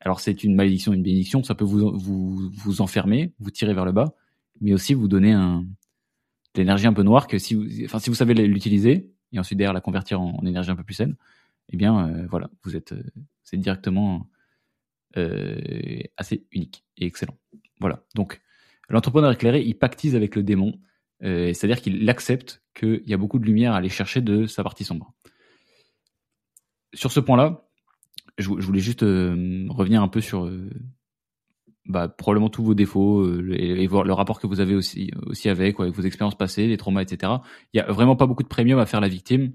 Alors, 0.00 0.20
c'est 0.20 0.44
une 0.44 0.54
malédiction, 0.54 0.92
une 0.92 1.02
bénédiction. 1.02 1.42
Ça 1.42 1.54
peut 1.54 1.64
vous, 1.64 1.90
vous, 1.92 2.50
vous 2.54 2.80
enfermer, 2.80 3.34
vous 3.40 3.50
tirer 3.50 3.74
vers 3.74 3.84
le 3.84 3.92
bas, 3.92 4.14
mais 4.60 4.72
aussi 4.72 4.94
vous 4.94 5.08
donner 5.08 5.32
un, 5.32 5.66
de 6.54 6.60
l'énergie 6.60 6.86
un 6.86 6.92
peu 6.92 7.02
noire 7.02 7.26
que 7.26 7.38
si 7.38 7.54
vous, 7.54 7.66
enfin, 7.84 7.98
si 7.98 8.10
vous 8.10 8.16
savez 8.16 8.34
l'utiliser 8.34 9.10
et 9.32 9.38
ensuite 9.38 9.58
derrière 9.58 9.72
la 9.72 9.80
convertir 9.80 10.20
en 10.20 10.44
énergie 10.44 10.70
un 10.70 10.76
peu 10.76 10.82
plus 10.82 10.94
saine, 10.94 11.16
eh 11.70 11.76
bien 11.76 12.08
euh, 12.08 12.26
voilà, 12.28 12.50
vous 12.64 12.76
êtes, 12.76 12.92
euh, 12.92 13.02
directement 13.52 14.28
euh, 15.16 16.00
assez 16.16 16.46
unique 16.52 16.84
et 16.96 17.06
excellent. 17.06 17.36
Voilà. 17.80 18.04
Donc 18.14 18.40
l'entrepreneur 18.88 19.32
éclairé, 19.32 19.60
il 19.62 19.74
pactise 19.74 20.14
avec 20.14 20.36
le 20.36 20.42
démon, 20.42 20.78
c'est-à-dire 21.20 21.80
qu'il 21.82 22.08
accepte 22.08 22.62
qu'il 22.74 23.02
y 23.06 23.12
a 23.12 23.16
beaucoup 23.16 23.38
de 23.38 23.44
lumière 23.44 23.72
à 23.72 23.78
aller 23.78 23.88
chercher 23.88 24.20
de 24.20 24.46
sa 24.46 24.62
partie 24.62 24.84
sombre. 24.84 25.12
Sur 26.94 27.12
ce 27.12 27.20
point-là, 27.20 27.68
je, 28.38 28.48
voulais 28.48 28.80
juste 28.80 29.02
revenir 29.02 30.02
un 30.02 30.08
peu 30.08 30.20
sur 30.20 30.50
bah, 31.86 32.08
probablement 32.08 32.48
tous 32.48 32.62
vos 32.62 32.74
défauts 32.74 33.38
et, 33.52 33.86
voir 33.86 34.04
le 34.04 34.12
rapport 34.12 34.40
que 34.40 34.46
vous 34.46 34.60
avez 34.60 34.74
aussi 34.74 35.10
aussi 35.26 35.48
avec, 35.48 35.78
avec 35.78 35.94
vos 35.94 36.02
expériences 36.02 36.38
passées, 36.38 36.68
les 36.68 36.76
traumas, 36.76 37.02
etc. 37.02 37.32
Il 37.74 37.78
y 37.78 37.80
a 37.80 37.90
vraiment 37.90 38.16
pas 38.16 38.26
beaucoup 38.26 38.44
de 38.44 38.48
premium 38.48 38.78
à 38.78 38.86
faire 38.86 39.00
la 39.00 39.08
victime. 39.08 39.52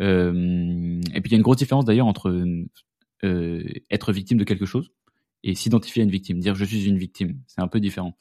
Euh, 0.00 1.00
et 1.14 1.20
puis 1.20 1.30
il 1.30 1.32
y 1.32 1.34
a 1.34 1.36
une 1.36 1.42
grosse 1.42 1.58
différence 1.58 1.84
d'ailleurs 1.84 2.06
entre 2.06 2.30
euh, 3.24 3.64
être 3.90 4.12
victime 4.12 4.38
de 4.38 4.44
quelque 4.44 4.66
chose 4.66 4.90
et 5.42 5.54
s'identifier 5.54 6.02
à 6.02 6.04
une 6.04 6.10
victime. 6.10 6.38
Dire 6.40 6.54
je 6.54 6.64
suis 6.64 6.86
une 6.86 6.98
victime, 6.98 7.40
c'est 7.46 7.60
un 7.60 7.68
peu 7.68 7.80
différent. 7.80 8.16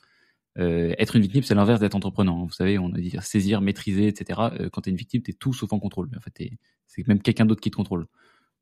Euh, 0.60 0.94
être 1.00 1.16
une 1.16 1.24
victime, 1.24 1.44
c'est 1.44 1.56
l'inverse 1.56 1.80
d'être 1.80 1.96
entreprenant. 1.96 2.46
Vous 2.46 2.54
savez, 2.54 2.78
on 2.78 2.94
a 2.94 3.00
dit 3.00 3.16
saisir, 3.22 3.62
maîtriser, 3.62 4.08
etc. 4.08 4.40
Quand 4.72 4.82
tu 4.82 4.90
es 4.90 4.92
une 4.92 4.98
victime, 4.98 5.22
tu 5.24 5.32
es 5.32 5.34
tout 5.34 5.54
sauf 5.54 5.74
en 5.74 5.80
contrôle. 5.80 6.10
En 6.16 6.22
fait, 6.22 6.52
c'est 6.88 7.08
même 7.08 7.22
quelqu'un 7.22 7.46
d'autre 7.46 7.62
qui 7.62 7.72
te 7.72 7.76
contrôle. 7.76 8.08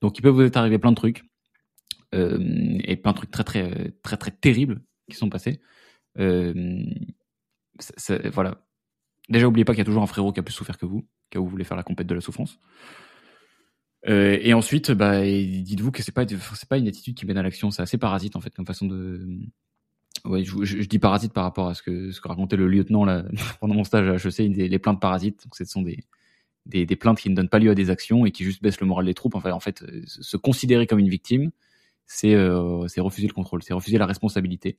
Donc, 0.02 0.18
il 0.18 0.22
peut 0.22 0.30
vous 0.30 0.42
être 0.42 0.58
arrivé 0.58 0.80
plein 0.80 0.92
de 0.92 0.96
trucs 0.96 1.24
et 2.14 2.98
plein 2.98 3.12
de 3.12 3.18
trucs 3.18 3.32
très 3.32 3.44
très 3.44 3.92
très 4.04 4.18
très 4.18 4.32
terribles 4.32 4.82
qui 5.10 5.18
sont 5.18 5.30
passés. 5.30 5.62
voilà. 6.16 6.86
Déjà, 9.30 9.48
oubliez 9.48 9.66
pas 9.66 9.74
qu'il 9.74 9.80
y 9.80 9.82
a 9.82 9.86
toujours 9.86 10.04
un 10.04 10.08
frérot 10.08 10.32
qui 10.34 10.40
a 10.40 10.44
plus 10.44 10.54
souffert 10.54 10.78
que 10.78 10.86
vous, 10.86 11.08
cas 11.32 11.40
où 11.40 11.46
vous 11.46 11.50
voulez 11.50 11.64
faire 11.64 11.78
la 11.78 11.84
compète 11.84 12.08
de 12.08 12.16
la 12.16 12.22
souffrance. 12.22 12.60
Euh, 14.08 14.38
et 14.42 14.54
ensuite, 14.54 14.92
bah, 14.92 15.24
dites-vous 15.24 15.92
que 15.92 16.02
c'est 16.02 16.12
pas 16.12 16.26
pas 16.70 16.78
une 16.78 16.88
attitude 16.88 17.16
qui 17.16 17.26
mène 17.26 17.38
à 17.38 17.44
l'action, 17.44 17.72
c'est 17.72 17.82
assez 17.82 17.98
parasite 17.98 18.36
en 18.36 18.42
fait 18.42 18.54
comme 18.54 18.66
façon 18.66 18.88
de. 18.88 19.28
Je, 20.26 20.86
dis 20.86 21.00
parasite 21.00 21.34
par 21.34 21.44
rapport 21.44 21.70
à 21.70 21.74
ce 21.74 21.82
que 21.82 22.12
racontait 22.28 22.58
le 22.58 22.68
lieutenant 22.68 23.06
pendant 23.60 23.74
mon 23.74 23.84
stage 23.84 24.08
à 24.08 24.28
HEC, 24.28 24.56
les, 24.56 24.80
plaintes 24.80 25.02
parasites. 25.02 25.44
Donc, 25.46 25.56
ce 25.56 25.66
sont 25.66 25.82
des, 25.82 26.96
plaintes 26.96 27.20
qui 27.20 27.30
ne 27.30 27.36
donnent 27.36 27.50
pas 27.50 27.60
lieu 27.60 27.72
à 27.72 27.76
des 27.76 27.90
actions 27.90 28.26
et 28.26 28.32
qui 28.32 28.44
juste 28.44 28.62
baissent 28.62 28.82
le 28.82 28.88
moral 28.88 29.06
des 29.06 29.14
troupes. 29.14 29.36
En 29.36 29.60
fait, 29.60 29.84
euh, 29.84 30.04
se 30.06 30.38
considérer 30.38 30.86
comme 30.88 31.00
une 31.00 31.10
victime, 31.10 31.52
c'est 32.06 32.36
euh, 32.36 32.88
c'est 32.88 33.02
refuser 33.02 33.28
le 33.28 33.34
contrôle, 33.34 33.64
c'est 33.64 33.74
refuser 33.74 33.98
la 33.98 34.06
responsabilité 34.06 34.78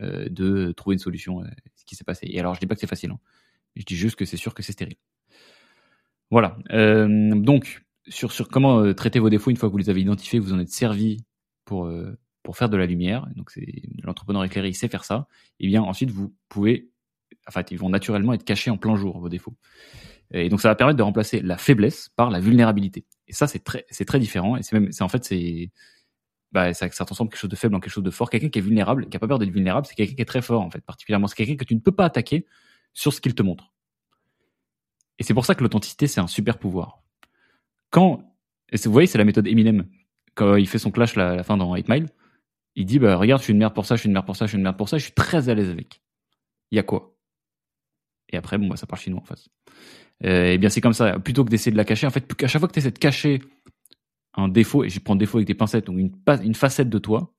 de 0.00 0.70
trouver 0.70 0.94
une 0.94 1.00
solution 1.00 1.40
à 1.40 1.46
ce 1.74 1.84
qui 1.84 1.96
s'est 1.96 2.04
passé. 2.04 2.28
Et 2.30 2.38
alors, 2.38 2.54
je 2.54 2.60
dis 2.60 2.68
pas 2.68 2.76
que 2.76 2.80
c'est 2.80 2.86
facile. 2.86 3.10
Hein. 3.10 3.18
Je 3.74 3.84
dis 3.84 3.96
juste 3.96 4.14
que 4.14 4.24
c'est 4.24 4.36
sûr 4.36 4.54
que 4.54 4.62
c'est 4.62 4.70
stérile. 4.70 4.96
Voilà. 6.30 6.58
Euh, 6.72 7.34
donc, 7.34 7.82
sur, 8.08 8.32
sur 8.32 8.48
comment 8.48 8.80
euh, 8.80 8.94
traiter 8.94 9.18
vos 9.18 9.30
défauts 9.30 9.50
une 9.50 9.56
fois 9.56 9.68
que 9.68 9.72
vous 9.72 9.78
les 9.78 9.90
avez 9.90 10.00
identifiés, 10.00 10.38
vous 10.38 10.52
en 10.52 10.58
êtes 10.58 10.70
servi 10.70 11.24
pour, 11.64 11.86
euh, 11.86 12.18
pour 12.42 12.56
faire 12.56 12.68
de 12.68 12.76
la 12.76 12.86
lumière. 12.86 13.26
Donc, 13.36 13.50
c'est 13.50 13.82
l'entrepreneur 14.02 14.44
éclairé, 14.44 14.68
il 14.68 14.74
sait 14.74 14.88
faire 14.88 15.04
ça. 15.04 15.26
Et 15.60 15.64
eh 15.64 15.68
bien, 15.68 15.82
ensuite, 15.82 16.10
vous 16.10 16.34
pouvez, 16.48 16.90
enfin, 17.46 17.62
ils 17.70 17.78
vont 17.78 17.88
naturellement 17.88 18.32
être 18.32 18.44
cachés 18.44 18.70
en 18.70 18.76
plein 18.76 18.96
jour, 18.96 19.18
vos 19.18 19.28
défauts. 19.28 19.56
Et 20.30 20.48
donc, 20.50 20.60
ça 20.60 20.68
va 20.68 20.74
permettre 20.74 20.98
de 20.98 21.02
remplacer 21.02 21.40
la 21.40 21.56
faiblesse 21.56 22.10
par 22.10 22.30
la 22.30 22.40
vulnérabilité. 22.40 23.06
Et 23.28 23.32
ça, 23.32 23.46
c'est 23.46 23.64
très, 23.64 23.86
c'est 23.90 24.04
très 24.04 24.18
différent. 24.18 24.56
Et 24.56 24.62
c'est 24.62 24.78
même, 24.78 24.92
c'est 24.92 25.02
en 25.02 25.08
fait, 25.08 25.24
c'est, 25.24 25.70
bah, 26.52 26.74
ça, 26.74 26.90
ça 26.90 27.04
transforme 27.06 27.30
quelque 27.30 27.40
chose 27.40 27.50
de 27.50 27.56
faible 27.56 27.74
en 27.74 27.80
quelque 27.80 27.92
chose 27.92 28.04
de 28.04 28.10
fort. 28.10 28.28
Quelqu'un 28.28 28.50
qui 28.50 28.58
est 28.58 28.62
vulnérable, 28.62 29.08
qui 29.08 29.16
a 29.16 29.20
pas 29.20 29.28
peur 29.28 29.38
d'être 29.38 29.50
vulnérable, 29.50 29.86
c'est 29.86 29.94
quelqu'un 29.94 30.14
qui 30.14 30.22
est 30.22 30.26
très 30.26 30.42
fort, 30.42 30.60
en 30.60 30.70
fait, 30.70 30.80
particulièrement. 30.80 31.26
C'est 31.26 31.36
quelqu'un 31.36 31.56
que 31.56 31.64
tu 31.64 31.74
ne 31.74 31.80
peux 31.80 31.92
pas 31.92 32.04
attaquer 32.04 32.46
sur 32.92 33.12
ce 33.14 33.20
qu'il 33.22 33.34
te 33.34 33.42
montre. 33.42 33.72
Et 35.18 35.22
c'est 35.22 35.34
pour 35.34 35.44
ça 35.44 35.54
que 35.54 35.62
l'authenticité, 35.62 36.06
c'est 36.06 36.20
un 36.20 36.26
super 36.26 36.58
pouvoir. 36.58 37.02
Quand, 37.90 38.22
et 38.70 38.76
vous 38.84 38.92
voyez, 38.92 39.06
c'est 39.06 39.18
la 39.18 39.24
méthode 39.24 39.46
Eminem. 39.46 39.88
Quand 40.34 40.56
il 40.56 40.68
fait 40.68 40.78
son 40.78 40.90
clash 40.90 41.16
à 41.16 41.34
la 41.34 41.42
fin 41.42 41.56
dans 41.56 41.74
8 41.74 41.88
Mile, 41.88 42.06
il 42.76 42.86
dit, 42.86 42.98
bah, 42.98 43.16
regarde, 43.16 43.40
je 43.40 43.44
suis 43.44 43.52
une 43.52 43.58
merde 43.58 43.74
pour 43.74 43.86
ça, 43.86 43.96
je 43.96 44.00
suis 44.00 44.08
une 44.08 44.12
merde 44.12 44.26
pour 44.26 44.36
ça, 44.36 44.46
je 44.46 44.50
suis 44.50 44.58
une 44.58 44.62
merde 44.62 44.76
pour 44.76 44.88
ça, 44.88 44.98
je 44.98 45.04
suis 45.04 45.12
très 45.12 45.48
à 45.48 45.54
l'aise 45.54 45.70
avec. 45.70 46.00
Il 46.70 46.76
y 46.76 46.78
a 46.78 46.82
quoi? 46.82 47.16
Et 48.30 48.36
après, 48.36 48.58
bon, 48.58 48.68
bah, 48.68 48.76
ça 48.76 48.86
parle 48.86 49.00
chinois 49.00 49.20
en 49.20 49.24
face. 49.24 49.48
Euh, 50.24 50.52
eh 50.52 50.58
bien, 50.58 50.68
c'est 50.68 50.80
comme 50.80 50.92
ça. 50.92 51.18
Plutôt 51.18 51.44
que 51.44 51.50
d'essayer 51.50 51.72
de 51.72 51.76
la 51.76 51.84
cacher, 51.84 52.06
en 52.06 52.10
fait, 52.10 52.30
à 52.42 52.46
chaque 52.46 52.60
fois 52.60 52.68
que 52.68 52.74
tu 52.74 52.78
essaies 52.78 52.90
de 52.92 52.98
cacher 52.98 53.40
un 54.34 54.48
défaut, 54.48 54.84
et 54.84 54.88
je 54.88 55.00
prends 55.00 55.16
défaut 55.16 55.38
avec 55.38 55.48
des 55.48 55.54
pincettes, 55.54 55.86
donc 55.86 55.98
une, 55.98 56.12
une 56.44 56.54
facette 56.54 56.88
de 56.88 56.98
toi, 56.98 57.34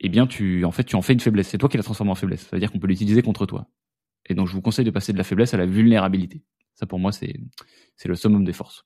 eh 0.00 0.08
bien, 0.08 0.26
tu, 0.26 0.64
en 0.64 0.72
fait, 0.72 0.84
tu 0.84 0.96
en 0.96 1.02
fais 1.02 1.14
une 1.14 1.20
faiblesse. 1.20 1.48
C'est 1.48 1.58
toi 1.58 1.68
qui 1.68 1.76
la 1.76 1.82
transformes 1.82 2.10
en 2.10 2.14
faiblesse. 2.14 2.46
C'est-à-dire 2.48 2.70
qu'on 2.70 2.78
peut 2.78 2.86
l'utiliser 2.86 3.22
contre 3.22 3.46
toi. 3.46 3.66
Et 4.28 4.34
donc, 4.34 4.48
je 4.48 4.52
vous 4.52 4.62
conseille 4.62 4.84
de 4.84 4.90
passer 4.90 5.12
de 5.12 5.18
la 5.18 5.24
faiblesse 5.24 5.54
à 5.54 5.56
la 5.56 5.66
vulnérabilité. 5.66 6.42
Ça, 6.74 6.86
pour 6.86 6.98
moi, 6.98 7.12
c'est, 7.12 7.34
le 8.04 8.14
summum 8.14 8.44
des 8.44 8.52
forces. 8.52 8.84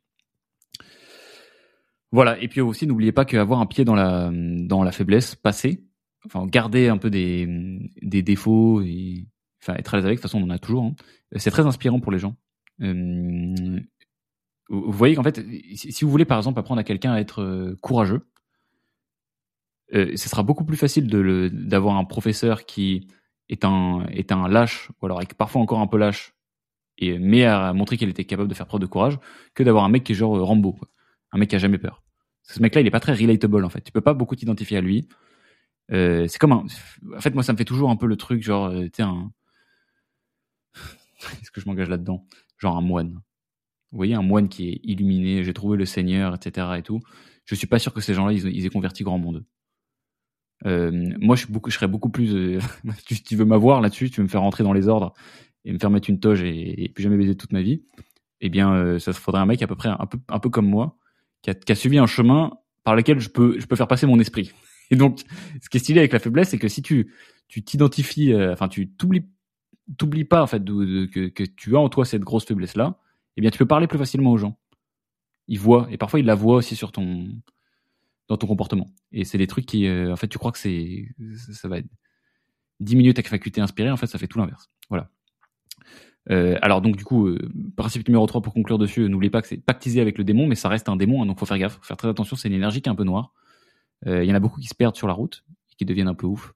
Voilà. 2.12 2.40
Et 2.42 2.48
puis 2.48 2.60
aussi, 2.60 2.86
n'oubliez 2.86 3.12
pas 3.12 3.24
qu'avoir 3.24 3.60
un 3.60 3.66
pied 3.66 3.84
dans 3.84 3.94
la, 3.94 4.30
dans 4.32 4.82
la 4.82 4.92
faiblesse, 4.92 5.34
passer, 5.34 5.84
enfin, 6.26 6.46
garder 6.46 6.88
un 6.88 6.98
peu 6.98 7.10
des, 7.10 7.48
des 8.02 8.22
défauts 8.22 8.82
et, 8.82 9.26
enfin, 9.62 9.74
être 9.74 9.94
à 9.94 9.96
l'aise 9.96 10.06
avec, 10.06 10.18
de 10.18 10.22
toute 10.22 10.30
façon, 10.30 10.42
on 10.42 10.46
en 10.46 10.50
a 10.50 10.58
toujours, 10.58 10.84
hein. 10.84 10.94
c'est 11.36 11.50
très 11.50 11.66
inspirant 11.66 12.00
pour 12.00 12.12
les 12.12 12.18
gens. 12.18 12.36
Euh, 12.82 13.80
vous 14.68 14.92
voyez 14.92 15.16
qu'en 15.16 15.24
fait, 15.24 15.44
si 15.74 16.04
vous 16.04 16.10
voulez, 16.10 16.24
par 16.24 16.38
exemple, 16.38 16.60
apprendre 16.60 16.80
à 16.80 16.84
quelqu'un 16.84 17.12
à 17.12 17.20
être 17.20 17.42
euh, 17.42 17.76
courageux, 17.80 18.26
euh, 19.92 20.16
ce 20.16 20.28
sera 20.28 20.44
beaucoup 20.44 20.64
plus 20.64 20.76
facile 20.76 21.08
d'avoir 21.08 21.96
un 21.96 22.04
professeur 22.04 22.64
qui 22.64 23.08
est 23.50 23.64
un, 23.64 24.06
est 24.10 24.32
un 24.32 24.48
lâche, 24.48 24.90
ou 25.00 25.06
alors 25.06 25.20
parfois 25.36 25.60
encore 25.60 25.80
un 25.80 25.86
peu 25.86 25.98
lâche, 25.98 26.34
et, 26.98 27.18
mais 27.18 27.44
à 27.44 27.72
montrer 27.72 27.96
qu'il 27.96 28.08
était 28.08 28.24
capable 28.24 28.48
de 28.48 28.54
faire 28.54 28.66
preuve 28.66 28.80
de 28.80 28.86
courage, 28.86 29.18
que 29.54 29.62
d'avoir 29.62 29.84
un 29.84 29.88
mec 29.88 30.04
qui 30.04 30.12
est 30.12 30.14
genre 30.14 30.36
euh, 30.36 30.42
Rambo, 30.42 30.78
un 31.32 31.38
mec 31.38 31.50
qui 31.50 31.56
a 31.56 31.58
jamais 31.58 31.78
peur. 31.78 32.02
Ce 32.42 32.60
mec-là, 32.62 32.80
il 32.80 32.86
est 32.86 32.90
pas 32.90 33.00
très 33.00 33.14
relatable 33.14 33.64
en 33.64 33.68
fait. 33.68 33.80
Tu 33.80 33.92
peux 33.92 34.00
pas 34.00 34.14
beaucoup 34.14 34.36
t'identifier 34.36 34.78
à 34.78 34.80
lui. 34.80 35.08
Euh, 35.92 36.26
c'est 36.28 36.38
comme. 36.38 36.52
En 36.52 37.20
fait, 37.20 37.34
moi, 37.34 37.42
ça 37.42 37.52
me 37.52 37.58
fait 37.58 37.64
toujours 37.64 37.90
un 37.90 37.96
peu 37.96 38.06
le 38.06 38.16
truc, 38.16 38.42
genre, 38.42 38.66
euh, 38.66 38.88
tu 38.92 39.02
un. 39.02 39.32
Est-ce 41.42 41.50
que 41.50 41.60
je 41.60 41.66
m'engage 41.66 41.88
là-dedans? 41.88 42.24
Genre 42.58 42.76
un 42.76 42.80
moine. 42.80 43.20
Vous 43.92 43.96
voyez, 43.96 44.14
un 44.14 44.22
moine 44.22 44.48
qui 44.48 44.68
est 44.70 44.80
illuminé, 44.84 45.42
j'ai 45.42 45.52
trouvé 45.52 45.76
le 45.76 45.84
Seigneur, 45.84 46.34
etc. 46.34 46.68
et 46.78 46.82
tout. 46.82 47.00
Je 47.44 47.54
suis 47.56 47.66
pas 47.66 47.80
sûr 47.80 47.92
que 47.92 48.00
ces 48.00 48.14
gens-là, 48.14 48.32
ils, 48.32 48.46
ils 48.46 48.66
aient 48.66 48.70
converti 48.70 49.02
grand 49.02 49.18
monde. 49.18 49.44
Euh, 50.66 50.90
moi, 51.18 51.36
je, 51.36 51.46
beaucoup, 51.46 51.70
serais 51.70 51.88
beaucoup 51.88 52.10
plus. 52.10 52.34
Euh, 52.34 52.58
tu, 53.06 53.22
tu 53.22 53.36
veux 53.36 53.44
m'avoir 53.44 53.80
là-dessus, 53.80 54.10
tu 54.10 54.20
veux 54.20 54.24
me 54.24 54.28
faire 54.28 54.42
rentrer 54.42 54.64
dans 54.64 54.72
les 54.72 54.88
ordres 54.88 55.14
et 55.64 55.72
me 55.72 55.78
faire 55.78 55.90
mettre 55.90 56.10
une 56.10 56.20
toge 56.20 56.42
et, 56.42 56.84
et 56.84 56.88
plus 56.88 57.02
jamais 57.02 57.16
baiser 57.16 57.36
toute 57.36 57.52
ma 57.52 57.62
vie. 57.62 57.82
Eh 58.40 58.48
bien, 58.48 58.72
euh, 58.72 58.98
ça 58.98 59.12
faudrait 59.12 59.40
un 59.40 59.46
mec 59.46 59.62
à 59.62 59.66
peu 59.66 59.76
près 59.76 59.90
un 59.90 60.38
peu, 60.38 60.48
comme 60.48 60.66
moi, 60.66 60.96
qui 61.42 61.50
a, 61.50 61.74
suivi 61.74 61.98
un 61.98 62.06
chemin 62.06 62.52
par 62.84 62.96
lequel 62.96 63.20
je 63.20 63.28
peux, 63.28 63.58
je 63.60 63.66
peux 63.66 63.76
faire 63.76 63.88
passer 63.88 64.06
mon 64.06 64.18
esprit. 64.18 64.52
Et 64.90 64.96
donc, 64.96 65.20
ce 65.60 65.68
qui 65.68 65.76
est 65.76 65.80
stylé 65.80 66.00
avec 66.00 66.12
la 66.12 66.18
faiblesse, 66.18 66.50
c'est 66.50 66.58
que 66.58 66.68
si 66.68 66.82
tu, 66.82 67.12
tu 67.48 67.62
t'identifies, 67.62 68.32
euh, 68.32 68.52
enfin, 68.52 68.68
tu 68.68 68.90
t'oublies, 68.90 69.26
t'oublies 69.98 70.24
pas 70.24 70.42
en 70.42 70.46
fait 70.46 70.64
de, 70.64 71.06
que, 71.06 71.28
que 71.28 71.44
tu 71.44 71.76
as 71.76 71.80
en 71.80 71.88
toi 71.88 72.04
cette 72.04 72.22
grosse 72.22 72.46
faiblesse 72.46 72.76
là, 72.76 72.98
eh 73.36 73.40
bien, 73.40 73.50
tu 73.50 73.58
peux 73.58 73.66
parler 73.66 73.86
plus 73.86 73.98
facilement 73.98 74.32
aux 74.32 74.38
gens. 74.38 74.58
Ils 75.46 75.58
voient 75.58 75.86
et 75.90 75.98
parfois 75.98 76.20
ils 76.20 76.26
la 76.26 76.34
voient 76.34 76.56
aussi 76.56 76.76
sur 76.76 76.92
ton, 76.92 77.28
dans 78.30 78.36
ton 78.36 78.46
comportement. 78.46 78.86
Et 79.10 79.24
c'est 79.24 79.38
des 79.38 79.48
trucs 79.48 79.66
qui, 79.66 79.86
euh, 79.88 80.12
en 80.12 80.16
fait, 80.16 80.28
tu 80.28 80.38
crois 80.38 80.52
que 80.52 80.58
c'est, 80.58 81.08
ça 81.52 81.66
va 81.66 81.78
diminuer 82.78 83.12
ta 83.12 83.22
faculté 83.24 83.60
inspirée, 83.60 83.90
en 83.90 83.96
fait, 83.96 84.06
ça 84.06 84.18
fait 84.18 84.28
tout 84.28 84.38
l'inverse. 84.38 84.70
Voilà. 84.88 85.10
Euh, 86.30 86.56
alors 86.62 86.80
donc 86.80 86.96
du 86.96 87.04
coup, 87.04 87.26
euh, 87.26 87.50
principe 87.76 88.06
numéro 88.06 88.24
3 88.26 88.42
pour 88.42 88.52
conclure 88.52 88.78
dessus, 88.78 89.08
n'oubliez 89.08 89.30
pas 89.30 89.40
que 89.40 89.48
c'est 89.48 89.56
pactiser 89.56 90.00
avec 90.00 90.16
le 90.18 90.22
démon, 90.22 90.46
mais 90.46 90.54
ça 90.54 90.68
reste 90.68 90.88
un 90.88 90.96
démon, 90.96 91.22
hein, 91.22 91.26
donc 91.26 91.40
faut 91.40 91.46
faire 91.46 91.58
gaffe, 91.58 91.78
faut 91.78 91.82
faire 91.82 91.96
très 91.96 92.08
attention, 92.08 92.36
c'est 92.36 92.46
une 92.48 92.54
énergie 92.54 92.82
qui 92.82 92.88
est 92.88 92.92
un 92.92 92.96
peu 92.96 93.04
noire. 93.04 93.32
Il 94.06 94.24
y 94.24 94.32
en 94.32 94.34
a 94.34 94.40
beaucoup 94.40 94.60
qui 94.60 94.68
se 94.68 94.74
perdent 94.74 94.96
sur 94.96 95.08
la 95.08 95.14
route, 95.14 95.44
et 95.72 95.76
qui 95.76 95.84
deviennent 95.84 96.08
un 96.08 96.14
peu 96.14 96.26
ouf. 96.26 96.54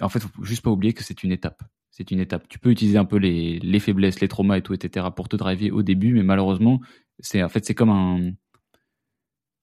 en 0.00 0.08
fait, 0.08 0.20
faut 0.20 0.44
juste 0.44 0.62
pas 0.62 0.70
oublier 0.70 0.94
que 0.94 1.04
c'est 1.04 1.22
une 1.22 1.32
étape. 1.32 1.62
C'est 1.90 2.10
une 2.10 2.20
étape. 2.20 2.48
Tu 2.48 2.58
peux 2.58 2.70
utiliser 2.70 2.96
un 2.96 3.04
peu 3.04 3.16
les, 3.18 3.58
les 3.58 3.78
faiblesses, 3.78 4.20
les 4.20 4.28
traumas 4.28 4.56
et 4.56 4.62
tout, 4.62 4.72
etc. 4.72 5.06
pour 5.14 5.28
te 5.28 5.36
driver 5.36 5.70
au 5.70 5.82
début, 5.82 6.14
mais 6.14 6.22
malheureusement, 6.22 6.80
c'est 7.18 7.42
en 7.42 7.50
fait 7.50 7.66
c'est 7.66 7.74
comme 7.74 7.90
un 7.90 8.32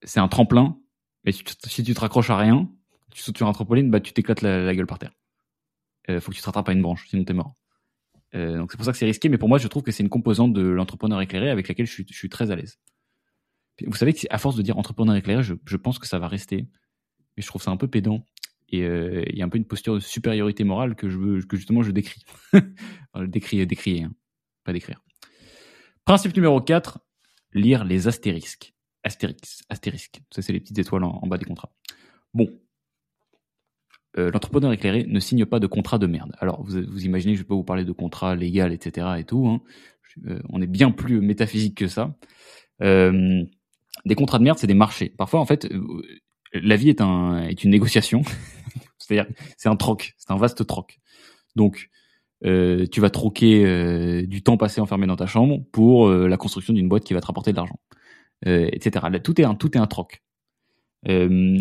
c'est 0.04 0.20
un 0.20 0.28
tremplin, 0.28 0.78
mais 1.24 1.32
si 1.32 1.44
tu, 1.44 1.94
te 1.94 2.00
raccroches 2.00 2.30
à 2.30 2.38
rien, 2.38 2.70
tu 3.12 3.22
sautes 3.22 3.38
sur 3.38 3.48
un 3.48 3.54
trampoline, 3.54 3.92
bah 3.92 4.00
tu 4.00 4.14
t'éclates 4.14 4.42
la, 4.42 4.74
gueule 4.74 4.88
par 4.88 5.00
terre. 5.00 5.12
Euh, 6.10 6.20
faut 6.20 6.32
que 6.32 6.36
tu 6.36 6.42
te 6.42 6.46
rattrapes 6.46 6.70
à 6.70 6.74
une 6.74 6.82
branche, 6.82 7.08
sinon 7.08 7.24
t'es 7.24 7.34
mort. 7.34 7.56
Euh, 8.36 8.58
donc 8.58 8.72
c'est 8.72 8.78
pour 8.78 8.86
ça 8.86 8.92
que 8.92 8.98
c'est 8.98 9.06
risqué, 9.06 9.30
mais 9.30 9.38
pour 9.38 9.50
moi 9.50 9.58
je 9.58 9.68
trouve 9.68 9.84
que 9.84 9.92
c'est 9.92 10.04
une 10.04 10.10
composante 10.10 10.54
de 10.54 10.62
l'entrepreneur 10.62 11.22
éclairé 11.22 11.50
avec 11.50 11.68
laquelle 11.68 11.88
je 11.88 12.04
suis, 12.08 12.30
très 12.30 12.52
à 12.52 12.56
l'aise. 12.56 12.80
Vous 13.86 13.96
savez 13.96 14.14
que 14.14 14.20
à 14.30 14.38
force 14.38 14.56
de 14.56 14.62
dire 14.62 14.78
entrepreneur 14.78 15.16
éclairé, 15.16 15.42
je, 15.42 15.78
pense 15.78 16.00
que 16.00 16.08
ça 16.08 16.20
va 16.20 16.28
rester, 16.28 16.68
mais 17.36 17.44
je 17.44 17.48
trouve 17.48 17.62
ça 17.62 17.72
un 17.72 17.78
peu 17.78 17.88
pédant 17.88 18.26
et 18.70 18.84
euh, 18.84 19.24
il 19.30 19.38
y 19.38 19.42
a 19.42 19.46
un 19.46 19.50
peu 19.50 19.58
une 19.58 19.66
posture 19.66 19.96
de 19.96 20.00
supériorité 20.00 20.64
morale 20.64 20.96
que 20.96 21.10
je 21.10 21.18
veux, 21.18 21.42
que 21.42 21.58
justement 21.58 21.82
je 21.82 21.92
décris, 21.92 22.22
décris, 23.16 23.66
décrier, 23.66 24.04
hein. 24.04 24.14
pas 24.64 24.74
décrire. 24.74 25.02
Principe 26.06 26.36
numéro 26.36 26.62
4, 26.62 27.00
lire 27.54 27.84
les 27.84 28.08
astérisques. 28.08 28.74
Astérix, 29.04 29.64
astérisque. 29.70 30.22
Ça, 30.32 30.42
c'est 30.42 30.52
les 30.52 30.60
petites 30.60 30.78
étoiles 30.78 31.04
en, 31.04 31.26
bas 31.26 31.38
des 31.38 31.46
contrats. 31.46 31.72
Bon. 32.34 32.48
Euh, 34.18 34.32
l'entrepreneur 34.32 34.74
éclairé 34.74 35.06
ne 35.08 35.20
signe 35.20 35.46
pas 35.46 35.60
de 35.60 35.68
contrat 35.68 35.98
de 35.98 36.08
merde. 36.08 36.36
Alors, 36.40 36.64
vous, 36.64 36.82
vous 36.86 37.06
imaginez, 37.06 37.36
je 37.36 37.40
vais 37.40 37.48
pas 37.48 37.56
vous 37.56 37.64
parler 37.64 37.86
de 37.86 37.92
contrat 37.92 38.36
légal, 38.36 38.74
etc. 38.74 39.08
et 39.18 39.24
tout. 39.24 39.48
Hein. 39.48 39.62
Euh, 40.28 40.42
on 40.50 40.62
est 40.62 40.68
bien 40.68 40.92
plus 40.92 41.22
métaphysique 41.22 41.76
que 41.76 41.88
ça. 41.88 42.16
Euh, 42.82 43.44
des 44.06 44.16
contrats 44.16 44.40
de 44.40 44.44
merde, 44.44 44.58
c'est 44.58 44.68
des 44.68 44.74
marchés. 44.74 45.10
Parfois, 45.10 45.40
en 45.40 45.46
fait, 45.46 45.72
la 46.54 46.76
vie 46.76 46.90
est 46.90 47.64
une 47.64 47.70
négociation. 47.70 48.24
C'est-à-dire, 48.98 49.32
c'est 49.58 49.70
un 49.70 49.76
troc. 49.78 50.14
C'est 50.18 50.32
un 50.32 50.38
vaste 50.38 50.66
troc. 50.68 51.00
Donc, 51.56 51.90
tu 52.42 53.02
vas 53.02 53.10
troquer 53.10 54.24
du 54.28 54.42
temps 54.44 54.58
passé 54.58 54.82
enfermé 54.82 55.08
dans 55.08 55.18
ta 55.18 55.26
chambre 55.26 55.64
pour 55.72 56.10
la 56.10 56.38
construction 56.38 56.74
d'une 56.74 56.88
boîte 56.90 57.04
qui 57.04 57.14
va 57.14 57.22
te 57.22 57.28
rapporter 57.28 57.52
de 57.52 57.58
l'argent 57.58 57.80
euh, 58.48 58.70
etc. 58.72 59.06
tout 59.24 59.40
est 59.42 59.44
un 59.44 59.56
tout 59.56 59.76
est 59.78 59.80
un 59.80 59.88
troc. 59.88 60.24
Euh, 61.08 61.58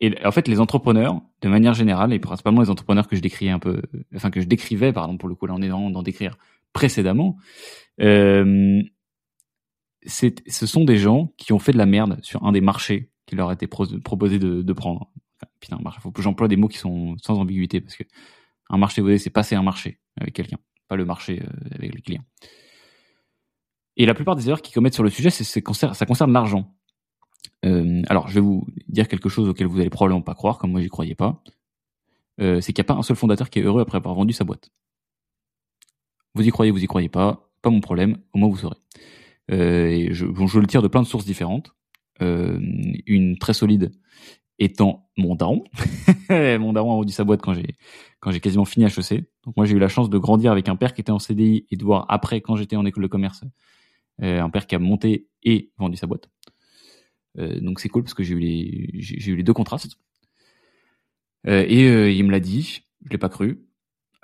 et 0.00 0.14
en 0.24 0.32
fait, 0.32 0.48
les 0.48 0.60
entrepreneurs, 0.60 1.20
de 1.42 1.48
manière 1.48 1.74
générale, 1.74 2.12
et 2.12 2.18
principalement 2.18 2.62
les 2.62 2.70
entrepreneurs 2.70 3.06
que 3.06 3.16
je 3.16 3.20
décrivais 3.20 3.50
un 3.50 3.58
peu, 3.58 3.82
enfin 4.14 4.30
que 4.30 4.40
je 4.40 4.46
décrivais, 4.46 4.92
pardon, 4.92 5.18
pour 5.18 5.28
le 5.28 5.34
coup, 5.34 5.46
là 5.46 5.54
on 5.54 5.60
est 5.60 5.68
dans, 5.68 6.02
décrire 6.02 6.38
précédemment, 6.72 7.36
euh, 8.00 8.82
ce 10.06 10.66
sont 10.66 10.84
des 10.84 10.96
gens 10.96 11.34
qui 11.36 11.52
ont 11.52 11.58
fait 11.58 11.72
de 11.72 11.78
la 11.78 11.86
merde 11.86 12.18
sur 12.22 12.44
un 12.44 12.52
des 12.52 12.62
marchés 12.62 13.10
qui 13.26 13.36
leur 13.36 13.50
a 13.50 13.52
été 13.52 13.66
proposé 13.66 14.38
de, 14.38 14.72
prendre. 14.72 15.10
Enfin, 15.36 15.50
putain, 15.60 15.78
faut 16.00 16.10
que 16.10 16.22
j'emploie 16.22 16.48
des 16.48 16.56
mots 16.56 16.68
qui 16.68 16.78
sont 16.78 17.16
sans 17.18 17.38
ambiguïté 17.38 17.80
parce 17.80 17.96
que 17.96 18.04
un 18.70 18.78
marché, 18.78 19.02
vous 19.02 19.06
voyez, 19.06 19.18
c'est 19.18 19.30
passer 19.30 19.54
un 19.54 19.62
marché 19.62 20.00
avec 20.18 20.34
quelqu'un, 20.34 20.58
pas 20.88 20.96
le 20.96 21.04
marché 21.04 21.42
euh, 21.42 21.74
avec 21.74 21.94
les 21.94 22.00
clients. 22.00 22.24
Et 24.00 24.06
la 24.06 24.14
plupart 24.14 24.34
des 24.34 24.48
erreurs 24.48 24.62
qu'ils 24.62 24.72
commettent 24.72 24.94
sur 24.94 25.02
le 25.02 25.10
sujet, 25.10 25.28
c'est, 25.28 25.44
ça 25.44 26.06
concerne 26.06 26.32
l'argent. 26.32 26.74
Euh, 27.66 28.00
alors, 28.08 28.28
je 28.28 28.34
vais 28.36 28.40
vous, 28.40 28.66
dire 28.88 29.06
quelque 29.08 29.28
chose 29.28 29.46
auquel 29.46 29.66
vous 29.66 29.78
allez 29.78 29.90
probablement 29.90 30.22
pas 30.22 30.32
croire, 30.32 30.56
comme 30.56 30.70
moi 30.70 30.80
j'y 30.80 30.88
croyais 30.88 31.14
pas. 31.14 31.44
Euh, 32.40 32.62
c'est 32.62 32.72
qu'il 32.72 32.82
n'y 32.82 32.86
a 32.86 32.94
pas 32.94 32.98
un 32.98 33.02
seul 33.02 33.16
fondateur 33.16 33.50
qui 33.50 33.58
est 33.58 33.62
heureux 33.62 33.82
après 33.82 33.98
avoir 33.98 34.14
vendu 34.14 34.32
sa 34.32 34.44
boîte. 34.44 34.70
Vous 36.34 36.48
y 36.48 36.50
croyez, 36.50 36.70
vous 36.70 36.82
y 36.82 36.86
croyez 36.86 37.10
pas, 37.10 37.50
pas 37.60 37.68
mon 37.68 37.82
problème, 37.82 38.16
au 38.32 38.38
moins 38.38 38.48
vous 38.48 38.56
saurez. 38.56 38.78
Euh, 39.50 39.88
et 39.88 40.14
je, 40.14 40.24
le 40.24 40.66
tire 40.66 40.80
de 40.80 40.88
plein 40.88 41.02
de 41.02 41.06
sources 41.06 41.26
différentes. 41.26 41.74
Une 42.20 43.36
très 43.38 43.52
solide 43.52 43.92
étant 44.58 45.10
mon 45.18 45.34
daron. 45.34 45.64
mon 46.30 46.72
daron 46.72 46.92
a 46.92 46.94
vendu 46.94 47.12
sa 47.12 47.24
boîte 47.24 47.42
quand 47.42 47.52
j'ai 47.52 47.76
quand 48.20 48.30
j'ai 48.30 48.40
quasiment 48.40 48.64
fini 48.64 48.86
HEC. 48.86 49.26
Donc 49.44 49.58
moi 49.58 49.66
j'ai 49.66 49.76
eu 49.76 49.78
la 49.78 49.88
chance 49.88 50.08
de 50.08 50.16
grandir 50.16 50.52
avec 50.52 50.70
un 50.70 50.76
père 50.76 50.94
qui 50.94 51.02
était 51.02 51.12
en 51.12 51.18
CDI 51.18 51.66
et 51.70 51.76
de 51.76 51.84
voir 51.84 52.06
après 52.08 52.40
quand 52.40 52.56
j'étais 52.56 52.76
en 52.76 52.86
école 52.86 53.02
de 53.02 53.08
commerce 53.08 53.44
un 54.20 54.50
père 54.50 54.66
qui 54.66 54.74
a 54.74 54.78
monté 54.78 55.28
et 55.42 55.70
vendu 55.78 55.96
sa 55.96 56.06
boîte. 56.06 56.28
Euh, 57.38 57.60
donc 57.60 57.80
c'est 57.80 57.88
cool 57.88 58.02
parce 58.02 58.14
que 58.14 58.22
j'ai 58.22 58.34
eu 58.34 59.36
les 59.36 59.42
deux 59.42 59.52
contrastes. 59.52 59.96
Euh, 61.46 61.64
et 61.66 61.88
euh, 61.88 62.10
il 62.10 62.24
me 62.24 62.30
l'a 62.30 62.40
dit, 62.40 62.82
je 63.04 63.10
l'ai 63.10 63.18
pas 63.18 63.28
cru. 63.28 63.66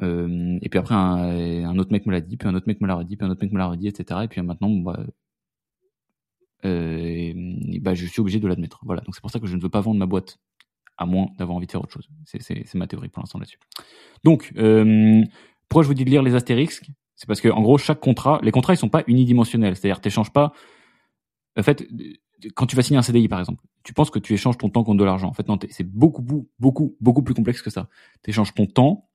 Euh, 0.03 0.59
et 0.61 0.69
puis 0.69 0.79
après 0.79 0.95
un, 0.95 1.79
autre 1.79 1.91
mec 1.91 2.07
me 2.07 2.13
l'a 2.13 2.21
dit, 2.21 2.37
puis 2.37 2.49
un 2.49 2.55
autre 2.55 2.67
mec 2.69 2.81
me 2.81 2.87
l'a 2.87 2.97
redit, 2.97 3.17
puis 3.17 3.27
un 3.27 3.31
autre 3.31 3.43
mec 3.43 3.53
me 3.53 3.59
l'a 3.59 3.69
redit, 3.69 3.89
etc. 3.89 4.21
Et 4.25 4.29
puis 4.29 4.43
maintenant 4.43 4.69
bah, 4.69 5.07
euh, 6.65 7.33
bah, 7.81 7.95
je 7.95 8.07
suis 8.07 8.21
obligé 8.21 8.39
de 8.39 8.49
l'admettre. 8.49 8.81
Voilà, 8.85 9.01
donc 9.03 9.15
c'est 9.15 9.21
pour 9.21 9.31
ça 9.31 9.41
que 9.41 9.47
je 9.47 9.57
ne 9.57 9.63
veux 9.63 9.71
pas 9.71 9.81
vendre 9.81 9.99
ma 9.99 10.07
boîte, 10.07 10.39
à 10.99 11.07
moins 11.07 11.29
d'avoir 11.39 11.57
envie 11.57 11.67
de 11.67 11.73
faire 11.73 11.83
autre 11.83 11.93
chose. 11.93 12.09
C'est 12.27 12.75
ma 12.75 12.87
théorie 12.87 13.09
pour 13.09 13.23
l'instant 13.23 13.39
là-dessus. 13.39 13.59
Donc, 14.25 14.53
euh, 14.57 15.23
pourquoi 15.69 15.83
je 15.83 15.89
vous 15.89 15.95
dis 15.95 16.05
de 16.05 16.11
lire 16.11 16.23
les 16.23 16.35
astérisques? 16.35 16.91
C'est 17.17 17.27
parce 17.27 17.41
que 17.41 17.49
en 17.49 17.63
gros, 17.63 17.79
chaque 17.79 18.01
contrat, 18.01 18.39
les 18.43 18.53
contrats, 18.53 18.75
ils 18.75 18.79
sont 18.79 18.89
pas 18.89 19.03
unidimensionnels. 19.07 19.77
C'est-à-dire, 19.77 20.01
tu 20.01 20.09
n'échanges 20.09 20.33
pas. 20.33 20.53
En 21.59 21.63
fait, 21.63 21.89
quand 22.55 22.67
tu 22.67 22.77
vas 22.77 22.83
signer 22.83 22.99
un 22.99 23.03
CDI, 23.03 23.29
par 23.29 23.41
exemple, 23.41 23.63
tu 23.83 23.95
penses 23.95 24.11
que 24.11 24.19
tu 24.19 24.35
échanges 24.35 24.59
ton 24.59 24.69
temps 24.69 24.85
contre 24.85 24.99
de 24.99 25.05
l'argent. 25.05 25.29
En 25.29 25.33
fait, 25.33 25.49
non, 25.49 25.59
c'est 25.71 25.89
beaucoup, 25.89 26.23
beaucoup, 26.59 26.97
beaucoup 27.01 27.23
plus 27.23 27.35
complexe 27.35 27.63
que 27.63 27.71
ça. 27.71 27.89
Tu 28.23 28.31
échanges 28.31 28.53
ton 28.55 28.67
temps 28.67 29.09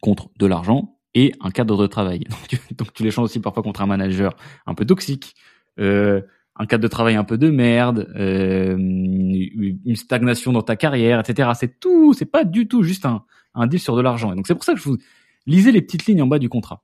contre 0.00 0.30
de 0.38 0.46
l'argent 0.46 0.98
et 1.14 1.32
un 1.40 1.50
cadre 1.50 1.76
de 1.76 1.86
travail. 1.86 2.20
Donc 2.28 2.48
tu, 2.48 2.58
donc 2.74 2.92
tu 2.92 3.02
l'échanges 3.02 3.26
aussi 3.26 3.40
parfois 3.40 3.62
contre 3.62 3.80
un 3.82 3.86
manager 3.86 4.36
un 4.66 4.74
peu 4.74 4.84
toxique, 4.84 5.34
euh, 5.78 6.20
un 6.56 6.66
cadre 6.66 6.82
de 6.82 6.88
travail 6.88 7.14
un 7.14 7.24
peu 7.24 7.38
de 7.38 7.50
merde, 7.50 8.12
euh, 8.16 8.76
une 8.76 9.96
stagnation 9.96 10.52
dans 10.52 10.62
ta 10.62 10.76
carrière, 10.76 11.20
etc. 11.20 11.50
C'est 11.54 11.78
tout, 11.78 12.12
c'est 12.14 12.26
pas 12.26 12.44
du 12.44 12.66
tout 12.66 12.82
juste 12.82 13.06
un, 13.06 13.24
un 13.54 13.66
deal 13.66 13.80
sur 13.80 13.96
de 13.96 14.02
l'argent. 14.02 14.32
Et 14.32 14.36
donc 14.36 14.46
c'est 14.46 14.54
pour 14.54 14.64
ça 14.64 14.74
que 14.74 14.80
je 14.80 14.84
vous 14.84 14.98
lisez 15.46 15.72
les 15.72 15.82
petites 15.82 16.06
lignes 16.06 16.22
en 16.22 16.26
bas 16.26 16.38
du 16.38 16.48
contrat. 16.48 16.82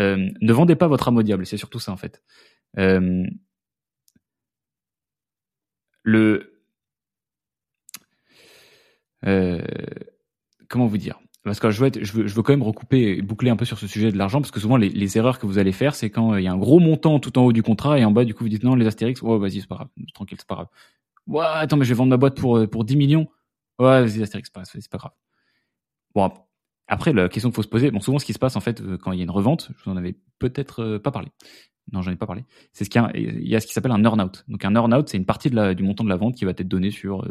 Euh, 0.00 0.28
ne 0.40 0.52
vendez 0.52 0.76
pas 0.76 0.88
votre 0.88 1.08
âme 1.08 1.18
au 1.18 1.22
diable, 1.22 1.46
c'est 1.46 1.56
surtout 1.56 1.78
ça 1.78 1.92
en 1.92 1.96
fait. 1.96 2.22
Euh, 2.78 3.24
euh, 9.26 9.60
comment 10.68 10.86
vous 10.86 10.98
dire? 10.98 11.20
Parce 11.42 11.58
que 11.58 11.70
je 11.70 11.82
veux, 11.82 12.42
quand 12.42 12.52
même 12.52 12.62
recouper 12.62 13.16
et 13.16 13.22
boucler 13.22 13.50
un 13.50 13.56
peu 13.56 13.64
sur 13.64 13.78
ce 13.78 13.86
sujet 13.86 14.12
de 14.12 14.18
l'argent, 14.18 14.40
parce 14.40 14.50
que 14.50 14.60
souvent 14.60 14.76
les, 14.76 15.16
erreurs 15.16 15.38
que 15.38 15.46
vous 15.46 15.58
allez 15.58 15.72
faire, 15.72 15.94
c'est 15.94 16.10
quand 16.10 16.36
il 16.36 16.44
y 16.44 16.48
a 16.48 16.52
un 16.52 16.58
gros 16.58 16.80
montant 16.80 17.18
tout 17.18 17.38
en 17.38 17.42
haut 17.42 17.52
du 17.52 17.62
contrat 17.62 17.98
et 17.98 18.04
en 18.04 18.10
bas, 18.10 18.24
du 18.24 18.34
coup, 18.34 18.44
vous 18.44 18.50
dites 18.50 18.62
non, 18.62 18.74
les 18.74 18.86
Astérix, 18.86 19.22
ouais, 19.22 19.38
vas-y, 19.38 19.60
c'est 19.60 19.66
pas 19.66 19.76
grave, 19.76 19.88
tranquille, 20.12 20.36
c'est 20.38 20.46
pas 20.46 20.56
grave. 20.56 20.68
Ouais, 21.26 21.44
attends, 21.46 21.76
mais 21.76 21.84
je 21.84 21.90
vais 21.90 21.96
vendre 21.96 22.10
ma 22.10 22.16
boîte 22.18 22.36
pour, 22.36 22.58
euh, 22.58 22.66
pour 22.66 22.84
10 22.84 22.96
millions. 22.96 23.26
Ouais, 23.78 24.02
vas-y, 24.02 24.22
Astérix, 24.22 24.50
c'est 24.64 24.90
pas 24.90 24.98
grave. 24.98 25.12
Bon, 26.14 26.30
après, 26.90 27.12
la 27.12 27.28
question 27.28 27.50
qu'il 27.50 27.56
faut 27.56 27.62
se 27.62 27.68
poser, 27.68 27.90
bon, 27.90 28.00
souvent, 28.00 28.18
ce 28.18 28.24
qui 28.24 28.32
se 28.32 28.38
passe, 28.38 28.56
en 28.56 28.60
fait, 28.60 28.80
euh, 28.80 28.98
quand 28.98 29.12
il 29.12 29.18
y 29.18 29.20
a 29.22 29.24
une 29.24 29.30
revente, 29.30 29.70
je 29.76 29.84
vous 29.84 29.90
en 29.90 29.96
avais 29.96 30.16
peut-être 30.38 30.82
euh, 30.82 30.98
pas 30.98 31.10
parlé. 31.10 31.28
Non, 31.92 32.02
j'en 32.02 32.12
ai 32.12 32.16
pas 32.16 32.26
parlé. 32.26 32.44
C'est 32.72 32.84
ce 32.84 32.90
qu'il 32.90 33.00
y 33.00 33.04
a, 33.04 33.10
il 33.14 33.48
y 33.48 33.56
a 33.56 33.60
ce 33.60 33.66
qui 33.66 33.72
s'appelle 33.72 33.92
un 33.92 34.04
earn-out. 34.04 34.44
Donc, 34.48 34.64
un 34.64 34.74
earn-out, 34.74 35.08
c'est 35.08 35.16
une 35.16 35.24
partie 35.24 35.50
du 35.50 35.82
montant 35.82 36.04
de 36.04 36.08
la 36.08 36.16
vente 36.16 36.36
qui 36.36 36.44
va 36.44 36.52
être 36.52 36.68
donnée 36.68 36.90
sur, 36.90 37.26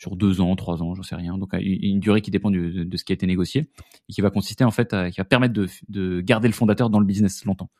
sur 0.00 0.16
deux 0.16 0.40
ans, 0.40 0.56
trois 0.56 0.82
ans, 0.82 0.94
j'en 0.94 1.02
sais 1.02 1.14
rien. 1.14 1.36
Donc 1.36 1.52
une 1.52 2.00
durée 2.00 2.22
qui 2.22 2.30
dépend 2.30 2.50
de, 2.50 2.88
ce 2.96 3.04
qui 3.04 3.12
a 3.12 3.14
été 3.14 3.26
négocié 3.26 3.70
et 4.08 4.12
qui 4.12 4.22
va 4.22 4.30
consister 4.30 4.64
en 4.64 4.70
fait, 4.70 4.94
à, 4.94 5.10
qui 5.10 5.18
va 5.18 5.24
permettre 5.24 5.52
de, 5.52 5.68
de, 5.88 6.22
garder 6.22 6.48
le 6.48 6.54
fondateur 6.54 6.88
dans 6.88 7.00
le 7.00 7.04
business 7.04 7.44
longtemps. 7.44 7.70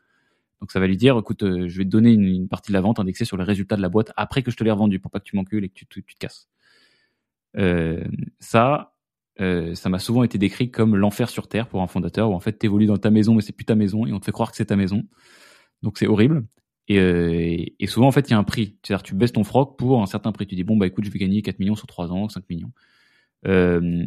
Donc 0.61 0.71
ça 0.71 0.81
va 0.81 0.87
lui 0.87 0.99
dire, 0.99 1.19
écoute, 1.19 1.43
euh, 1.43 1.67
je 1.67 1.79
vais 1.79 1.85
te 1.85 1.89
donner 1.89 2.13
une, 2.13 2.47
partie 2.47 2.73
de 2.73 2.75
la 2.75 2.83
vente 2.83 3.01
indexée 3.01 3.25
sur 3.25 3.39
les 3.39 3.45
résultats 3.45 3.77
de 3.77 3.81
la 3.81 3.89
boîte 3.89 4.13
après 4.17 4.43
que 4.43 4.51
je 4.51 4.57
te 4.59 4.63
l'ai 4.63 4.71
revendu 4.71 5.01
pour 5.01 5.11
pas 5.11 5.19
que 5.19 5.25
tu 5.25 5.35
m'encules 5.35 5.65
et 5.65 5.71
que 5.71 5.85
tu, 5.89 6.03
te 6.03 6.19
casses. 6.19 6.51
Euh, 7.57 8.05
ça, 8.39 8.93
euh, 9.41 9.75
ça 9.75 9.89
m'a 9.89 9.99
souvent 9.99 10.23
été 10.23 10.39
décrit 10.39 10.71
comme 10.71 10.97
l'enfer 10.97 11.29
sur 11.29 11.49
terre 11.49 11.69
pour 11.69 11.83
un 11.83 11.87
fondateur 11.87 12.31
où 12.31 12.35
en 12.35 12.41
fait 12.41 12.53
t'évolues 12.53 12.87
dans 12.87 12.99
ta 12.99 13.11
maison 13.11 13.35
mais 13.35 13.43
c'est 13.43 13.53
plus 13.53 13.65
ta 13.65 13.75
maison 13.75 14.07
et 14.07 14.13
on 14.13 14.21
te 14.21 14.25
fait 14.25 14.33
croire 14.33 14.51
que 14.51 14.57
c'est 14.57 14.67
ta 14.67 14.77
maison. 14.77 15.05
Donc 15.83 15.99
c'est 15.99 16.07
horrible. 16.07 16.45
Et, 16.89 16.99
euh, 16.99 17.65
et, 17.79 17.87
souvent, 17.87 18.09
en 18.09 18.11
fait, 18.11 18.29
il 18.29 18.33
y 18.33 18.35
a 18.35 18.39
un 18.39 18.43
prix. 18.43 18.77
C'est-à-dire, 18.83 19.05
tu 19.05 19.15
baisses 19.15 19.33
ton 19.33 19.45
froc 19.45 19.79
pour 19.79 20.03
un 20.03 20.07
certain 20.07 20.33
prix. 20.33 20.49
Tu 20.49 20.57
dis, 20.57 20.65
bon, 20.65 20.77
bah 20.77 20.89
écoute, 20.89 21.05
je 21.05 21.11
vais 21.11 21.21
gagner 21.21 21.41
4 21.41 21.61
millions 21.61 21.77
sur 21.77 21.87
3 21.87 22.11
ans, 22.11 22.29
5 22.29 22.43
millions. 22.51 22.73
Euh, 23.47 24.05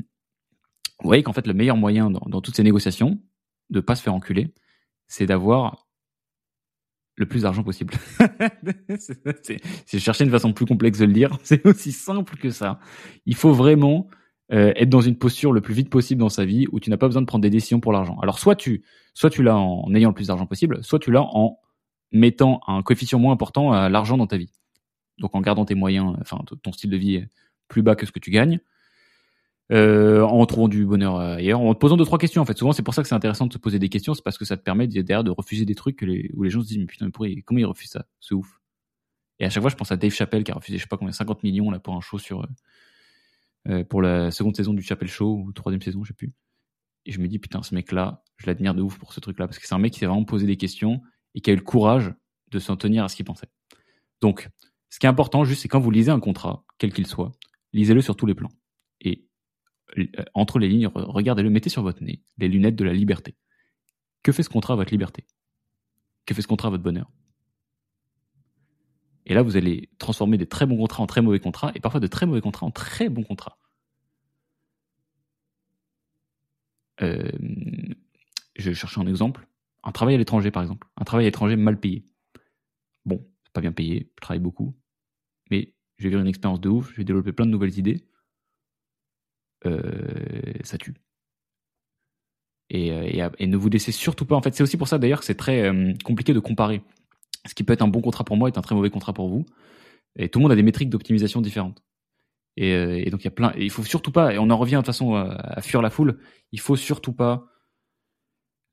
vous 0.99 1.07
voyez 1.07 1.23
qu'en 1.23 1.31
fait, 1.31 1.47
le 1.47 1.53
meilleur 1.53 1.77
moyen 1.77 2.09
dans, 2.09 2.25
dans, 2.27 2.41
toutes 2.41 2.57
ces 2.57 2.63
négociations, 2.63 3.21
de 3.69 3.79
pas 3.79 3.95
se 3.95 4.01
faire 4.01 4.13
enculer, 4.13 4.53
c'est 5.07 5.25
d'avoir 5.25 5.87
le 7.15 7.25
plus 7.25 7.43
d'argent 7.43 7.63
possible. 7.63 7.93
c'est 8.97 9.99
chercher 9.99 10.25
une 10.25 10.31
façon 10.31 10.51
plus 10.51 10.65
complexe 10.65 10.99
de 10.99 11.05
le 11.05 11.13
dire. 11.13 11.37
C'est 11.43 11.65
aussi 11.65 11.91
simple 11.91 12.35
que 12.37 12.49
ça. 12.49 12.79
Il 13.25 13.35
faut 13.35 13.53
vraiment 13.53 14.09
euh, 14.51 14.73
être 14.75 14.89
dans 14.89 15.01
une 15.01 15.17
posture 15.17 15.53
le 15.53 15.61
plus 15.61 15.73
vite 15.73 15.89
possible 15.89 16.19
dans 16.19 16.29
sa 16.29 16.45
vie 16.45 16.67
où 16.71 16.79
tu 16.79 16.89
n'as 16.89 16.97
pas 16.97 17.07
besoin 17.07 17.21
de 17.21 17.27
prendre 17.27 17.41
des 17.41 17.49
décisions 17.49 17.79
pour 17.79 17.93
l'argent. 17.93 18.19
Alors, 18.21 18.39
soit 18.39 18.55
tu, 18.55 18.83
soit 19.13 19.29
tu 19.29 19.41
l'as 19.41 19.55
en 19.55 19.93
ayant 19.95 20.09
le 20.09 20.15
plus 20.15 20.27
d'argent 20.27 20.45
possible, 20.45 20.83
soit 20.83 20.99
tu 20.99 21.11
l'as 21.11 21.23
en 21.23 21.57
mettant 22.11 22.61
un 22.67 22.81
coefficient 22.83 23.19
moins 23.19 23.33
important 23.33 23.71
à 23.71 23.89
l'argent 23.89 24.17
dans 24.17 24.27
ta 24.27 24.37
vie. 24.37 24.51
Donc 25.17 25.35
en 25.35 25.41
gardant 25.41 25.65
tes 25.65 25.75
moyens, 25.75 26.15
enfin 26.21 26.39
ton 26.61 26.71
style 26.71 26.89
de 26.89 26.97
vie 26.97 27.23
plus 27.67 27.81
bas 27.81 27.95
que 27.95 28.05
ce 28.05 28.11
que 28.11 28.19
tu 28.19 28.31
gagnes, 28.31 28.59
euh, 29.71 30.21
en 30.21 30.45
trouvant 30.45 30.67
du 30.67 30.85
bonheur 30.85 31.17
ailleurs, 31.17 31.59
en 31.59 31.73
te 31.73 31.79
posant 31.79 31.97
deux 31.97 32.05
trois 32.05 32.17
questions 32.17 32.41
en 32.41 32.45
fait. 32.45 32.57
Souvent 32.57 32.71
c'est 32.71 32.83
pour 32.83 32.93
ça 32.93 33.01
que 33.01 33.07
c'est 33.07 33.15
intéressant 33.15 33.47
de 33.47 33.53
se 33.53 33.57
poser 33.57 33.79
des 33.79 33.89
questions, 33.89 34.13
c'est 34.13 34.23
parce 34.23 34.37
que 34.37 34.45
ça 34.45 34.57
te 34.57 34.63
permet 34.63 34.87
derrière 34.87 35.23
de 35.23 35.31
refuser 35.31 35.65
des 35.65 35.75
trucs 35.75 36.03
où 36.33 36.43
les 36.43 36.49
gens 36.49 36.61
se 36.61 36.67
disent 36.67 36.77
mais 36.79 36.85
putain 36.85 37.05
mais 37.05 37.11
pourquoi, 37.11 37.29
comment 37.45 37.59
ils 37.59 37.65
refusent 37.65 37.91
ça, 37.91 38.05
c'est 38.19 38.35
ouf. 38.35 38.59
Et 39.39 39.45
à 39.45 39.49
chaque 39.49 39.61
fois 39.61 39.69
je 39.69 39.75
pense 39.75 39.91
à 39.91 39.97
Dave 39.97 40.11
Chappelle 40.11 40.43
qui 40.43 40.51
a 40.51 40.55
refusé 40.55 40.77
je 40.77 40.83
sais 40.83 40.87
pas 40.87 40.97
combien 40.97 41.11
50 41.11 41.43
millions 41.43 41.71
là 41.71 41.79
pour 41.79 41.95
un 41.95 42.01
show 42.01 42.17
sur 42.17 42.41
euh, 42.41 42.47
pour 43.89 44.01
la 44.01 44.31
seconde 44.31 44.55
saison 44.55 44.73
du 44.73 44.81
Chappelle 44.81 45.07
Show 45.07 45.37
ou 45.37 45.51
troisième 45.53 45.81
saison 45.81 46.03
je 46.03 46.09
sais 46.09 46.13
plus. 46.13 46.33
Et 47.05 47.11
je 47.11 47.19
me 47.19 47.27
dis 47.27 47.39
putain 47.39 47.63
ce 47.63 47.73
mec 47.75 47.91
là, 47.91 48.23
je 48.37 48.47
l'admire 48.47 48.75
de 48.75 48.81
ouf 48.81 48.97
pour 48.97 49.13
ce 49.13 49.19
truc 49.19 49.39
là 49.39 49.47
parce 49.47 49.59
que 49.59 49.67
c'est 49.67 49.75
un 49.75 49.79
mec 49.79 49.93
qui 49.93 49.99
s'est 49.99 50.05
vraiment 50.05 50.25
posé 50.25 50.45
des 50.45 50.57
questions 50.57 51.01
et 51.35 51.41
qui 51.41 51.49
a 51.49 51.53
eu 51.53 51.57
le 51.57 51.61
courage 51.61 52.13
de 52.51 52.59
s'en 52.59 52.77
tenir 52.77 53.03
à 53.03 53.09
ce 53.09 53.15
qu'il 53.15 53.25
pensait. 53.25 53.49
Donc, 54.21 54.49
ce 54.89 54.99
qui 54.99 55.05
est 55.05 55.09
important, 55.09 55.43
juste, 55.43 55.63
c'est 55.63 55.67
quand 55.67 55.79
vous 55.79 55.91
lisez 55.91 56.11
un 56.11 56.19
contrat, 56.19 56.63
quel 56.77 56.93
qu'il 56.93 57.07
soit, 57.07 57.31
lisez-le 57.73 58.01
sur 58.01 58.15
tous 58.15 58.25
les 58.25 58.35
plans. 58.35 58.51
Et 59.01 59.25
euh, 59.97 60.05
entre 60.33 60.59
les 60.59 60.69
lignes, 60.69 60.87
regardez-le, 60.93 61.49
mettez 61.49 61.69
sur 61.69 61.81
votre 61.81 62.03
nez 62.03 62.21
les 62.37 62.47
lunettes 62.47 62.75
de 62.75 62.83
la 62.83 62.93
liberté. 62.93 63.35
Que 64.21 64.31
fait 64.31 64.43
ce 64.43 64.49
contrat 64.49 64.75
à 64.75 64.77
votre 64.77 64.91
liberté? 64.91 65.25
Que 66.25 66.33
fait 66.33 66.41
ce 66.41 66.47
contrat 66.47 66.67
à 66.67 66.71
votre 66.71 66.83
bonheur? 66.83 67.09
Et 69.25 69.33
là, 69.33 69.41
vous 69.41 69.57
allez 69.57 69.89
transformer 69.99 70.37
des 70.37 70.47
très 70.47 70.65
bons 70.65 70.77
contrats 70.77 71.03
en 71.03 71.07
très 71.07 71.21
mauvais 71.21 71.39
contrats, 71.39 71.71
et 71.75 71.79
parfois 71.79 71.99
de 71.99 72.07
très 72.07 72.25
mauvais 72.25 72.41
contrats 72.41 72.65
en 72.65 72.71
très 72.71 73.09
bons 73.09 73.23
contrats. 73.23 73.57
Euh, 77.01 77.31
je 78.55 78.71
chercher 78.73 79.01
un 79.01 79.07
exemple. 79.07 79.47
Un 79.83 79.91
travail 79.91 80.15
à 80.15 80.17
l'étranger, 80.17 80.51
par 80.51 80.61
exemple. 80.61 80.87
Un 80.97 81.03
travail 81.03 81.25
à 81.25 81.27
l'étranger 81.27 81.55
mal 81.55 81.79
payé. 81.79 82.05
Bon, 83.05 83.25
pas 83.53 83.61
bien 83.61 83.71
payé, 83.71 84.11
je 84.15 84.21
travaille 84.21 84.41
beaucoup. 84.41 84.75
Mais 85.51 85.73
je 85.97 86.03
vais 86.03 86.09
vivre 86.09 86.21
une 86.21 86.27
expérience 86.27 86.61
de 86.61 86.69
ouf, 86.69 86.91
je 86.91 86.97
vais 86.97 87.03
développer 87.03 87.31
plein 87.33 87.45
de 87.45 87.51
nouvelles 87.51 87.77
idées. 87.77 88.05
Euh, 89.65 89.81
ça 90.63 90.77
tue. 90.77 90.93
Et, 92.69 92.91
euh, 92.91 93.29
et, 93.37 93.47
ne 93.47 93.57
vous 93.57 93.69
laissez 93.69 93.91
surtout 93.91 94.25
pas. 94.25 94.35
En 94.35 94.41
fait, 94.41 94.55
c'est 94.55 94.63
aussi 94.63 94.77
pour 94.77 94.87
ça 94.87 94.97
d'ailleurs 94.97 95.19
que 95.19 95.25
c'est 95.25 95.35
très 95.35 95.61
euh, 95.69 95.93
compliqué 96.03 96.33
de 96.33 96.39
comparer. 96.39 96.81
Ce 97.45 97.53
qui 97.53 97.63
peut 97.63 97.73
être 97.73 97.81
un 97.81 97.87
bon 97.87 98.01
contrat 98.01 98.23
pour 98.23 98.37
moi 98.37 98.47
est 98.47 98.57
un 98.57 98.61
très 98.61 98.75
mauvais 98.75 98.89
contrat 98.89 99.13
pour 99.13 99.27
vous. 99.27 99.45
Et 100.15 100.29
tout 100.29 100.39
le 100.39 100.43
monde 100.43 100.51
a 100.51 100.55
des 100.55 100.63
métriques 100.63 100.89
d'optimisation 100.89 101.41
différentes. 101.41 101.83
Et, 102.55 102.69
et, 102.71 103.09
donc 103.09 103.21
il 103.21 103.25
y 103.25 103.27
a 103.27 103.31
plein. 103.31 103.51
Il 103.57 103.71
faut 103.71 103.83
surtout 103.83 104.11
pas. 104.11 104.33
Et 104.33 104.37
on 104.37 104.49
en 104.49 104.57
revient 104.57 104.73
de 104.73 104.77
toute 104.77 104.87
façon 104.87 105.15
à, 105.15 105.61
fuir 105.61 105.81
la 105.81 105.89
foule. 105.89 106.19
Il 106.51 106.59
faut 106.59 106.75
surtout 106.75 107.13
pas 107.13 107.47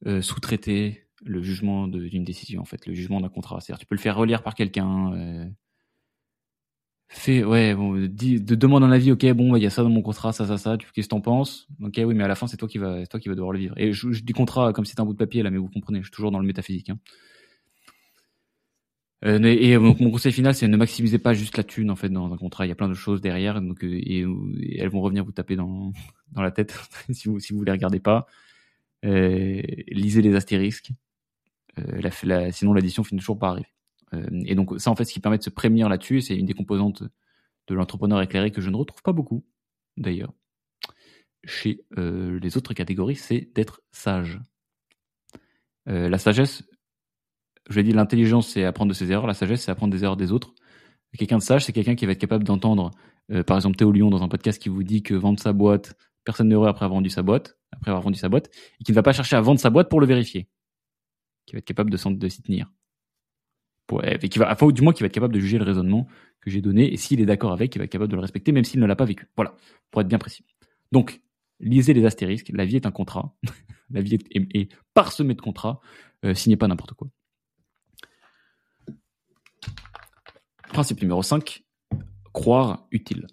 euh, 0.06 0.22
sous-traiter 0.22 1.06
le 1.22 1.42
jugement 1.42 1.86
d'une 1.88 2.24
décision, 2.24 2.62
en 2.62 2.64
fait, 2.64 2.86
le 2.86 2.94
jugement 2.94 3.20
d'un 3.20 3.28
contrat. 3.28 3.60
C'est-à-dire, 3.60 3.80
tu 3.80 3.86
peux 3.86 3.94
le 3.94 4.00
faire 4.00 4.16
relire 4.16 4.42
par 4.42 4.54
quelqu'un. 4.54 5.12
Euh, 5.12 5.46
ouais, 7.44 7.76
dis, 8.08 8.40
de, 8.40 8.54
demande 8.54 8.84
un 8.84 8.90
avis, 8.90 9.12
ok, 9.12 9.26
bon, 9.32 9.56
il 9.56 9.62
y 9.62 9.66
a 9.66 9.70
ça 9.70 9.82
dans 9.82 9.90
mon 9.90 10.02
contrat, 10.02 10.32
ça, 10.32 10.46
ça, 10.46 10.56
ça, 10.56 10.78
tu 10.78 10.90
qu'est-ce 10.92 11.08
que 11.08 11.10
t'en 11.10 11.20
penses? 11.20 11.68
Ok, 11.82 12.00
oui, 12.04 12.14
mais 12.14 12.24
à 12.24 12.28
la 12.28 12.34
fin, 12.34 12.46
c'est 12.46 12.56
toi 12.56 12.68
qui 12.68 12.78
va, 12.78 13.06
toi 13.06 13.20
qui 13.20 13.28
va 13.28 13.34
devoir 13.34 13.52
le 13.52 13.58
vivre. 13.58 13.74
Et 13.76 13.92
je, 13.92 14.08
dis 14.08 14.32
contrat 14.32 14.72
comme 14.72 14.86
c'était 14.86 15.00
un 15.00 15.04
bout 15.04 15.12
de 15.12 15.18
papier 15.18 15.42
là, 15.42 15.50
mais 15.50 15.58
vous 15.58 15.68
comprenez, 15.68 15.98
je 15.98 16.04
suis 16.04 16.12
toujours 16.12 16.30
dans 16.30 16.38
le 16.38 16.46
métaphysique. 16.46 16.88
Hein. 16.88 16.98
Euh, 19.24 19.42
et 19.42 19.74
donc 19.74 20.00
mon 20.00 20.10
conseil 20.10 20.32
final, 20.32 20.54
c'est 20.54 20.66
ne 20.66 20.76
maximisez 20.76 21.18
pas 21.18 21.34
juste 21.34 21.56
la 21.56 21.64
thune 21.64 21.90
en 21.90 21.96
fait 21.96 22.08
dans 22.08 22.32
un 22.32 22.36
contrat. 22.36 22.66
Il 22.66 22.70
y 22.70 22.72
a 22.72 22.74
plein 22.74 22.88
de 22.88 22.94
choses 22.94 23.20
derrière, 23.20 23.60
donc 23.60 23.82
et, 23.82 24.20
et 24.20 24.78
elles 24.78 24.88
vont 24.88 25.02
revenir 25.02 25.24
vous 25.24 25.32
taper 25.32 25.56
dans 25.56 25.92
dans 26.32 26.42
la 26.42 26.50
tête 26.50 26.74
si 27.10 27.28
vous 27.28 27.38
si 27.40 27.52
vous 27.52 27.62
les 27.64 27.72
regardez 27.72 28.00
pas. 28.00 28.26
Euh, 29.04 29.62
lisez 29.88 30.22
les 30.22 30.34
astérisques. 30.34 30.90
Euh, 31.78 32.50
sinon, 32.52 32.72
l'addition 32.72 33.04
finit 33.04 33.20
toujours 33.20 33.38
par 33.38 33.50
arriver. 33.50 33.68
Euh, 34.14 34.26
et 34.44 34.54
donc, 34.54 34.80
ça, 34.80 34.90
en 34.90 34.96
fait, 34.96 35.04
ce 35.04 35.12
qui 35.12 35.20
permet 35.20 35.38
de 35.38 35.42
se 35.42 35.50
prévenir 35.50 35.88
là-dessus, 35.88 36.20
c'est 36.20 36.36
une 36.36 36.46
des 36.46 36.54
composantes 36.54 37.02
de 37.68 37.74
l'entrepreneur 37.74 38.20
éclairé 38.20 38.50
que 38.50 38.60
je 38.60 38.70
ne 38.70 38.76
retrouve 38.76 39.02
pas 39.02 39.12
beaucoup, 39.12 39.44
d'ailleurs, 39.96 40.32
chez 41.44 41.84
euh, 41.98 42.38
les 42.40 42.56
autres 42.56 42.74
catégories, 42.74 43.16
c'est 43.16 43.50
d'être 43.54 43.80
sage. 43.92 44.40
Euh, 45.88 46.08
la 46.08 46.18
sagesse, 46.18 46.64
je 47.70 47.76
l'ai 47.76 47.84
dit, 47.84 47.92
l'intelligence, 47.92 48.48
c'est 48.48 48.64
apprendre 48.64 48.90
de 48.90 48.94
ses 48.94 49.12
erreurs. 49.12 49.26
La 49.26 49.34
sagesse, 49.34 49.62
c'est 49.62 49.70
apprendre 49.70 49.92
des 49.92 50.02
erreurs 50.02 50.16
des 50.16 50.32
autres. 50.32 50.54
Quelqu'un 51.16 51.38
de 51.38 51.42
sage, 51.42 51.64
c'est 51.64 51.72
quelqu'un 51.72 51.94
qui 51.94 52.04
va 52.04 52.12
être 52.12 52.18
capable 52.18 52.44
d'entendre, 52.44 52.90
euh, 53.30 53.44
par 53.44 53.56
exemple, 53.56 53.76
Théo 53.76 53.92
Lyon 53.92 54.10
dans 54.10 54.22
un 54.22 54.28
podcast 54.28 54.60
qui 54.60 54.68
vous 54.68 54.82
dit 54.82 55.02
que 55.02 55.14
vendre 55.14 55.38
sa 55.38 55.52
boîte, 55.52 55.96
personne 56.24 56.48
n'heureux 56.48 56.68
après 56.68 56.84
avoir 56.84 56.98
vendu 56.98 57.10
sa 57.10 57.22
boîte, 57.22 57.58
après 57.70 57.90
avoir 57.90 58.02
vendu 58.02 58.18
sa 58.18 58.28
boîte, 58.28 58.50
et 58.80 58.84
qui 58.84 58.90
ne 58.90 58.94
va 58.94 59.02
pas 59.02 59.12
chercher 59.12 59.36
à 59.36 59.40
vendre 59.40 59.60
sa 59.60 59.70
boîte 59.70 59.88
pour 59.88 60.00
le 60.00 60.06
vérifier. 60.06 60.48
Qui 61.46 61.54
va 61.54 61.58
être 61.58 61.64
capable 61.64 61.90
de, 61.90 61.96
s'y 61.96 62.42
tenir. 62.42 62.72
Et 64.02 64.28
qui 64.28 64.38
va, 64.38 64.54
du 64.54 64.82
moins, 64.82 64.92
qui 64.92 65.02
va 65.02 65.06
être 65.06 65.12
capable 65.12 65.34
de 65.34 65.40
juger 65.40 65.58
le 65.58 65.64
raisonnement 65.64 66.06
que 66.40 66.50
j'ai 66.50 66.60
donné, 66.60 66.92
et 66.92 66.96
s'il 66.96 67.20
est 67.20 67.26
d'accord 67.26 67.52
avec, 67.52 67.74
il 67.74 67.78
va 67.78 67.84
être 67.84 67.90
capable 67.90 68.10
de 68.10 68.16
le 68.16 68.22
respecter, 68.22 68.52
même 68.52 68.64
s'il 68.64 68.80
ne 68.80 68.86
l'a 68.86 68.96
pas 68.96 69.04
vécu. 69.04 69.28
Voilà, 69.36 69.54
pour 69.90 70.00
être 70.00 70.08
bien 70.08 70.18
précis. 70.18 70.44
Donc, 70.90 71.20
lisez 71.60 71.92
les 71.92 72.04
astérisques. 72.04 72.50
La 72.52 72.64
vie 72.64 72.76
est 72.76 72.86
un 72.86 72.90
contrat. 72.90 73.36
la 73.90 74.00
vie 74.00 74.18
est, 74.32 74.72
parsemée 74.94 75.34
de 75.34 75.40
contrats. 75.40 75.80
Euh, 76.24 76.34
signez 76.34 76.56
pas 76.56 76.68
n'importe 76.68 76.94
quoi. 76.94 77.08
Principe 80.72 81.02
numéro 81.02 81.22
5, 81.22 81.62
croire 82.32 82.86
utile. 82.92 83.26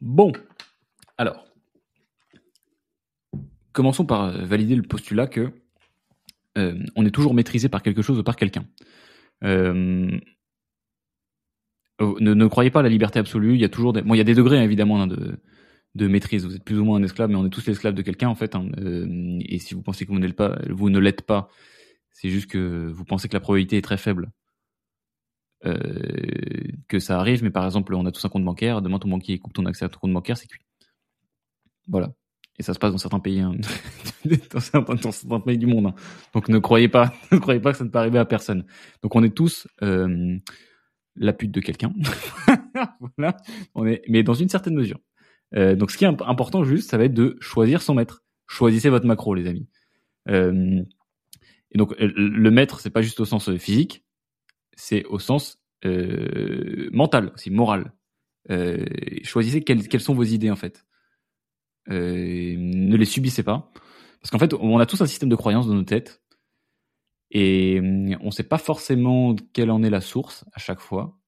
Bon, 0.00 0.32
alors, 1.16 1.44
commençons 3.72 4.06
par 4.06 4.24
euh, 4.24 4.44
valider 4.44 4.76
le 4.76 4.82
postulat 4.82 5.26
que 5.26 5.52
euh, 6.56 6.78
on 6.96 7.04
est 7.04 7.10
toujours 7.10 7.34
maîtrisé 7.34 7.68
par 7.68 7.82
quelque 7.82 8.02
chose 8.02 8.18
ou 8.18 8.22
par 8.22 8.36
quelqu'un. 8.36 8.66
Euh, 9.44 10.18
oh, 12.00 12.16
ne, 12.20 12.46
croyez 12.46 12.70
pas 12.70 12.80
à 12.80 12.82
la 12.82 12.88
liberté 12.88 13.18
absolue. 13.18 13.54
Il 13.54 13.60
y 13.60 13.64
a 13.64 13.68
toujours 13.68 13.92
des, 13.92 14.02
bon, 14.02 14.14
il 14.14 14.18
y 14.18 14.20
a 14.20 14.24
des 14.24 14.34
degrés 14.34 14.62
évidemment 14.62 15.02
hein, 15.02 15.06
de, 15.08 16.06
maîtrise. 16.06 16.46
Vous 16.46 16.54
êtes 16.54 16.64
plus 16.64 16.78
ou 16.78 16.84
moins 16.84 16.98
un 16.98 17.02
esclave, 17.02 17.30
mais 17.30 17.36
on 17.36 17.46
est 17.46 17.50
tous 17.50 17.66
l'esclave 17.66 17.94
de 17.94 18.02
quelqu'un 18.02 18.28
en 18.28 18.36
fait. 18.36 18.54
Hein. 18.54 18.68
et 19.40 19.58
si 19.58 19.74
vous 19.74 19.82
pensez 19.82 20.06
que 20.06 20.12
vous 20.12 20.32
pas, 20.32 20.58
vous 20.70 20.90
ne 20.90 21.00
l'êtes 21.00 21.22
pas, 21.22 21.48
c'est 22.12 22.28
juste 22.28 22.50
que 22.50 22.90
vous 22.92 23.04
pensez 23.04 23.28
que 23.28 23.34
la 23.34 23.40
probabilité 23.40 23.76
est 23.76 23.82
très 23.82 23.96
faible 23.96 24.30
euh, 25.64 25.76
que 26.88 26.98
ça 26.98 27.18
arrive. 27.18 27.42
Mais 27.42 27.50
par 27.50 27.64
exemple, 27.64 27.94
on 27.94 28.06
a 28.06 28.12
tous 28.12 28.24
un 28.24 28.28
compte 28.28 28.44
bancaire. 28.44 28.82
Demain, 28.82 28.98
ton 28.98 29.08
banquier 29.08 29.38
coupe 29.38 29.52
ton 29.52 29.66
accès 29.66 29.84
à 29.84 29.88
ton 29.88 29.98
compte 29.98 30.12
bancaire, 30.12 30.36
c'est 30.36 30.46
cuit. 30.46 30.62
Voilà. 31.88 32.12
Et 32.58 32.62
ça 32.62 32.74
se 32.74 32.78
passe 32.78 32.90
dans 32.92 32.98
certains 32.98 33.20
pays, 33.20 33.40
hein. 33.40 33.52
dans, 34.52 34.60
certains, 34.60 35.40
pays 35.40 35.58
du 35.58 35.66
monde. 35.66 35.86
Hein. 35.86 35.94
Donc 36.34 36.48
ne 36.48 36.58
croyez 36.58 36.88
pas, 36.88 37.12
ne 37.32 37.38
croyez 37.38 37.60
pas 37.60 37.72
que 37.72 37.78
ça 37.78 37.84
ne 37.84 37.90
peut 37.90 37.98
arriver 37.98 38.18
à 38.18 38.24
personne. 38.24 38.64
Donc 39.02 39.14
on 39.14 39.22
est 39.22 39.34
tous 39.34 39.68
euh, 39.82 40.36
la 41.16 41.32
pute 41.32 41.52
de 41.52 41.60
quelqu'un. 41.60 41.92
voilà. 43.16 43.36
On 43.74 43.86
est, 43.86 44.02
mais 44.08 44.24
dans 44.24 44.34
une 44.34 44.48
certaine 44.48 44.74
mesure. 44.74 44.98
Euh, 45.54 45.76
donc 45.76 45.90
ce 45.90 45.96
qui 45.96 46.04
est 46.04 46.08
important 46.08 46.64
juste, 46.64 46.90
ça 46.90 46.98
va 46.98 47.04
être 47.04 47.14
de 47.14 47.36
choisir 47.40 47.80
son 47.80 47.94
maître. 47.94 48.24
Choisissez 48.48 48.88
votre 48.88 49.06
macro, 49.06 49.34
les 49.34 49.46
amis. 49.46 49.68
Euh, 50.28 50.82
et 51.72 51.78
donc 51.78 51.94
le 51.98 52.50
maître, 52.50 52.80
c'est 52.80 52.90
pas 52.90 53.02
juste 53.02 53.20
au 53.20 53.24
sens 53.24 53.48
euh, 53.48 53.58
physique, 53.58 54.04
c'est 54.76 55.04
au 55.06 55.18
sens 55.18 55.60
euh, 55.84 56.88
mental, 56.92 57.32
aussi 57.34 57.50
moral. 57.50 57.92
Euh, 58.50 58.84
choisissez 59.24 59.62
quelles, 59.62 59.88
quelles, 59.88 60.00
sont 60.00 60.14
vos 60.14 60.24
idées 60.24 60.50
en 60.50 60.56
fait. 60.56 60.86
Euh, 61.90 62.54
ne 62.58 62.96
les 62.96 63.04
subissez 63.04 63.42
pas, 63.42 63.70
parce 64.20 64.30
qu'en 64.30 64.38
fait, 64.38 64.54
on 64.54 64.78
a 64.78 64.86
tous 64.86 65.00
un 65.00 65.06
système 65.06 65.28
de 65.28 65.36
croyances 65.36 65.66
dans 65.66 65.74
nos 65.74 65.84
têtes 65.84 66.22
et 67.30 67.80
on 68.20 68.26
ne 68.26 68.30
sait 68.30 68.42
pas 68.42 68.58
forcément 68.58 69.34
quelle 69.52 69.70
en 69.70 69.82
est 69.82 69.90
la 69.90 70.00
source 70.00 70.44
à 70.54 70.58
chaque 70.58 70.80
fois. 70.80 71.18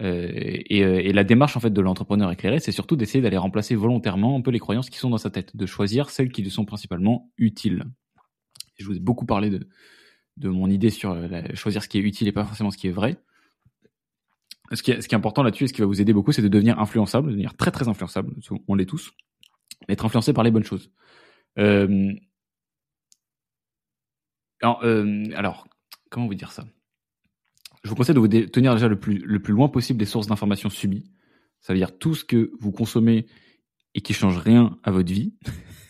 Euh, 0.00 0.30
et, 0.32 0.78
et, 0.78 1.12
la 1.12 1.24
démarche 1.24 1.56
en 1.56 1.60
fait 1.60 1.72
de 1.72 1.80
l'entrepreneur 1.80 2.30
éclairé, 2.30 2.60
c'est 2.60 2.72
surtout 2.72 2.94
d'essayer 2.94 3.20
d'aller 3.20 3.36
remplacer 3.36 3.74
volontairement 3.74 4.36
un 4.36 4.40
peu 4.42 4.52
les 4.52 4.60
croyances 4.60 4.90
qui 4.90 4.98
sont 4.98 5.10
dans 5.10 5.18
sa 5.18 5.30
tête, 5.30 5.56
de 5.56 5.66
choisir 5.66 6.10
celles 6.10 6.30
qui 6.30 6.42
lui 6.42 6.50
sont 6.50 6.64
principalement 6.64 7.32
utiles 7.36 7.84
je 8.78 8.86
vous 8.86 8.96
ai 8.96 9.00
beaucoup 9.00 9.26
parlé 9.26 9.50
de, 9.50 10.48
mon 10.48 10.70
idée 10.70 10.90
sur 10.90 11.16
choisir 11.54 11.82
ce 11.82 11.88
qui 11.88 11.98
est 11.98 12.02
utile 12.02 12.28
et 12.28 12.32
pas 12.32 12.44
forcément 12.44 12.70
ce 12.70 12.78
qui 12.78 12.86
est 12.86 12.92
vrai. 12.92 13.20
Ce 14.72 14.82
qui 14.82 14.90
est, 14.90 15.14
important 15.14 15.42
là-dessus 15.42 15.64
et 15.64 15.66
ce 15.66 15.72
qui 15.72 15.80
va 15.80 15.86
vous 15.86 16.00
aider 16.00 16.12
beaucoup, 16.12 16.32
c'est 16.32 16.42
de 16.42 16.48
devenir 16.48 16.78
influençable, 16.78 17.28
de 17.28 17.32
devenir 17.32 17.56
très 17.56 17.70
très 17.70 17.88
influençable, 17.88 18.34
on 18.68 18.74
l'est 18.74 18.86
tous, 18.86 19.12
être 19.88 20.04
influencé 20.04 20.32
par 20.32 20.44
les 20.44 20.50
bonnes 20.50 20.64
choses. 20.64 20.90
Euh, 21.58 22.12
alors, 24.60 24.84
euh, 24.84 25.24
alors, 25.34 25.66
comment 26.10 26.26
vous 26.26 26.34
dire 26.34 26.52
ça? 26.52 26.64
Je 27.84 27.88
vous 27.88 27.96
conseille 27.96 28.14
de 28.14 28.20
vous 28.20 28.28
tenir 28.28 28.74
déjà 28.74 28.88
le 28.88 28.98
plus, 28.98 29.18
le 29.18 29.40
plus 29.40 29.54
loin 29.54 29.68
possible 29.68 29.98
des 29.98 30.04
sources 30.04 30.26
d'informations 30.26 30.68
subies. 30.68 31.10
Ça 31.60 31.72
veut 31.72 31.78
dire 31.78 31.96
tout 31.96 32.14
ce 32.14 32.24
que 32.24 32.52
vous 32.60 32.72
consommez 32.72 33.26
et 33.94 34.00
qui 34.00 34.12
change 34.12 34.36
rien 34.38 34.78
à 34.82 34.90
votre 34.90 35.12
vie, 35.12 35.34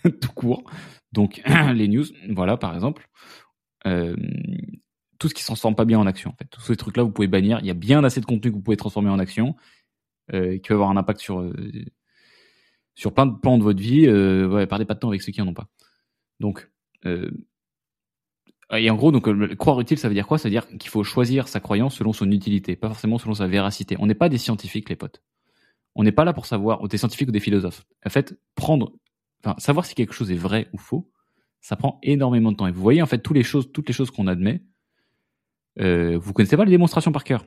tout 0.21 0.33
court. 0.35 0.71
Donc 1.13 1.43
les 1.75 1.89
news, 1.89 2.05
voilà 2.31 2.57
par 2.57 2.75
exemple, 2.75 3.09
euh, 3.87 4.17
tout 5.19 5.29
ce 5.29 5.35
qui 5.35 5.43
ne 5.43 5.47
transforme 5.47 5.75
pas 5.75 5.85
bien 5.85 5.99
en 5.99 6.07
action. 6.07 6.31
En 6.31 6.37
fait, 6.37 6.47
tous 6.47 6.61
ces 6.61 6.77
trucs-là, 6.77 7.03
vous 7.03 7.11
pouvez 7.11 7.29
bannir. 7.29 7.59
Il 7.61 7.67
y 7.67 7.71
a 7.71 7.75
bien 7.75 8.05
assez 8.05 8.21
de 8.21 8.27
contenu 8.27 8.51
que 8.51 8.57
vous 8.57 8.63
pouvez 8.63 8.77
transformer 8.77 9.11
en 9.11 9.19
action, 9.19 9.57
euh, 10.33 10.59
qui 10.59 10.69
va 10.69 10.75
avoir 10.75 10.91
un 10.91 10.97
impact 10.97 11.21
sur 11.21 11.41
euh, 11.41 11.53
sur 12.95 13.15
plein 13.15 13.27
de 13.27 13.37
plans 13.39 13.59
de 13.59 13.63
votre 13.63 13.81
vie. 13.81 14.07
Euh, 14.07 14.49
ouais, 14.49 14.67
perdez 14.67 14.85
pas 14.85 14.95
de 14.95 15.01
temps 15.01 15.09
avec 15.09 15.23
ceux 15.23 15.33
qui 15.33 15.43
en 15.43 15.49
ont 15.49 15.55
pas. 15.55 15.69
Donc 16.41 16.69
et 18.77 18.91
en 18.91 18.97
gros, 18.97 19.11
donc 19.13 19.55
croire 19.55 19.81
utile, 19.81 19.97
ça 19.97 20.09
veut 20.09 20.15
dire 20.15 20.27
quoi? 20.27 20.37
Ça 20.37 20.49
veut 20.49 20.53
dire 20.53 20.67
qu'il 20.67 20.91
faut 20.91 21.03
choisir 21.03 21.49
sa 21.49 21.59
croyance 21.59 21.97
selon 21.97 22.13
son 22.13 22.31
utilité, 22.31 22.77
pas 22.77 22.89
forcément 22.89 23.19
selon 23.19 23.35
sa 23.35 23.47
véracité. 23.47 23.97
On 23.99 24.07
n'est 24.07 24.15
pas 24.15 24.29
des 24.29 24.37
scientifiques, 24.37 24.91
les 24.91 24.97
potes. 24.97 25.23
On 25.95 26.03
n'est 26.03 26.13
pas 26.13 26.25
là 26.25 26.35
pour 26.35 26.45
savoir, 26.45 26.87
des 26.87 26.99
scientifiques 26.99 27.29
ou 27.29 27.33
des 27.33 27.41
philosophes. 27.41 27.85
En 28.05 28.11
fait, 28.11 28.39
prendre 28.57 28.93
enfin, 29.45 29.55
savoir 29.59 29.87
si 29.87 29.95
quelque 29.95 30.15
chose 30.15 30.31
est 30.31 30.37
vrai 30.37 30.69
ou 30.73 30.79
faux, 30.79 31.11
ça 31.61 31.77
prend 31.77 31.99
énormément 32.03 32.53
de 32.53 32.57
temps. 32.57 32.67
Et 32.67 32.73
vous 32.73 32.83
voyez 32.83 33.03
en 33.03 33.07
fait 33.07 33.19
toutes 33.19 33.37
les 33.37 33.43
choses, 33.43 33.73
toutes 33.73 33.89
les 33.89 33.95
choses 33.95 34.11
qu'on 34.11 34.27
admet. 34.27 34.63
Euh, 35.81 36.19
vous 36.19 36.33
connaissez 36.33 36.57
pas 36.57 36.65
les 36.65 36.71
démonstrations 36.71 37.13
par 37.13 37.25
cœur. 37.25 37.45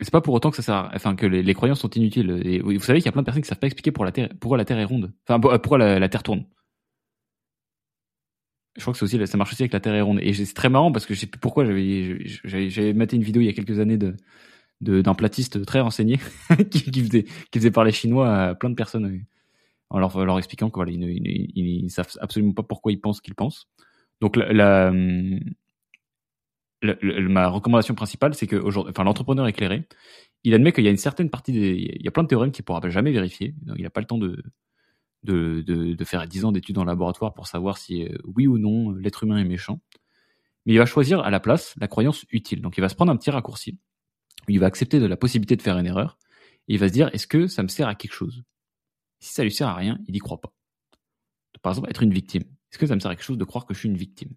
C'est 0.00 0.10
pas 0.10 0.20
pour 0.20 0.34
autant 0.34 0.50
que 0.50 0.56
ça 0.56 0.62
sert, 0.62 0.90
enfin 0.94 1.14
que 1.14 1.24
les, 1.24 1.54
croyances 1.54 1.80
sont 1.80 1.90
inutiles. 1.90 2.60
Vous 2.62 2.80
savez 2.80 2.98
qu'il 2.98 3.06
y 3.06 3.08
a 3.08 3.12
plein 3.12 3.22
de 3.22 3.26
personnes 3.26 3.42
qui 3.42 3.48
savent 3.48 3.58
pas 3.58 3.68
expliquer 3.68 3.92
pourquoi 3.92 4.56
la 4.56 4.64
Terre 4.64 4.78
est 4.78 4.84
ronde, 4.84 5.12
enfin 5.26 5.38
pourquoi 5.38 5.78
la, 5.78 6.08
Terre 6.08 6.24
tourne. 6.24 6.46
Je 8.76 8.80
crois 8.80 8.92
que 8.92 8.98
c'est 8.98 9.04
aussi, 9.04 9.26
ça 9.28 9.38
marche 9.38 9.52
aussi 9.52 9.62
avec 9.62 9.72
la 9.72 9.78
Terre 9.78 9.94
est 9.94 10.00
ronde. 10.00 10.18
Et 10.20 10.32
c'est 10.34 10.52
très 10.52 10.68
marrant 10.68 10.90
parce 10.90 11.06
que 11.06 11.14
je 11.14 11.20
sais 11.20 11.26
plus 11.26 11.38
pourquoi 11.38 11.64
j'avais, 11.64 12.26
j'avais 12.44 12.92
maté 12.92 13.14
une 13.14 13.22
vidéo 13.22 13.40
il 13.40 13.46
y 13.46 13.48
a 13.48 13.52
quelques 13.52 13.78
années 13.78 13.98
de 13.98 14.16
d'un 14.80 15.14
platiste 15.14 15.64
très 15.64 15.80
renseigné 15.80 16.18
qui, 16.70 16.80
faisait 16.80 17.22
qui 17.22 17.58
faisait 17.58 17.70
parler 17.70 17.92
chinois 17.92 18.36
à 18.36 18.54
plein 18.54 18.68
de 18.68 18.74
personnes 18.74 19.24
en 19.94 20.24
leur, 20.24 20.38
expliquant 20.38 20.70
qu'ils 20.70 21.84
ne 21.84 21.88
savent 21.88 22.10
absolument 22.20 22.52
pas 22.52 22.64
pourquoi 22.64 22.90
ils 22.90 23.00
pensent 23.00 23.20
qu'ils 23.20 23.36
pensent. 23.36 23.68
Donc 24.20 24.36
la, 24.36 24.90
ma 26.82 27.48
recommandation 27.48 27.94
principale, 27.94 28.34
c'est 28.34 28.48
que 28.48 28.56
enfin, 28.88 29.04
l'entrepreneur 29.04 29.46
éclairé, 29.46 29.86
il 30.42 30.52
admet 30.52 30.72
qu'il 30.72 30.82
y 30.82 30.88
a 30.88 30.90
une 30.90 30.96
certaine 30.96 31.30
partie 31.30 31.52
des, 31.52 31.94
il 31.96 32.04
y 32.04 32.08
a 32.08 32.10
plein 32.10 32.24
de 32.24 32.28
théorèmes 32.28 32.50
qu'il 32.50 32.62
ne 32.62 32.66
pourra 32.66 32.90
jamais 32.90 33.12
vérifier. 33.12 33.54
Donc, 33.62 33.76
il 33.78 33.84
n'a 33.84 33.90
pas 33.90 34.00
le 34.00 34.06
temps 34.06 34.18
de, 34.18 34.42
faire 36.04 36.26
10 36.26 36.44
ans 36.44 36.50
d'études 36.50 36.78
en 36.78 36.84
laboratoire 36.84 37.32
pour 37.32 37.46
savoir 37.46 37.78
si 37.78 38.04
euh, 38.04 38.18
oui 38.24 38.48
ou 38.48 38.58
non 38.58 38.90
l'être 38.90 39.22
humain 39.22 39.38
est 39.38 39.44
méchant. 39.44 39.80
Mais 40.66 40.72
il 40.72 40.78
va 40.78 40.86
choisir 40.86 41.20
à 41.20 41.30
la 41.30 41.38
place 41.38 41.74
la 41.78 41.86
croyance 41.86 42.26
utile. 42.30 42.62
Donc 42.62 42.78
il 42.78 42.80
va 42.80 42.88
se 42.88 42.96
prendre 42.96 43.12
un 43.12 43.16
petit 43.16 43.30
raccourci. 43.30 43.78
Il 44.48 44.58
va 44.58 44.66
accepter 44.66 44.98
de 44.98 45.06
la 45.06 45.16
possibilité 45.16 45.54
de 45.54 45.62
faire 45.62 45.78
une 45.78 45.86
erreur. 45.86 46.18
Et 46.66 46.74
il 46.74 46.80
va 46.80 46.88
se 46.88 46.92
dire, 46.92 47.10
est-ce 47.12 47.28
que 47.28 47.46
ça 47.46 47.62
me 47.62 47.68
sert 47.68 47.86
à 47.86 47.94
quelque 47.94 48.14
chose? 48.14 48.42
Si 49.24 49.32
ça 49.32 49.42
lui 49.42 49.52
sert 49.52 49.68
à 49.68 49.74
rien, 49.74 49.98
il 50.06 50.12
n'y 50.12 50.18
croit 50.18 50.40
pas. 50.40 50.52
Par 51.62 51.72
exemple, 51.72 51.88
être 51.88 52.02
une 52.02 52.12
victime. 52.12 52.42
Est-ce 52.70 52.78
que 52.78 52.86
ça 52.86 52.94
me 52.94 53.00
sert 53.00 53.10
à 53.10 53.16
quelque 53.16 53.24
chose 53.24 53.38
de 53.38 53.44
croire 53.44 53.64
que 53.64 53.72
je 53.72 53.78
suis 53.78 53.88
une 53.88 53.96
victime 53.96 54.30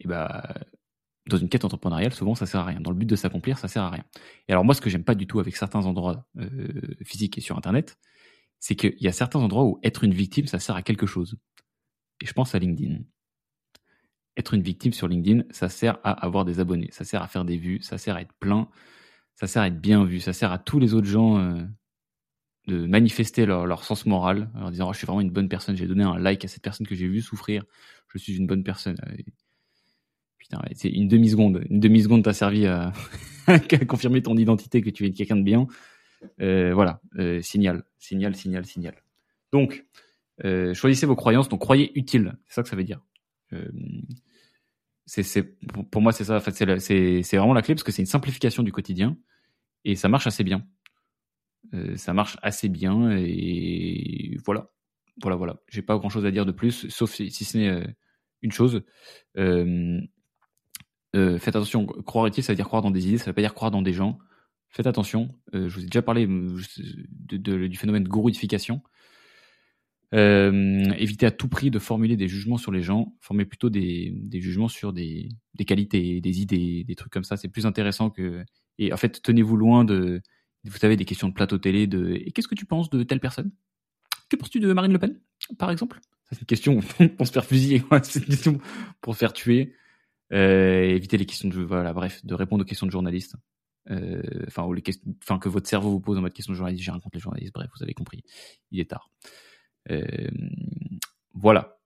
Et 0.00 0.04
eh 0.04 0.08
bah, 0.08 0.54
dans 1.26 1.38
une 1.38 1.48
quête 1.48 1.64
entrepreneuriale, 1.64 2.12
souvent 2.12 2.34
ça 2.34 2.46
sert 2.46 2.60
à 2.60 2.64
rien. 2.64 2.80
Dans 2.80 2.90
le 2.90 2.96
but 2.96 3.06
de 3.06 3.16
s'accomplir, 3.16 3.58
ça 3.58 3.68
sert 3.68 3.82
à 3.82 3.90
rien. 3.90 4.04
Et 4.48 4.52
alors 4.52 4.64
moi, 4.64 4.74
ce 4.74 4.80
que 4.80 4.90
j'aime 4.90 5.04
pas 5.04 5.14
du 5.14 5.26
tout 5.26 5.40
avec 5.40 5.56
certains 5.56 5.86
endroits 5.86 6.26
euh, 6.36 6.96
physiques 7.02 7.38
et 7.38 7.40
sur 7.40 7.56
Internet, 7.56 7.98
c'est 8.58 8.74
qu'il 8.74 9.00
y 9.00 9.08
a 9.08 9.12
certains 9.12 9.40
endroits 9.40 9.64
où 9.64 9.78
être 9.82 10.04
une 10.04 10.12
victime, 10.12 10.46
ça 10.46 10.58
sert 10.58 10.76
à 10.76 10.82
quelque 10.82 11.06
chose. 11.06 11.36
Et 12.20 12.26
je 12.26 12.32
pense 12.32 12.54
à 12.54 12.58
LinkedIn. 12.58 12.98
Être 14.36 14.54
une 14.54 14.62
victime 14.62 14.92
sur 14.92 15.08
LinkedIn, 15.08 15.44
ça 15.50 15.68
sert 15.68 15.98
à 16.04 16.12
avoir 16.12 16.44
des 16.44 16.60
abonnés, 16.60 16.88
ça 16.90 17.04
sert 17.04 17.22
à 17.22 17.28
faire 17.28 17.44
des 17.44 17.56
vues, 17.56 17.80
ça 17.82 17.98
sert 17.98 18.16
à 18.16 18.22
être 18.22 18.34
plein, 18.38 18.68
ça 19.36 19.46
sert 19.46 19.62
à 19.62 19.68
être 19.68 19.80
bien 19.80 20.04
vu, 20.04 20.20
ça 20.20 20.32
sert 20.32 20.52
à 20.52 20.58
tous 20.58 20.78
les 20.78 20.94
autres 20.94 21.06
gens 21.06 21.38
euh, 21.38 21.64
de 22.66 22.86
manifester 22.86 23.46
leur, 23.46 23.66
leur, 23.66 23.84
sens 23.84 24.06
moral 24.06 24.50
en 24.54 24.70
disant 24.70 24.88
oh, 24.88 24.92
je 24.92 24.98
suis 24.98 25.06
vraiment 25.06 25.20
une 25.20 25.30
bonne 25.30 25.48
personne, 25.48 25.76
j'ai 25.76 25.86
donné 25.86 26.04
un 26.04 26.18
like 26.18 26.44
à 26.44 26.48
cette 26.48 26.62
personne 26.62 26.86
que 26.86 26.94
j'ai 26.94 27.08
vu 27.08 27.20
souffrir, 27.20 27.64
je 28.08 28.18
suis 28.18 28.36
une 28.36 28.46
bonne 28.46 28.62
personne. 28.62 28.96
Putain, 30.38 30.60
c'est 30.74 30.88
une 30.88 31.08
demi 31.08 31.30
seconde, 31.30 31.64
une 31.70 31.80
demi 31.80 32.02
seconde 32.02 32.24
t'a 32.24 32.32
servi 32.32 32.66
à, 32.66 32.92
confirmer 33.88 34.22
ton 34.22 34.36
identité 34.36 34.80
que 34.80 34.90
tu 34.90 35.06
es 35.06 35.12
quelqu'un 35.12 35.36
de 35.36 35.42
bien. 35.42 35.66
Euh, 36.40 36.72
voilà, 36.72 37.00
euh, 37.18 37.40
signal, 37.42 37.84
signal, 37.98 38.36
signal, 38.36 38.64
signal. 38.64 38.94
Donc, 39.52 39.84
euh, 40.44 40.74
choisissez 40.74 41.06
vos 41.06 41.16
croyances, 41.16 41.48
donc 41.48 41.60
croyez 41.60 41.96
utile, 41.98 42.36
c'est 42.46 42.54
ça 42.54 42.62
que 42.62 42.68
ça 42.68 42.76
veut 42.76 42.84
dire. 42.84 43.00
Euh, 43.52 43.70
c'est 45.06 45.58
pour 45.90 46.00
moi 46.00 46.12
c'est 46.12 46.24
ça. 46.24 46.36
En 46.36 46.40
fait, 46.40 46.52
c'est 46.52 47.36
vraiment 47.36 47.54
la 47.54 47.62
clé 47.62 47.74
parce 47.74 47.82
que 47.82 47.92
c'est 47.92 48.02
une 48.02 48.06
simplification 48.06 48.62
du 48.62 48.72
quotidien 48.72 49.16
et 49.84 49.94
ça 49.94 50.08
marche 50.08 50.26
assez 50.26 50.44
bien. 50.44 50.64
Euh, 51.74 51.96
ça 51.96 52.12
marche 52.12 52.36
assez 52.42 52.68
bien 52.68 53.16
et 53.16 54.36
voilà, 54.44 54.70
voilà, 55.20 55.36
voilà. 55.36 55.60
J'ai 55.68 55.82
pas 55.82 55.96
grand 55.96 56.08
chose 56.08 56.26
à 56.26 56.30
dire 56.30 56.46
de 56.46 56.52
plus, 56.52 56.88
sauf 56.88 57.12
si, 57.12 57.30
ce 57.30 57.58
n'est 57.58 57.68
euh, 57.68 57.84
une 58.42 58.52
chose. 58.52 58.82
Euh, 59.38 60.00
faites 61.14 61.56
attention, 61.56 61.86
croire 61.86 62.26
utile, 62.26 62.42
ça 62.44 62.52
veut 62.52 62.56
dire 62.56 62.66
croire 62.66 62.82
dans 62.82 62.90
des 62.90 63.06
idées, 63.08 63.18
ça 63.18 63.26
veut 63.26 63.34
pas 63.34 63.42
dire 63.42 63.54
croire 63.54 63.70
dans 63.70 63.82
des 63.82 63.92
gens. 63.92 64.18
Faites 64.70 64.86
attention. 64.86 65.34
je 65.52 65.68
vous 65.68 65.80
ai 65.80 65.86
déjà 65.86 66.00
parlé 66.00 66.26
du 66.26 67.76
phénomène 67.76 68.04
de 68.04 68.08
gourouification. 68.08 68.82
Euh, 70.14 70.92
évitez 70.98 71.24
à 71.24 71.30
tout 71.30 71.48
prix 71.48 71.70
de 71.70 71.78
formuler 71.78 72.16
des 72.16 72.28
jugements 72.28 72.58
sur 72.58 72.70
les 72.70 72.82
gens, 72.82 73.14
formez 73.20 73.46
plutôt 73.46 73.70
des, 73.70 74.14
jugements 74.34 74.68
sur 74.68 74.92
des, 74.92 75.30
qualités, 75.66 76.20
des 76.20 76.40
idées, 76.42 76.84
des 76.84 76.94
trucs 76.94 77.12
comme 77.12 77.24
ça. 77.24 77.36
C'est 77.36 77.48
plus 77.48 77.66
intéressant 77.66 78.10
que. 78.10 78.44
Et 78.78 78.92
en 78.92 78.96
fait, 78.96 79.22
tenez-vous 79.22 79.56
loin 79.56 79.84
de, 79.84 80.20
vous 80.64 80.78
savez, 80.78 80.96
des 80.96 81.04
questions 81.04 81.28
de 81.28 81.34
plateau 81.34 81.58
télé 81.58 81.86
de. 81.86 82.12
Et 82.12 82.30
qu'est-ce 82.32 82.48
que 82.48 82.54
tu 82.54 82.66
penses 82.66 82.90
de 82.90 83.02
telle 83.02 83.20
personne? 83.20 83.50
Que 84.28 84.36
penses-tu 84.36 84.60
de 84.60 84.72
Marine 84.72 84.92
Le 84.92 84.98
Pen, 84.98 85.20
par 85.58 85.70
exemple? 85.70 86.00
C'est 86.30 86.40
une 86.40 86.46
question 86.46 86.80
pour 87.16 87.26
se 87.26 87.32
faire 87.32 87.44
fusiller, 87.44 87.82
c'est 88.02 88.20
une 88.20 88.26
question 88.26 88.58
pour 89.00 89.14
se 89.14 89.18
faire 89.18 89.32
tuer. 89.32 89.74
Euh, 90.32 90.84
évitez 90.84 91.18
les 91.18 91.26
questions 91.26 91.48
de. 91.48 91.60
Voilà, 91.60 91.92
bref, 91.92 92.24
de 92.24 92.34
répondre 92.34 92.62
aux 92.62 92.66
questions 92.66 92.86
de 92.86 92.92
journalistes. 92.92 93.36
Euh, 93.90 94.22
enfin, 94.46 95.38
que 95.38 95.48
votre 95.48 95.68
cerveau 95.68 95.90
vous 95.90 96.00
pose 96.00 96.16
en 96.16 96.20
mode 96.20 96.32
question 96.32 96.52
de 96.52 96.56
journaliste. 96.56 96.84
J'ai 96.84 96.90
rien 96.90 97.00
contre 97.00 97.16
les 97.16 97.20
journalistes. 97.20 97.52
Bref, 97.52 97.70
vous 97.76 97.82
avez 97.82 97.94
compris. 97.94 98.22
Il 98.70 98.80
est 98.80 98.88
tard. 98.88 99.10
Euh, 99.90 100.06
voilà. 101.34 101.78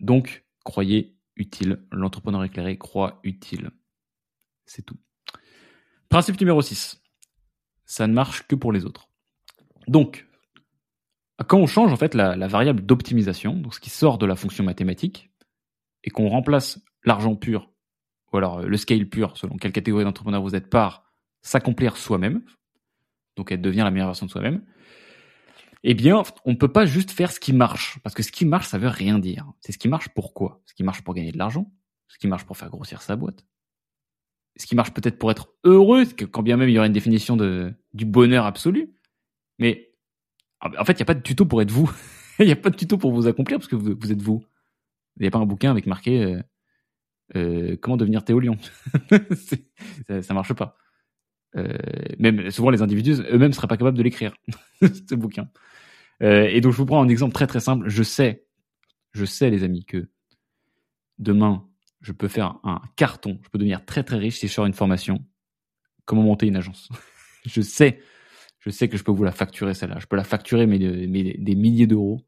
Donc, 0.00 0.44
croyez 0.64 1.16
utile. 1.36 1.84
L'entrepreneur 1.92 2.42
éclairé 2.44 2.76
croit 2.76 3.20
utile. 3.22 3.70
C'est 4.66 4.82
tout. 4.82 4.98
Principe 6.08 6.38
numéro 6.40 6.60
6. 6.60 7.00
Ça 7.84 8.06
ne 8.06 8.12
marche 8.12 8.46
que 8.46 8.54
pour 8.54 8.72
les 8.72 8.84
autres. 8.84 9.08
Donc, 9.88 10.26
quand 11.46 11.58
on 11.58 11.66
change 11.66 11.92
en 11.92 11.96
fait 11.96 12.14
la, 12.14 12.46
variable 12.48 12.84
d'optimisation, 12.84 13.54
donc 13.54 13.74
ce 13.74 13.80
qui 13.80 13.90
sort 13.90 14.18
de 14.18 14.26
la 14.26 14.36
fonction 14.36 14.64
mathématique, 14.64 15.30
et 16.04 16.10
qu'on 16.10 16.28
remplace 16.28 16.80
l'argent 17.04 17.34
pur, 17.34 17.70
ou 18.32 18.36
alors 18.36 18.62
le 18.62 18.76
scale 18.76 19.08
pur, 19.08 19.36
selon 19.36 19.56
quelle 19.56 19.72
catégorie 19.72 20.04
d'entrepreneur 20.04 20.42
vous 20.42 20.54
êtes, 20.54 20.70
par 20.70 21.12
s'accomplir 21.42 21.96
soi-même, 21.96 22.42
donc 23.36 23.52
elle 23.52 23.60
devient 23.60 23.82
la 23.84 23.90
meilleure 23.90 24.08
version 24.08 24.26
de 24.26 24.30
soi-même, 24.30 24.64
eh 25.86 25.92
bien, 25.92 26.22
on 26.46 26.52
ne 26.52 26.56
peut 26.56 26.72
pas 26.72 26.86
juste 26.86 27.10
faire 27.10 27.30
ce 27.30 27.38
qui 27.38 27.52
marche. 27.52 27.98
Parce 28.02 28.14
que 28.14 28.22
ce 28.22 28.32
qui 28.32 28.46
marche, 28.46 28.66
ça 28.68 28.78
veut 28.78 28.88
rien 28.88 29.18
dire. 29.18 29.52
C'est 29.60 29.72
ce 29.72 29.76
qui 29.76 29.88
marche 29.88 30.08
pour 30.08 30.32
quoi? 30.32 30.62
Ce 30.64 30.72
qui 30.72 30.82
marche 30.82 31.02
pour 31.02 31.12
gagner 31.12 31.30
de 31.30 31.36
l'argent? 31.36 31.70
Ce 32.08 32.16
qui 32.16 32.26
marche 32.26 32.44
pour 32.44 32.56
faire 32.56 32.70
grossir 32.70 33.02
sa 33.02 33.16
boîte? 33.16 33.44
Ce 34.56 34.66
qui 34.66 34.76
marche 34.76 34.92
peut-être 34.92 35.18
pour 35.18 35.30
être 35.30 35.48
heureux, 35.64 36.04
quand 36.30 36.42
bien 36.42 36.56
même 36.56 36.68
il 36.68 36.72
y 36.72 36.78
aurait 36.78 36.86
une 36.86 36.92
définition 36.92 37.36
de, 37.36 37.72
du 37.92 38.04
bonheur 38.04 38.46
absolu. 38.46 38.94
Mais 39.58 39.90
en 40.60 40.84
fait, 40.84 40.92
il 40.92 40.96
n'y 40.96 41.02
a 41.02 41.06
pas 41.06 41.14
de 41.14 41.22
tuto 41.22 41.44
pour 41.44 41.60
être 41.62 41.70
vous. 41.70 41.90
Il 42.40 42.46
n'y 42.46 42.52
a 42.52 42.56
pas 42.56 42.70
de 42.70 42.76
tuto 42.76 42.98
pour 42.98 43.12
vous 43.12 43.28
accomplir 43.28 43.58
parce 43.58 43.68
que 43.68 43.76
vous, 43.76 43.92
êtes 44.10 44.20
vous. 44.20 44.44
Il 45.18 45.22
n'y 45.22 45.28
a 45.28 45.30
pas 45.30 45.38
un 45.38 45.46
bouquin 45.46 45.70
avec 45.70 45.86
marqué 45.86 46.24
euh, 46.24 46.42
euh, 47.36 47.76
comment 47.80 47.96
devenir 47.96 48.24
Théolion. 48.24 48.58
ça, 50.08 50.20
ça 50.20 50.34
marche 50.34 50.52
pas. 50.52 50.76
Euh, 51.56 51.78
même 52.18 52.50
souvent 52.50 52.70
les 52.70 52.82
individus 52.82 53.22
eux-mêmes 53.30 53.52
seraient 53.52 53.68
pas 53.68 53.76
capables 53.76 53.96
de 53.96 54.02
l'écrire 54.02 54.34
ce 54.82 55.14
bouquin. 55.14 55.48
Et 56.20 56.60
donc 56.60 56.72
je 56.72 56.78
vous 56.78 56.86
prends 56.86 57.00
un 57.00 57.08
exemple 57.08 57.34
très 57.34 57.46
très 57.46 57.60
simple. 57.60 57.88
Je 57.88 58.02
sais, 58.02 58.44
je 59.12 59.24
sais 59.24 59.50
les 59.50 59.62
amis 59.62 59.84
que 59.84 60.08
demain 61.18 61.68
je 62.04 62.12
peux 62.12 62.28
faire 62.28 62.56
un 62.64 62.82
carton, 62.96 63.38
je 63.42 63.48
peux 63.48 63.58
devenir 63.58 63.84
très 63.84 64.04
très 64.04 64.18
riche 64.18 64.38
si 64.38 64.46
je 64.46 64.52
sors 64.52 64.66
une 64.66 64.74
formation. 64.74 65.24
Comment 66.04 66.22
monter 66.22 66.46
une 66.46 66.56
agence? 66.56 66.90
Je 67.46 67.60
sais, 67.60 68.00
je 68.60 68.70
sais 68.70 68.88
que 68.88 68.96
je 68.96 69.04
peux 69.04 69.12
vous 69.12 69.22
la 69.22 69.30
facturer 69.30 69.74
celle-là. 69.74 69.98
Je 69.98 70.06
peux 70.06 70.16
la 70.16 70.24
facturer 70.24 70.66
mais, 70.66 70.78
des 70.78 71.54
milliers 71.54 71.86
d'euros. 71.86 72.22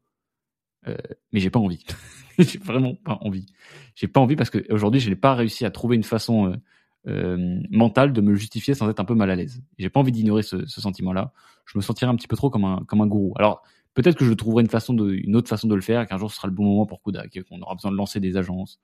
Euh, 0.87 0.95
mais 1.31 1.39
j'ai 1.39 1.49
pas 1.49 1.57
envie. 1.57 1.83
j'ai 2.37 2.59
vraiment 2.59 2.93
pas 2.93 3.17
envie. 3.21 3.47
J'ai 3.95 4.07
pas 4.07 4.19
envie 4.19 4.35
parce 4.35 4.51
qu'aujourd'hui 4.51 5.01
je 5.01 5.09
n'ai 5.09 5.15
pas 5.15 5.33
réussi 5.33 5.65
à 5.65 5.71
trouver 5.71 5.95
une 5.95 6.03
façon 6.03 6.51
euh, 6.51 6.55
euh, 7.07 7.59
mental 7.71 8.13
de 8.13 8.21
me 8.21 8.35
justifier 8.35 8.75
sans 8.75 8.87
être 8.91 8.99
un 8.99 9.05
peu 9.05 9.15
mal 9.15 9.31
à 9.31 9.35
l'aise. 9.35 9.63
J'ai 9.79 9.89
pas 9.89 9.99
envie 9.99 10.11
d'ignorer 10.11 10.43
ce, 10.43 10.67
sentiment-là. 10.67 11.33
Je 11.65 11.79
me 11.79 11.81
sentirais 11.81 12.11
un 12.11 12.15
petit 12.15 12.27
peu 12.27 12.35
trop 12.35 12.51
comme 12.51 12.65
un 12.65 12.83
comme 12.87 13.01
un 13.01 13.07
gourou. 13.07 13.33
Alors 13.37 13.63
peut-être 13.95 14.15
que 14.15 14.25
je 14.25 14.33
trouverai 14.33 14.61
une 14.61 14.69
façon 14.69 14.95
une 14.95 15.35
autre 15.35 15.49
façon 15.49 15.67
de 15.67 15.73
le 15.73 15.81
faire, 15.81 16.05
qu'un 16.05 16.19
jour 16.19 16.29
ce 16.29 16.37
sera 16.37 16.47
le 16.47 16.53
bon 16.53 16.65
moment 16.65 16.85
pour 16.85 17.01
Kodak, 17.01 17.39
qu'on 17.49 17.59
aura 17.63 17.73
besoin 17.73 17.89
de 17.89 17.97
lancer 17.97 18.19
des 18.19 18.37
agences 18.37 18.79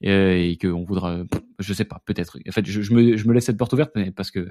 et, 0.00 0.50
et 0.50 0.58
qu'on 0.58 0.84
voudra, 0.84 1.24
je 1.58 1.72
sais 1.72 1.84
pas, 1.84 2.02
peut-être. 2.06 2.38
En 2.48 2.52
fait, 2.52 2.66
je, 2.66 2.94
me 2.94 3.16
je 3.16 3.26
me 3.26 3.34
laisse 3.34 3.46
cette 3.46 3.56
porte 3.56 3.72
ouverte 3.72 3.92
mais 3.94 4.10
parce 4.10 4.30
que 4.30 4.48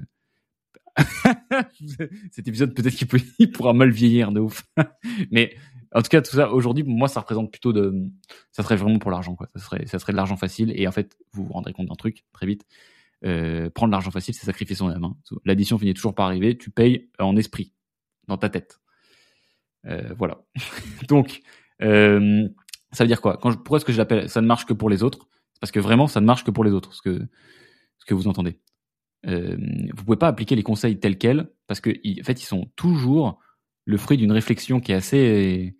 cet 2.31 2.47
épisode 2.47 2.73
peut-être 2.73 2.95
qu'il 2.95 3.51
pourra 3.51 3.73
mal 3.73 3.89
vieillir 3.91 4.31
de 4.31 4.39
ouf. 4.39 4.65
mais 5.31 5.55
en 5.93 6.01
tout 6.01 6.09
cas, 6.09 6.21
tout 6.21 6.35
ça 6.35 6.51
aujourd'hui, 6.51 6.83
moi, 6.83 7.07
ça 7.07 7.21
représente 7.21 7.51
plutôt 7.51 7.73
de, 7.73 7.93
ça 8.51 8.63
serait 8.63 8.75
vraiment 8.75 8.99
pour 8.99 9.11
l'argent, 9.11 9.35
quoi. 9.35 9.47
Ça 9.55 9.59
serait, 9.59 9.85
ça 9.87 9.99
serait 9.99 10.11
de 10.11 10.17
l'argent 10.17 10.35
facile. 10.35 10.73
Et 10.75 10.87
en 10.87 10.91
fait, 10.91 11.17
vous 11.31 11.45
vous 11.45 11.53
rendrez 11.53 11.73
compte 11.73 11.87
d'un 11.87 11.95
truc 11.95 12.25
très 12.33 12.45
vite. 12.45 12.65
Euh, 13.25 13.69
prendre 13.69 13.91
l'argent 13.91 14.11
facile, 14.11 14.33
c'est 14.33 14.45
sacrifier 14.45 14.75
son 14.75 14.89
âme. 14.89 15.03
Hein. 15.03 15.15
L'addition 15.45 15.77
finit 15.77 15.93
toujours 15.93 16.13
par 16.13 16.27
arriver. 16.27 16.57
Tu 16.57 16.69
payes 16.69 17.09
en 17.19 17.35
esprit, 17.37 17.73
dans 18.27 18.37
ta 18.37 18.49
tête. 18.49 18.79
Euh, 19.85 20.13
voilà. 20.17 20.41
Donc, 21.07 21.41
euh, 21.81 22.47
ça 22.91 23.03
veut 23.03 23.07
dire 23.07 23.21
quoi? 23.21 23.39
Pourquoi 23.39 23.77
est-ce 23.77 23.85
que 23.85 23.93
je 23.93 23.97
l'appelle? 23.97 24.29
Ça 24.29 24.41
ne 24.41 24.47
marche 24.47 24.65
que 24.65 24.73
pour 24.73 24.89
les 24.89 25.03
autres 25.03 25.27
Parce 25.59 25.71
que 25.71 25.79
vraiment, 25.79 26.07
ça 26.07 26.21
ne 26.21 26.25
marche 26.25 26.43
que 26.43 26.51
pour 26.51 26.63
les 26.63 26.71
autres. 26.71 26.93
Ce 26.93 27.01
que, 27.01 27.27
ce 27.97 28.05
que 28.05 28.13
vous 28.13 28.27
entendez. 28.27 28.59
Euh, 29.25 29.57
vous 29.95 30.03
pouvez 30.05 30.17
pas 30.17 30.27
appliquer 30.27 30.55
les 30.55 30.63
conseils 30.63 30.99
tels 30.99 31.17
quels 31.17 31.49
parce 31.65 31.81
que, 31.81 31.89
en 31.89 32.23
fait, 32.23 32.41
ils 32.41 32.45
sont 32.45 32.69
toujours 32.75 33.39
le 33.85 33.97
fruit 33.97 34.17
d'une 34.17 34.31
réflexion 34.31 34.79
qui 34.79 34.91
est 34.91 34.95
assez, 34.95 35.75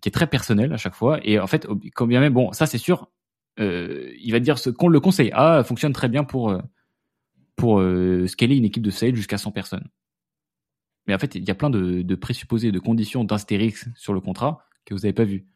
qui 0.00 0.08
est 0.08 0.12
très 0.12 0.26
personnelle 0.26 0.72
à 0.72 0.76
chaque 0.76 0.94
fois. 0.94 1.18
Et 1.24 1.38
en 1.38 1.46
fait, 1.46 1.66
quand 1.94 2.06
même, 2.06 2.32
bon, 2.32 2.52
ça 2.52 2.66
c'est 2.66 2.78
sûr, 2.78 3.10
euh, 3.58 4.12
il 4.20 4.32
va 4.32 4.40
dire 4.40 4.56
qu'on 4.76 4.88
le 4.88 5.00
conseille. 5.00 5.30
Ah, 5.34 5.62
fonctionne 5.64 5.92
très 5.92 6.08
bien 6.08 6.24
pour 6.24 6.56
pour 7.56 7.80
euh, 7.80 8.26
scaler 8.26 8.56
une 8.56 8.64
équipe 8.64 8.82
de 8.82 8.90
sales 8.90 9.14
jusqu'à 9.14 9.38
100 9.38 9.52
personnes. 9.52 9.88
Mais 11.06 11.14
en 11.14 11.18
fait, 11.18 11.34
il 11.34 11.44
y 11.44 11.50
a 11.50 11.54
plein 11.54 11.70
de, 11.70 12.02
de 12.02 12.14
présupposés, 12.14 12.72
de 12.72 12.78
conditions 12.78 13.24
d'astérix 13.24 13.88
sur 13.96 14.14
le 14.14 14.20
contrat 14.20 14.66
que 14.84 14.94
vous 14.94 15.00
n'avez 15.00 15.12
pas 15.12 15.24
vu. 15.24 15.46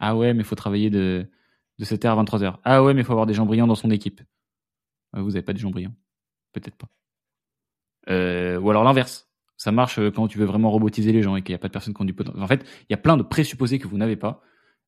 Ah 0.00 0.16
ouais, 0.16 0.34
mais 0.34 0.40
il 0.40 0.44
faut 0.44 0.54
travailler 0.54 0.90
de, 0.90 1.30
de 1.78 1.84
7h 1.84 2.06
à 2.08 2.22
23h. 2.22 2.58
Ah 2.64 2.82
ouais, 2.82 2.94
mais 2.94 3.02
il 3.02 3.04
faut 3.04 3.12
avoir 3.12 3.26
des 3.26 3.34
gens 3.34 3.46
brillants 3.46 3.66
dans 3.66 3.74
son 3.74 3.90
équipe. 3.90 4.20
Ah, 5.12 5.20
vous 5.20 5.30
n'avez 5.30 5.42
pas 5.42 5.52
des 5.52 5.60
gens 5.60 5.70
brillants. 5.70 5.94
Peut-être 6.52 6.76
pas. 6.76 6.88
Euh, 8.08 8.58
ou 8.60 8.70
alors 8.70 8.84
l'inverse 8.84 9.28
ça 9.56 9.72
marche 9.72 9.98
euh, 9.98 10.10
quand 10.10 10.28
tu 10.28 10.38
veux 10.38 10.44
vraiment 10.44 10.70
robotiser 10.70 11.12
les 11.12 11.22
gens 11.22 11.34
et 11.34 11.42
qu'il 11.42 11.52
n'y 11.52 11.56
a 11.56 11.58
pas 11.58 11.68
de 11.68 11.72
personnes 11.72 11.94
qui 11.94 12.02
ont 12.02 12.04
du. 12.04 12.14
En 12.36 12.46
fait, 12.46 12.62
il 12.82 12.86
y 12.90 12.94
a 12.94 12.98
plein 12.98 13.16
de 13.16 13.22
présupposés 13.22 13.78
que 13.78 13.88
vous 13.88 13.96
n'avez 13.96 14.16
pas 14.16 14.42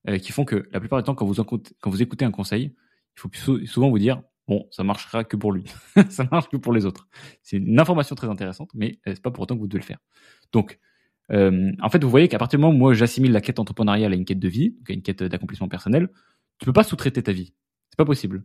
euh, 0.08 0.18
qui 0.18 0.32
font 0.32 0.44
que 0.44 0.68
la 0.72 0.80
plupart 0.80 0.98
du 1.00 1.04
temps, 1.04 1.14
quand 1.14 1.26
vous, 1.26 2.02
écoutez 2.02 2.24
un 2.24 2.30
conseil, 2.30 2.74
il 3.16 3.20
faut 3.20 3.30
souvent 3.66 3.90
vous 3.90 3.98
dire 3.98 4.22
bon, 4.46 4.66
ça 4.70 4.84
marchera 4.84 5.24
que 5.24 5.36
pour 5.36 5.52
lui, 5.52 5.64
ça 6.08 6.26
marche 6.30 6.48
que 6.48 6.56
pour 6.56 6.72
les 6.72 6.86
autres. 6.86 7.08
C'est 7.42 7.56
une 7.56 7.78
information 7.80 8.14
très 8.14 8.28
intéressante, 8.28 8.70
mais 8.74 9.00
euh, 9.06 9.12
c'est 9.14 9.22
pas 9.22 9.30
pour 9.30 9.42
autant 9.42 9.56
que 9.56 9.60
vous 9.60 9.66
devez 9.66 9.80
le 9.80 9.84
faire. 9.84 9.98
Donc, 10.52 10.78
euh, 11.32 11.72
en 11.82 11.90
fait, 11.90 12.02
vous 12.02 12.08
voyez 12.08 12.28
qu'à 12.28 12.38
partir 12.38 12.58
du 12.58 12.62
moment 12.62 12.74
où 12.74 12.78
moi 12.78 12.94
j'assimile 12.94 13.32
la 13.32 13.40
quête 13.40 13.58
entrepreneuriale 13.58 14.12
à 14.12 14.16
une 14.16 14.24
quête 14.24 14.38
de 14.38 14.48
vie, 14.48 14.76
à 14.88 14.92
une 14.92 15.02
quête 15.02 15.22
d'accomplissement 15.22 15.68
personnel, 15.68 16.08
tu 16.58 16.66
peux 16.66 16.72
pas 16.72 16.84
sous-traiter 16.84 17.22
ta 17.22 17.32
vie. 17.32 17.54
C'est 17.90 17.96
pas 17.96 18.04
possible. 18.04 18.44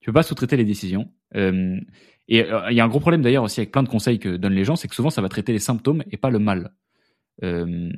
Tu 0.00 0.06
peux 0.06 0.14
pas 0.14 0.22
sous-traiter 0.22 0.56
les 0.56 0.64
décisions. 0.64 1.12
Euh, 1.34 1.80
et 2.28 2.44
euh, 2.44 2.70
il 2.70 2.76
y 2.76 2.80
a 2.80 2.84
un 2.84 2.88
gros 2.88 3.00
problème 3.00 3.22
d'ailleurs 3.22 3.44
aussi 3.44 3.60
avec 3.60 3.72
plein 3.72 3.82
de 3.82 3.88
conseils 3.88 4.18
que 4.18 4.36
donnent 4.36 4.54
les 4.54 4.64
gens, 4.64 4.76
c'est 4.76 4.88
que 4.88 4.94
souvent 4.94 5.10
ça 5.10 5.22
va 5.22 5.28
traiter 5.28 5.52
les 5.52 5.58
symptômes 5.58 6.04
et 6.10 6.16
pas 6.16 6.30
le 6.30 6.38
mal. 6.38 6.74
Euh, 7.42 7.90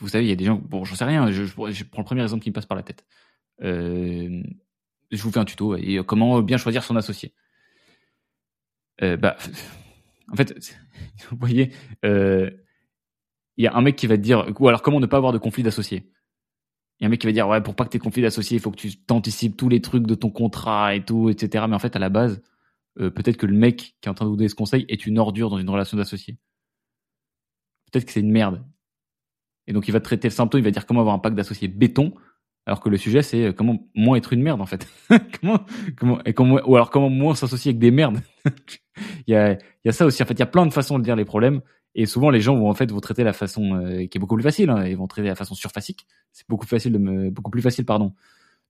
vous 0.00 0.08
savez, 0.08 0.24
il 0.24 0.28
y 0.28 0.32
a 0.32 0.36
des 0.36 0.44
gens, 0.44 0.56
bon, 0.56 0.84
j'en 0.84 0.96
sais 0.96 1.04
rien, 1.04 1.30
je, 1.30 1.44
prends 1.54 1.68
le 1.68 2.04
premier 2.04 2.22
exemple 2.22 2.42
qui 2.42 2.50
me 2.50 2.54
passe 2.54 2.66
par 2.66 2.76
la 2.76 2.82
tête. 2.82 3.06
Je 3.60 4.42
vous 5.12 5.30
fais 5.30 5.38
un 5.38 5.44
tuto 5.44 5.76
et 5.76 6.00
comment 6.04 6.42
bien 6.42 6.56
choisir 6.56 6.82
son 6.82 6.96
associé. 6.96 7.32
Bah, 9.00 9.36
en 10.32 10.36
fait, 10.36 10.52
vous 11.30 11.36
voyez, 11.38 11.72
il 12.02 13.64
y 13.64 13.66
a 13.68 13.74
un 13.76 13.80
mec 13.80 13.94
qui 13.94 14.08
va 14.08 14.16
te 14.16 14.22
dire, 14.22 14.52
ou 14.58 14.68
alors 14.68 14.82
comment 14.82 14.98
ne 14.98 15.06
pas 15.06 15.18
avoir 15.18 15.32
de 15.32 15.38
conflit 15.38 15.62
d'associés. 15.62 16.10
Il 16.98 17.04
y 17.04 17.04
a 17.04 17.08
un 17.08 17.10
mec 17.10 17.20
qui 17.20 17.26
va 17.26 17.32
dire, 17.32 17.46
ouais, 17.48 17.60
pour 17.60 17.74
pas 17.74 17.84
que 17.84 17.90
tes 17.90 17.98
conflits 17.98 18.22
d'associés, 18.22 18.56
il 18.56 18.60
faut 18.60 18.70
que 18.70 18.76
tu 18.76 18.96
t'anticipes 18.96 19.56
tous 19.56 19.68
les 19.68 19.80
trucs 19.80 20.06
de 20.06 20.14
ton 20.14 20.30
contrat 20.30 20.94
et 20.94 21.04
tout, 21.04 21.28
etc. 21.28 21.66
Mais 21.68 21.74
en 21.74 21.78
fait, 21.78 21.94
à 21.94 21.98
la 21.98 22.08
base, 22.08 22.42
euh, 22.98 23.10
peut-être 23.10 23.36
que 23.36 23.46
le 23.46 23.54
mec 23.54 23.96
qui 24.00 24.08
est 24.08 24.08
en 24.08 24.14
train 24.14 24.24
de 24.24 24.30
vous 24.30 24.36
donner 24.36 24.48
ce 24.48 24.54
conseil 24.54 24.86
est 24.88 25.06
une 25.06 25.18
ordure 25.18 25.50
dans 25.50 25.58
une 25.58 25.68
relation 25.68 25.96
d'associé. 25.96 26.38
Peut-être 27.90 28.06
que 28.06 28.12
c'est 28.12 28.20
une 28.20 28.32
merde. 28.32 28.64
Et 29.66 29.72
donc 29.72 29.88
il 29.88 29.92
va 29.92 30.00
traiter 30.00 30.28
le 30.28 30.32
symptôme, 30.32 30.60
il 30.60 30.64
va 30.64 30.70
dire 30.70 30.86
comment 30.86 31.00
avoir 31.00 31.14
un 31.14 31.18
pacte 31.18 31.36
d'associés 31.36 31.68
béton, 31.68 32.14
alors 32.66 32.80
que 32.80 32.88
le 32.88 32.96
sujet 32.96 33.22
c'est 33.22 33.46
euh, 33.46 33.52
comment 33.52 33.88
moins 33.94 34.16
être 34.16 34.32
une 34.32 34.42
merde 34.42 34.60
en 34.60 34.66
fait. 34.66 34.88
comment, 35.40 35.64
comment, 35.96 36.18
comment, 36.34 36.60
ou 36.66 36.76
alors 36.76 36.90
comment 36.90 37.10
moins 37.10 37.34
s'associer 37.34 37.70
avec 37.70 37.78
des 37.78 37.90
merdes. 37.90 38.20
il, 39.26 39.32
y 39.32 39.34
a, 39.34 39.52
il 39.52 39.58
y 39.84 39.88
a 39.88 39.92
ça 39.92 40.06
aussi. 40.06 40.22
En 40.22 40.26
fait, 40.26 40.34
il 40.34 40.40
y 40.40 40.42
a 40.42 40.46
plein 40.46 40.66
de 40.66 40.72
façons 40.72 40.98
de 40.98 41.04
dire 41.04 41.16
les 41.16 41.24
problèmes. 41.24 41.60
Et 41.98 42.04
souvent, 42.04 42.28
les 42.28 42.42
gens 42.42 42.54
vont 42.54 42.68
en 42.68 42.74
fait 42.74 42.92
vous 42.92 43.00
traiter 43.00 43.24
la 43.24 43.32
façon 43.32 43.74
euh, 43.74 44.06
qui 44.06 44.18
est 44.18 44.20
beaucoup 44.20 44.34
plus 44.34 44.42
facile. 44.42 44.68
Hein, 44.68 44.86
ils 44.86 44.98
vont 44.98 45.06
traiter 45.06 45.28
la 45.28 45.34
façon 45.34 45.54
surfacique. 45.54 46.06
C'est 46.30 46.46
beaucoup 46.46 46.66
plus 46.66 46.76
facile 46.76 46.92
de 46.92 46.98
me, 46.98 47.30
beaucoup 47.30 47.50
plus 47.50 47.62
facile, 47.62 47.86
pardon, 47.86 48.12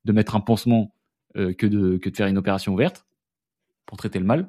de 0.05 0.13
mettre 0.13 0.37
un 0.37 0.41
pansement 0.41 0.95
euh, 1.37 1.53
que, 1.53 1.67
de, 1.67 1.97
que 1.97 2.09
de 2.09 2.17
faire 2.17 2.29
une 2.29 2.39
opération 2.39 2.73
ouverte 2.73 3.05
pour 3.85 3.99
traiter 3.99 4.21
le 4.21 4.25
mal. 4.25 4.47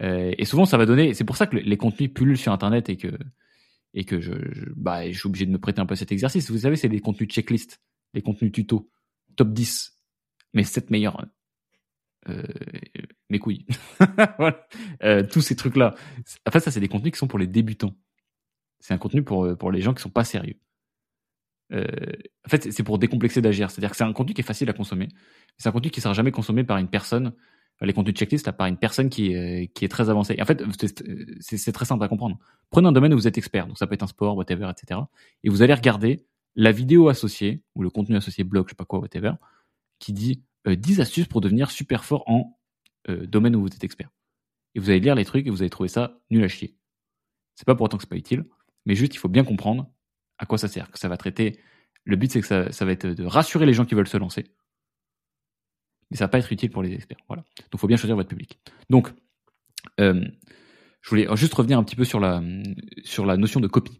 Euh, 0.00 0.34
et 0.36 0.44
souvent, 0.44 0.64
ça 0.64 0.76
va 0.78 0.84
donner. 0.84 1.14
C'est 1.14 1.22
pour 1.22 1.36
ça 1.36 1.46
que 1.46 1.56
les 1.56 1.76
contenus 1.76 2.12
pullulent 2.12 2.36
sur 2.36 2.50
Internet 2.50 2.88
et 2.88 2.96
que, 2.96 3.16
et 3.94 4.02
que 4.04 4.20
je, 4.20 4.32
bah, 4.74 5.08
je 5.08 5.16
suis 5.16 5.28
obligé 5.28 5.46
de 5.46 5.52
me 5.52 5.58
prêter 5.58 5.80
un 5.80 5.86
peu 5.86 5.92
à 5.92 5.96
cet 5.96 6.10
exercice. 6.10 6.50
Vous 6.50 6.58
savez, 6.58 6.74
c'est 6.74 6.88
des 6.88 6.98
contenus 6.98 7.28
checklist, 7.28 7.80
des 8.14 8.22
contenus 8.22 8.50
tuto, 8.50 8.90
top 9.36 9.52
10, 9.52 9.96
mes 10.54 10.64
7 10.64 10.90
meilleurs. 10.90 11.24
Mes 13.32 13.38
couilles. 13.38 13.66
voilà. 14.38 14.66
euh, 15.02 15.22
tous 15.24 15.40
ces 15.40 15.56
trucs-là. 15.56 15.94
En 16.46 16.50
fait, 16.50 16.60
ça, 16.60 16.70
c'est 16.70 16.80
des 16.80 16.88
contenus 16.88 17.12
qui 17.12 17.18
sont 17.18 17.26
pour 17.26 17.38
les 17.38 17.46
débutants. 17.46 17.94
C'est 18.80 18.94
un 18.94 18.98
contenu 18.98 19.22
pour, 19.22 19.56
pour 19.58 19.70
les 19.70 19.80
gens 19.80 19.94
qui 19.94 20.02
sont 20.02 20.10
pas 20.10 20.24
sérieux. 20.24 20.58
Euh, 21.72 21.86
en 22.46 22.48
fait, 22.48 22.72
c'est 22.72 22.82
pour 22.82 22.98
décomplexer 22.98 23.40
d'agir. 23.40 23.70
C'est-à-dire 23.70 23.90
que 23.90 23.96
c'est 23.96 24.04
un 24.04 24.12
contenu 24.12 24.34
qui 24.34 24.40
est 24.40 24.44
facile 24.44 24.68
à 24.70 24.72
consommer. 24.72 25.08
C'est 25.56 25.68
un 25.68 25.72
contenu 25.72 25.90
qui 25.90 26.00
sera 26.00 26.14
jamais 26.14 26.32
consommé 26.32 26.64
par 26.64 26.78
une 26.78 26.88
personne 26.88 27.32
les 27.84 27.92
contenus 27.92 28.14
de 28.14 28.18
checklist 28.18 28.46
là, 28.46 28.52
par 28.52 28.66
une 28.66 28.76
personne 28.76 29.08
qui 29.08 29.34
qui 29.74 29.84
est 29.84 29.88
très 29.88 30.10
avancée. 30.10 30.36
En 30.40 30.44
fait, 30.44 30.62
c'est 31.40 31.72
très 31.72 31.84
simple 31.84 32.04
à 32.04 32.08
comprendre. 32.08 32.38
Prenez 32.70 32.88
un 32.88 32.92
domaine 32.92 33.12
où 33.12 33.16
vous 33.16 33.26
êtes 33.26 33.38
expert, 33.38 33.66
donc 33.66 33.78
ça 33.78 33.86
peut 33.86 33.94
être 33.94 34.02
un 34.02 34.08
sport, 34.08 34.36
whatever, 34.36 34.70
etc. 34.70 35.00
Et 35.42 35.48
vous 35.48 35.62
allez 35.62 35.74
regarder 35.74 36.24
la 36.54 36.72
vidéo 36.72 37.08
associée, 37.08 37.62
ou 37.74 37.82
le 37.82 37.90
contenu 37.90 38.16
associé 38.16 38.44
blog, 38.44 38.66
je 38.66 38.72
sais 38.72 38.76
pas 38.76 38.84
quoi, 38.84 38.98
whatever, 38.98 39.32
qui 39.98 40.12
dit 40.12 40.42
euh, 40.66 40.76
10 40.76 41.00
astuces 41.00 41.26
pour 41.26 41.40
devenir 41.40 41.70
super 41.70 42.04
fort 42.04 42.24
en 42.26 42.58
euh, 43.08 43.26
domaine 43.26 43.56
où 43.56 43.62
vous 43.62 43.68
êtes 43.68 43.84
expert. 43.84 44.10
Et 44.74 44.80
vous 44.80 44.90
allez 44.90 45.00
lire 45.00 45.14
les 45.14 45.24
trucs 45.24 45.46
et 45.46 45.50
vous 45.50 45.62
allez 45.62 45.70
trouver 45.70 45.88
ça 45.88 46.20
nul 46.30 46.42
à 46.44 46.48
chier. 46.48 46.76
C'est 47.54 47.66
pas 47.66 47.74
pour 47.74 47.84
autant 47.84 47.98
que 47.98 48.04
c'est 48.04 48.08
pas 48.08 48.16
utile, 48.16 48.44
mais 48.86 48.94
juste 48.94 49.14
il 49.14 49.18
faut 49.18 49.28
bien 49.28 49.44
comprendre 49.44 49.90
à 50.38 50.46
quoi 50.46 50.58
ça 50.58 50.68
sert, 50.68 50.88
ça 50.94 51.08
va 51.08 51.16
traiter. 51.16 51.58
Le 52.04 52.16
but 52.16 52.32
c'est 52.32 52.40
que 52.40 52.46
ça, 52.46 52.84
va 52.84 52.92
être 52.92 53.06
de 53.06 53.24
rassurer 53.24 53.66
les 53.66 53.74
gens 53.74 53.84
qui 53.84 53.94
veulent 53.94 54.08
se 54.08 54.16
lancer 54.16 54.44
mais 56.10 56.18
ça 56.18 56.24
va 56.24 56.28
pas 56.28 56.38
être 56.38 56.52
utile 56.52 56.70
pour 56.70 56.82
les 56.82 56.92
experts. 56.92 57.16
Voilà. 57.26 57.42
Donc, 57.42 57.72
il 57.72 57.78
faut 57.78 57.86
bien 57.86 57.96
choisir 57.96 58.16
votre 58.16 58.28
public. 58.28 58.60
Donc, 58.90 59.14
euh, 59.98 60.22
je 61.00 61.08
voulais 61.08 61.26
juste 61.36 61.54
revenir 61.54 61.78
un 61.78 61.84
petit 61.84 61.96
peu 61.96 62.04
sur 62.04 62.20
la 62.20 62.42
notion 63.38 63.60
de 63.60 63.66
copie. 63.66 63.98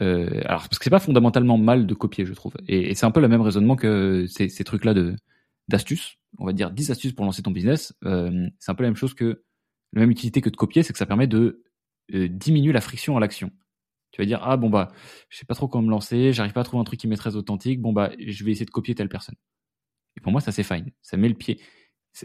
Euh, 0.00 0.40
alors, 0.44 0.62
parce 0.68 0.78
que 0.78 0.84
c'est 0.84 0.90
pas 0.90 0.98
fondamentalement 0.98 1.58
mal 1.58 1.86
de 1.86 1.94
copier, 1.94 2.24
je 2.24 2.32
trouve. 2.32 2.54
Et, 2.66 2.94
c'est 2.94 3.06
un 3.06 3.10
peu 3.10 3.20
le 3.20 3.28
même 3.28 3.40
raisonnement 3.40 3.76
que 3.76 4.26
ces, 4.26 4.48
trucs-là 4.64 4.94
de 4.94 5.16
d'astuces. 5.68 6.18
On 6.38 6.46
va 6.46 6.52
dire 6.52 6.70
10 6.70 6.90
astuces 6.90 7.12
pour 7.12 7.24
lancer 7.24 7.42
ton 7.42 7.50
business. 7.50 7.94
Euh, 8.04 8.48
c'est 8.58 8.70
un 8.70 8.74
peu 8.74 8.82
la 8.82 8.90
même 8.90 8.96
chose 8.96 9.14
que 9.14 9.44
la 9.92 10.00
même 10.00 10.10
utilité 10.10 10.40
que 10.40 10.50
de 10.50 10.56
copier, 10.56 10.82
c'est 10.82 10.92
que 10.92 10.98
ça 10.98 11.06
permet 11.06 11.26
de 11.26 11.62
euh, 12.12 12.28
diminuer 12.28 12.72
la 12.72 12.80
friction 12.80 13.16
à 13.16 13.20
l'action. 13.20 13.50
Tu 14.10 14.20
vas 14.20 14.26
dire 14.26 14.40
ah 14.42 14.56
bon 14.56 14.70
bah 14.70 14.92
je 15.28 15.38
sais 15.38 15.46
pas 15.46 15.54
trop 15.54 15.68
comment 15.68 15.86
me 15.86 15.90
lancer, 15.90 16.32
j'arrive 16.32 16.52
pas 16.52 16.60
à 16.60 16.64
trouver 16.64 16.80
un 16.80 16.84
truc 16.84 17.00
qui 17.00 17.08
m'est 17.08 17.16
très 17.16 17.36
authentique. 17.36 17.80
Bon 17.80 17.92
bah 17.92 18.12
je 18.18 18.44
vais 18.44 18.52
essayer 18.52 18.66
de 18.66 18.70
copier 18.70 18.94
telle 18.94 19.08
personne. 19.08 19.36
Et 20.16 20.20
pour 20.20 20.32
moi, 20.32 20.40
ça 20.40 20.52
c'est 20.52 20.62
fine. 20.62 20.90
Ça 21.02 21.16
met 21.16 21.28
le 21.28 21.34
pied. 21.34 21.60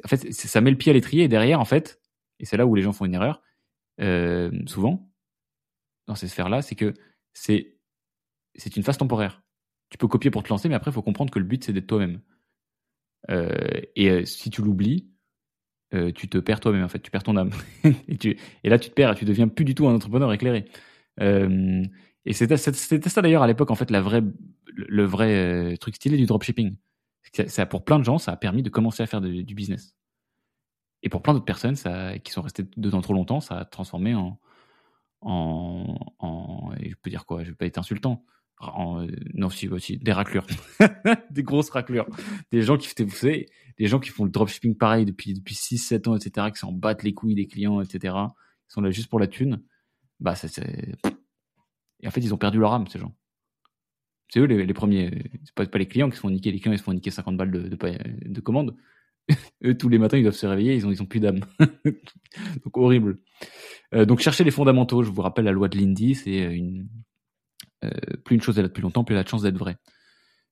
En 0.03 0.07
fait, 0.07 0.31
ça 0.31 0.61
met 0.61 0.71
le 0.71 0.77
pied 0.77 0.91
à 0.91 0.93
l'étrier 0.93 1.23
et 1.23 1.27
derrière, 1.27 1.59
en 1.59 1.65
fait, 1.65 1.99
et 2.39 2.45
c'est 2.45 2.57
là 2.57 2.65
où 2.65 2.75
les 2.75 2.81
gens 2.83 2.93
font 2.93 3.05
une 3.05 3.15
erreur, 3.15 3.41
euh, 4.01 4.51
souvent, 4.67 5.11
dans 6.07 6.15
ces 6.15 6.27
sphères-là, 6.27 6.61
c'est 6.61 6.75
que 6.75 6.93
c'est 7.33 7.77
c'est 8.55 8.75
une 8.75 8.83
phase 8.83 8.97
temporaire. 8.97 9.43
Tu 9.89 9.97
peux 9.97 10.07
copier 10.07 10.31
pour 10.31 10.43
te 10.43 10.49
lancer, 10.49 10.69
mais 10.69 10.75
après, 10.75 10.91
il 10.91 10.93
faut 10.93 11.01
comprendre 11.01 11.31
que 11.31 11.39
le 11.39 11.45
but, 11.45 11.63
c'est 11.63 11.73
d'être 11.73 11.87
toi-même. 11.87 12.21
Euh, 13.29 13.49
et 13.95 14.09
euh, 14.09 14.25
si 14.25 14.49
tu 14.49 14.61
l'oublies, 14.61 15.07
euh, 15.93 16.11
tu 16.11 16.29
te 16.29 16.37
perds 16.37 16.59
toi-même, 16.59 16.83
en 16.83 16.89
fait, 16.89 16.99
tu 16.99 17.11
perds 17.11 17.23
ton 17.23 17.37
âme. 17.37 17.51
et, 17.83 18.37
là, 18.63 18.79
tu 18.79 18.89
te 18.89 18.93
perds, 18.93 19.11
et 19.11 19.15
tu 19.15 19.25
deviens 19.25 19.47
plus 19.47 19.65
du 19.65 19.75
tout 19.75 19.87
un 19.87 19.95
entrepreneur 19.95 20.31
éclairé. 20.33 20.65
Et 22.25 22.33
c'était 22.33 22.57
ça 22.57 23.21
d'ailleurs 23.21 23.43
à 23.43 23.47
l'époque, 23.47 23.71
en 23.71 23.75
fait, 23.75 23.91
la 23.91 24.01
vraie, 24.01 24.23
le 24.73 25.03
vrai 25.03 25.75
truc 25.77 25.95
stylé 25.95 26.17
du 26.17 26.25
dropshipping 26.25 26.75
ça, 27.47 27.65
pour 27.65 27.83
plein 27.83 27.99
de 27.99 28.03
gens, 28.03 28.17
ça 28.17 28.31
a 28.31 28.35
permis 28.35 28.63
de 28.63 28.69
commencer 28.69 29.03
à 29.03 29.07
faire 29.07 29.21
du 29.21 29.55
business. 29.55 29.95
Et 31.03 31.09
pour 31.09 31.21
plein 31.21 31.33
d'autres 31.33 31.45
personnes 31.45 31.75
ça, 31.75 32.17
qui 32.19 32.31
sont 32.31 32.41
restées 32.41 32.65
dedans 32.75 33.01
trop 33.01 33.13
longtemps, 33.13 33.39
ça 33.39 33.59
a 33.59 33.65
transformé 33.65 34.15
en, 34.15 34.39
en, 35.21 35.95
en 36.19 36.71
je 36.81 36.95
peux 37.01 37.09
dire 37.09 37.25
quoi? 37.25 37.43
Je 37.43 37.49
vais 37.49 37.55
pas 37.55 37.65
être 37.65 37.77
insultant. 37.77 38.25
En, 38.59 39.07
non, 39.33 39.47
aussi, 39.47 39.69
aussi 39.69 39.97
des 39.97 40.11
raclures, 40.11 40.45
des 41.31 41.43
grosses 41.43 41.69
raclures, 41.69 42.07
des 42.51 42.61
gens 42.61 42.77
qui, 42.77 42.89
vous 43.03 43.15
savez, 43.15 43.47
des 43.77 43.87
gens 43.87 43.99
qui 43.99 44.09
font 44.09 44.25
le 44.25 44.31
dropshipping 44.31 44.75
pareil 44.75 45.05
depuis 45.05 45.33
depuis 45.33 45.55
6-7 45.55 46.09
ans, 46.09 46.15
etc., 46.15 46.47
qui 46.51 46.59
s'en 46.59 46.73
battent 46.73 47.03
les 47.03 47.13
couilles 47.13 47.35
des 47.35 47.47
clients, 47.47 47.81
etc., 47.81 48.15
ils 48.15 48.73
sont 48.73 48.81
là 48.81 48.91
juste 48.91 49.09
pour 49.09 49.19
la 49.19 49.27
thune. 49.27 49.63
Bah, 50.19 50.35
ça, 50.35 50.49
c'est 50.49 50.93
et 52.01 52.07
en 52.07 52.11
fait, 52.11 52.21
ils 52.21 52.33
ont 52.33 52.37
perdu 52.37 52.59
leur 52.59 52.73
âme, 52.73 52.87
ces 52.87 52.99
gens 52.99 53.13
c'est 54.29 54.39
eux 54.39 54.45
les, 54.45 54.73
premiers. 54.73 55.09
C'est 55.43 55.53
pas, 55.55 55.65
pas 55.65 55.79
les 55.79 55.87
clients 55.87 56.09
qui 56.09 56.15
se 56.15 56.21
font 56.21 56.29
niquer. 56.29 56.51
Les 56.51 56.59
clients, 56.59 56.73
ils 56.73 56.77
se 56.77 56.83
font 56.83 56.93
niquer 56.93 57.11
50 57.11 57.35
balles 57.35 57.51
de, 57.51 57.61
de, 57.61 57.77
de 57.77 58.41
commande. 58.41 58.75
eux, 59.63 59.77
tous 59.77 59.89
les 59.89 59.97
matins, 59.97 60.17
ils 60.17 60.23
doivent 60.23 60.35
se 60.35 60.45
réveiller. 60.45 60.75
Ils 60.75 60.85
ont, 60.85 60.91
ils 60.91 61.01
ont 61.01 61.07
plus 61.07 61.19
d'âme. 61.19 61.41
donc, 62.63 62.77
horrible. 62.77 63.17
Euh, 63.93 64.05
donc, 64.05 64.19
cherchez 64.19 64.43
les 64.43 64.51
fondamentaux. 64.51 65.03
Je 65.03 65.09
vous 65.09 65.21
rappelle 65.21 65.45
la 65.45 65.51
loi 65.51 65.67
de 65.67 65.77
Lindy. 65.77 66.15
C'est 66.15 66.37
une, 66.55 66.87
euh, 67.83 67.89
plus 68.23 68.35
une 68.35 68.41
chose 68.41 68.57
est 68.57 68.61
là 68.61 68.67
depuis 68.67 68.81
longtemps, 68.81 69.03
plus 69.03 69.15
elle 69.15 69.21
a 69.21 69.23
de 69.23 69.29
chance 69.29 69.41
d'être 69.41 69.57
vraie. 69.57 69.77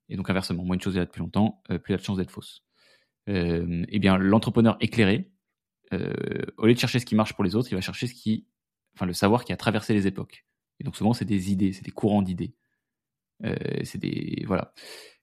Et 0.10 0.16
donc, 0.16 0.30
inversement, 0.30 0.64
moins 0.64 0.76
une 0.76 0.82
chose 0.82 0.96
est 0.96 1.00
là 1.00 1.06
depuis 1.06 1.20
longtemps, 1.20 1.62
euh, 1.70 1.78
plus 1.78 1.94
elle 1.94 2.00
a 2.00 2.02
de 2.02 2.06
chance 2.06 2.18
d'être 2.18 2.32
fausse. 2.32 2.64
Euh, 3.30 3.86
eh 3.90 4.00
bien, 4.00 4.18
l'entrepreneur 4.18 4.78
éclairé, 4.80 5.30
euh, 5.94 6.14
au 6.58 6.66
lieu 6.66 6.74
de 6.74 6.80
chercher 6.80 7.00
ce 7.00 7.06
qui 7.06 7.16
marche 7.16 7.34
pour 7.34 7.44
les 7.44 7.56
autres, 7.56 7.70
il 7.72 7.76
va 7.76 7.82
chercher 7.82 8.08
ce 8.08 8.14
qui, 8.14 8.48
enfin, 8.96 9.06
le 9.06 9.14
savoir 9.14 9.44
qui 9.44 9.54
a 9.54 9.58
traversé 9.58 9.94
les 9.94 10.08
époques. 10.08 10.46
Et 10.80 10.84
donc, 10.84 10.96
souvent, 10.96 11.14
c'est 11.14 11.26
des 11.26 11.52
idées, 11.52 11.74
c'est 11.74 11.84
des 11.84 11.92
courants 11.92 12.22
d'idées. 12.22 12.56
Euh, 13.44 13.56
c'est 13.84 14.00
des 14.00 14.44
voilà. 14.48 14.74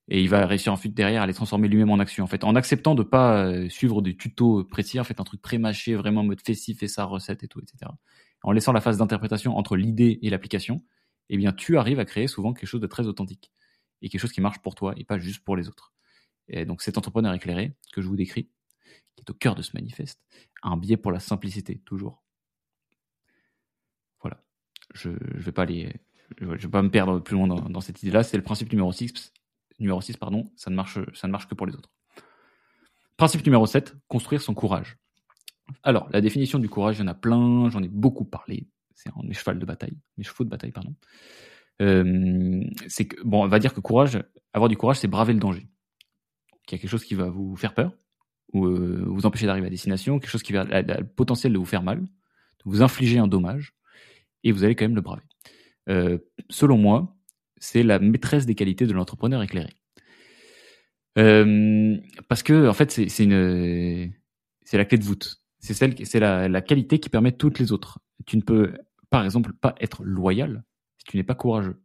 Et 0.09 0.21
il 0.23 0.29
va 0.29 0.47
réussir 0.47 0.73
ensuite 0.73 0.95
derrière 0.95 1.23
à 1.23 1.27
les 1.27 1.33
transformer 1.33 1.67
lui-même 1.67 1.91
en 1.91 1.99
action. 1.99 2.25
En 2.25 2.27
fait, 2.27 2.45
en 2.45 2.55
acceptant 2.57 2.95
de 2.95 3.03
pas 3.03 3.69
suivre 3.71 4.03
des 4.03 4.15
tutos 4.17 4.63
précis, 4.65 5.01
en 5.01 5.05
fait, 5.05 5.19
un 5.19 5.25
truc 5.25 5.41
pré-mâché, 5.41 5.95
vraiment 5.95 6.21
en 6.21 6.25
mode 6.25 6.43
fais 6.45 6.53
ci, 6.53 6.75
fais 6.75 6.89
ça, 6.89 7.05
recette 7.05 7.43
et 7.43 7.49
tout, 7.49 7.61
etc. 7.61 7.91
En 8.43 8.53
laissant 8.53 8.73
la 8.73 8.83
phase 8.83 8.99
d'interprétation 8.99 9.57
entre 9.57 9.77
l'idée 9.77 10.19
et 10.21 10.29
l'application, 10.29 10.83
eh 11.29 11.37
bien, 11.37 11.53
tu 11.53 11.79
arrives 11.79 11.99
à 11.99 12.05
créer 12.05 12.27
souvent 12.27 12.53
quelque 12.53 12.69
chose 12.69 12.81
de 12.81 12.87
très 12.87 13.07
authentique 13.07 13.53
et 14.03 14.09
quelque 14.09 14.21
chose 14.21 14.33
qui 14.33 14.41
marche 14.41 14.59
pour 14.61 14.75
toi 14.75 14.95
et 14.97 15.05
pas 15.05 15.19
juste 15.19 15.45
pour 15.45 15.57
les 15.57 15.69
autres. 15.69 15.93
Et 16.49 16.65
donc, 16.65 16.83
cet 16.83 16.99
entrepreneur 16.99 17.33
éclairé 17.33 17.75
que 17.93 18.03
je 18.03 18.09
vous 18.09 18.17
décris, 18.17 18.51
qui 19.17 19.23
est 19.27 19.31
au 19.31 19.35
cœur 19.35 19.55
de 19.55 19.63
ce 19.63 19.71
manifeste, 19.75 20.21
a 20.63 20.69
un 20.69 20.77
biais 20.77 20.97
pour 20.97 21.13
la 21.13 21.21
simplicité, 21.21 21.79
toujours. 21.85 22.23
Voilà. 24.21 24.45
Je 24.95 25.11
ne 25.11 25.41
vais 25.41 25.53
pas 25.53 25.67
je 25.67 26.69
vais 26.69 26.83
me 26.83 26.91
perdre 26.91 27.21
plus 27.21 27.37
loin 27.37 27.47
dans, 27.47 27.81
cette 27.81 28.03
idée-là. 28.03 28.23
C'est 28.23 28.37
le 28.37 28.43
principe 28.43 28.71
numéro 28.73 28.93
6. 28.93 29.33
Numéro 29.79 30.01
6, 30.01 30.17
pardon, 30.17 30.51
ça 30.57 30.71
ne, 30.71 30.77
marche, 30.77 30.99
ça 31.15 31.27
ne 31.27 31.33
marche 31.33 31.49
que 31.49 31.55
pour 31.55 31.67
les 31.67 31.75
autres. 31.75 31.91
Principe 33.17 33.45
numéro 33.45 33.67
7, 33.67 33.95
construire 34.09 34.43
son 34.43 34.55
courage. 34.55 34.99
Alors, 35.83 36.09
la 36.11 36.21
définition 36.21 36.59
du 36.59 36.69
courage, 36.69 36.99
il 36.99 37.01
y 37.01 37.05
en 37.05 37.09
a 37.09 37.15
plein, 37.15 37.69
j'en 37.71 37.83
ai 37.83 37.89
beaucoup 37.89 38.25
parlé. 38.25 38.67
C'est 38.95 39.11
un 39.11 39.23
mes 39.23 39.35
chevaux 39.35 39.53
de 39.53 39.65
bataille, 39.65 39.99
mes 40.17 40.25
chevaux 40.25 40.45
de 40.45 40.49
bataille, 40.49 40.73
pardon. 40.73 40.95
C'est 42.89 43.07
que, 43.07 43.23
bon, 43.25 43.45
on 43.45 43.49
va 43.49 43.59
dire 43.59 43.75
que 43.75 43.81
courage, 43.81 44.23
avoir 44.53 44.69
du 44.69 44.77
courage, 44.77 44.99
c'est 44.99 45.09
braver 45.09 45.33
le 45.33 45.41
danger. 45.41 45.69
Il 46.69 46.73
y 46.73 46.75
a 46.77 46.79
quelque 46.79 46.91
chose 46.91 47.05
qui 47.05 47.15
va 47.15 47.29
vous 47.29 47.57
faire 47.57 47.75
peur, 47.75 47.93
ou 48.53 48.67
euh, 48.67 49.05
vous 49.07 49.27
empêcher 49.27 49.47
d'arriver 49.47 49.67
à 49.67 49.71
destination, 49.71 50.19
quelque 50.19 50.31
chose 50.31 50.43
qui 50.43 50.57
a, 50.57 50.65
le 50.83 51.07
potentiel 51.07 51.53
de 51.53 51.59
vous 51.59 51.65
faire 51.65 51.83
mal, 51.83 52.01
de 52.01 52.65
vous 52.65 52.83
infliger 52.83 53.19
un 53.19 53.27
dommage, 53.27 53.75
et 54.45 54.53
vous 54.53 54.65
allez 54.65 54.75
quand 54.77 54.85
même 54.85 54.95
le 54.95 55.01
braver. 55.01 55.25
Selon 56.49 56.79
moi, 56.79 57.17
c'est 57.59 57.83
la 57.83 57.99
maîtresse 57.99 58.47
des 58.47 58.55
qualités 58.55 58.87
de 58.87 58.93
l'entrepreneur 58.93 59.43
éclairé. 59.43 59.71
Parce 61.15 62.43
que 62.43 62.69
en 62.69 62.73
fait, 62.73 62.91
c'est 62.91 63.25
une, 63.25 64.13
c'est 64.63 64.79
la 64.79 64.85
clé 64.85 64.99
de 64.99 65.05
voûte. 65.05 65.43
C'est 65.59 65.75
celle, 65.75 65.95
c'est 66.07 66.21
la, 66.21 66.49
la 66.49 66.61
qualité 66.61 66.99
qui 67.01 67.09
permet 67.09 67.33
toutes 67.33 67.59
les 67.59 67.73
autres. 67.73 67.99
Tu 68.27 68.37
ne 68.37 68.43
peux, 68.43 68.75
par 69.11 69.25
exemple, 69.25 69.53
pas 69.53 69.75
être 69.81 70.05
loyal 70.05 70.65
si 70.99 71.05
tu 71.05 71.17
n'es 71.17 71.25
pas 71.25 71.35
courageux. 71.35 71.81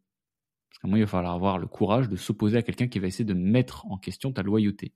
Parce 0.69 0.80
qu'à 0.80 0.88
un 0.88 0.89
moment, 0.89 0.97
il 0.97 1.03
va 1.03 1.07
falloir 1.07 1.34
avoir 1.34 1.57
le 1.57 1.68
courage 1.68 2.10
de 2.10 2.15
s'opposer 2.15 2.57
à 2.57 2.61
quelqu'un 2.61 2.88
qui 2.88 2.99
va 2.99 3.07
essayer 3.07 3.26
de 3.26 3.34
mettre 3.34 3.85
en 3.88 3.97
question 3.97 4.31
ta 4.31 4.43
loyauté, 4.43 4.93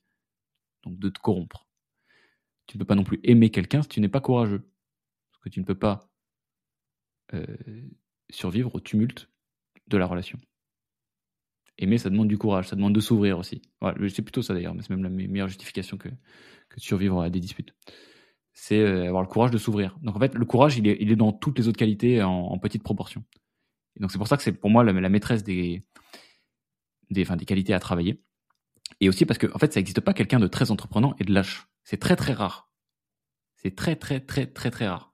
donc 0.84 0.98
de 1.00 1.10
te 1.10 1.20
corrompre. 1.20 1.68
Tu 2.68 2.78
ne 2.78 2.80
peux 2.80 2.86
pas 2.86 2.96
non 2.96 3.04
plus 3.04 3.20
aimer 3.24 3.50
quelqu'un 3.50 3.82
si 3.82 3.90
tu 3.90 4.00
n'es 4.00 4.10
pas 4.10 4.22
courageux, 4.22 4.70
parce 5.32 5.44
que 5.44 5.50
tu 5.50 5.60
ne 5.60 5.66
peux 5.66 5.78
pas 5.78 6.10
euh, 7.34 7.46
survivre 8.30 8.74
au 8.76 8.80
tumulte 8.80 9.30
de 9.88 9.98
la 9.98 10.06
relation. 10.06 10.40
Aimer, 11.78 11.98
ça 11.98 12.10
demande 12.10 12.28
du 12.28 12.38
courage, 12.38 12.68
ça 12.68 12.76
demande 12.76 12.94
de 12.94 13.00
s'ouvrir 13.00 13.40
aussi. 13.40 13.64
C'est 14.10 14.22
plutôt 14.22 14.44
ça 14.44 14.54
d'ailleurs, 14.54 14.76
mais 14.76 14.84
c'est 14.84 14.92
même 14.92 15.04
la 15.04 15.10
meilleure 15.10 15.48
justification 15.48 15.98
que 15.98 16.10
de 16.10 16.16
survivre 16.78 17.22
à 17.22 17.30
des 17.30 17.40
disputes. 17.40 17.74
C'est 18.54 18.80
euh, 18.80 19.08
avoir 19.08 19.24
le 19.24 19.28
courage 19.28 19.52
de 19.52 19.58
s'ouvrir. 19.58 19.98
Donc 20.02 20.16
en 20.16 20.20
fait, 20.20 20.36
le 20.36 20.46
courage, 20.46 20.78
il 20.78 20.88
est, 20.88 20.98
il 21.00 21.12
est 21.12 21.16
dans 21.16 21.34
toutes 21.34 21.58
les 21.58 21.68
autres 21.68 21.78
qualités 21.78 22.22
en, 22.22 22.32
en 22.32 22.60
petite 22.60 22.84
proportion. 22.84 23.24
Et 23.96 24.00
donc 24.00 24.12
c'est 24.12 24.18
pour 24.18 24.28
ça 24.28 24.38
que 24.38 24.44
c'est 24.44 24.54
pour 24.54 24.70
moi 24.70 24.84
la, 24.84 25.10
maîtresse 25.10 25.44
des, 25.44 25.84
des, 27.10 27.26
des 27.26 27.46
qualités 27.46 27.74
à 27.74 27.80
travailler. 27.80 28.22
Et 29.00 29.10
aussi 29.10 29.26
parce 29.26 29.38
que 29.38 29.48
en 29.54 29.60
fait, 29.60 29.74
ça 29.74 29.80
n'existe 29.80 30.02
pas 30.02 30.14
quelqu'un 30.14 30.40
de 30.40 30.48
très 30.48 30.72
entreprenant 30.72 31.16
et 31.20 31.24
de 31.24 31.34
lâche. 31.34 31.68
C'est 31.84 32.00
très 32.00 32.16
très 32.16 32.34
rare. 32.34 32.72
C'est 33.56 33.76
très 33.76 33.96
très 33.96 34.20
très 34.20 34.46
très 34.46 34.72
très 34.72 34.88
rare. 34.88 35.14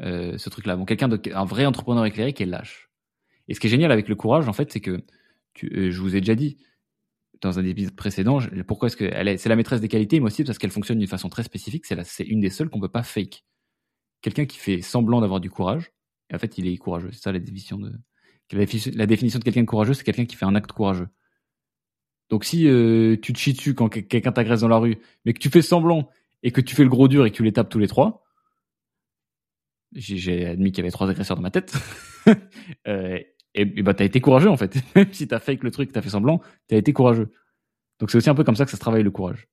Euh, 0.00 0.38
ce 0.38 0.48
truc-là. 0.48 0.76
Bon, 0.76 0.84
quelqu'un 0.84 1.08
de, 1.08 1.20
un 1.34 1.44
vrai 1.44 1.66
entrepreneur 1.66 2.04
éclairé 2.06 2.32
qui 2.32 2.42
est 2.42 2.46
lâche. 2.46 2.90
Et 3.48 3.54
ce 3.54 3.60
qui 3.60 3.66
est 3.66 3.70
génial 3.70 3.92
avec 3.92 4.08
le 4.08 4.14
courage, 4.14 4.48
en 4.48 4.52
fait, 4.52 4.72
c'est 4.72 4.80
que 4.80 5.02
euh, 5.64 5.90
je 5.90 6.00
vous 6.00 6.16
ai 6.16 6.20
déjà 6.20 6.34
dit, 6.34 6.56
dans 7.40 7.58
un 7.58 7.64
épisode 7.64 7.96
précédent, 7.96 8.38
pourquoi 8.66 8.88
est-ce 8.88 8.96
que 8.96 9.10
c'est 9.38 9.48
la 9.48 9.56
maîtresse 9.56 9.80
des 9.80 9.88
qualités, 9.88 10.20
mais 10.20 10.26
aussi 10.26 10.44
parce 10.44 10.58
qu'elle 10.58 10.70
fonctionne 10.70 10.98
d'une 10.98 11.08
façon 11.08 11.28
très 11.28 11.42
spécifique. 11.42 11.86
C'est 11.86 12.24
une 12.24 12.40
des 12.40 12.50
seules 12.50 12.68
qu'on 12.68 12.80
peut 12.80 12.88
pas 12.88 13.02
fake. 13.02 13.44
Quelqu'un 14.20 14.44
qui 14.44 14.58
fait 14.58 14.82
semblant 14.82 15.20
d'avoir 15.20 15.40
du 15.40 15.50
courage, 15.50 15.92
et 16.28 16.34
en 16.34 16.38
fait, 16.38 16.58
il 16.58 16.66
est 16.66 16.76
courageux. 16.76 17.10
C'est 17.12 17.22
ça 17.22 17.32
la 17.32 17.38
définition 17.38 17.78
de 17.78 17.92
la 18.52 19.06
définition 19.06 19.38
de 19.38 19.44
quelqu'un 19.44 19.64
courageux, 19.64 19.94
c'est 19.94 20.04
quelqu'un 20.04 20.24
qui 20.24 20.36
fait 20.36 20.44
un 20.44 20.54
acte 20.54 20.72
courageux. 20.72 21.08
Donc 22.28 22.44
si 22.44 22.66
euh, 22.68 23.16
tu 23.20 23.32
te 23.32 23.38
chies 23.38 23.52
dessus 23.52 23.74
quand 23.74 23.88
quelqu'un 23.88 24.32
t'agresse 24.32 24.60
dans 24.60 24.68
la 24.68 24.78
rue, 24.78 24.98
mais 25.24 25.32
que 25.32 25.38
tu 25.38 25.50
fais 25.50 25.62
semblant 25.62 26.08
et 26.42 26.52
que 26.52 26.60
tu 26.60 26.74
fais 26.74 26.84
le 26.84 26.88
gros 26.88 27.08
dur 27.08 27.26
et 27.26 27.30
que 27.30 27.36
tu 27.36 27.44
les 27.44 27.52
tapes 27.52 27.68
tous 27.68 27.78
les 27.78 27.88
trois, 27.88 28.24
j'ai 29.92 30.46
admis 30.46 30.70
qu'il 30.70 30.78
y 30.78 30.82
avait 30.82 30.92
trois 30.92 31.08
agresseurs 31.10 31.36
dans 31.36 31.42
ma 31.42 31.50
tête. 31.50 31.74
euh, 32.86 33.18
et, 33.54 33.62
et 33.62 33.82
bah 33.82 33.94
t'as 33.94 34.04
été 34.04 34.20
courageux 34.20 34.50
en 34.50 34.56
fait. 34.56 34.76
Même 34.94 35.12
si 35.12 35.26
t'as 35.28 35.40
fake 35.40 35.62
le 35.62 35.70
truc, 35.70 35.92
t'as 35.92 36.02
fait 36.02 36.10
semblant, 36.10 36.40
t'as 36.68 36.76
été 36.76 36.92
courageux. 36.92 37.32
Donc 37.98 38.10
c'est 38.10 38.18
aussi 38.18 38.30
un 38.30 38.34
peu 38.34 38.44
comme 38.44 38.56
ça 38.56 38.64
que 38.64 38.70
ça 38.70 38.76
se 38.76 38.80
travaille 38.80 39.02
le 39.02 39.10
courage. 39.10 39.48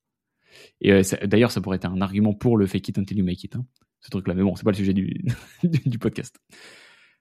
Et 0.80 0.92
euh, 0.92 1.02
d'ailleurs, 1.24 1.50
ça 1.50 1.60
pourrait 1.60 1.76
être 1.76 1.84
un 1.84 2.00
argument 2.00 2.34
pour 2.34 2.56
le 2.56 2.66
fake 2.66 2.88
it 2.88 2.98
until 2.98 3.18
you 3.18 3.24
make 3.24 3.42
it, 3.44 3.56
hein, 3.56 3.64
ce 4.00 4.10
truc-là. 4.10 4.34
Mais 4.34 4.42
bon, 4.42 4.56
c'est 4.56 4.64
pas 4.64 4.70
le 4.70 4.76
sujet 4.76 4.92
du, 4.92 5.24
podcast. 6.00 6.36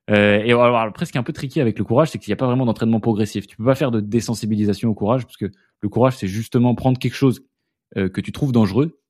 Euh, 0.10 0.41
et 0.44 0.52
alors, 0.52 0.94
qui 0.94 1.04
est 1.04 1.18
un 1.18 1.24
peu 1.24 1.34
tricky 1.34 1.60
avec 1.60 1.78
le 1.78 1.84
courage, 1.84 2.12
c'est 2.12 2.18
qu'il 2.18 2.32
n'y 2.32 2.34
a 2.34 2.38
pas 2.38 2.45
vraiment 2.45 2.66
d'entraînement 2.66 3.02
progressif. 3.02 3.45
Tu 3.45 3.58
peux 3.58 3.66
pas 3.66 3.76
faire 3.76 3.91
de 3.91 3.99
désensibilisation 3.99 4.90
au 4.90 4.94
courage, 4.94 5.26
parce 5.26 5.38
que 5.38 5.52
le 5.82 5.90
courage, 5.90 6.16
c'est 6.16 6.28
justement 6.28 6.76
prendre 6.76 6.98
quelque 6.98 7.16
chose 7.16 7.45
euh, 7.98 8.10
que 8.10 8.22
tu 8.22 8.32
trouves 8.32 8.52
dangereux 8.52 9.02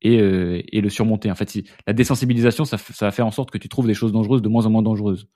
et, 0.00 0.20
euh, 0.20 0.62
le 0.72 0.88
surmonter. 0.88 1.30
En 1.30 1.34
fait, 1.34 1.58
la 1.86 1.92
désensibilisation, 1.92 2.64
ça 2.64 2.76
va 3.00 3.10
faire 3.10 3.26
en 3.26 3.30
sorte 3.30 3.50
que 3.50 3.58
tu 3.58 3.68
trouves 3.68 3.86
des 3.86 3.94
choses 3.94 4.12
dangereuses 4.12 4.42
de 4.42 4.48
moins 4.48 4.66
en 4.66 4.70
moins 4.70 4.82
dangereuses. 4.82 5.28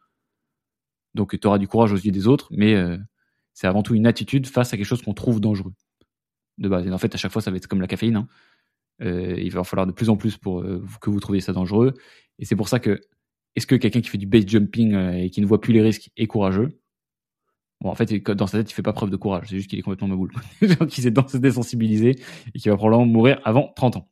Donc, 1.16 1.38
tu 1.40 1.46
auras 1.46 1.58
du 1.58 1.66
courage 1.66 1.92
aux 1.92 1.96
yeux 1.96 2.12
des 2.12 2.26
autres, 2.26 2.48
mais 2.50 2.74
euh, 2.74 2.98
c'est 3.54 3.66
avant 3.66 3.82
tout 3.82 3.94
une 3.94 4.06
attitude 4.06 4.46
face 4.46 4.72
à 4.72 4.76
quelque 4.76 4.86
chose 4.86 5.02
qu'on 5.02 5.14
trouve 5.14 5.40
dangereux 5.40 5.72
de 6.58 6.68
base. 6.68 6.86
Et 6.86 6.92
en 6.92 6.98
fait, 6.98 7.14
à 7.14 7.18
chaque 7.18 7.32
fois, 7.32 7.42
ça 7.42 7.50
va 7.50 7.56
être 7.56 7.66
comme 7.66 7.80
la 7.80 7.86
caféine. 7.86 8.16
Hein. 8.16 8.28
Euh, 9.02 9.34
il 9.38 9.50
va 9.50 9.64
falloir 9.64 9.86
de 9.86 9.92
plus 9.92 10.10
en 10.10 10.16
plus 10.16 10.36
pour 10.36 10.60
euh, 10.60 10.84
que 11.00 11.10
vous 11.10 11.20
trouviez 11.20 11.40
ça 11.40 11.52
dangereux. 11.52 11.94
Et 12.38 12.44
c'est 12.44 12.56
pour 12.56 12.68
ça 12.68 12.78
que 12.78 13.00
est-ce 13.56 13.66
que 13.66 13.74
quelqu'un 13.74 14.02
qui 14.02 14.10
fait 14.10 14.18
du 14.18 14.26
base 14.26 14.46
jumping 14.46 14.94
et 14.94 15.30
qui 15.30 15.40
ne 15.40 15.46
voit 15.46 15.60
plus 15.60 15.72
les 15.72 15.80
risques 15.80 16.10
est 16.18 16.26
courageux? 16.26 16.78
Bon, 17.80 17.90
en 17.90 17.94
fait, 17.94 18.12
dans 18.30 18.46
sa 18.46 18.58
tête, 18.58 18.70
il 18.70 18.74
fait 18.74 18.82
pas 18.82 18.92
preuve 18.92 19.08
de 19.08 19.16
courage. 19.16 19.46
C'est 19.48 19.56
juste 19.56 19.70
qu'il 19.70 19.78
est 19.78 19.82
complètement 19.82 20.08
maboule. 20.08 20.32
qu'il 20.88 21.02
s'est 21.02 21.38
désensibilisé 21.40 22.16
et 22.54 22.58
qui 22.58 22.68
va 22.68 22.76
probablement 22.76 23.06
mourir 23.06 23.40
avant 23.44 23.72
30 23.74 23.96
ans. 23.96 24.08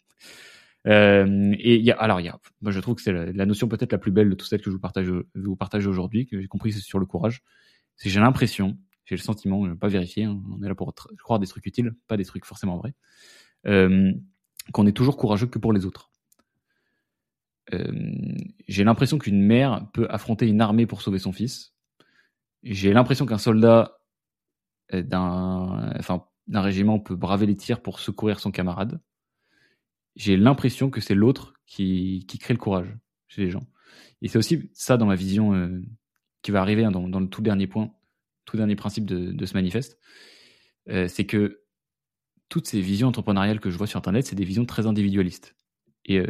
Euh, 0.86 1.54
et 1.58 1.78
y 1.78 1.90
a, 1.90 1.96
alors 1.96 2.20
y 2.20 2.28
a, 2.28 2.38
moi 2.60 2.70
je 2.70 2.78
trouve 2.80 2.96
que 2.96 3.02
c'est 3.02 3.12
la, 3.12 3.46
notion 3.46 3.68
peut-être 3.68 3.92
la 3.92 3.98
plus 3.98 4.10
belle 4.10 4.28
de 4.28 4.34
tout 4.34 4.44
celle 4.44 4.60
que 4.60 4.70
je 4.70 4.76
vous 4.76 5.56
partage, 5.56 5.86
aujourd'hui, 5.86 6.26
que 6.26 6.40
j'ai 6.40 6.46
compris 6.46 6.72
c'est 6.72 6.80
sur 6.80 6.98
le 6.98 7.06
courage. 7.06 7.42
C'est 7.96 8.10
j'ai 8.10 8.20
l'impression, 8.20 8.76
j'ai 9.04 9.16
le 9.16 9.20
sentiment, 9.20 9.64
je 9.64 9.70
vais 9.70 9.76
pas 9.78 9.88
vérifier, 9.88 10.24
hein, 10.24 10.42
on 10.50 10.62
est 10.62 10.68
là 10.68 10.74
pour 10.74 10.92
croire 11.22 11.38
des 11.38 11.46
trucs 11.46 11.66
utiles, 11.66 11.94
pas 12.06 12.16
des 12.16 12.24
trucs 12.24 12.44
forcément 12.44 12.76
vrais, 12.76 12.94
euh, 13.66 14.12
qu'on 14.72 14.86
est 14.86 14.92
toujours 14.92 15.16
courageux 15.16 15.46
que 15.46 15.58
pour 15.58 15.72
les 15.72 15.86
autres. 15.86 16.10
Euh, 17.72 17.92
j'ai 18.68 18.84
l'impression 18.84 19.18
qu'une 19.18 19.40
mère 19.40 19.88
peut 19.92 20.06
affronter 20.10 20.46
une 20.48 20.60
armée 20.60 20.86
pour 20.86 21.00
sauver 21.00 21.18
son 21.18 21.32
fils. 21.32 21.72
J'ai 22.62 22.92
l'impression 22.92 23.26
qu'un 23.26 23.38
soldat 23.38 23.98
euh, 24.92 25.02
d'un, 25.02 25.92
enfin, 25.98 26.26
d'un 26.46 26.60
régiment 26.60 26.98
peut 26.98 27.16
braver 27.16 27.46
les 27.46 27.56
tirs 27.56 27.80
pour 27.80 28.00
secourir 28.00 28.40
son 28.40 28.50
camarade. 28.50 29.00
J'ai 30.16 30.36
l'impression 30.36 30.90
que 30.90 31.00
c'est 31.00 31.14
l'autre 31.14 31.54
qui, 31.66 32.24
qui 32.28 32.38
crée 32.38 32.54
le 32.54 32.58
courage 32.58 32.94
chez 33.28 33.42
les 33.42 33.50
gens. 33.50 33.66
Et 34.22 34.28
c'est 34.28 34.38
aussi 34.38 34.70
ça 34.72 34.96
dans 34.96 35.06
ma 35.06 35.16
vision 35.16 35.54
euh, 35.54 35.80
qui 36.42 36.50
va 36.50 36.60
arriver 36.60 36.84
hein, 36.84 36.90
dans, 36.90 37.08
dans, 37.08 37.20
le 37.20 37.28
tout 37.28 37.42
dernier 37.42 37.66
point, 37.66 37.92
tout 38.44 38.56
dernier 38.56 38.76
principe 38.76 39.04
de, 39.06 39.32
de 39.32 39.46
ce 39.46 39.54
manifeste. 39.54 39.98
Euh, 40.88 41.08
c'est 41.08 41.24
que 41.24 41.62
toutes 42.48 42.66
ces 42.66 42.80
visions 42.80 43.08
entrepreneuriales 43.08 43.60
que 43.60 43.70
je 43.70 43.76
vois 43.76 43.86
sur 43.86 43.98
Internet, 43.98 44.26
c'est 44.26 44.36
des 44.36 44.44
visions 44.44 44.66
très 44.66 44.86
individualistes. 44.86 45.56
Et, 46.04 46.18
euh, 46.18 46.26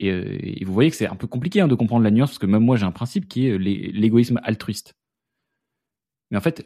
et, 0.00 0.64
vous 0.64 0.72
voyez 0.72 0.90
que 0.90 0.96
c'est 0.96 1.06
un 1.06 1.16
peu 1.16 1.26
compliqué 1.26 1.60
hein, 1.60 1.68
de 1.68 1.74
comprendre 1.74 2.02
la 2.02 2.10
nuance, 2.10 2.30
parce 2.30 2.38
que 2.38 2.46
même 2.46 2.64
moi 2.64 2.76
j'ai 2.76 2.86
un 2.86 2.92
principe 2.92 3.28
qui 3.28 3.46
est 3.46 3.58
l'égoïsme 3.58 4.40
altruiste. 4.42 4.94
Mais 6.30 6.36
en 6.36 6.40
fait, 6.40 6.62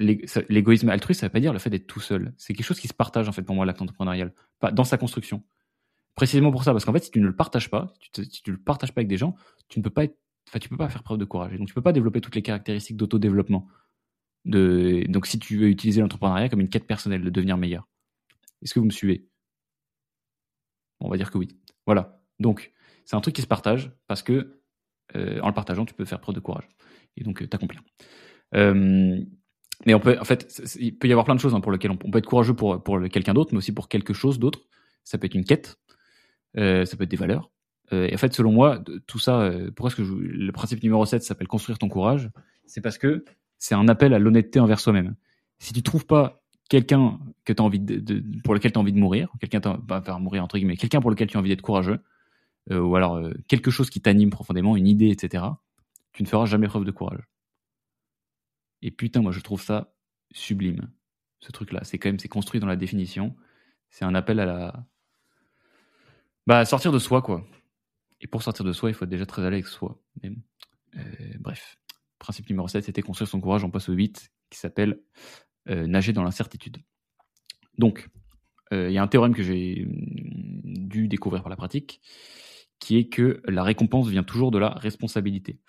l'égoïsme 0.49 0.89
altruiste, 0.89 1.21
ça 1.21 1.27
veut 1.27 1.33
pas 1.33 1.41
dire 1.41 1.53
le 1.53 1.59
fait 1.59 1.71
d'être 1.71 1.87
tout 1.87 2.01
seul. 2.01 2.35
C'est 2.37 2.53
quelque 2.53 2.67
chose 2.67 2.81
qui 2.81 2.89
se 2.89 2.95
partage 2.95 3.29
en 3.29 3.33
fait 3.33 3.43
pour 3.43 3.55
moi 3.55 3.65
l'acte 3.65 3.81
entrepreneurial, 3.81 4.33
dans 4.73 4.85
sa 4.85 4.99
construction. 4.99 5.45
Précisément 6.15 6.51
pour 6.51 6.65
ça, 6.65 6.73
parce 6.73 6.85
qu'en 6.85 6.93
fait, 6.93 7.05
si 7.05 7.11
tu 7.11 7.21
ne 7.21 7.27
le 7.27 7.35
partages 7.35 7.71
pas, 7.71 7.93
si 8.01 8.43
tu 8.43 8.51
ne 8.51 8.57
le 8.57 8.63
partages 8.63 8.93
pas 8.93 9.01
avec 9.01 9.09
des 9.09 9.17
gens, 9.17 9.35
tu 9.69 9.79
ne 9.79 9.85
peux 9.85 9.91
pas 9.91 10.05
enfin, 10.49 10.59
tu 10.59 10.69
peux 10.69 10.77
pas 10.77 10.89
faire 10.89 11.03
preuve 11.03 11.19
de 11.19 11.25
courage. 11.25 11.55
Et 11.55 11.59
donc, 11.59 11.69
tu 11.69 11.75
peux 11.75 11.83
pas 11.83 11.93
développer 11.93 12.21
toutes 12.21 12.35
les 12.35 12.43
caractéristiques 12.43 12.97
d'autodéveloppement. 12.97 13.67
De, 14.45 15.05
donc, 15.09 15.27
si 15.27 15.39
tu 15.39 15.57
veux 15.57 15.69
utiliser 15.69 16.01
l'entrepreneuriat 16.01 16.49
comme 16.49 16.61
une 16.61 16.69
quête 16.69 16.87
personnelle 16.87 17.23
de 17.23 17.31
devenir 17.31 17.57
meilleur, 17.57 17.89
est-ce 18.61 18.75
que 18.75 18.81
vous 18.81 18.87
me 18.87 18.91
suivez? 18.91 19.27
On 21.01 21.09
va 21.09 21.17
dire 21.17 21.31
que 21.31 21.39
oui. 21.39 21.49
Voilà. 21.87 22.21
Donc, 22.39 22.73
c'est 23.05 23.17
un 23.17 23.21
truc 23.21 23.35
qui 23.35 23.43
se 23.43 23.47
partage 23.47 23.93
parce 24.07 24.23
que 24.23 24.61
euh, 25.17 25.41
en 25.41 25.49
le 25.49 25.55
partageant, 25.55 25.85
tu 25.85 25.95
peux 25.95 26.05
faire 26.05 26.21
preuve 26.21 26.35
de 26.35 26.41
courage 26.41 26.69
et 27.17 27.25
donc 27.25 27.43
euh, 27.43 27.47
t'accomplir. 27.47 27.83
Euh, 28.55 29.19
mais 29.85 29.95
on 29.95 30.01
peut, 30.01 30.17
en 30.19 30.25
fait, 30.25 30.63
il 30.79 30.97
peut 30.97 31.09
y 31.09 31.13
avoir 31.13 31.25
plein 31.25 31.35
de 31.35 31.41
choses 31.41 31.55
hein, 31.55 31.61
pour 31.61 31.73
lesquelles 31.73 31.91
on, 31.91 31.97
peut 31.97 32.19
être 32.19 32.27
courageux 32.27 32.55
pour 32.55 32.83
quelqu'un 33.11 33.35
d'autre, 33.35 33.53
mais 33.53 33.59
aussi 33.59 33.73
pour 33.73 33.89
quelque 33.89 34.13
chose 34.13 34.39
d'autre. 34.39 34.61
Ça 35.05 35.19
peut 35.19 35.27
être 35.27 35.35
une 35.35 35.45
quête, 35.45 35.81
euh, 36.59 36.85
ça 36.85 36.97
peut 36.97 37.05
être 37.05 37.11
des 37.11 37.17
valeurs. 37.17 37.51
Euh, 37.93 38.09
et 38.09 38.15
en 38.15 38.19
fait, 38.19 38.33
selon 38.33 38.53
moi, 38.53 38.83
tout 39.07 39.19
ça, 39.19 39.41
euh, 39.41 39.71
pourquoi 39.71 39.89
est-ce 39.89 39.97
que 39.97 40.03
le 40.03 40.53
principe 40.53 40.83
numéro 40.83 41.05
7 41.05 41.23
s'appelle 41.23 41.49
construire 41.49 41.79
ton 41.79 41.89
courage? 41.89 42.31
C'est 42.67 42.81
parce 42.81 42.99
que 42.99 43.25
c'est 43.59 43.75
un 43.75 43.89
appel 43.89 44.15
à 44.15 44.19
l'honnêteté 44.19 44.61
envers 44.61 44.81
soi-même. 44.81 45.15
Si 45.59 45.73
tu 45.73 45.83
trouves 45.83 46.07
pas 46.07 46.43
quelqu'un 46.69 47.19
que 47.45 47.53
as 47.53 47.63
envie 47.63 47.81
pour 48.45 48.55
lequel 48.55 48.73
tu 48.73 48.79
as 48.79 48.81
envie 48.81 48.93
de 48.93 48.99
mourir, 48.99 49.31
quelqu'un 49.41 49.61
faire 50.05 50.21
mourir 50.21 50.43
entre 50.43 50.57
guillemets, 50.57 50.77
quelqu'un 50.77 51.01
pour 51.01 51.11
lequel 51.11 51.29
tu 51.29 51.37
as 51.37 51.41
envie 51.41 51.51
d'être 51.51 51.63
courageux, 51.63 52.01
ou 52.71 52.97
alors 52.97 53.21
quelque 53.47 53.71
chose 53.71 53.91
qui 53.91 54.01
t'anime 54.01 54.31
profondément, 54.31 54.77
une 54.77 54.87
idée, 54.87 55.11
etc., 55.11 55.45
tu 56.13 56.23
ne 56.23 56.29
feras 56.29 56.47
jamais 56.47 56.67
preuve 56.67 56.85
de 56.85 56.91
courage. 56.91 57.23
Et 58.81 58.91
putain, 58.91 59.21
moi 59.21 59.33
je 59.33 59.41
trouve 59.41 59.63
ça 59.63 59.95
sublime, 60.33 60.89
ce 61.41 61.53
truc-là. 61.53 61.81
C'est 61.85 61.99
quand 61.99 62.09
même, 62.09 62.19
c'est 62.19 62.29
construit 62.29 62.61
dans 62.61 62.67
la 62.67 62.77
définition. 62.77 63.37
C'est 63.91 64.05
un 64.05 64.15
appel 64.15 64.41
à 64.41 64.47
la, 64.47 64.87
bah, 66.47 66.65
sortir 66.65 66.93
de 66.93 66.99
soi, 66.99 67.23
quoi. 67.23 67.45
Et 68.21 68.27
pour 68.27 68.43
sortir 68.43 68.65
de 68.65 68.73
soi, 68.73 68.91
il 68.91 68.95
faut 68.95 69.05
être 69.05 69.11
déjà 69.11 69.27
très 69.27 69.43
l'aise 69.43 69.53
avec 69.53 69.67
soi. 69.67 70.01
Euh, 70.25 71.01
bref. 71.41 71.79
Principe 72.19 72.49
numéro 72.51 72.69
7, 72.69 72.85
c'était 72.85 73.03
construire 73.03 73.29
son 73.29 73.41
courage. 73.41 73.65
On 73.65 73.71
passe 73.71 73.89
au 73.89 73.93
8, 73.93 74.31
qui 74.49 74.59
s'appelle 74.59 75.01
euh, 75.69 75.87
nager 75.87 76.13
dans 76.13 76.23
l'incertitude. 76.23 76.79
Donc, 77.79 78.09
euh, 78.73 78.91
il 78.91 78.93
y 78.93 78.99
a 78.99 79.03
un 79.03 79.09
théorème 79.09 79.35
que 79.35 79.43
j'ai 79.43 79.85
mm, 79.87 80.89
dû 80.89 81.09
découvrir 81.09 81.43
par 81.43 81.51
la 81.51 81.57
pratique, 81.57 82.01
qui 82.79 82.97
est 82.97 83.09
que 83.09 83.43
la 83.47 83.63
récompense 83.63 84.09
vient 84.09 84.23
toujours 84.23 84.51
de 84.51 84.59
la 84.59 84.71
responsabilité. 84.71 85.61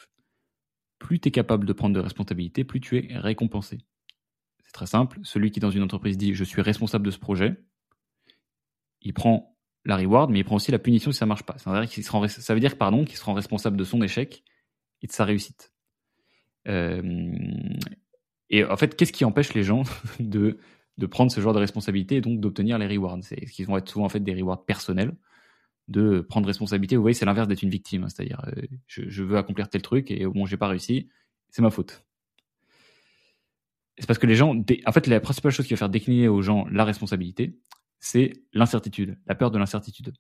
Plus 1.00 1.20
tu 1.20 1.30
es 1.30 1.32
capable 1.32 1.66
de 1.66 1.74
prendre 1.74 1.96
de 1.96 2.00
responsabilité, 2.00 2.64
plus 2.64 2.80
tu 2.80 2.98
es 2.98 3.18
récompensé. 3.18 3.80
C'est 4.64 4.72
très 4.72 4.86
simple. 4.86 5.20
Celui 5.24 5.52
qui 5.52 5.60
dans 5.60 5.72
une 5.72 5.84
entreprise 5.84 6.18
dit 6.18 6.34
je 6.34 6.44
suis 6.44 6.62
responsable 6.62 7.06
de 7.06 7.12
ce 7.12 7.20
projet, 7.20 7.56
il 9.02 9.14
prend 9.14 9.53
la 9.86 9.98
reward, 9.98 10.32
mais 10.32 10.40
il 10.40 10.44
prend 10.44 10.56
aussi 10.56 10.72
la 10.72 10.80
punition 10.80 11.12
si 11.12 11.18
ça 11.18 11.26
marche 11.26 11.44
pas. 11.44 11.58
Ça 11.58 11.72
veut 11.72 11.80
dire 11.80 11.90
qu'il 11.90 12.04
sera, 12.04 12.28
ça 12.28 12.54
veut 12.54 12.60
dire 12.60 12.78
pardon 12.78 13.06
qu'il 13.06 13.18
se 13.18 13.24
rend 13.24 13.34
responsable 13.34 13.78
de 13.78 13.84
son 13.84 14.02
échec 14.02 14.44
et 15.02 15.08
de 15.08 15.12
sa 15.12 15.26
réussite. 15.26 15.74
Euh, 16.68 17.02
et 18.50 18.64
en 18.64 18.78
fait, 18.78 18.96
qu'est-ce 18.96 19.12
qui 19.12 19.26
empêche 19.26 19.54
les 19.54 19.64
gens 19.64 19.84
de 20.20 20.58
de 21.00 21.08
prendre 21.08 21.32
ce 21.32 21.42
genre 21.42 21.54
de 21.54 21.60
responsabilité 21.60 22.18
et 22.18 22.22
donc 22.22 22.40
d'obtenir 22.40 22.78
les 22.78 22.88
rewards? 22.88 23.20
C'est 23.24 23.46
ce 23.48 23.52
qui 23.52 23.64
vont 23.64 23.78
être 23.78 23.90
souvent 23.90 24.06
en 24.06 24.10
fait 24.10 24.20
des 24.20 24.34
rewards 24.34 24.64
personnels, 24.64 25.16
de 25.88 26.22
prendre 26.22 26.48
responsabilité. 26.48 26.96
Vous 26.96 27.02
voyez, 27.02 27.16
c'est 27.16 27.26
l'inverse 27.26 27.48
d'être 27.48 27.64
une 27.64 27.70
victime, 27.70 28.04
hein. 28.04 28.10
c'est-à-dire 28.10 28.42
euh, 28.48 28.62
je, 28.88 29.24
veux 29.24 29.38
accomplir 29.38 29.70
tel 29.70 29.82
truc 29.82 30.12
et 30.12 30.26
bon, 30.26 30.46
j'ai 30.46 30.58
pas 30.58 30.68
réussi, 30.68 31.10
c'est 31.50 31.62
ma 31.62 31.72
faute. 31.72 32.06
C'est 33.98 34.08
parce 34.08 34.18
que 34.18 34.26
les 34.26 34.36
gens, 34.36 34.56
en 34.86 34.92
fait, 34.92 35.08
la 35.08 35.20
principale 35.20 35.52
chose 35.52 35.68
qui 35.68 35.74
va 35.74 35.78
faire 35.78 35.90
décliner 35.90 36.28
aux 36.28 36.42
gens 36.42 36.66
la 36.72 36.84
responsabilité, 36.84 37.60
c'est 38.04 38.34
l'incertitude, 38.52 39.18
la 39.28 39.34
peur 39.34 39.50
de 39.50 39.58
l'incertitude. 39.58 40.14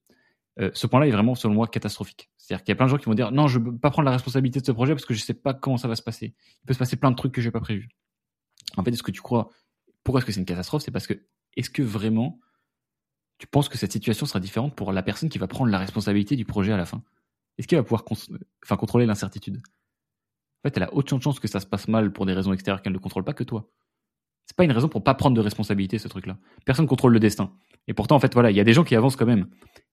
Euh, 0.59 0.71
ce 0.73 0.87
point-là 0.87 1.07
est 1.07 1.11
vraiment, 1.11 1.35
selon 1.35 1.53
moi, 1.53 1.67
catastrophique. 1.67 2.29
C'est-à-dire 2.37 2.63
qu'il 2.63 2.71
y 2.71 2.73
a 2.73 2.75
plein 2.75 2.85
de 2.85 2.91
gens 2.91 2.97
qui 2.97 3.05
vont 3.05 3.13
dire 3.13 3.31
non, 3.31 3.47
je 3.47 3.59
veux 3.59 3.77
pas 3.77 3.91
prendre 3.91 4.05
la 4.05 4.11
responsabilité 4.11 4.61
de 4.61 4.65
ce 4.65 4.71
projet 4.71 4.93
parce 4.93 5.05
que 5.05 5.13
je 5.13 5.21
sais 5.21 5.33
pas 5.33 5.53
comment 5.53 5.75
ça 5.75 5.89
va 5.89 5.95
se 5.95 6.01
passer. 6.01 6.33
Il 6.61 6.65
peut 6.65 6.73
se 6.73 6.79
passer 6.79 6.95
plein 6.95 7.11
de 7.11 7.17
trucs 7.17 7.33
que 7.33 7.41
j'ai 7.41 7.51
pas 7.51 7.59
prévus. 7.59 7.89
En 8.77 8.83
fait, 8.85 8.91
est-ce 8.91 9.03
que 9.03 9.11
tu 9.11 9.21
crois 9.21 9.49
pourquoi 10.05 10.19
est-ce 10.19 10.25
que 10.25 10.31
c'est 10.31 10.39
une 10.39 10.45
catastrophe? 10.45 10.81
C'est 10.83 10.91
parce 10.91 11.07
que 11.07 11.25
est-ce 11.57 11.69
que 11.69 11.81
vraiment 11.81 12.39
tu 13.37 13.47
penses 13.47 13.67
que 13.67 13.77
cette 13.77 13.91
situation 13.91 14.25
sera 14.25 14.39
différente 14.39 14.75
pour 14.75 14.93
la 14.93 15.03
personne 15.03 15.27
qui 15.27 15.37
va 15.37 15.47
prendre 15.47 15.69
la 15.69 15.79
responsabilité 15.79 16.37
du 16.37 16.45
projet 16.45 16.71
à 16.71 16.77
la 16.77 16.85
fin? 16.85 17.03
Est-ce 17.57 17.67
qu'elle 17.67 17.79
va 17.79 17.83
pouvoir 17.83 18.05
enfin, 18.63 18.77
contrôler 18.77 19.05
l'incertitude? 19.05 19.57
En 19.57 20.69
fait, 20.69 20.77
elle 20.77 20.83
a 20.83 20.93
autant 20.93 21.17
de 21.17 21.23
chances 21.23 21.41
que 21.41 21.49
ça 21.49 21.59
se 21.59 21.65
passe 21.65 21.89
mal 21.89 22.13
pour 22.13 22.25
des 22.25 22.33
raisons 22.33 22.53
extérieures 22.53 22.81
qu'elle 22.81 22.93
ne 22.93 22.97
contrôle 22.97 23.25
pas 23.25 23.33
que 23.33 23.43
toi. 23.43 23.69
C'est 24.45 24.55
pas 24.55 24.63
une 24.63 24.71
raison 24.71 24.89
pour 24.89 25.03
pas 25.03 25.13
prendre 25.13 25.35
de 25.35 25.41
responsabilité 25.41 25.97
ce 25.97 26.07
truc-là. 26.07 26.37
Personne 26.65 26.87
contrôle 26.87 27.13
le 27.13 27.19
destin. 27.19 27.53
Et 27.87 27.93
pourtant, 27.93 28.15
en 28.15 28.19
fait, 28.19 28.33
voilà, 28.33 28.51
il 28.51 28.57
y 28.57 28.59
a 28.59 28.63
des 28.63 28.73
gens 28.73 28.83
qui 28.83 28.95
avancent 28.95 29.15
quand 29.15 29.25
même. 29.25 29.47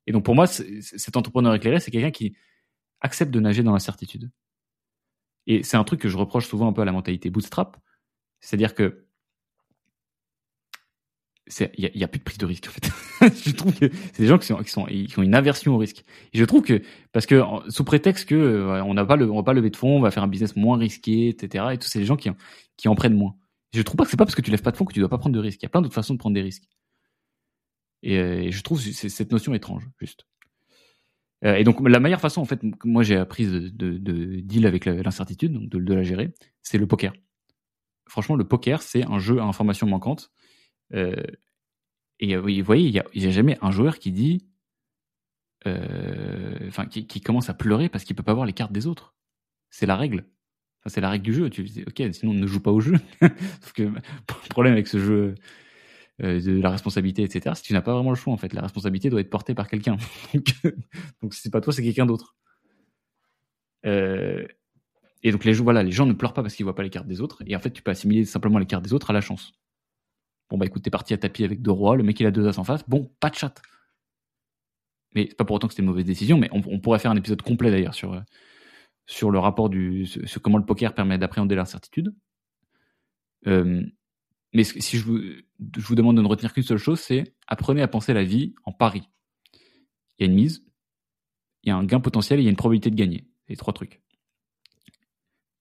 Et 0.06 0.12
donc 0.12 0.24
pour 0.24 0.34
moi, 0.34 0.46
cet 0.46 1.16
entrepreneur 1.16 1.54
éclairé, 1.54 1.80
c'est 1.80 1.90
quelqu'un 1.90 2.10
qui 2.10 2.36
accepte 3.00 3.32
de 3.32 3.40
nager 3.40 3.62
dans 3.62 3.72
l'incertitude. 3.72 4.30
Et 5.46 5.62
c'est 5.62 5.76
un 5.76 5.84
truc 5.84 6.00
que 6.00 6.08
je 6.08 6.16
reproche 6.16 6.46
souvent 6.46 6.68
un 6.68 6.72
peu 6.72 6.82
à 6.82 6.84
la 6.84 6.92
mentalité 6.92 7.30
bootstrap, 7.30 7.76
c'est-à-dire 8.40 8.74
que 8.74 9.06
il 11.58 11.90
y, 11.96 12.04
a, 12.04 12.08
plus 12.08 12.20
de 12.20 12.24
prise 12.24 12.38
de 12.38 12.46
risque 12.46 12.68
en 12.68 12.70
fait. 12.70 13.32
je 13.44 13.50
trouve 13.50 13.74
que 13.74 13.90
c'est 14.12 14.22
des 14.22 14.28
gens 14.28 14.38
qui 14.38 14.52
ont 14.52 15.22
une 15.22 15.34
aversion 15.34 15.74
au 15.74 15.78
risque. 15.78 16.04
Je 16.32 16.44
trouve 16.44 16.62
que 16.62 16.80
parce 17.10 17.26
que 17.26 17.42
sous 17.68 17.82
prétexte 17.82 18.28
que 18.28 18.36
euh, 18.36 18.84
on 18.84 18.94
n'a 18.94 19.04
pas 19.04 19.16
le 19.16 19.26
va 19.26 19.42
pas 19.42 19.52
lever 19.52 19.70
de 19.70 19.76
fonds, 19.76 19.96
on 19.96 20.00
va 20.00 20.12
faire 20.12 20.22
un 20.22 20.28
business 20.28 20.54
moins 20.54 20.78
risqué, 20.78 21.28
etc. 21.28 21.64
Et 21.72 21.78
tous 21.78 21.88
ces 21.88 22.04
gens 22.04 22.16
qui 22.16 22.30
qui 22.76 22.86
en 22.86 22.94
prennent 22.94 23.16
moins. 23.16 23.34
Je 23.72 23.82
trouve 23.82 23.96
pas 23.96 24.04
que 24.04 24.10
c'est 24.10 24.16
pas 24.16 24.24
parce 24.24 24.34
que 24.34 24.42
tu 24.42 24.50
lèves 24.50 24.62
pas 24.62 24.72
de 24.72 24.76
fonds 24.76 24.84
que 24.84 24.92
tu 24.92 25.00
dois 25.00 25.08
pas 25.08 25.18
prendre 25.18 25.34
de 25.34 25.40
risques. 25.40 25.62
Il 25.62 25.64
y 25.64 25.66
a 25.66 25.68
plein 25.68 25.82
d'autres 25.82 25.94
façons 25.94 26.14
de 26.14 26.18
prendre 26.18 26.34
des 26.34 26.42
risques. 26.42 26.68
Et, 28.02 28.18
euh, 28.18 28.50
je 28.50 28.62
trouve 28.62 28.80
cette 28.80 29.30
notion 29.30 29.54
étrange, 29.54 29.88
juste. 29.98 30.26
Euh, 31.44 31.54
et 31.54 31.64
donc 31.64 31.86
la 31.88 32.00
meilleure 32.00 32.20
façon 32.20 32.42
en 32.42 32.44
fait, 32.44 32.60
moi 32.84 33.02
j'ai 33.02 33.16
appris 33.16 33.46
de, 33.46 33.70
de, 33.70 33.96
de, 33.96 34.40
deal 34.40 34.66
avec 34.66 34.84
l'incertitude, 34.84 35.52
donc 35.52 35.70
de, 35.70 35.94
la 35.94 36.02
gérer, 36.02 36.34
c'est 36.62 36.76
le 36.76 36.86
poker. 36.86 37.14
Franchement, 38.06 38.36
le 38.36 38.46
poker 38.46 38.82
c'est 38.82 39.04
un 39.06 39.18
jeu 39.18 39.40
à 39.40 39.44
information 39.44 39.86
manquante 39.86 40.30
euh, 40.92 41.22
et 42.18 42.36
vous 42.36 42.62
voyez, 42.62 42.88
il 42.88 42.92
n'y 42.92 43.26
a, 43.26 43.30
jamais 43.30 43.56
un 43.62 43.70
joueur 43.70 43.98
qui 43.98 44.12
dit, 44.12 44.46
enfin, 45.64 46.84
qui, 46.84 47.06
qui, 47.06 47.22
commence 47.22 47.48
à 47.48 47.54
pleurer 47.54 47.88
parce 47.88 48.04
qu'il 48.04 48.14
peut 48.14 48.22
pas 48.22 48.34
voir 48.34 48.44
les 48.44 48.52
cartes 48.52 48.72
des 48.72 48.86
autres. 48.86 49.14
C'est 49.70 49.86
la 49.86 49.96
règle. 49.96 50.26
C'est 50.86 51.00
la 51.00 51.10
règle 51.10 51.24
du 51.24 51.34
jeu. 51.34 51.50
Tu 51.50 51.62
dis, 51.64 51.84
ok, 51.86 52.02
sinon 52.12 52.32
on 52.32 52.34
ne 52.34 52.46
joue 52.46 52.60
pas 52.60 52.70
au 52.70 52.80
jeu. 52.80 52.94
Sauf 53.20 53.72
que 53.72 53.82
le 53.82 53.92
problème 54.50 54.72
avec 54.72 54.88
ce 54.88 54.98
jeu 54.98 55.34
de 56.18 56.60
la 56.60 56.70
responsabilité, 56.70 57.22
etc., 57.22 57.52
c'est 57.54 57.62
que 57.62 57.66
tu 57.66 57.72
n'as 57.72 57.80
pas 57.80 57.94
vraiment 57.94 58.10
le 58.10 58.16
choix 58.16 58.32
en 58.32 58.36
fait. 58.36 58.52
La 58.52 58.62
responsabilité 58.62 59.08
doit 59.08 59.20
être 59.20 59.30
portée 59.30 59.54
par 59.54 59.68
quelqu'un. 59.68 59.96
donc, 61.22 61.34
si 61.34 61.40
c'est 61.42 61.50
pas 61.50 61.60
toi, 61.60 61.72
c'est 61.72 61.82
quelqu'un 61.82 62.06
d'autre. 62.06 62.36
Euh, 63.86 64.46
et 65.22 65.32
donc 65.32 65.44
les, 65.44 65.52
les 65.52 65.92
gens 65.92 66.06
ne 66.06 66.12
pleurent 66.12 66.32
pas 66.32 66.42
parce 66.42 66.54
qu'ils 66.54 66.64
voient 66.64 66.74
pas 66.74 66.82
les 66.82 66.90
cartes 66.90 67.06
des 67.06 67.20
autres. 67.20 67.42
Et 67.46 67.56
en 67.56 67.60
fait, 67.60 67.70
tu 67.70 67.82
peux 67.82 67.90
assimiler 67.90 68.24
simplement 68.24 68.58
les 68.58 68.66
cartes 68.66 68.84
des 68.84 68.92
autres 68.92 69.10
à 69.10 69.12
la 69.12 69.20
chance. 69.20 69.52
Bon, 70.48 70.58
bah 70.58 70.66
écoute, 70.66 70.82
t'es 70.82 70.90
parti 70.90 71.14
à 71.14 71.18
tapis 71.18 71.44
avec 71.44 71.62
deux 71.62 71.70
rois, 71.70 71.96
le 71.96 72.02
mec 72.02 72.18
il 72.18 72.26
a 72.26 72.30
deux 72.30 72.48
as 72.48 72.58
en 72.58 72.64
face, 72.64 72.82
bon, 72.88 73.10
pas 73.20 73.30
de 73.30 73.36
chat. 73.36 73.54
Mais 75.14 75.26
c'est 75.28 75.36
pas 75.36 75.44
pour 75.44 75.56
autant 75.56 75.68
que 75.68 75.74
c'était 75.74 75.82
une 75.82 75.88
mauvaise 75.88 76.04
décision, 76.04 76.38
mais 76.38 76.48
on, 76.52 76.80
pourrait 76.80 76.98
faire 76.98 77.10
un 77.10 77.16
épisode 77.16 77.42
complet 77.42 77.70
d'ailleurs 77.70 77.94
sur, 77.94 78.14
euh, 78.14 78.20
sur 79.06 79.30
le 79.30 79.38
rapport 79.38 79.68
du. 79.68 80.06
sur 80.06 80.42
comment 80.42 80.58
le 80.58 80.64
poker 80.64 80.94
permet 80.94 81.18
d'appréhender 81.18 81.54
l'incertitude. 81.54 82.14
Euh, 83.46 83.82
mais 84.52 84.64
si 84.64 84.98
je 84.98 85.04
vous, 85.04 85.18
je 85.18 85.86
vous 85.86 85.94
demande 85.94 86.16
de 86.16 86.22
ne 86.22 86.28
retenir 86.28 86.52
qu'une 86.52 86.64
seule 86.64 86.78
chose, 86.78 87.00
c'est 87.00 87.34
apprenez 87.46 87.82
à 87.82 87.88
penser 87.88 88.12
la 88.12 88.24
vie 88.24 88.54
en 88.64 88.72
pari. 88.72 89.08
Il 90.18 90.26
y 90.26 90.28
a 90.28 90.30
une 90.30 90.34
mise, 90.34 90.64
il 91.62 91.68
y 91.68 91.72
a 91.72 91.76
un 91.76 91.84
gain 91.84 92.00
potentiel 92.00 92.38
et 92.38 92.42
il 92.42 92.44
y 92.44 92.48
a 92.48 92.50
une 92.50 92.56
probabilité 92.56 92.90
de 92.90 92.96
gagner. 92.96 93.26
Les 93.48 93.56
trois 93.56 93.72
trucs. 93.72 94.00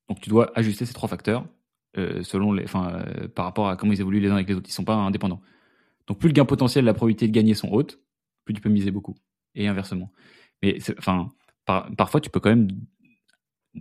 Donc 0.08 0.22
tu 0.22 0.30
dois 0.30 0.52
ajuster 0.58 0.86
ces 0.86 0.94
trois 0.94 1.10
facteurs 1.10 1.48
euh, 1.98 2.22
selon 2.24 2.52
les, 2.52 2.64
enfin, 2.64 2.94
euh, 2.94 3.28
par 3.28 3.46
rapport 3.46 3.68
à 3.68 3.76
comment 3.76 3.94
ils 3.94 4.02
évoluent 4.02 4.20
les 4.20 4.30
uns 4.30 4.36
avec 4.36 4.50
les 4.50 4.56
autres. 4.56 4.70
Ils 4.70 4.74
sont 4.74 4.84
pas 4.84 4.96
indépendants. 4.96 5.42
Donc 6.08 6.20
plus 6.20 6.30
le 6.30 6.34
gain 6.34 6.46
potentiel, 6.46 6.86
la 6.86 6.94
probabilité 6.94 7.28
de 7.28 7.32
gagner 7.32 7.54
sont 7.54 7.70
hautes, 7.70 8.00
plus 8.46 8.54
tu 8.54 8.62
peux 8.62 8.70
miser 8.70 8.92
beaucoup. 8.92 9.16
Et 9.56 9.68
inversement. 9.68 10.12
Mais 10.62 10.78
enfin, 10.98 11.32
parfois 11.98 12.22
tu 12.22 12.30
peux 12.30 12.40
quand 12.40 12.50
même, 12.50 12.68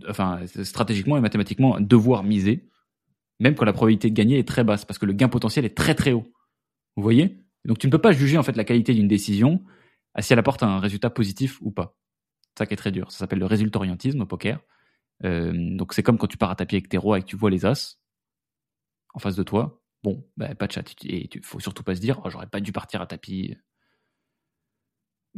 enfin, 0.07 0.41
stratégiquement 0.63 1.17
et 1.17 1.21
mathématiquement, 1.21 1.79
devoir 1.79 2.23
miser, 2.23 2.69
même 3.39 3.55
quand 3.55 3.65
la 3.65 3.73
probabilité 3.73 4.09
de 4.09 4.15
gagner 4.15 4.39
est 4.39 4.47
très 4.47 4.63
basse, 4.63 4.85
parce 4.85 4.97
que 4.99 5.05
le 5.05 5.13
gain 5.13 5.29
potentiel 5.29 5.65
est 5.65 5.75
très 5.75 5.95
très 5.95 6.11
haut. 6.11 6.31
Vous 6.95 7.03
voyez? 7.03 7.43
Donc 7.65 7.79
tu 7.79 7.87
ne 7.87 7.91
peux 7.91 7.99
pas 7.99 8.11
juger 8.11 8.37
en 8.37 8.43
fait 8.43 8.55
la 8.55 8.63
qualité 8.63 8.93
d'une 8.93 9.07
décision 9.07 9.63
à 10.13 10.21
si 10.21 10.33
elle 10.33 10.39
apporte 10.39 10.63
un 10.63 10.79
résultat 10.79 11.09
positif 11.09 11.59
ou 11.61 11.71
pas. 11.71 11.95
Ça 12.57 12.65
qui 12.65 12.73
est 12.73 12.77
très 12.77 12.91
dur. 12.91 13.11
Ça 13.11 13.19
s'appelle 13.19 13.39
le 13.39 13.45
résultat 13.45 13.79
orientisme 13.79 14.21
au 14.21 14.25
poker. 14.25 14.59
Euh, 15.23 15.53
donc 15.53 15.93
c'est 15.93 16.03
comme 16.03 16.17
quand 16.17 16.27
tu 16.27 16.37
pars 16.37 16.49
à 16.49 16.55
tapis 16.55 16.75
avec 16.75 16.89
tes 16.89 16.97
rois 16.97 17.19
et 17.19 17.21
que 17.21 17.27
tu 17.27 17.35
vois 17.35 17.49
les 17.49 17.65
as 17.65 17.97
en 19.13 19.19
face 19.19 19.35
de 19.35 19.43
toi, 19.43 19.81
bon, 20.03 20.25
bah, 20.37 20.53
pas 20.55 20.67
de 20.67 20.71
chat. 20.71 20.83
Et 21.05 21.29
il 21.33 21.43
faut 21.43 21.59
surtout 21.59 21.83
pas 21.83 21.95
se 21.95 22.01
dire, 22.01 22.21
oh, 22.23 22.29
j'aurais 22.29 22.47
pas 22.47 22.59
dû 22.59 22.71
partir 22.71 23.01
à 23.01 23.07
tapis. 23.07 23.57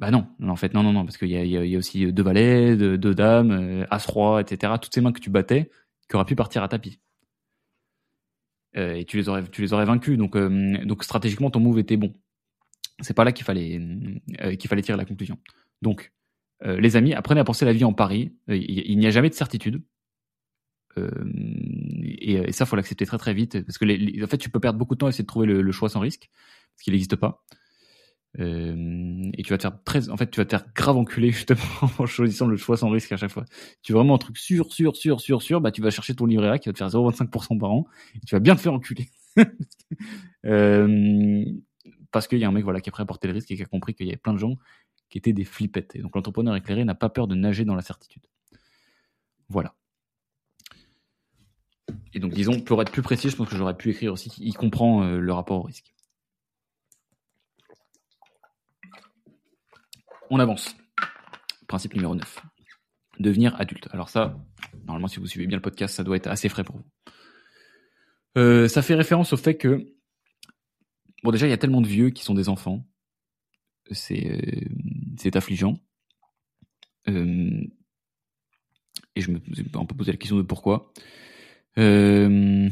Bah 0.01 0.09
non, 0.09 0.27
en 0.41 0.55
fait, 0.55 0.73
non, 0.73 0.81
non, 0.81 0.93
non, 0.93 1.05
parce 1.05 1.15
qu'il 1.19 1.29
y 1.29 1.75
a, 1.75 1.77
aussi 1.77 2.11
deux 2.11 2.23
valets, 2.23 2.75
deux, 2.75 3.13
dames, 3.13 3.51
euh, 3.51 3.85
as-roi, 3.91 4.41
etc. 4.41 4.73
Toutes 4.81 4.91
ces 4.91 4.99
mains 4.99 5.11
que 5.11 5.19
tu 5.19 5.29
battais, 5.29 5.69
qui 6.09 6.15
auraient 6.15 6.25
pu 6.25 6.35
partir 6.35 6.63
à 6.63 6.67
tapis. 6.67 6.99
Euh, 8.77 8.95
et 8.95 9.05
tu 9.05 9.17
les 9.17 9.29
aurais, 9.29 9.43
tu 9.47 9.61
les 9.61 9.73
aurais 9.73 9.85
vaincus. 9.85 10.17
Donc, 10.17 10.35
euh, 10.35 10.83
donc 10.85 11.03
stratégiquement, 11.03 11.51
ton 11.51 11.59
move 11.59 11.77
était 11.77 11.97
bon. 11.97 12.15
C'est 13.01 13.13
pas 13.13 13.23
là 13.23 13.31
qu'il 13.31 13.45
fallait, 13.45 13.79
qu'il 14.57 14.67
fallait 14.67 14.81
tirer 14.81 14.97
la 14.97 15.05
conclusion. 15.05 15.37
Donc, 15.83 16.11
les 16.63 16.95
amis, 16.95 17.13
apprenez 17.13 17.41
à 17.41 17.43
penser 17.43 17.65
la 17.65 17.73
vie 17.73 17.83
en 17.83 17.93
pari. 17.93 18.35
il 18.47 18.97
n'y 18.97 19.07
a 19.07 19.11
jamais 19.11 19.29
de 19.29 19.35
certitude. 19.35 19.83
Euh, 20.97 21.09
et, 22.03 22.33
et, 22.33 22.51
ça, 22.51 22.65
faut 22.65 22.75
l'accepter 22.75 23.05
très 23.05 23.17
très 23.17 23.33
vite 23.33 23.63
parce 23.65 23.77
que 23.77 24.23
en 24.23 24.27
fait, 24.27 24.37
tu 24.37 24.49
peux 24.49 24.59
perdre 24.59 24.77
beaucoup 24.77 24.95
de 24.95 24.99
temps 24.99 25.07
à 25.07 25.09
essayer 25.09 25.23
de 25.23 25.27
trouver 25.27 25.47
le, 25.47 25.71
choix 25.71 25.89
sans 25.89 25.99
risque 25.99 26.29
parce 26.75 26.83
qu'il 26.83 26.93
n'existe 26.93 27.15
pas. 27.15 27.43
Et 28.37 29.43
tu 29.43 29.49
vas 29.49 29.57
te 29.57 29.63
faire 29.63 29.83
très, 29.83 30.09
en 30.09 30.17
fait, 30.17 30.31
tu 30.31 30.39
vas 30.39 30.47
faire 30.47 30.65
grave 30.73 30.97
enculer 30.97 31.31
justement 31.31 31.61
en 31.99 32.05
choisissant 32.05 32.47
le 32.47 32.57
choix 32.57 32.77
sans 32.77 32.89
risque 32.89 33.11
à 33.11 33.17
chaque 33.17 33.31
fois. 33.31 33.45
Tu 33.81 33.91
veux 33.91 33.97
vraiment 33.97 34.15
un 34.15 34.19
truc 34.19 34.37
sûr, 34.37 34.71
sûr, 34.71 34.95
sûr, 34.95 35.19
sûr, 35.19 35.41
sûr, 35.41 35.61
bah 35.61 35.71
tu 35.71 35.81
vas 35.81 35.89
chercher 35.89 36.15
ton 36.15 36.25
livret 36.25 36.49
A 36.49 36.59
qui 36.59 36.69
va 36.69 36.73
te 36.73 36.77
faire 36.77 36.89
0,25% 36.89 37.59
par 37.59 37.71
an 37.71 37.85
et 38.15 38.25
tu 38.25 38.35
vas 38.35 38.39
bien 38.39 38.55
te 38.55 38.61
faire 38.61 38.73
enculer. 38.73 39.09
euh, 40.45 41.45
parce 42.11 42.27
qu'il 42.27 42.39
y 42.39 42.43
a 42.43 42.47
un 42.47 42.51
mec 42.51 42.63
voilà 42.63 42.81
qui 42.81 42.89
est 42.89 42.91
prêt 42.91 43.03
à 43.03 43.05
porter 43.05 43.27
le 43.27 43.33
risque 43.33 43.51
et 43.51 43.55
qui 43.55 43.63
a 43.63 43.65
compris 43.65 43.93
qu'il 43.93 44.05
y 44.05 44.09
avait 44.09 44.17
plein 44.17 44.33
de 44.33 44.39
gens 44.39 44.57
qui 45.09 45.17
étaient 45.17 45.33
des 45.33 45.45
flippettes. 45.45 45.95
Et 45.95 45.99
donc 45.99 46.15
l'entrepreneur 46.15 46.55
éclairé 46.55 46.85
n'a 46.85 46.95
pas 46.95 47.09
peur 47.09 47.27
de 47.27 47.35
nager 47.35 47.65
dans 47.65 47.75
la 47.75 47.81
certitude. 47.81 48.23
Voilà. 49.49 49.75
Et 52.13 52.19
donc, 52.19 52.33
disons, 52.33 52.59
pour 52.59 52.81
être 52.81 52.91
plus 52.91 53.01
précis, 53.01 53.29
je 53.29 53.35
pense 53.35 53.49
que 53.49 53.55
j'aurais 53.55 53.75
pu 53.75 53.89
écrire 53.89 54.13
aussi 54.13 54.29
qu'il 54.29 54.55
comprend 54.55 55.03
euh, 55.03 55.19
le 55.19 55.33
rapport 55.33 55.59
au 55.59 55.63
risque. 55.63 55.93
On 60.33 60.39
avance. 60.39 60.77
Principe 61.67 61.93
numéro 61.93 62.15
9. 62.15 62.41
Devenir 63.19 63.59
adulte. 63.59 63.89
Alors 63.91 64.07
ça, 64.07 64.39
normalement, 64.85 65.09
si 65.09 65.19
vous 65.19 65.27
suivez 65.27 65.45
bien 65.45 65.57
le 65.57 65.61
podcast, 65.61 65.93
ça 65.93 66.05
doit 66.05 66.15
être 66.15 66.27
assez 66.27 66.47
frais 66.47 66.63
pour 66.63 66.77
vous. 66.77 66.85
Euh, 68.37 68.69
ça 68.69 68.81
fait 68.81 68.95
référence 68.95 69.33
au 69.33 69.37
fait 69.37 69.57
que, 69.57 69.85
bon, 71.21 71.31
déjà, 71.31 71.47
il 71.47 71.49
y 71.49 71.53
a 71.53 71.57
tellement 71.57 71.81
de 71.81 71.87
vieux 71.87 72.11
qui 72.11 72.23
sont 72.23 72.33
des 72.33 72.47
enfants. 72.47 72.87
C'est, 73.91 74.25
euh, 74.25 75.29
affligeant. 75.33 75.77
et 77.07 77.11
je 79.17 79.31
me, 79.31 79.41
on 79.75 79.85
peut 79.85 79.97
poser 79.97 80.13
la 80.13 80.17
question 80.17 80.37
de 80.37 80.43
pourquoi. 80.43 80.93
Euh, 81.77 82.69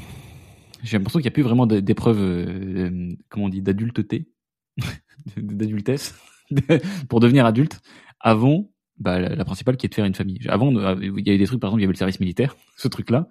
j'ai 0.82 0.98
l'impression 0.98 1.20
qu'il 1.20 1.26
n'y 1.26 1.34
a 1.34 1.36
plus 1.36 1.44
vraiment 1.44 1.68
d'épreuves, 1.68 2.22
euh, 2.22 3.14
comment 3.28 3.48
on 3.48 3.50
dit, 3.50 3.62
d'adulteté, 3.62 4.32
d'adultesse, 5.36 6.16
pour 7.10 7.20
devenir 7.20 7.46
adulte. 7.46 7.82
Avant, 8.20 8.70
bah, 8.98 9.20
la, 9.20 9.46
principale 9.46 9.78
qui 9.78 9.86
est 9.86 9.90
de 9.90 9.96
faire 9.96 10.06
une 10.06 10.16
famille. 10.16 10.40
Avant, 10.50 10.76
euh, 10.76 10.96
il 11.02 11.26
y 11.26 11.30
avait 11.30 11.38
des 11.38 11.46
trucs, 11.46 11.60
par 11.60 11.70
exemple, 11.70 11.82
il 11.82 11.84
y 11.84 11.86
avait 11.86 11.94
le 11.94 11.98
service 11.98 12.20
militaire, 12.20 12.56
ce 12.78 12.88
truc-là, 12.88 13.30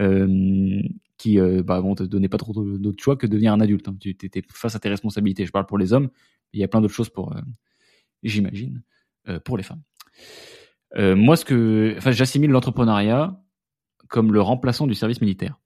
euh, 0.00 0.82
qui, 1.16 1.40
euh, 1.40 1.62
bah, 1.62 1.82
te 1.96 2.02
donnait 2.02 2.28
pas 2.28 2.38
trop 2.38 2.52
d'autres 2.52 3.02
choix 3.02 3.16
que 3.16 3.26
de 3.26 3.32
devenir 3.32 3.52
un 3.52 3.60
adulte. 3.60 3.88
Hein. 3.88 3.96
Tu 4.00 4.10
étais 4.10 4.42
face 4.52 4.76
à 4.76 4.78
tes 4.78 4.88
responsabilités. 4.88 5.46
Je 5.46 5.52
parle 5.52 5.66
pour 5.66 5.78
les 5.78 5.92
hommes, 5.92 6.10
il 6.52 6.60
y 6.60 6.64
a 6.64 6.68
plein 6.68 6.80
d'autres 6.80 6.94
choses 6.94 7.10
pour, 7.10 7.34
j'imagine, 8.22 8.82
pour 9.44 9.56
les 9.56 9.62
femmes. 9.62 9.82
moi, 10.96 11.36
ce 11.36 11.44
que, 11.44 11.94
enfin, 11.96 12.10
j'assimile 12.10 12.50
l'entrepreneuriat 12.50 13.40
comme 14.08 14.32
le 14.32 14.40
remplaçant 14.40 14.86
du 14.86 14.94
service 14.94 15.20
militaire. 15.20 15.58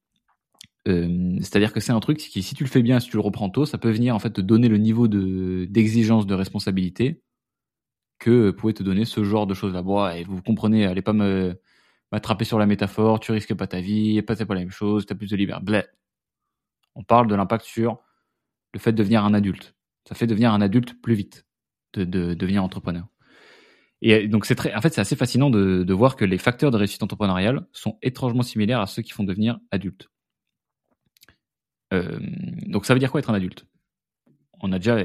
Euh, 0.87 1.37
c'est-à-dire 1.39 1.71
que 1.71 1.79
c'est 1.79 1.93
un 1.93 1.99
truc 1.99 2.17
qui, 2.17 2.43
si 2.43 2.55
tu 2.55 2.63
le 2.63 2.69
fais 2.69 2.81
bien, 2.81 2.99
si 2.99 3.09
tu 3.09 3.15
le 3.15 3.21
reprends 3.21 3.49
tôt, 3.49 3.65
ça 3.65 3.77
peut 3.77 3.91
venir 3.91 4.15
en 4.15 4.19
fait 4.19 4.31
te 4.31 4.41
donner 4.41 4.67
le 4.67 4.77
niveau 4.77 5.07
de 5.07 5.65
d'exigence 5.69 6.27
de 6.27 6.33
responsabilité 6.33 7.21
que 8.19 8.51
pouvait 8.51 8.73
te 8.73 8.83
donner 8.83 9.05
ce 9.05 9.23
genre 9.23 9.47
de 9.47 9.53
choses-là. 9.53 9.81
Bon, 9.81 10.07
et 10.09 10.23
vous 10.23 10.41
comprenez, 10.41 10.85
allez 10.85 11.01
pas 11.01 11.13
m'attraper 11.13 12.45
sur 12.45 12.59
la 12.59 12.65
métaphore, 12.65 13.19
tu 13.19 13.31
risques 13.31 13.53
pas 13.55 13.67
ta 13.67 13.81
vie, 13.81 14.21
pas 14.21 14.35
c'est 14.35 14.45
pas 14.45 14.55
la 14.55 14.61
même 14.61 14.71
chose, 14.71 15.05
t'as 15.05 15.15
plus 15.15 15.29
de 15.29 15.35
liberté. 15.37 15.83
On 16.95 17.03
parle 17.03 17.27
de 17.27 17.35
l'impact 17.35 17.65
sur 17.65 17.99
le 18.73 18.79
fait 18.79 18.91
de 18.91 18.97
devenir 18.97 19.25
un 19.25 19.33
adulte. 19.33 19.75
Ça 20.07 20.15
fait 20.15 20.27
devenir 20.27 20.53
un 20.53 20.61
adulte 20.61 21.01
plus 21.01 21.15
vite 21.15 21.45
de, 21.93 22.03
de 22.03 22.33
devenir 22.33 22.63
entrepreneur. 22.63 23.07
Et 24.01 24.13
euh, 24.25 24.27
donc 24.27 24.45
c'est 24.45 24.55
très, 24.55 24.73
en 24.75 24.81
fait, 24.81 24.93
c'est 24.93 25.01
assez 25.01 25.15
fascinant 25.15 25.49
de, 25.49 25.83
de, 25.83 25.93
voir 25.93 26.15
que 26.15 26.25
les 26.25 26.37
facteurs 26.37 26.71
de 26.71 26.77
réussite 26.77 27.03
entrepreneuriale 27.03 27.65
sont 27.71 27.97
étrangement 28.01 28.43
similaires 28.43 28.81
à 28.81 28.87
ceux 28.87 29.01
qui 29.01 29.11
font 29.11 29.23
devenir 29.23 29.59
adultes. 29.71 30.09
Euh, 31.93 32.19
donc 32.67 32.85
ça 32.85 32.93
veut 32.93 32.99
dire 32.99 33.11
quoi 33.11 33.19
être 33.19 33.29
un 33.29 33.35
adulte? 33.35 33.65
On 34.61 34.71
a 34.71 34.79
déjà 34.79 35.03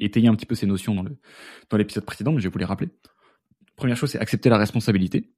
étayé 0.00 0.28
un 0.28 0.34
petit 0.34 0.46
peu 0.46 0.54
ces 0.54 0.66
notions 0.66 0.94
dans 0.94 1.02
le 1.02 1.18
dans 1.68 1.76
l'épisode 1.76 2.04
précédent, 2.04 2.32
mais 2.32 2.40
je 2.40 2.48
vais 2.48 2.52
vous 2.52 2.58
les 2.58 2.64
rappeler. 2.64 2.88
Première 3.76 3.96
chose, 3.96 4.10
c'est 4.10 4.18
accepter 4.20 4.48
la 4.48 4.58
responsabilité. 4.58 5.32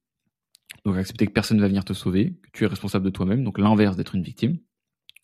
Donc 0.85 0.97
accepter 0.97 1.27
que 1.27 1.33
personne 1.33 1.57
ne 1.57 1.63
va 1.63 1.69
venir 1.69 1.85
te 1.85 1.93
sauver, 1.93 2.35
que 2.43 2.51
tu 2.53 2.65
es 2.65 2.67
responsable 2.67 3.05
de 3.05 3.11
toi-même, 3.11 3.45
donc 3.45 3.59
l'inverse 3.59 3.97
d'être 3.97 4.15
une 4.15 4.23
victime. 4.23 4.59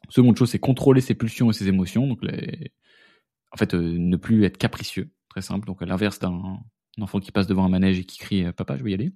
Seconde 0.09 0.37
chose, 0.37 0.51
c'est 0.51 0.59
contrôler 0.59 1.01
ses 1.01 1.15
pulsions 1.15 1.51
et 1.51 1.53
ses 1.53 1.69
émotions, 1.69 2.07
donc 2.07 2.21
en 2.23 3.57
fait 3.57 3.75
euh, 3.75 3.99
ne 3.99 4.17
plus 4.17 4.45
être 4.45 4.57
capricieux, 4.57 5.11
très 5.29 5.43
simple. 5.43 5.67
Donc 5.67 5.83
à 5.83 5.87
l'inverse 5.87 6.19
d'un 6.19 6.61
un 6.99 7.03
enfant 7.03 7.21
qui 7.21 7.33
passe 7.33 7.47
devant 7.47 7.65
un 7.65 7.69
manège 7.69 7.99
et 7.99 8.05
qui 8.05 8.19
crie 8.19 8.45
euh, 8.45 8.53
Papa, 8.53 8.77
je 8.77 8.83
vais 8.83 8.91
y 8.91 8.95
aller. 8.95 9.13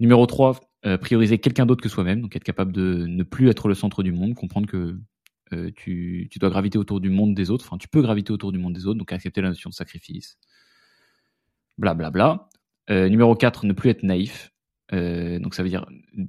Numéro 0.00 0.26
3, 0.26 0.60
euh, 0.84 0.98
prioriser 0.98 1.38
quelqu'un 1.38 1.64
d'autre 1.64 1.82
que 1.82 1.88
soi-même, 1.88 2.20
donc 2.20 2.36
être 2.36 2.44
capable 2.44 2.72
de 2.72 3.06
ne 3.06 3.22
plus 3.22 3.48
être 3.48 3.68
le 3.68 3.74
centre 3.74 4.02
du 4.02 4.12
monde, 4.12 4.34
comprendre 4.34 4.66
que 4.66 4.98
euh, 5.52 5.70
tu, 5.74 6.28
dois 6.40 6.50
graviter 6.50 6.78
autour 6.78 7.00
du 7.00 7.10
monde 7.10 7.34
des 7.34 7.50
autres. 7.50 7.64
Enfin, 7.66 7.78
tu 7.78 7.88
peux 7.88 8.02
graviter 8.02 8.32
autour 8.32 8.52
du 8.52 8.58
monde 8.58 8.72
des 8.72 8.86
autres, 8.86 8.98
donc 8.98 9.12
accepter 9.12 9.40
la 9.40 9.48
notion 9.48 9.70
de 9.70 9.74
sacrifice. 9.74 10.38
Blablabla. 11.78 12.10
Bla, 12.10 12.48
bla. 12.88 12.94
Euh, 12.96 13.08
numéro 13.08 13.34
4, 13.34 13.66
ne 13.66 13.72
plus 13.72 13.90
être 13.90 14.02
naïf. 14.02 14.52
Euh, 14.92 15.38
donc 15.40 15.54
ça 15.54 15.62
veut 15.64 15.68
dire 15.68 15.86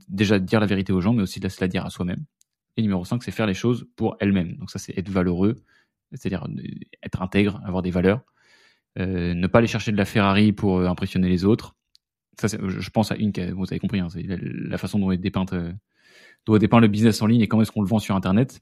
déjà 0.07 0.39
dire 0.39 0.59
la 0.59 0.65
vérité 0.65 0.91
aux 0.91 1.01
gens, 1.01 1.13
mais 1.13 1.21
aussi 1.23 1.39
de 1.39 1.47
la 1.59 1.67
dire 1.67 1.85
à 1.85 1.89
soi-même. 1.89 2.25
Et 2.75 2.81
numéro 2.81 3.05
5, 3.05 3.23
c'est 3.23 3.31
faire 3.31 3.47
les 3.47 3.53
choses 3.53 3.87
pour 3.95 4.17
elle-même. 4.19 4.55
Donc 4.57 4.69
ça, 4.69 4.79
c'est 4.79 4.97
être 4.97 5.09
valeureux, 5.09 5.55
c'est-à-dire 6.11 6.47
être 7.03 7.21
intègre, 7.21 7.61
avoir 7.65 7.81
des 7.81 7.91
valeurs. 7.91 8.21
Ne 8.97 9.45
pas 9.47 9.59
aller 9.59 9.67
chercher 9.67 9.91
de 9.91 9.97
la 9.97 10.05
Ferrari 10.05 10.53
pour 10.53 10.81
impressionner 10.81 11.29
les 11.29 11.45
autres. 11.45 11.75
Ça, 12.39 12.47
je 12.47 12.89
pense 12.89 13.11
à 13.11 13.15
une, 13.15 13.31
vous 13.51 13.65
avez 13.65 13.79
compris, 13.79 13.99
hein, 13.99 14.09
c'est 14.09 14.23
la, 14.23 14.77
façon 14.77 14.99
dont 14.99 15.11
est 15.11 15.17
dépeinte, 15.17 15.55
dont 16.45 16.55
est 16.55 16.59
dépeint 16.59 16.79
le 16.79 16.87
business 16.87 17.21
en 17.21 17.27
ligne 17.27 17.41
et 17.41 17.47
comment 17.47 17.63
est-ce 17.63 17.71
qu'on 17.71 17.81
le 17.81 17.87
vend 17.87 17.99
sur 17.99 18.15
Internet, 18.15 18.61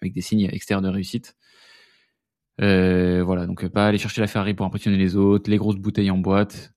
avec 0.00 0.12
des 0.12 0.20
signes 0.20 0.48
externes 0.52 0.84
de 0.84 0.88
réussite. 0.88 1.36
Euh, 2.60 3.22
voilà, 3.24 3.46
donc 3.46 3.66
pas 3.68 3.86
aller 3.86 3.98
chercher 3.98 4.20
la 4.20 4.26
Ferrari 4.26 4.54
pour 4.54 4.66
impressionner 4.66 4.96
les 4.96 5.16
autres, 5.16 5.50
les 5.50 5.58
grosses 5.58 5.76
bouteilles 5.76 6.10
en 6.10 6.18
boîte. 6.18 6.72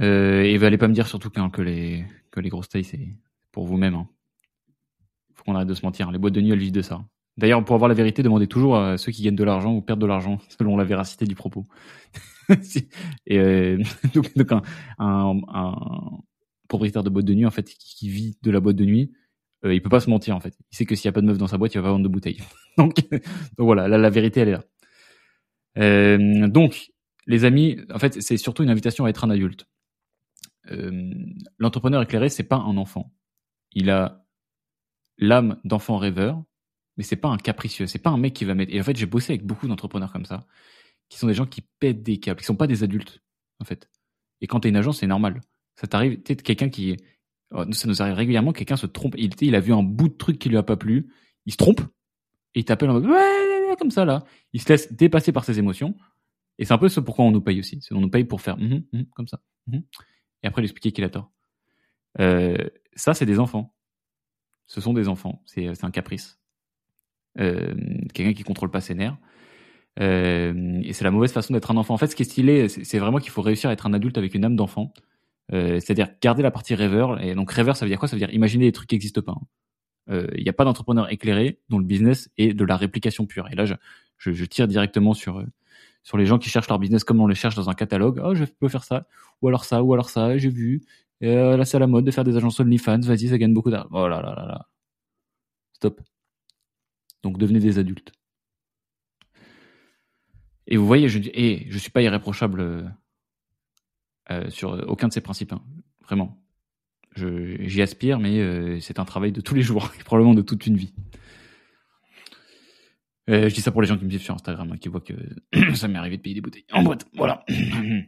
Euh, 0.00 0.42
et 0.42 0.62
allez 0.62 0.78
pas 0.78 0.88
me 0.88 0.94
dire 0.94 1.06
surtout 1.06 1.30
que, 1.30 1.62
les, 1.62 2.04
que 2.30 2.40
les 2.40 2.48
grosses 2.48 2.68
tailles, 2.68 2.84
c'est 2.84 3.16
pour 3.52 3.66
vous-même. 3.66 3.94
Hein. 3.94 4.08
Faut 5.34 5.44
qu'on 5.44 5.54
arrête 5.54 5.68
de 5.68 5.74
se 5.74 5.84
mentir. 5.84 6.10
Les 6.10 6.18
boîtes 6.18 6.34
de 6.34 6.40
nuit, 6.40 6.52
elles 6.52 6.58
vivent 6.58 6.72
de 6.72 6.82
ça. 6.82 7.04
D'ailleurs, 7.36 7.64
pour 7.64 7.74
avoir 7.74 7.88
la 7.88 7.94
vérité, 7.94 8.22
demandez 8.22 8.48
toujours 8.48 8.76
à 8.76 8.98
ceux 8.98 9.12
qui 9.12 9.22
gagnent 9.22 9.36
de 9.36 9.44
l'argent 9.44 9.72
ou 9.72 9.80
perdent 9.80 10.00
de 10.00 10.06
l'argent, 10.06 10.38
selon 10.58 10.76
la 10.76 10.84
véracité 10.84 11.24
du 11.24 11.34
propos. 11.34 11.64
et 13.26 13.38
euh, 13.38 13.82
donc, 14.14 14.32
un, 14.98 15.40
propriétaire 16.68 17.02
de 17.02 17.10
boîte 17.10 17.24
de 17.24 17.34
nuit, 17.34 17.46
en 17.46 17.50
fait, 17.50 17.64
qui 17.64 18.08
vit 18.08 18.36
de 18.42 18.50
la 18.50 18.60
boîte 18.60 18.76
de 18.76 18.84
nuit, 18.84 19.12
euh, 19.64 19.74
il 19.74 19.82
peut 19.82 19.88
pas 19.88 20.00
se 20.00 20.10
mentir, 20.10 20.36
en 20.36 20.40
fait. 20.40 20.56
Il 20.70 20.76
sait 20.76 20.86
que 20.86 20.94
s'il 20.94 21.06
y 21.06 21.08
a 21.08 21.12
pas 21.12 21.20
de 21.20 21.26
meuf 21.26 21.38
dans 21.38 21.46
sa 21.46 21.58
boîte, 21.58 21.74
il 21.74 21.78
va 21.78 21.84
pas 21.84 21.90
vendre 21.90 22.04
de 22.04 22.08
bouteilles. 22.08 22.40
donc, 22.78 22.94
voilà, 23.58 23.88
là, 23.88 23.98
la 23.98 24.10
vérité, 24.10 24.40
elle 24.40 24.48
est 24.48 24.52
là. 24.52 24.64
Euh, 25.78 26.48
donc, 26.48 26.90
les 27.26 27.44
amis, 27.44 27.78
en 27.92 27.98
fait, 27.98 28.20
c'est 28.22 28.36
surtout 28.36 28.62
une 28.62 28.70
invitation 28.70 29.04
à 29.04 29.10
être 29.10 29.24
un 29.24 29.30
adulte. 29.30 29.66
Euh, 30.70 31.12
L'entrepreneur 31.58 32.02
éclairé, 32.02 32.28
c'est 32.28 32.44
pas 32.44 32.56
un 32.56 32.76
enfant. 32.76 33.12
Il 33.72 33.90
a 33.90 34.24
l'âme 35.18 35.60
d'enfant 35.64 35.98
rêveur, 35.98 36.42
mais 36.96 37.04
c'est 37.04 37.16
pas 37.16 37.28
un 37.28 37.36
capricieux, 37.36 37.86
c'est 37.86 37.98
pas 37.98 38.10
un 38.10 38.18
mec 38.18 38.34
qui 38.34 38.44
va 38.44 38.54
mettre. 38.54 38.72
Et 38.72 38.80
en 38.80 38.84
fait, 38.84 38.96
j'ai 38.96 39.06
bossé 39.06 39.32
avec 39.32 39.44
beaucoup 39.44 39.68
d'entrepreneurs 39.68 40.12
comme 40.12 40.24
ça, 40.24 40.46
qui 41.08 41.18
sont 41.18 41.26
des 41.26 41.34
gens 41.34 41.46
qui 41.46 41.62
pètent 41.80 42.02
des 42.02 42.18
câbles, 42.18 42.40
qui 42.40 42.46
sont 42.46 42.56
pas 42.56 42.66
des 42.66 42.82
adultes, 42.82 43.22
en 43.60 43.64
fait. 43.64 43.90
Et 44.40 44.46
quand 44.46 44.60
t'es 44.60 44.68
une 44.68 44.76
agence, 44.76 45.00
c'est 45.00 45.06
normal. 45.06 45.40
Ça 45.76 45.86
t'arrive, 45.86 46.22
t'es 46.22 46.36
quelqu'un 46.36 46.68
qui, 46.70 46.96
ça 47.50 47.88
nous 47.88 48.02
arrive 48.02 48.14
régulièrement, 48.14 48.52
quelqu'un 48.52 48.76
se 48.76 48.86
trompe, 48.86 49.14
il, 49.16 49.54
a 49.54 49.60
vu 49.60 49.72
un 49.72 49.82
bout 49.82 50.08
de 50.08 50.14
truc 50.14 50.38
qui 50.38 50.48
lui 50.48 50.56
a 50.56 50.62
pas 50.62 50.76
plu, 50.76 51.08
il 51.46 51.52
se 51.52 51.56
trompe, 51.56 51.80
et 52.54 52.60
il 52.60 52.64
t'appelle 52.64 52.90
en 52.90 52.94
mode, 52.94 53.06
ouais, 53.06 53.76
comme 53.78 53.90
ça, 53.90 54.04
là. 54.04 54.24
Il 54.52 54.60
se 54.60 54.68
laisse 54.68 54.92
dépasser 54.92 55.32
par 55.32 55.44
ses 55.44 55.58
émotions. 55.58 55.94
Et 56.58 56.64
c'est 56.64 56.74
un 56.74 56.78
peu 56.78 56.88
ce 56.88 57.00
pourquoi 57.00 57.24
on 57.24 57.30
nous 57.30 57.40
paye 57.40 57.60
aussi. 57.60 57.80
On 57.92 58.00
nous 58.00 58.10
paye 58.10 58.24
pour 58.24 58.40
faire, 58.40 58.56
mm 58.58 58.82
-hmm, 58.92 59.06
comme 59.14 59.28
ça. 59.28 59.40
Mm 59.66 59.78
et 60.42 60.46
après 60.46 60.62
lui 60.62 60.66
expliquer 60.66 60.92
qu'il 60.92 61.04
a 61.04 61.08
tort. 61.08 61.30
Euh, 62.20 62.56
ça, 62.94 63.14
c'est 63.14 63.26
des 63.26 63.38
enfants. 63.38 63.74
Ce 64.66 64.80
sont 64.80 64.92
des 64.92 65.08
enfants. 65.08 65.42
C'est 65.46 65.84
un 65.84 65.90
caprice. 65.90 66.38
Euh, 67.38 67.74
quelqu'un 68.14 68.32
qui 68.34 68.44
contrôle 68.44 68.70
pas 68.70 68.80
ses 68.80 68.94
nerfs. 68.94 69.16
Euh, 70.00 70.80
et 70.84 70.92
c'est 70.92 71.04
la 71.04 71.10
mauvaise 71.10 71.32
façon 71.32 71.52
d'être 71.52 71.70
un 71.70 71.76
enfant. 71.76 71.94
En 71.94 71.98
fait, 71.98 72.08
ce 72.08 72.16
qui 72.16 72.22
est 72.22 72.30
stylé, 72.32 72.68
c'est 72.68 72.98
vraiment 72.98 73.18
qu'il 73.18 73.30
faut 73.30 73.42
réussir 73.42 73.70
à 73.70 73.72
être 73.72 73.86
un 73.86 73.94
adulte 73.94 74.18
avec 74.18 74.34
une 74.34 74.44
âme 74.44 74.56
d'enfant. 74.56 74.92
Euh, 75.52 75.80
C'est-à-dire 75.80 76.08
garder 76.20 76.42
la 76.42 76.50
partie 76.50 76.74
rêveur. 76.74 77.22
Et 77.22 77.34
donc 77.34 77.50
rêveur, 77.50 77.76
ça 77.76 77.84
veut 77.84 77.90
dire 77.90 77.98
quoi? 77.98 78.08
Ça 78.08 78.16
veut 78.16 78.20
dire 78.20 78.32
imaginer 78.32 78.66
des 78.66 78.72
trucs 78.72 78.88
qui 78.88 78.94
n'existent 78.94 79.22
pas. 79.22 79.36
Il 80.10 80.14
hein. 80.14 80.26
n'y 80.38 80.48
a 80.48 80.52
pas 80.52 80.64
d'entrepreneur 80.64 81.10
éclairé 81.12 81.60
dont 81.68 81.78
le 81.78 81.84
business 81.84 82.30
est 82.38 82.54
de 82.54 82.64
la 82.64 82.76
réplication 82.76 83.26
pure. 83.26 83.48
Et 83.50 83.54
là, 83.54 83.64
je, 83.66 83.74
je, 84.18 84.44
tire 84.44 84.68
directement 84.68 85.14
sur 85.14 85.44
sur 86.02 86.16
les 86.16 86.26
gens 86.26 86.38
qui 86.38 86.48
cherchent 86.48 86.68
leur 86.68 86.78
business 86.78 87.04
comme 87.04 87.20
on 87.20 87.26
les 87.26 87.34
cherche 87.34 87.54
dans 87.54 87.68
un 87.68 87.74
catalogue. 87.74 88.20
Oh, 88.24 88.34
je 88.34 88.44
peux 88.44 88.68
faire 88.68 88.84
ça, 88.84 89.06
ou 89.42 89.48
alors 89.48 89.64
ça, 89.64 89.82
ou 89.82 89.92
alors 89.92 90.08
ça. 90.10 90.38
J'ai 90.38 90.48
vu. 90.48 90.82
Euh, 91.22 91.56
là, 91.56 91.64
c'est 91.64 91.76
à 91.76 91.80
la 91.80 91.86
mode 91.86 92.04
de 92.04 92.10
faire 92.10 92.24
des 92.24 92.36
agences 92.36 92.60
OnlyFans. 92.60 93.00
Vas-y, 93.00 93.28
ça 93.28 93.38
gagne 93.38 93.52
beaucoup 93.52 93.70
d'argent. 93.70 93.88
Oh 93.92 94.08
là 94.08 94.22
là 94.22 94.34
là 94.34 94.46
là. 94.46 94.68
Stop. 95.74 96.00
Donc 97.22 97.38
devenez 97.38 97.60
des 97.60 97.78
adultes. 97.78 98.12
Et 100.66 100.76
vous 100.76 100.86
voyez, 100.86 101.08
je 101.08 101.18
et 101.18 101.66
je 101.70 101.78
suis 101.78 101.90
pas 101.90 102.02
irréprochable 102.02 102.94
euh, 104.30 104.44
euh, 104.46 104.50
sur 104.50 104.70
aucun 104.88 105.08
de 105.08 105.12
ces 105.12 105.20
principes, 105.20 105.52
hein. 105.52 105.62
vraiment. 106.02 106.42
J'y 107.16 107.82
aspire, 107.82 108.20
mais 108.20 108.38
euh, 108.38 108.78
c'est 108.80 109.00
un 109.00 109.04
travail 109.04 109.32
de 109.32 109.40
tous 109.40 109.54
les 109.54 109.62
jours, 109.62 109.90
probablement 110.04 110.34
de 110.34 110.42
toute 110.42 110.66
une 110.66 110.76
vie. 110.76 110.94
je 113.26 113.52
dis 113.52 113.60
ça 113.60 113.72
pour 113.72 113.82
les 113.82 113.88
gens 113.88 113.98
qui 113.98 114.04
me 114.04 114.10
suivent 114.10 114.22
sur 114.22 114.34
Instagram, 114.34 114.70
hein, 114.72 114.76
qui 114.76 114.88
voient 114.88 115.00
que 115.00 115.14
ça 115.74 115.88
m'est 115.88 115.98
arrivé 115.98 116.16
de 116.16 116.22
payer 116.22 116.34
des 116.34 116.40
bouteilles 116.40 116.66
en 116.72 116.82
boîte. 116.82 117.06
Voilà. 117.14 117.44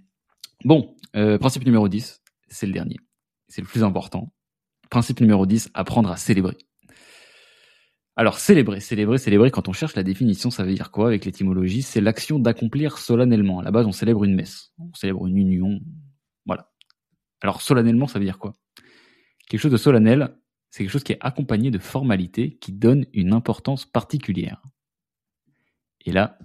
bon, 0.65 0.97
principe 1.13 1.65
numéro 1.65 1.89
10, 1.89 2.23
c'est 2.49 2.67
le 2.67 2.73
dernier. 2.73 2.97
C'est 3.49 3.63
le 3.63 3.67
plus 3.67 3.83
important. 3.83 4.33
Principe 4.91 5.21
numéro 5.21 5.47
10, 5.47 5.71
apprendre 5.75 6.11
à 6.11 6.17
célébrer. 6.17 6.57
Alors 8.21 8.39
célébrer, 8.39 8.81
célébrer, 8.81 9.17
célébrer, 9.17 9.51
quand 9.51 9.69
on 9.69 9.73
cherche 9.73 9.95
la 9.95 10.03
définition, 10.03 10.51
ça 10.51 10.63
veut 10.63 10.75
dire 10.75 10.91
quoi 10.91 11.07
avec 11.07 11.25
l'étymologie? 11.25 11.81
C'est 11.81 12.03
l'action 12.03 12.39
d'accomplir 12.39 12.99
solennellement. 12.99 13.61
À 13.61 13.63
la 13.63 13.71
base, 13.71 13.87
on 13.87 13.93
célèbre 13.93 14.25
une 14.25 14.35
messe, 14.35 14.75
on 14.79 14.93
célèbre 14.93 15.27
une 15.27 15.39
union. 15.39 15.81
Alors 17.41 17.63
solennellement, 17.63 18.07
ça 18.07 18.19
veut 18.19 18.25
dire 18.25 18.39
quoi? 18.39 18.55
Quelque 19.49 19.61
chose 19.61 19.73
de 19.73 19.77
solennel, 19.77 20.37
c'est 20.71 20.85
quelque 20.85 20.93
chose 20.93 21.05
qui 21.05 21.13
est 21.13 21.19
accompagné 21.21 21.71
de 21.71 21.79
formalités 21.79 22.57
qui 22.57 22.73
donnent 22.73 23.07
une 23.13 23.33
importance 23.33 23.85
particulière. 23.85 24.63
Et 26.05 26.13
là, 26.13 26.39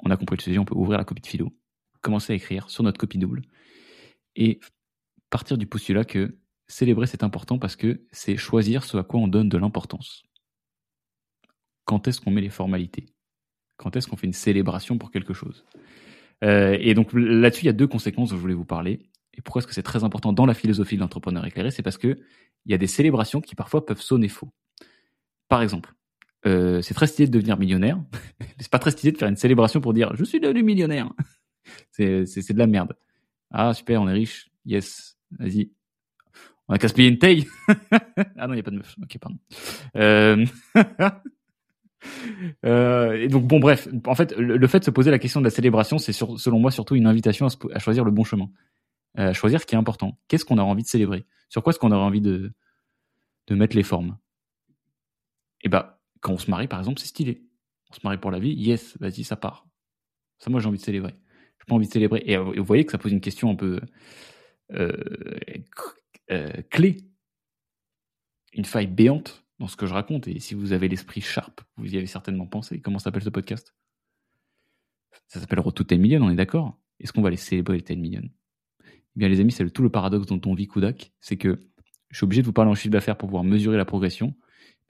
on 0.00 0.10
a 0.10 0.16
compris 0.16 0.36
le 0.36 0.42
sujet, 0.42 0.58
on 0.58 0.64
peut 0.64 0.74
ouvrir 0.74 0.98
la 0.98 1.04
copie 1.04 1.22
de 1.22 1.26
philo, 1.26 1.52
commencer 2.00 2.32
à 2.32 2.36
écrire 2.36 2.70
sur 2.70 2.84
notre 2.84 2.98
copie 2.98 3.18
double, 3.18 3.42
et 4.36 4.60
partir 5.30 5.58
du 5.58 5.66
postulat 5.66 6.04
que 6.04 6.38
célébrer 6.68 7.06
c'est 7.06 7.22
important 7.22 7.58
parce 7.58 7.76
que 7.76 8.06
c'est 8.12 8.36
choisir 8.36 8.84
ce 8.84 8.96
à 8.96 9.02
quoi 9.02 9.20
on 9.20 9.28
donne 9.28 9.48
de 9.48 9.58
l'importance 9.58 10.26
quand 11.86 12.08
est-ce 12.08 12.20
qu'on 12.20 12.32
met 12.32 12.42
les 12.42 12.50
formalités? 12.50 13.06
Quand 13.78 13.96
est-ce 13.96 14.08
qu'on 14.08 14.16
fait 14.16 14.26
une 14.26 14.34
célébration 14.34 14.98
pour 14.98 15.10
quelque 15.10 15.32
chose? 15.32 15.64
Euh, 16.44 16.76
Et 16.78 16.92
donc 16.92 17.12
là-dessus, 17.14 17.62
il 17.62 17.66
y 17.66 17.70
a 17.70 17.72
deux 17.72 17.86
conséquences 17.86 18.30
dont 18.30 18.36
je 18.36 18.40
voulais 18.40 18.54
vous 18.54 18.66
parler. 18.66 19.08
Et 19.36 19.42
pourquoi 19.42 19.60
est-ce 19.60 19.66
que 19.66 19.74
c'est 19.74 19.82
très 19.82 20.04
important 20.04 20.32
dans 20.32 20.46
la 20.46 20.54
philosophie 20.54 20.96
de 20.96 21.00
l'entrepreneur 21.00 21.44
éclairé 21.44 21.70
C'est 21.70 21.82
parce 21.82 21.98
que 21.98 22.18
il 22.64 22.72
y 22.72 22.74
a 22.74 22.78
des 22.78 22.86
célébrations 22.86 23.40
qui 23.40 23.54
parfois 23.54 23.84
peuvent 23.84 24.00
sonner 24.00 24.28
faux. 24.28 24.50
Par 25.48 25.62
exemple, 25.62 25.92
euh, 26.46 26.82
c'est 26.82 26.94
très 26.94 27.06
stylé 27.06 27.28
de 27.28 27.32
devenir 27.32 27.58
millionnaire. 27.58 28.00
c'est 28.58 28.70
pas 28.70 28.78
très 28.78 28.90
stylé 28.90 29.12
de 29.12 29.18
faire 29.18 29.28
une 29.28 29.36
célébration 29.36 29.80
pour 29.80 29.92
dire 29.92 30.14
je 30.16 30.24
suis 30.24 30.40
devenu 30.40 30.62
millionnaire. 30.62 31.10
c'est 31.90 32.24
de 32.24 32.58
la 32.58 32.66
merde. 32.66 32.96
Ah 33.50 33.74
super, 33.74 34.02
on 34.02 34.08
est 34.08 34.12
riche. 34.12 34.50
Yes, 34.64 35.16
vas-y. 35.38 35.70
On 36.68 36.74
a 36.74 36.78
qu'à 36.78 36.88
se 36.88 37.00
une 37.00 37.18
taille. 37.18 37.46
ah 38.36 38.46
non, 38.46 38.54
il 38.54 38.56
n'y 38.56 38.60
a 38.60 38.62
pas 38.64 38.72
de 38.72 38.78
meuf. 38.78 38.96
Ok, 39.00 39.18
pardon. 39.18 39.38
Euh... 39.96 40.44
Euh, 42.64 43.14
et 43.14 43.28
donc 43.28 43.44
bon 43.44 43.58
bref, 43.58 43.88
en 44.06 44.14
fait 44.14 44.32
le, 44.36 44.66
fait 44.66 44.80
de 44.80 44.84
se 44.84 44.90
poser 44.90 45.10
la 45.10 45.18
question 45.18 45.40
de 45.40 45.44
la 45.44 45.50
célébration, 45.50 45.98
c'est 45.98 46.12
selon 46.12 46.58
moi 46.58 46.70
surtout 46.70 46.94
une 46.94 47.06
invitation 47.06 47.46
à, 47.72 47.78
choisir 47.78 48.04
le 48.04 48.10
bon 48.10 48.24
chemin, 48.24 48.48
à 49.16 49.32
choisir 49.32 49.60
ce 49.60 49.66
qui 49.66 49.74
est 49.74 49.78
important. 49.78 50.18
Qu'est-ce 50.28 50.44
qu'on 50.44 50.58
a 50.58 50.62
envie 50.62 50.82
de 50.82 50.88
célébrer? 50.88 51.26
Sur 51.48 51.62
quoi 51.62 51.70
est-ce 51.70 51.78
qu'on 51.78 51.92
aurait 51.92 52.04
envie 52.04 52.20
de 52.20 52.52
mettre 53.50 53.76
les 53.76 53.82
formes? 53.82 54.18
Eh 55.62 55.68
bah 55.68 56.00
quand 56.20 56.32
on 56.32 56.38
se 56.38 56.50
marie 56.50 56.68
par 56.68 56.78
exemple, 56.78 57.00
c'est 57.00 57.06
stylé. 57.06 57.44
On 57.90 57.94
se 57.94 58.00
marie 58.04 58.18
pour 58.18 58.30
la 58.30 58.38
vie, 58.38 58.52
yes, 58.52 58.96
vas-y 58.98 59.24
ça 59.24 59.36
part. 59.36 59.66
Ça 60.38 60.50
moi 60.50 60.60
j'ai 60.60 60.68
envie 60.68 60.78
de 60.78 60.82
célébrer. 60.82 61.14
J'ai 61.58 61.64
pas 61.66 61.74
envie 61.74 61.86
de 61.86 61.92
célébrer. 61.92 62.22
Et, 62.26 62.36
vous 62.36 62.64
voyez 62.64 62.84
que 62.84 62.92
ça 62.92 62.98
pose 62.98 63.12
une 63.12 63.20
question 63.20 63.50
un 63.50 63.54
peu 63.54 63.80
euh, 64.72 64.92
euh, 66.30 66.62
clé, 66.70 67.08
une 68.52 68.64
faille 68.64 68.86
béante 68.86 69.44
dans 69.58 69.68
ce 69.68 69.76
que 69.76 69.86
je 69.86 69.94
raconte. 69.94 70.28
Et 70.28 70.40
si 70.40 70.54
vous 70.54 70.72
avez 70.72 70.88
l'esprit 70.88 71.20
sharp, 71.20 71.60
vous 71.76 71.94
y 71.94 71.96
avez 71.96 72.06
certainement 72.06 72.46
pensé. 72.46 72.80
Comment 72.80 72.98
s'appelle 72.98 73.22
ce 73.22 73.30
podcast? 73.30 73.74
Ça 75.28 75.40
s'appelle 75.40 75.62
to 75.62 75.84
10 75.84 75.98
Million, 75.98 76.22
on 76.22 76.30
est 76.30 76.36
d'accord? 76.36 76.78
Est-ce 77.00 77.12
qu'on 77.12 77.22
va 77.22 77.30
les 77.30 77.36
célébrer 77.36 77.78
les 77.78 77.82
10 77.82 77.96
Million? 77.96 78.28
Bien, 79.16 79.28
les 79.28 79.40
amis, 79.40 79.52
c'est 79.52 79.68
tout 79.70 79.82
le 79.82 79.90
paradoxe 79.90 80.26
dont 80.26 80.40
on 80.46 80.54
vit 80.54 80.68
Kudak. 80.68 81.12
C'est 81.20 81.36
que 81.36 81.60
je 82.10 82.16
suis 82.16 82.24
obligé 82.24 82.42
de 82.42 82.46
vous 82.46 82.52
parler 82.52 82.70
en 82.70 82.74
chiffre 82.74 82.92
d'affaires 82.92 83.16
pour 83.16 83.28
pouvoir 83.28 83.44
mesurer 83.44 83.76
la 83.76 83.84
progression. 83.84 84.34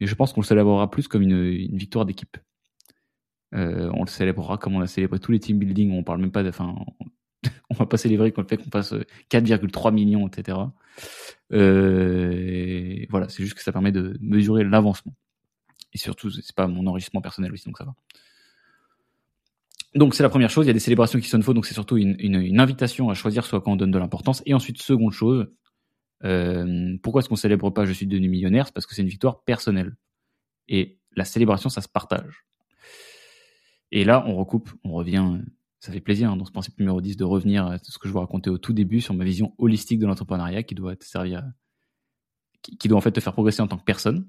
Mais 0.00 0.06
je 0.06 0.14
pense 0.14 0.32
qu'on 0.32 0.40
le 0.42 0.46
célébrera 0.46 0.90
plus 0.90 1.08
comme 1.08 1.22
une, 1.22 1.76
victoire 1.76 2.04
d'équipe. 2.04 2.36
Euh, 3.54 3.90
on 3.94 4.02
le 4.02 4.08
célébrera 4.08 4.58
comme 4.58 4.74
on 4.74 4.80
a 4.80 4.86
célébré 4.86 5.18
tous 5.18 5.32
les 5.32 5.40
team 5.40 5.58
building. 5.58 5.92
On 5.92 6.02
parle 6.02 6.20
même 6.20 6.32
pas 6.32 6.42
on 7.70 7.74
va 7.74 7.86
pas 7.86 7.96
célébrer 7.96 8.32
le 8.36 8.44
fait 8.44 8.56
qu'on 8.56 8.70
fasse 8.70 8.92
4,3 9.30 9.94
millions, 9.94 10.26
etc. 10.28 10.58
Euh, 11.52 13.06
voilà, 13.08 13.28
c'est 13.28 13.42
juste 13.42 13.54
que 13.54 13.62
ça 13.62 13.72
permet 13.72 13.92
de 13.92 14.16
mesurer 14.20 14.64
l'avancement. 14.64 15.14
Et 15.92 15.98
surtout, 15.98 16.30
c'est 16.30 16.54
pas 16.54 16.66
mon 16.66 16.86
enrichissement 16.86 17.20
personnel 17.20 17.52
aussi, 17.52 17.64
donc 17.66 17.78
ça 17.78 17.84
va. 17.84 17.94
Donc 19.96 20.14
c'est 20.14 20.22
la 20.22 20.28
première 20.28 20.50
chose, 20.50 20.66
il 20.66 20.68
y 20.68 20.70
a 20.70 20.74
des 20.74 20.78
célébrations 20.78 21.18
qui 21.18 21.28
sonnent 21.28 21.42
faux, 21.42 21.54
donc 21.54 21.64
c'est 21.64 21.72
surtout 21.72 21.96
une, 21.96 22.60
invitation 22.60 23.08
à 23.08 23.14
choisir 23.14 23.46
soit 23.46 23.62
quand 23.62 23.72
on 23.72 23.76
donne 23.76 23.90
de 23.90 23.98
l'importance. 23.98 24.42
Et 24.44 24.52
ensuite, 24.52 24.80
seconde 24.80 25.12
chose, 25.12 25.48
euh, 26.22 26.96
pourquoi 27.02 27.20
est-ce 27.20 27.30
qu'on 27.30 27.36
célèbre 27.36 27.70
pas 27.70 27.86
je 27.86 27.92
suis 27.92 28.06
devenu 28.06 28.28
millionnaire? 28.28 28.66
C'est 28.66 28.74
parce 28.74 28.84
que 28.84 28.94
c'est 28.94 29.00
une 29.00 29.08
victoire 29.08 29.42
personnelle. 29.44 29.96
Et 30.68 30.98
la 31.12 31.24
célébration, 31.24 31.70
ça 31.70 31.80
se 31.80 31.88
partage. 31.88 32.44
Et 33.90 34.04
là, 34.04 34.22
on 34.26 34.36
recoupe, 34.36 34.70
on 34.84 34.92
revient. 34.92 35.38
Ça 35.80 35.92
fait 35.92 36.00
plaisir 36.00 36.30
hein, 36.30 36.36
dans 36.36 36.44
ce 36.44 36.52
principe 36.52 36.78
numéro 36.78 37.00
10 37.00 37.16
de 37.16 37.24
revenir 37.24 37.66
à 37.66 37.78
ce 37.78 37.98
que 37.98 38.06
je 38.06 38.12
vous 38.12 38.20
racontais 38.20 38.50
au 38.50 38.58
tout 38.58 38.74
début 38.74 39.00
sur 39.00 39.14
ma 39.14 39.24
vision 39.24 39.54
holistique 39.56 39.98
de 39.98 40.06
l'entrepreneuriat 40.06 40.62
qui 40.62 40.74
doit 40.74 40.96
te 40.96 41.04
servir, 41.06 41.42
qui, 42.60 42.88
doit 42.88 42.98
en 42.98 43.00
fait 43.00 43.12
te 43.12 43.20
faire 43.20 43.32
progresser 43.32 43.62
en 43.62 43.68
tant 43.68 43.78
que 43.78 43.84
personne. 43.84 44.28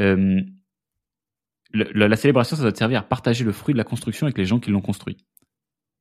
Euh, 0.00 0.40
la, 1.72 2.16
célébration, 2.16 2.56
ça 2.56 2.62
doit 2.62 2.72
te 2.72 2.78
servir 2.78 3.00
à 3.00 3.02
partager 3.02 3.44
le 3.44 3.52
fruit 3.52 3.72
de 3.72 3.78
la 3.78 3.84
construction 3.84 4.26
avec 4.26 4.38
les 4.38 4.44
gens 4.44 4.60
qui 4.60 4.70
l'ont 4.70 4.80
construit. 4.80 5.16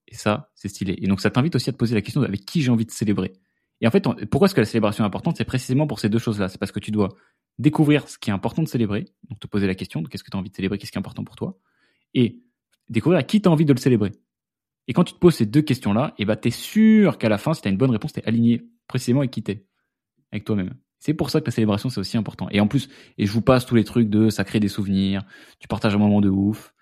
Et 0.07 0.15
ça, 0.15 0.51
c'est 0.55 0.67
stylé. 0.67 0.95
Et 0.97 1.07
donc, 1.07 1.21
ça 1.21 1.29
t'invite 1.29 1.55
aussi 1.55 1.69
à 1.69 1.73
te 1.73 1.77
poser 1.77 1.95
la 1.95 2.01
question 2.01 2.21
avec 2.21 2.45
qui 2.45 2.61
j'ai 2.61 2.71
envie 2.71 2.85
de 2.85 2.91
célébrer. 2.91 3.33
Et 3.79 3.87
en 3.87 3.91
fait, 3.91 4.03
pourquoi 4.29 4.45
est-ce 4.45 4.55
que 4.55 4.61
la 4.61 4.65
célébration 4.65 5.03
est 5.03 5.07
importante? 5.07 5.37
C'est 5.37 5.45
précisément 5.45 5.87
pour 5.87 5.99
ces 5.99 6.09
deux 6.09 6.19
choses-là. 6.19 6.49
C'est 6.49 6.57
parce 6.57 6.71
que 6.71 6.79
tu 6.79 6.91
dois 6.91 7.09
découvrir 7.57 8.07
ce 8.07 8.17
qui 8.17 8.29
est 8.29 8.33
important 8.33 8.61
de 8.61 8.67
célébrer, 8.67 9.05
donc 9.29 9.39
te 9.39 9.47
poser 9.47 9.67
la 9.67 9.75
question 9.75 10.01
de 10.01 10.07
qu'est-ce 10.07 10.23
que 10.23 10.29
tu 10.29 10.37
as 10.37 10.39
envie 10.39 10.49
de 10.49 10.55
célébrer, 10.55 10.77
qu'est-ce 10.77 10.91
qui 10.91 10.97
est 10.97 10.99
important 10.99 11.23
pour 11.23 11.35
toi, 11.35 11.57
et 12.13 12.41
découvrir 12.89 13.19
à 13.19 13.23
qui 13.23 13.41
tu 13.41 13.49
as 13.49 13.51
envie 13.51 13.65
de 13.65 13.73
le 13.73 13.79
célébrer. 13.79 14.11
Et 14.87 14.93
quand 14.93 15.03
tu 15.03 15.13
te 15.13 15.19
poses 15.19 15.35
ces 15.35 15.45
deux 15.45 15.61
questions-là, 15.61 16.13
eh 16.17 16.25
ben, 16.25 16.35
tu 16.35 16.49
es 16.49 16.51
sûr 16.51 17.17
qu'à 17.17 17.29
la 17.29 17.37
fin, 17.37 17.53
si 17.53 17.61
tu 17.61 17.67
as 17.67 17.71
une 17.71 17.77
bonne 17.77 17.91
réponse, 17.91 18.13
tu 18.13 18.19
es 18.19 18.27
aligné 18.27 18.67
précisément 18.87 19.21
avec 19.21 19.31
qui 19.31 19.43
tu 19.43 19.65
avec 20.31 20.43
toi-même. 20.43 20.73
C'est 21.01 21.15
pour 21.15 21.31
ça 21.31 21.41
que 21.41 21.47
la 21.47 21.51
célébration, 21.51 21.89
c'est 21.89 21.99
aussi 21.99 22.15
important. 22.15 22.47
Et 22.51 22.59
en 22.59 22.67
plus, 22.67 22.87
et 23.17 23.25
je 23.25 23.31
vous 23.31 23.41
passe 23.41 23.65
tous 23.65 23.73
les 23.73 23.83
trucs 23.83 24.07
de 24.07 24.29
ça 24.29 24.43
crée 24.43 24.59
des 24.59 24.67
souvenirs, 24.67 25.23
tu 25.59 25.67
partages 25.67 25.95
un 25.95 25.97
moment 25.97 26.21
de 26.21 26.29
ouf, 26.29 26.75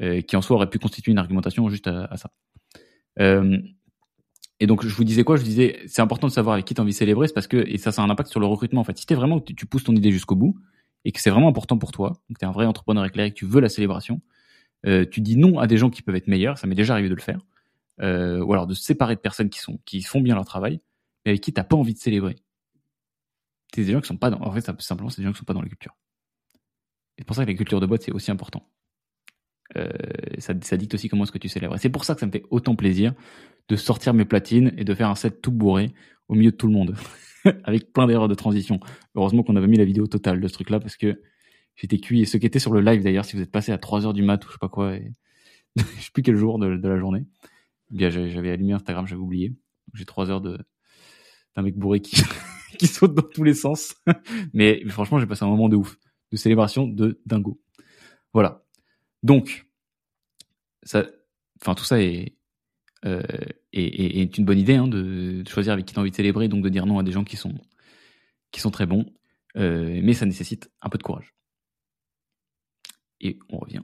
euh, 0.00 0.20
qui 0.20 0.36
en 0.36 0.40
soi 0.40 0.54
aurait 0.54 0.70
pu 0.70 0.78
constituer 0.78 1.10
une 1.10 1.18
argumentation 1.18 1.68
juste 1.68 1.88
à, 1.88 2.16
ça. 2.16 2.30
Euh, 3.18 3.58
et 4.60 4.68
donc, 4.68 4.86
je 4.86 4.94
vous 4.94 5.02
disais 5.02 5.24
quoi? 5.24 5.34
Je 5.34 5.42
vous 5.42 5.48
disais, 5.48 5.80
c'est 5.88 6.00
important 6.00 6.28
de 6.28 6.32
savoir 6.32 6.54
avec 6.54 6.64
qui 6.64 6.74
tu 6.74 6.80
as 6.80 6.84
envie 6.84 6.92
de 6.92 6.96
célébrer, 6.96 7.26
c'est 7.26 7.34
parce 7.34 7.48
que, 7.48 7.56
et 7.56 7.76
ça, 7.76 7.90
ça 7.90 8.02
a 8.02 8.04
un 8.04 8.10
impact 8.10 8.30
sur 8.30 8.38
le 8.38 8.46
recrutement. 8.46 8.82
En 8.82 8.84
fait, 8.84 8.96
si 8.96 9.04
t'es 9.04 9.16
vraiment, 9.16 9.40
tu, 9.40 9.56
tu 9.56 9.66
pousses 9.66 9.82
ton 9.82 9.96
idée 9.96 10.12
jusqu'au 10.12 10.36
bout, 10.36 10.56
et 11.04 11.10
que 11.10 11.20
c'est 11.20 11.30
vraiment 11.30 11.48
important 11.48 11.76
pour 11.76 11.90
toi, 11.90 12.20
que 12.28 12.38
tu 12.38 12.44
es 12.44 12.48
un 12.48 12.52
vrai 12.52 12.66
entrepreneur 12.66 13.04
éclairé, 13.04 13.32
que 13.32 13.36
tu 13.36 13.46
veux 13.46 13.60
la 13.60 13.68
célébration, 13.68 14.20
euh, 14.86 15.04
tu 15.10 15.20
dis 15.20 15.36
non 15.36 15.58
à 15.58 15.66
des 15.66 15.76
gens 15.76 15.90
qui 15.90 16.02
peuvent 16.02 16.14
être 16.14 16.28
meilleurs, 16.28 16.56
ça 16.56 16.68
m'est 16.68 16.76
déjà 16.76 16.92
arrivé 16.92 17.08
de 17.08 17.16
le 17.16 17.20
faire, 17.20 17.40
ou 17.98 18.52
alors 18.52 18.68
de 18.68 18.74
se 18.74 18.84
séparer 18.84 19.16
de 19.16 19.20
personnes 19.20 19.50
qui 19.50 19.58
sont 19.58 19.80
qui 19.84 20.02
font 20.02 20.20
bien 20.20 20.36
leur 20.36 20.44
travail, 20.44 20.78
mais 21.24 21.32
avec 21.32 21.40
qui 21.40 21.52
t'as 21.52 21.64
pas 21.64 21.74
envie 21.74 21.94
de 21.94 21.98
célébrer 21.98 22.36
c'est 23.82 23.84
des 23.84 23.92
gens 23.92 24.00
qui 24.00 24.08
sont 24.08 24.16
pas 24.16 24.30
en 24.30 24.52
fait, 24.52 24.64
simplement, 24.80 25.10
c'est 25.10 25.22
gens 25.22 25.32
qui 25.32 25.38
sont 25.38 25.44
pas 25.44 25.54
dans 25.54 25.62
la 25.62 25.68
culture. 25.68 25.96
C'est 27.18 27.24
pour 27.24 27.36
ça 27.36 27.44
que 27.44 27.50
la 27.50 27.56
culture 27.56 27.80
de 27.80 27.86
boîte, 27.86 28.02
c'est 28.02 28.12
aussi 28.12 28.30
important. 28.30 28.68
Euh, 29.76 29.88
ça, 30.38 30.54
ça 30.62 30.76
dicte 30.76 30.94
aussi 30.94 31.08
comment 31.08 31.24
est-ce 31.24 31.32
que 31.32 31.38
tu 31.38 31.48
célèbres. 31.48 31.76
C'est 31.78 31.90
pour 31.90 32.04
ça 32.04 32.14
que 32.14 32.20
ça 32.20 32.26
me 32.26 32.32
fait 32.32 32.44
autant 32.50 32.76
plaisir 32.76 33.14
de 33.68 33.76
sortir 33.76 34.14
mes 34.14 34.24
platines 34.24 34.72
et 34.76 34.84
de 34.84 34.94
faire 34.94 35.10
un 35.10 35.14
set 35.14 35.42
tout 35.42 35.50
bourré 35.50 35.92
au 36.28 36.34
milieu 36.34 36.52
de 36.52 36.56
tout 36.56 36.66
le 36.66 36.72
monde, 36.72 36.96
avec 37.64 37.92
plein 37.92 38.06
d'erreurs 38.06 38.28
de 38.28 38.34
transition. 38.34 38.80
Heureusement 39.14 39.42
qu'on 39.42 39.56
avait 39.56 39.66
mis 39.66 39.78
la 39.78 39.84
vidéo 39.84 40.06
totale 40.06 40.40
de 40.40 40.48
ce 40.48 40.52
truc-là 40.54 40.80
parce 40.80 40.96
que 40.96 41.20
j'étais 41.74 41.98
cuit. 41.98 42.22
Et 42.22 42.26
ceux 42.26 42.38
qui 42.38 42.46
étaient 42.46 42.58
sur 42.58 42.72
le 42.72 42.80
live 42.80 43.02
d'ailleurs, 43.02 43.24
si 43.24 43.36
vous 43.36 43.42
êtes 43.42 43.50
passé 43.50 43.72
à 43.72 43.78
3 43.78 44.06
heures 44.06 44.14
du 44.14 44.22
mat 44.22 44.44
ou 44.44 44.48
je 44.48 44.52
sais 44.52 44.58
pas 44.58 44.68
quoi, 44.68 44.96
je 45.76 45.82
sais 45.82 46.10
plus 46.12 46.22
quel 46.22 46.36
jour 46.36 46.58
de, 46.58 46.66
la 46.66 46.98
journée, 46.98 47.24
eh 47.92 47.96
bien 47.96 48.10
j'avais 48.10 48.50
allumé 48.50 48.72
Instagram, 48.72 49.06
j'avais 49.06 49.20
oublié. 49.20 49.54
J'ai 49.94 50.04
3 50.04 50.30
heures 50.30 50.40
de 50.40 50.58
d'un 51.54 51.62
mec 51.62 51.76
bourré 51.76 52.00
qui 52.00 52.22
qui 52.78 52.86
saute 52.86 53.14
dans 53.14 53.22
tous 53.22 53.44
les 53.44 53.54
sens. 53.54 53.94
Mais 54.52 54.84
franchement, 54.88 55.18
j'ai 55.18 55.26
passé 55.26 55.44
un 55.44 55.48
moment 55.48 55.68
de 55.68 55.76
ouf, 55.76 55.98
de 56.32 56.36
célébration 56.36 56.86
de 56.86 57.20
dingo. 57.26 57.60
Voilà. 58.32 58.64
Donc, 59.22 59.66
ça, 60.82 61.06
enfin 61.60 61.74
tout 61.74 61.84
ça 61.84 62.00
est, 62.00 62.36
euh, 63.04 63.22
une 63.72 64.44
bonne 64.44 64.58
idée 64.58 64.74
hein, 64.74 64.88
de, 64.88 65.42
choisir 65.48 65.72
avec 65.72 65.86
qui 65.86 65.94
tu 65.94 65.98
as 65.98 66.02
envie 66.02 66.10
de 66.10 66.16
célébrer, 66.16 66.48
donc 66.48 66.62
de 66.62 66.68
dire 66.68 66.86
non 66.86 66.98
à 66.98 67.02
des 67.02 67.12
gens 67.12 67.24
qui 67.24 67.36
sont 67.36 68.70
très 68.70 68.86
bons, 68.86 69.06
euh, 69.56 70.00
mais 70.02 70.12
ça 70.12 70.26
nécessite 70.26 70.70
un 70.80 70.88
peu 70.88 70.98
de 70.98 71.02
courage. 71.02 71.34
Et 73.20 73.38
on 73.48 73.58
revient 73.58 73.82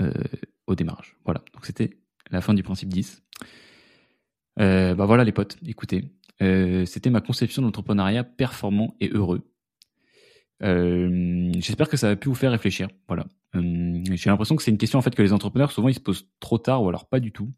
euh, 0.00 0.10
au 0.66 0.74
démarrage. 0.74 1.16
Voilà. 1.24 1.44
Donc 1.52 1.66
c'était 1.66 1.90
la 2.30 2.40
fin 2.40 2.54
du 2.54 2.62
principe 2.62 2.88
10. 2.88 3.22
Euh, 4.58 4.94
bah 4.94 5.04
voilà 5.04 5.22
les 5.22 5.32
potes, 5.32 5.58
écoutez, 5.66 6.04
euh, 6.40 6.86
c'était 6.86 7.10
ma 7.10 7.20
conception 7.20 7.62
d'entrepreneuriat 7.62 8.24
performant 8.24 8.96
et 9.00 9.10
heureux. 9.10 9.48
Euh, 10.62 11.52
j'espère 11.58 11.88
que 11.88 11.96
ça 11.96 12.10
a 12.10 12.16
pu 12.16 12.28
vous 12.28 12.34
faire 12.34 12.52
réfléchir. 12.52 12.88
Voilà. 13.08 13.26
Euh, 13.54 14.02
j'ai 14.12 14.30
l'impression 14.30 14.56
que 14.56 14.62
c'est 14.62 14.70
une 14.70 14.78
question 14.78 14.98
en 14.98 15.02
fait 15.02 15.14
que 15.14 15.22
les 15.22 15.32
entrepreneurs 15.32 15.72
souvent 15.72 15.88
ils 15.88 15.94
se 15.94 16.00
posent 16.00 16.28
trop 16.40 16.56
tard 16.56 16.82
ou 16.82 16.88
alors 16.88 17.06
pas 17.06 17.20
du 17.20 17.32
tout 17.32 17.52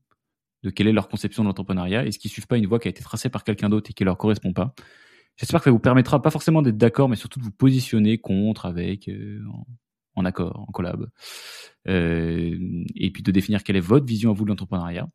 de 0.65 0.71
quelle 0.71 0.89
est 0.89 0.93
leur 0.93 1.09
conception 1.09 1.43
de 1.43 1.49
l'entrepreneuriat. 1.49 2.07
Est-ce 2.07 2.19
qu'ils 2.19 2.31
suivent 2.31 2.47
pas 2.47 2.57
une 2.57 2.67
voie 2.67 2.79
qui 2.79 2.89
a 2.89 2.91
été 2.91 3.03
tracée 3.03 3.29
par 3.29 3.45
quelqu'un 3.45 3.69
d'autre 3.69 3.91
et 3.91 3.93
qui 3.93 4.03
leur 4.03 4.17
correspond 4.17 4.53
pas? 4.53 4.75
J'espère 5.37 5.61
que 5.61 5.65
ça 5.65 5.71
vous 5.71 5.79
permettra 5.79 6.23
pas 6.23 6.31
forcément 6.31 6.63
d'être 6.63 6.79
d'accord, 6.79 7.09
mais 7.09 7.17
surtout 7.17 7.39
de 7.39 7.45
vous 7.45 7.51
positionner 7.51 8.19
contre, 8.19 8.67
avec, 8.67 9.11
en, 10.15 10.25
accord, 10.25 10.61
en 10.61 10.73
collab, 10.73 11.09
et 11.87 13.11
puis 13.13 13.23
de 13.23 13.31
définir 13.33 13.65
quelle 13.65 13.77
est 13.77 13.81
votre 13.81 14.07
vision 14.07 14.31
à 14.31 14.33
vous 14.33 14.45
de 14.45 14.51
l'entrepreneuriat 14.51 15.09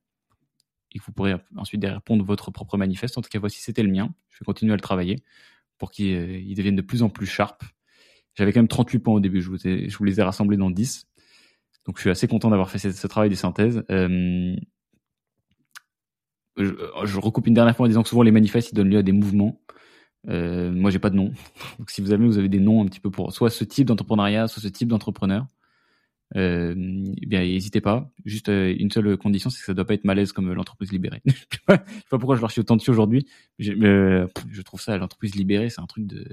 et 0.92 1.00
que 1.00 1.04
vous 1.06 1.12
pourrez 1.12 1.36
ensuite 1.56 1.84
répondre 1.84 2.24
votre 2.24 2.52
propre 2.52 2.78
manifeste. 2.78 3.18
En 3.18 3.22
tout 3.22 3.30
cas, 3.30 3.40
voici, 3.40 3.62
c'était 3.62 3.84
le 3.84 3.92
mien. 3.92 4.14
Je 4.30 4.40
vais 4.40 4.46
continuer 4.46 4.74
à 4.74 4.76
le 4.76 4.82
travailler 4.82 5.24
pour 5.78 5.92
qu'il 5.92 6.16
euh, 6.16 6.56
devienne 6.56 6.76
de 6.76 6.82
plus 6.82 7.04
en 7.04 7.10
plus 7.10 7.26
sharp. 7.26 7.64
J'avais 8.36 8.54
quand 8.54 8.60
même 8.60 8.68
38 8.68 9.00
points 9.00 9.14
au 9.14 9.20
début, 9.20 9.42
je 9.42 9.50
vous, 9.50 10.04
les 10.04 10.20
ai 10.20 10.24
rassemblés 10.24 10.58
dans 10.58 10.70
10. 10.70 11.08
Donc 11.86 11.98
je 11.98 12.02
suis 12.02 12.10
assez 12.10 12.28
content 12.28 12.50
d'avoir 12.50 12.70
fait 12.70 12.80
ce, 12.80 13.08
travail 13.08 13.30
de 13.30 13.36
synthèse. 13.36 13.84
Euh, 13.90 14.56
je, 16.58 16.74
je, 17.06 17.20
recoupe 17.20 17.48
une 17.48 17.54
dernière 17.54 17.76
fois 17.76 17.86
en 17.86 17.90
disant 17.90 18.04
que 18.04 18.10
souvent 18.10 18.22
les 18.22 18.32
manifestes 18.32 18.74
donnent 18.74 18.90
lieu 18.90 18.98
à 18.98 19.04
des 19.04 19.12
mouvements. 19.12 19.62
Euh, 20.28 20.72
moi 20.72 20.92
j'ai 20.92 21.00
pas 21.00 21.10
de 21.10 21.16
nom. 21.16 21.32
Donc 21.80 21.90
si 21.90 22.02
vous 22.02 22.12
avez 22.12 22.26
vous 22.26 22.38
avez 22.38 22.50
des 22.50 22.60
noms 22.60 22.84
un 22.84 22.86
petit 22.86 23.00
peu 23.00 23.10
pour 23.10 23.34
soit 23.34 23.50
ce 23.50 23.64
type 23.64 23.88
d'entrepreneuriat, 23.88 24.48
soit 24.48 24.62
ce 24.62 24.68
type 24.68 24.90
d'entrepreneur 24.90 25.48
euh, 26.36 26.74
eh 27.22 27.26
bien 27.26 27.42
n'hésitez 27.42 27.82
pas. 27.82 28.12
Juste 28.26 28.50
euh, 28.50 28.76
une 28.78 28.92
seule 28.92 29.18
condition, 29.18 29.50
c'est 29.50 29.60
que 29.60 29.66
ça 29.66 29.74
doit 29.74 29.86
pas 29.86 29.94
être 29.96 30.06
malaise 30.06 30.32
comme 30.32 30.54
l'entreprise 30.54 30.92
libérée. 30.92 31.22
je 31.26 31.34
sais 31.34 31.60
pas 31.66 31.80
pourquoi 32.10 32.36
je 32.36 32.42
leur 32.42 32.52
suis 32.52 32.62
autant 32.62 32.76
dessus 32.76 32.92
aujourd'hui. 32.92 33.28
Je, 33.58 33.74
euh, 33.74 34.28
je 34.50 34.62
trouve 34.62 34.82
ça 34.82 34.98
l'entreprise 34.98 35.36
libérée, 35.36 35.70
c'est 35.70 35.82
un 35.82 35.88
truc 35.88 36.06
de 36.06 36.26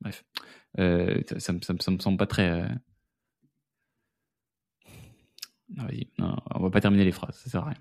bref. 0.00 0.24
Euh, 0.78 1.22
ça, 1.28 1.40
ça, 1.40 1.52
ça, 1.62 1.74
ça, 1.80 1.90
me 1.90 1.98
semble 1.98 2.18
pas 2.18 2.26
très. 2.26 2.50
Euh... 2.50 2.68
Non, 5.76 5.84
non, 6.18 6.36
on 6.54 6.62
va 6.62 6.70
pas 6.70 6.80
terminer 6.80 7.04
les 7.04 7.12
phrases, 7.12 7.36
ça 7.36 7.50
sert 7.50 7.62
à 7.62 7.70
rien. 7.70 7.78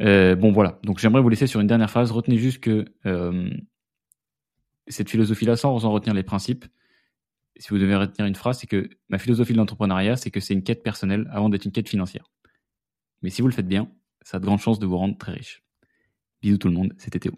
Euh, 0.00 0.34
bon 0.34 0.52
voilà, 0.52 0.78
donc 0.82 0.98
j'aimerais 0.98 1.22
vous 1.22 1.28
laisser 1.28 1.46
sur 1.46 1.60
une 1.60 1.66
dernière 1.66 1.90
phrase. 1.90 2.10
Retenez 2.10 2.38
juste 2.38 2.60
que 2.60 2.84
euh, 3.06 3.50
cette 4.88 5.10
philosophie-là, 5.10 5.56
sans 5.56 5.84
en 5.84 5.92
retenir 5.92 6.14
les 6.14 6.22
principes, 6.22 6.64
si 7.56 7.68
vous 7.68 7.78
devez 7.78 7.96
retenir 7.96 8.26
une 8.26 8.34
phrase, 8.34 8.58
c'est 8.58 8.66
que 8.66 8.88
ma 9.08 9.18
philosophie 9.18 9.52
de 9.52 9.58
l'entrepreneuriat, 9.58 10.16
c'est 10.16 10.30
que 10.30 10.40
c'est 10.40 10.54
une 10.54 10.62
quête 10.62 10.82
personnelle 10.82 11.28
avant 11.30 11.48
d'être 11.48 11.64
une 11.64 11.72
quête 11.72 11.88
financière. 11.88 12.30
Mais 13.22 13.30
si 13.30 13.42
vous 13.42 13.48
le 13.48 13.54
faites 13.54 13.68
bien, 13.68 13.90
ça 14.22 14.36
a 14.38 14.40
de 14.40 14.44
grandes 14.44 14.60
chances 14.60 14.78
de 14.78 14.86
vous 14.86 14.98
rendre 14.98 15.16
très 15.16 15.32
riche. 15.32 15.62
Bisous 16.42 16.58
tout 16.58 16.68
le 16.68 16.74
monde, 16.74 16.92
c'était 16.98 17.20
Théo. 17.20 17.34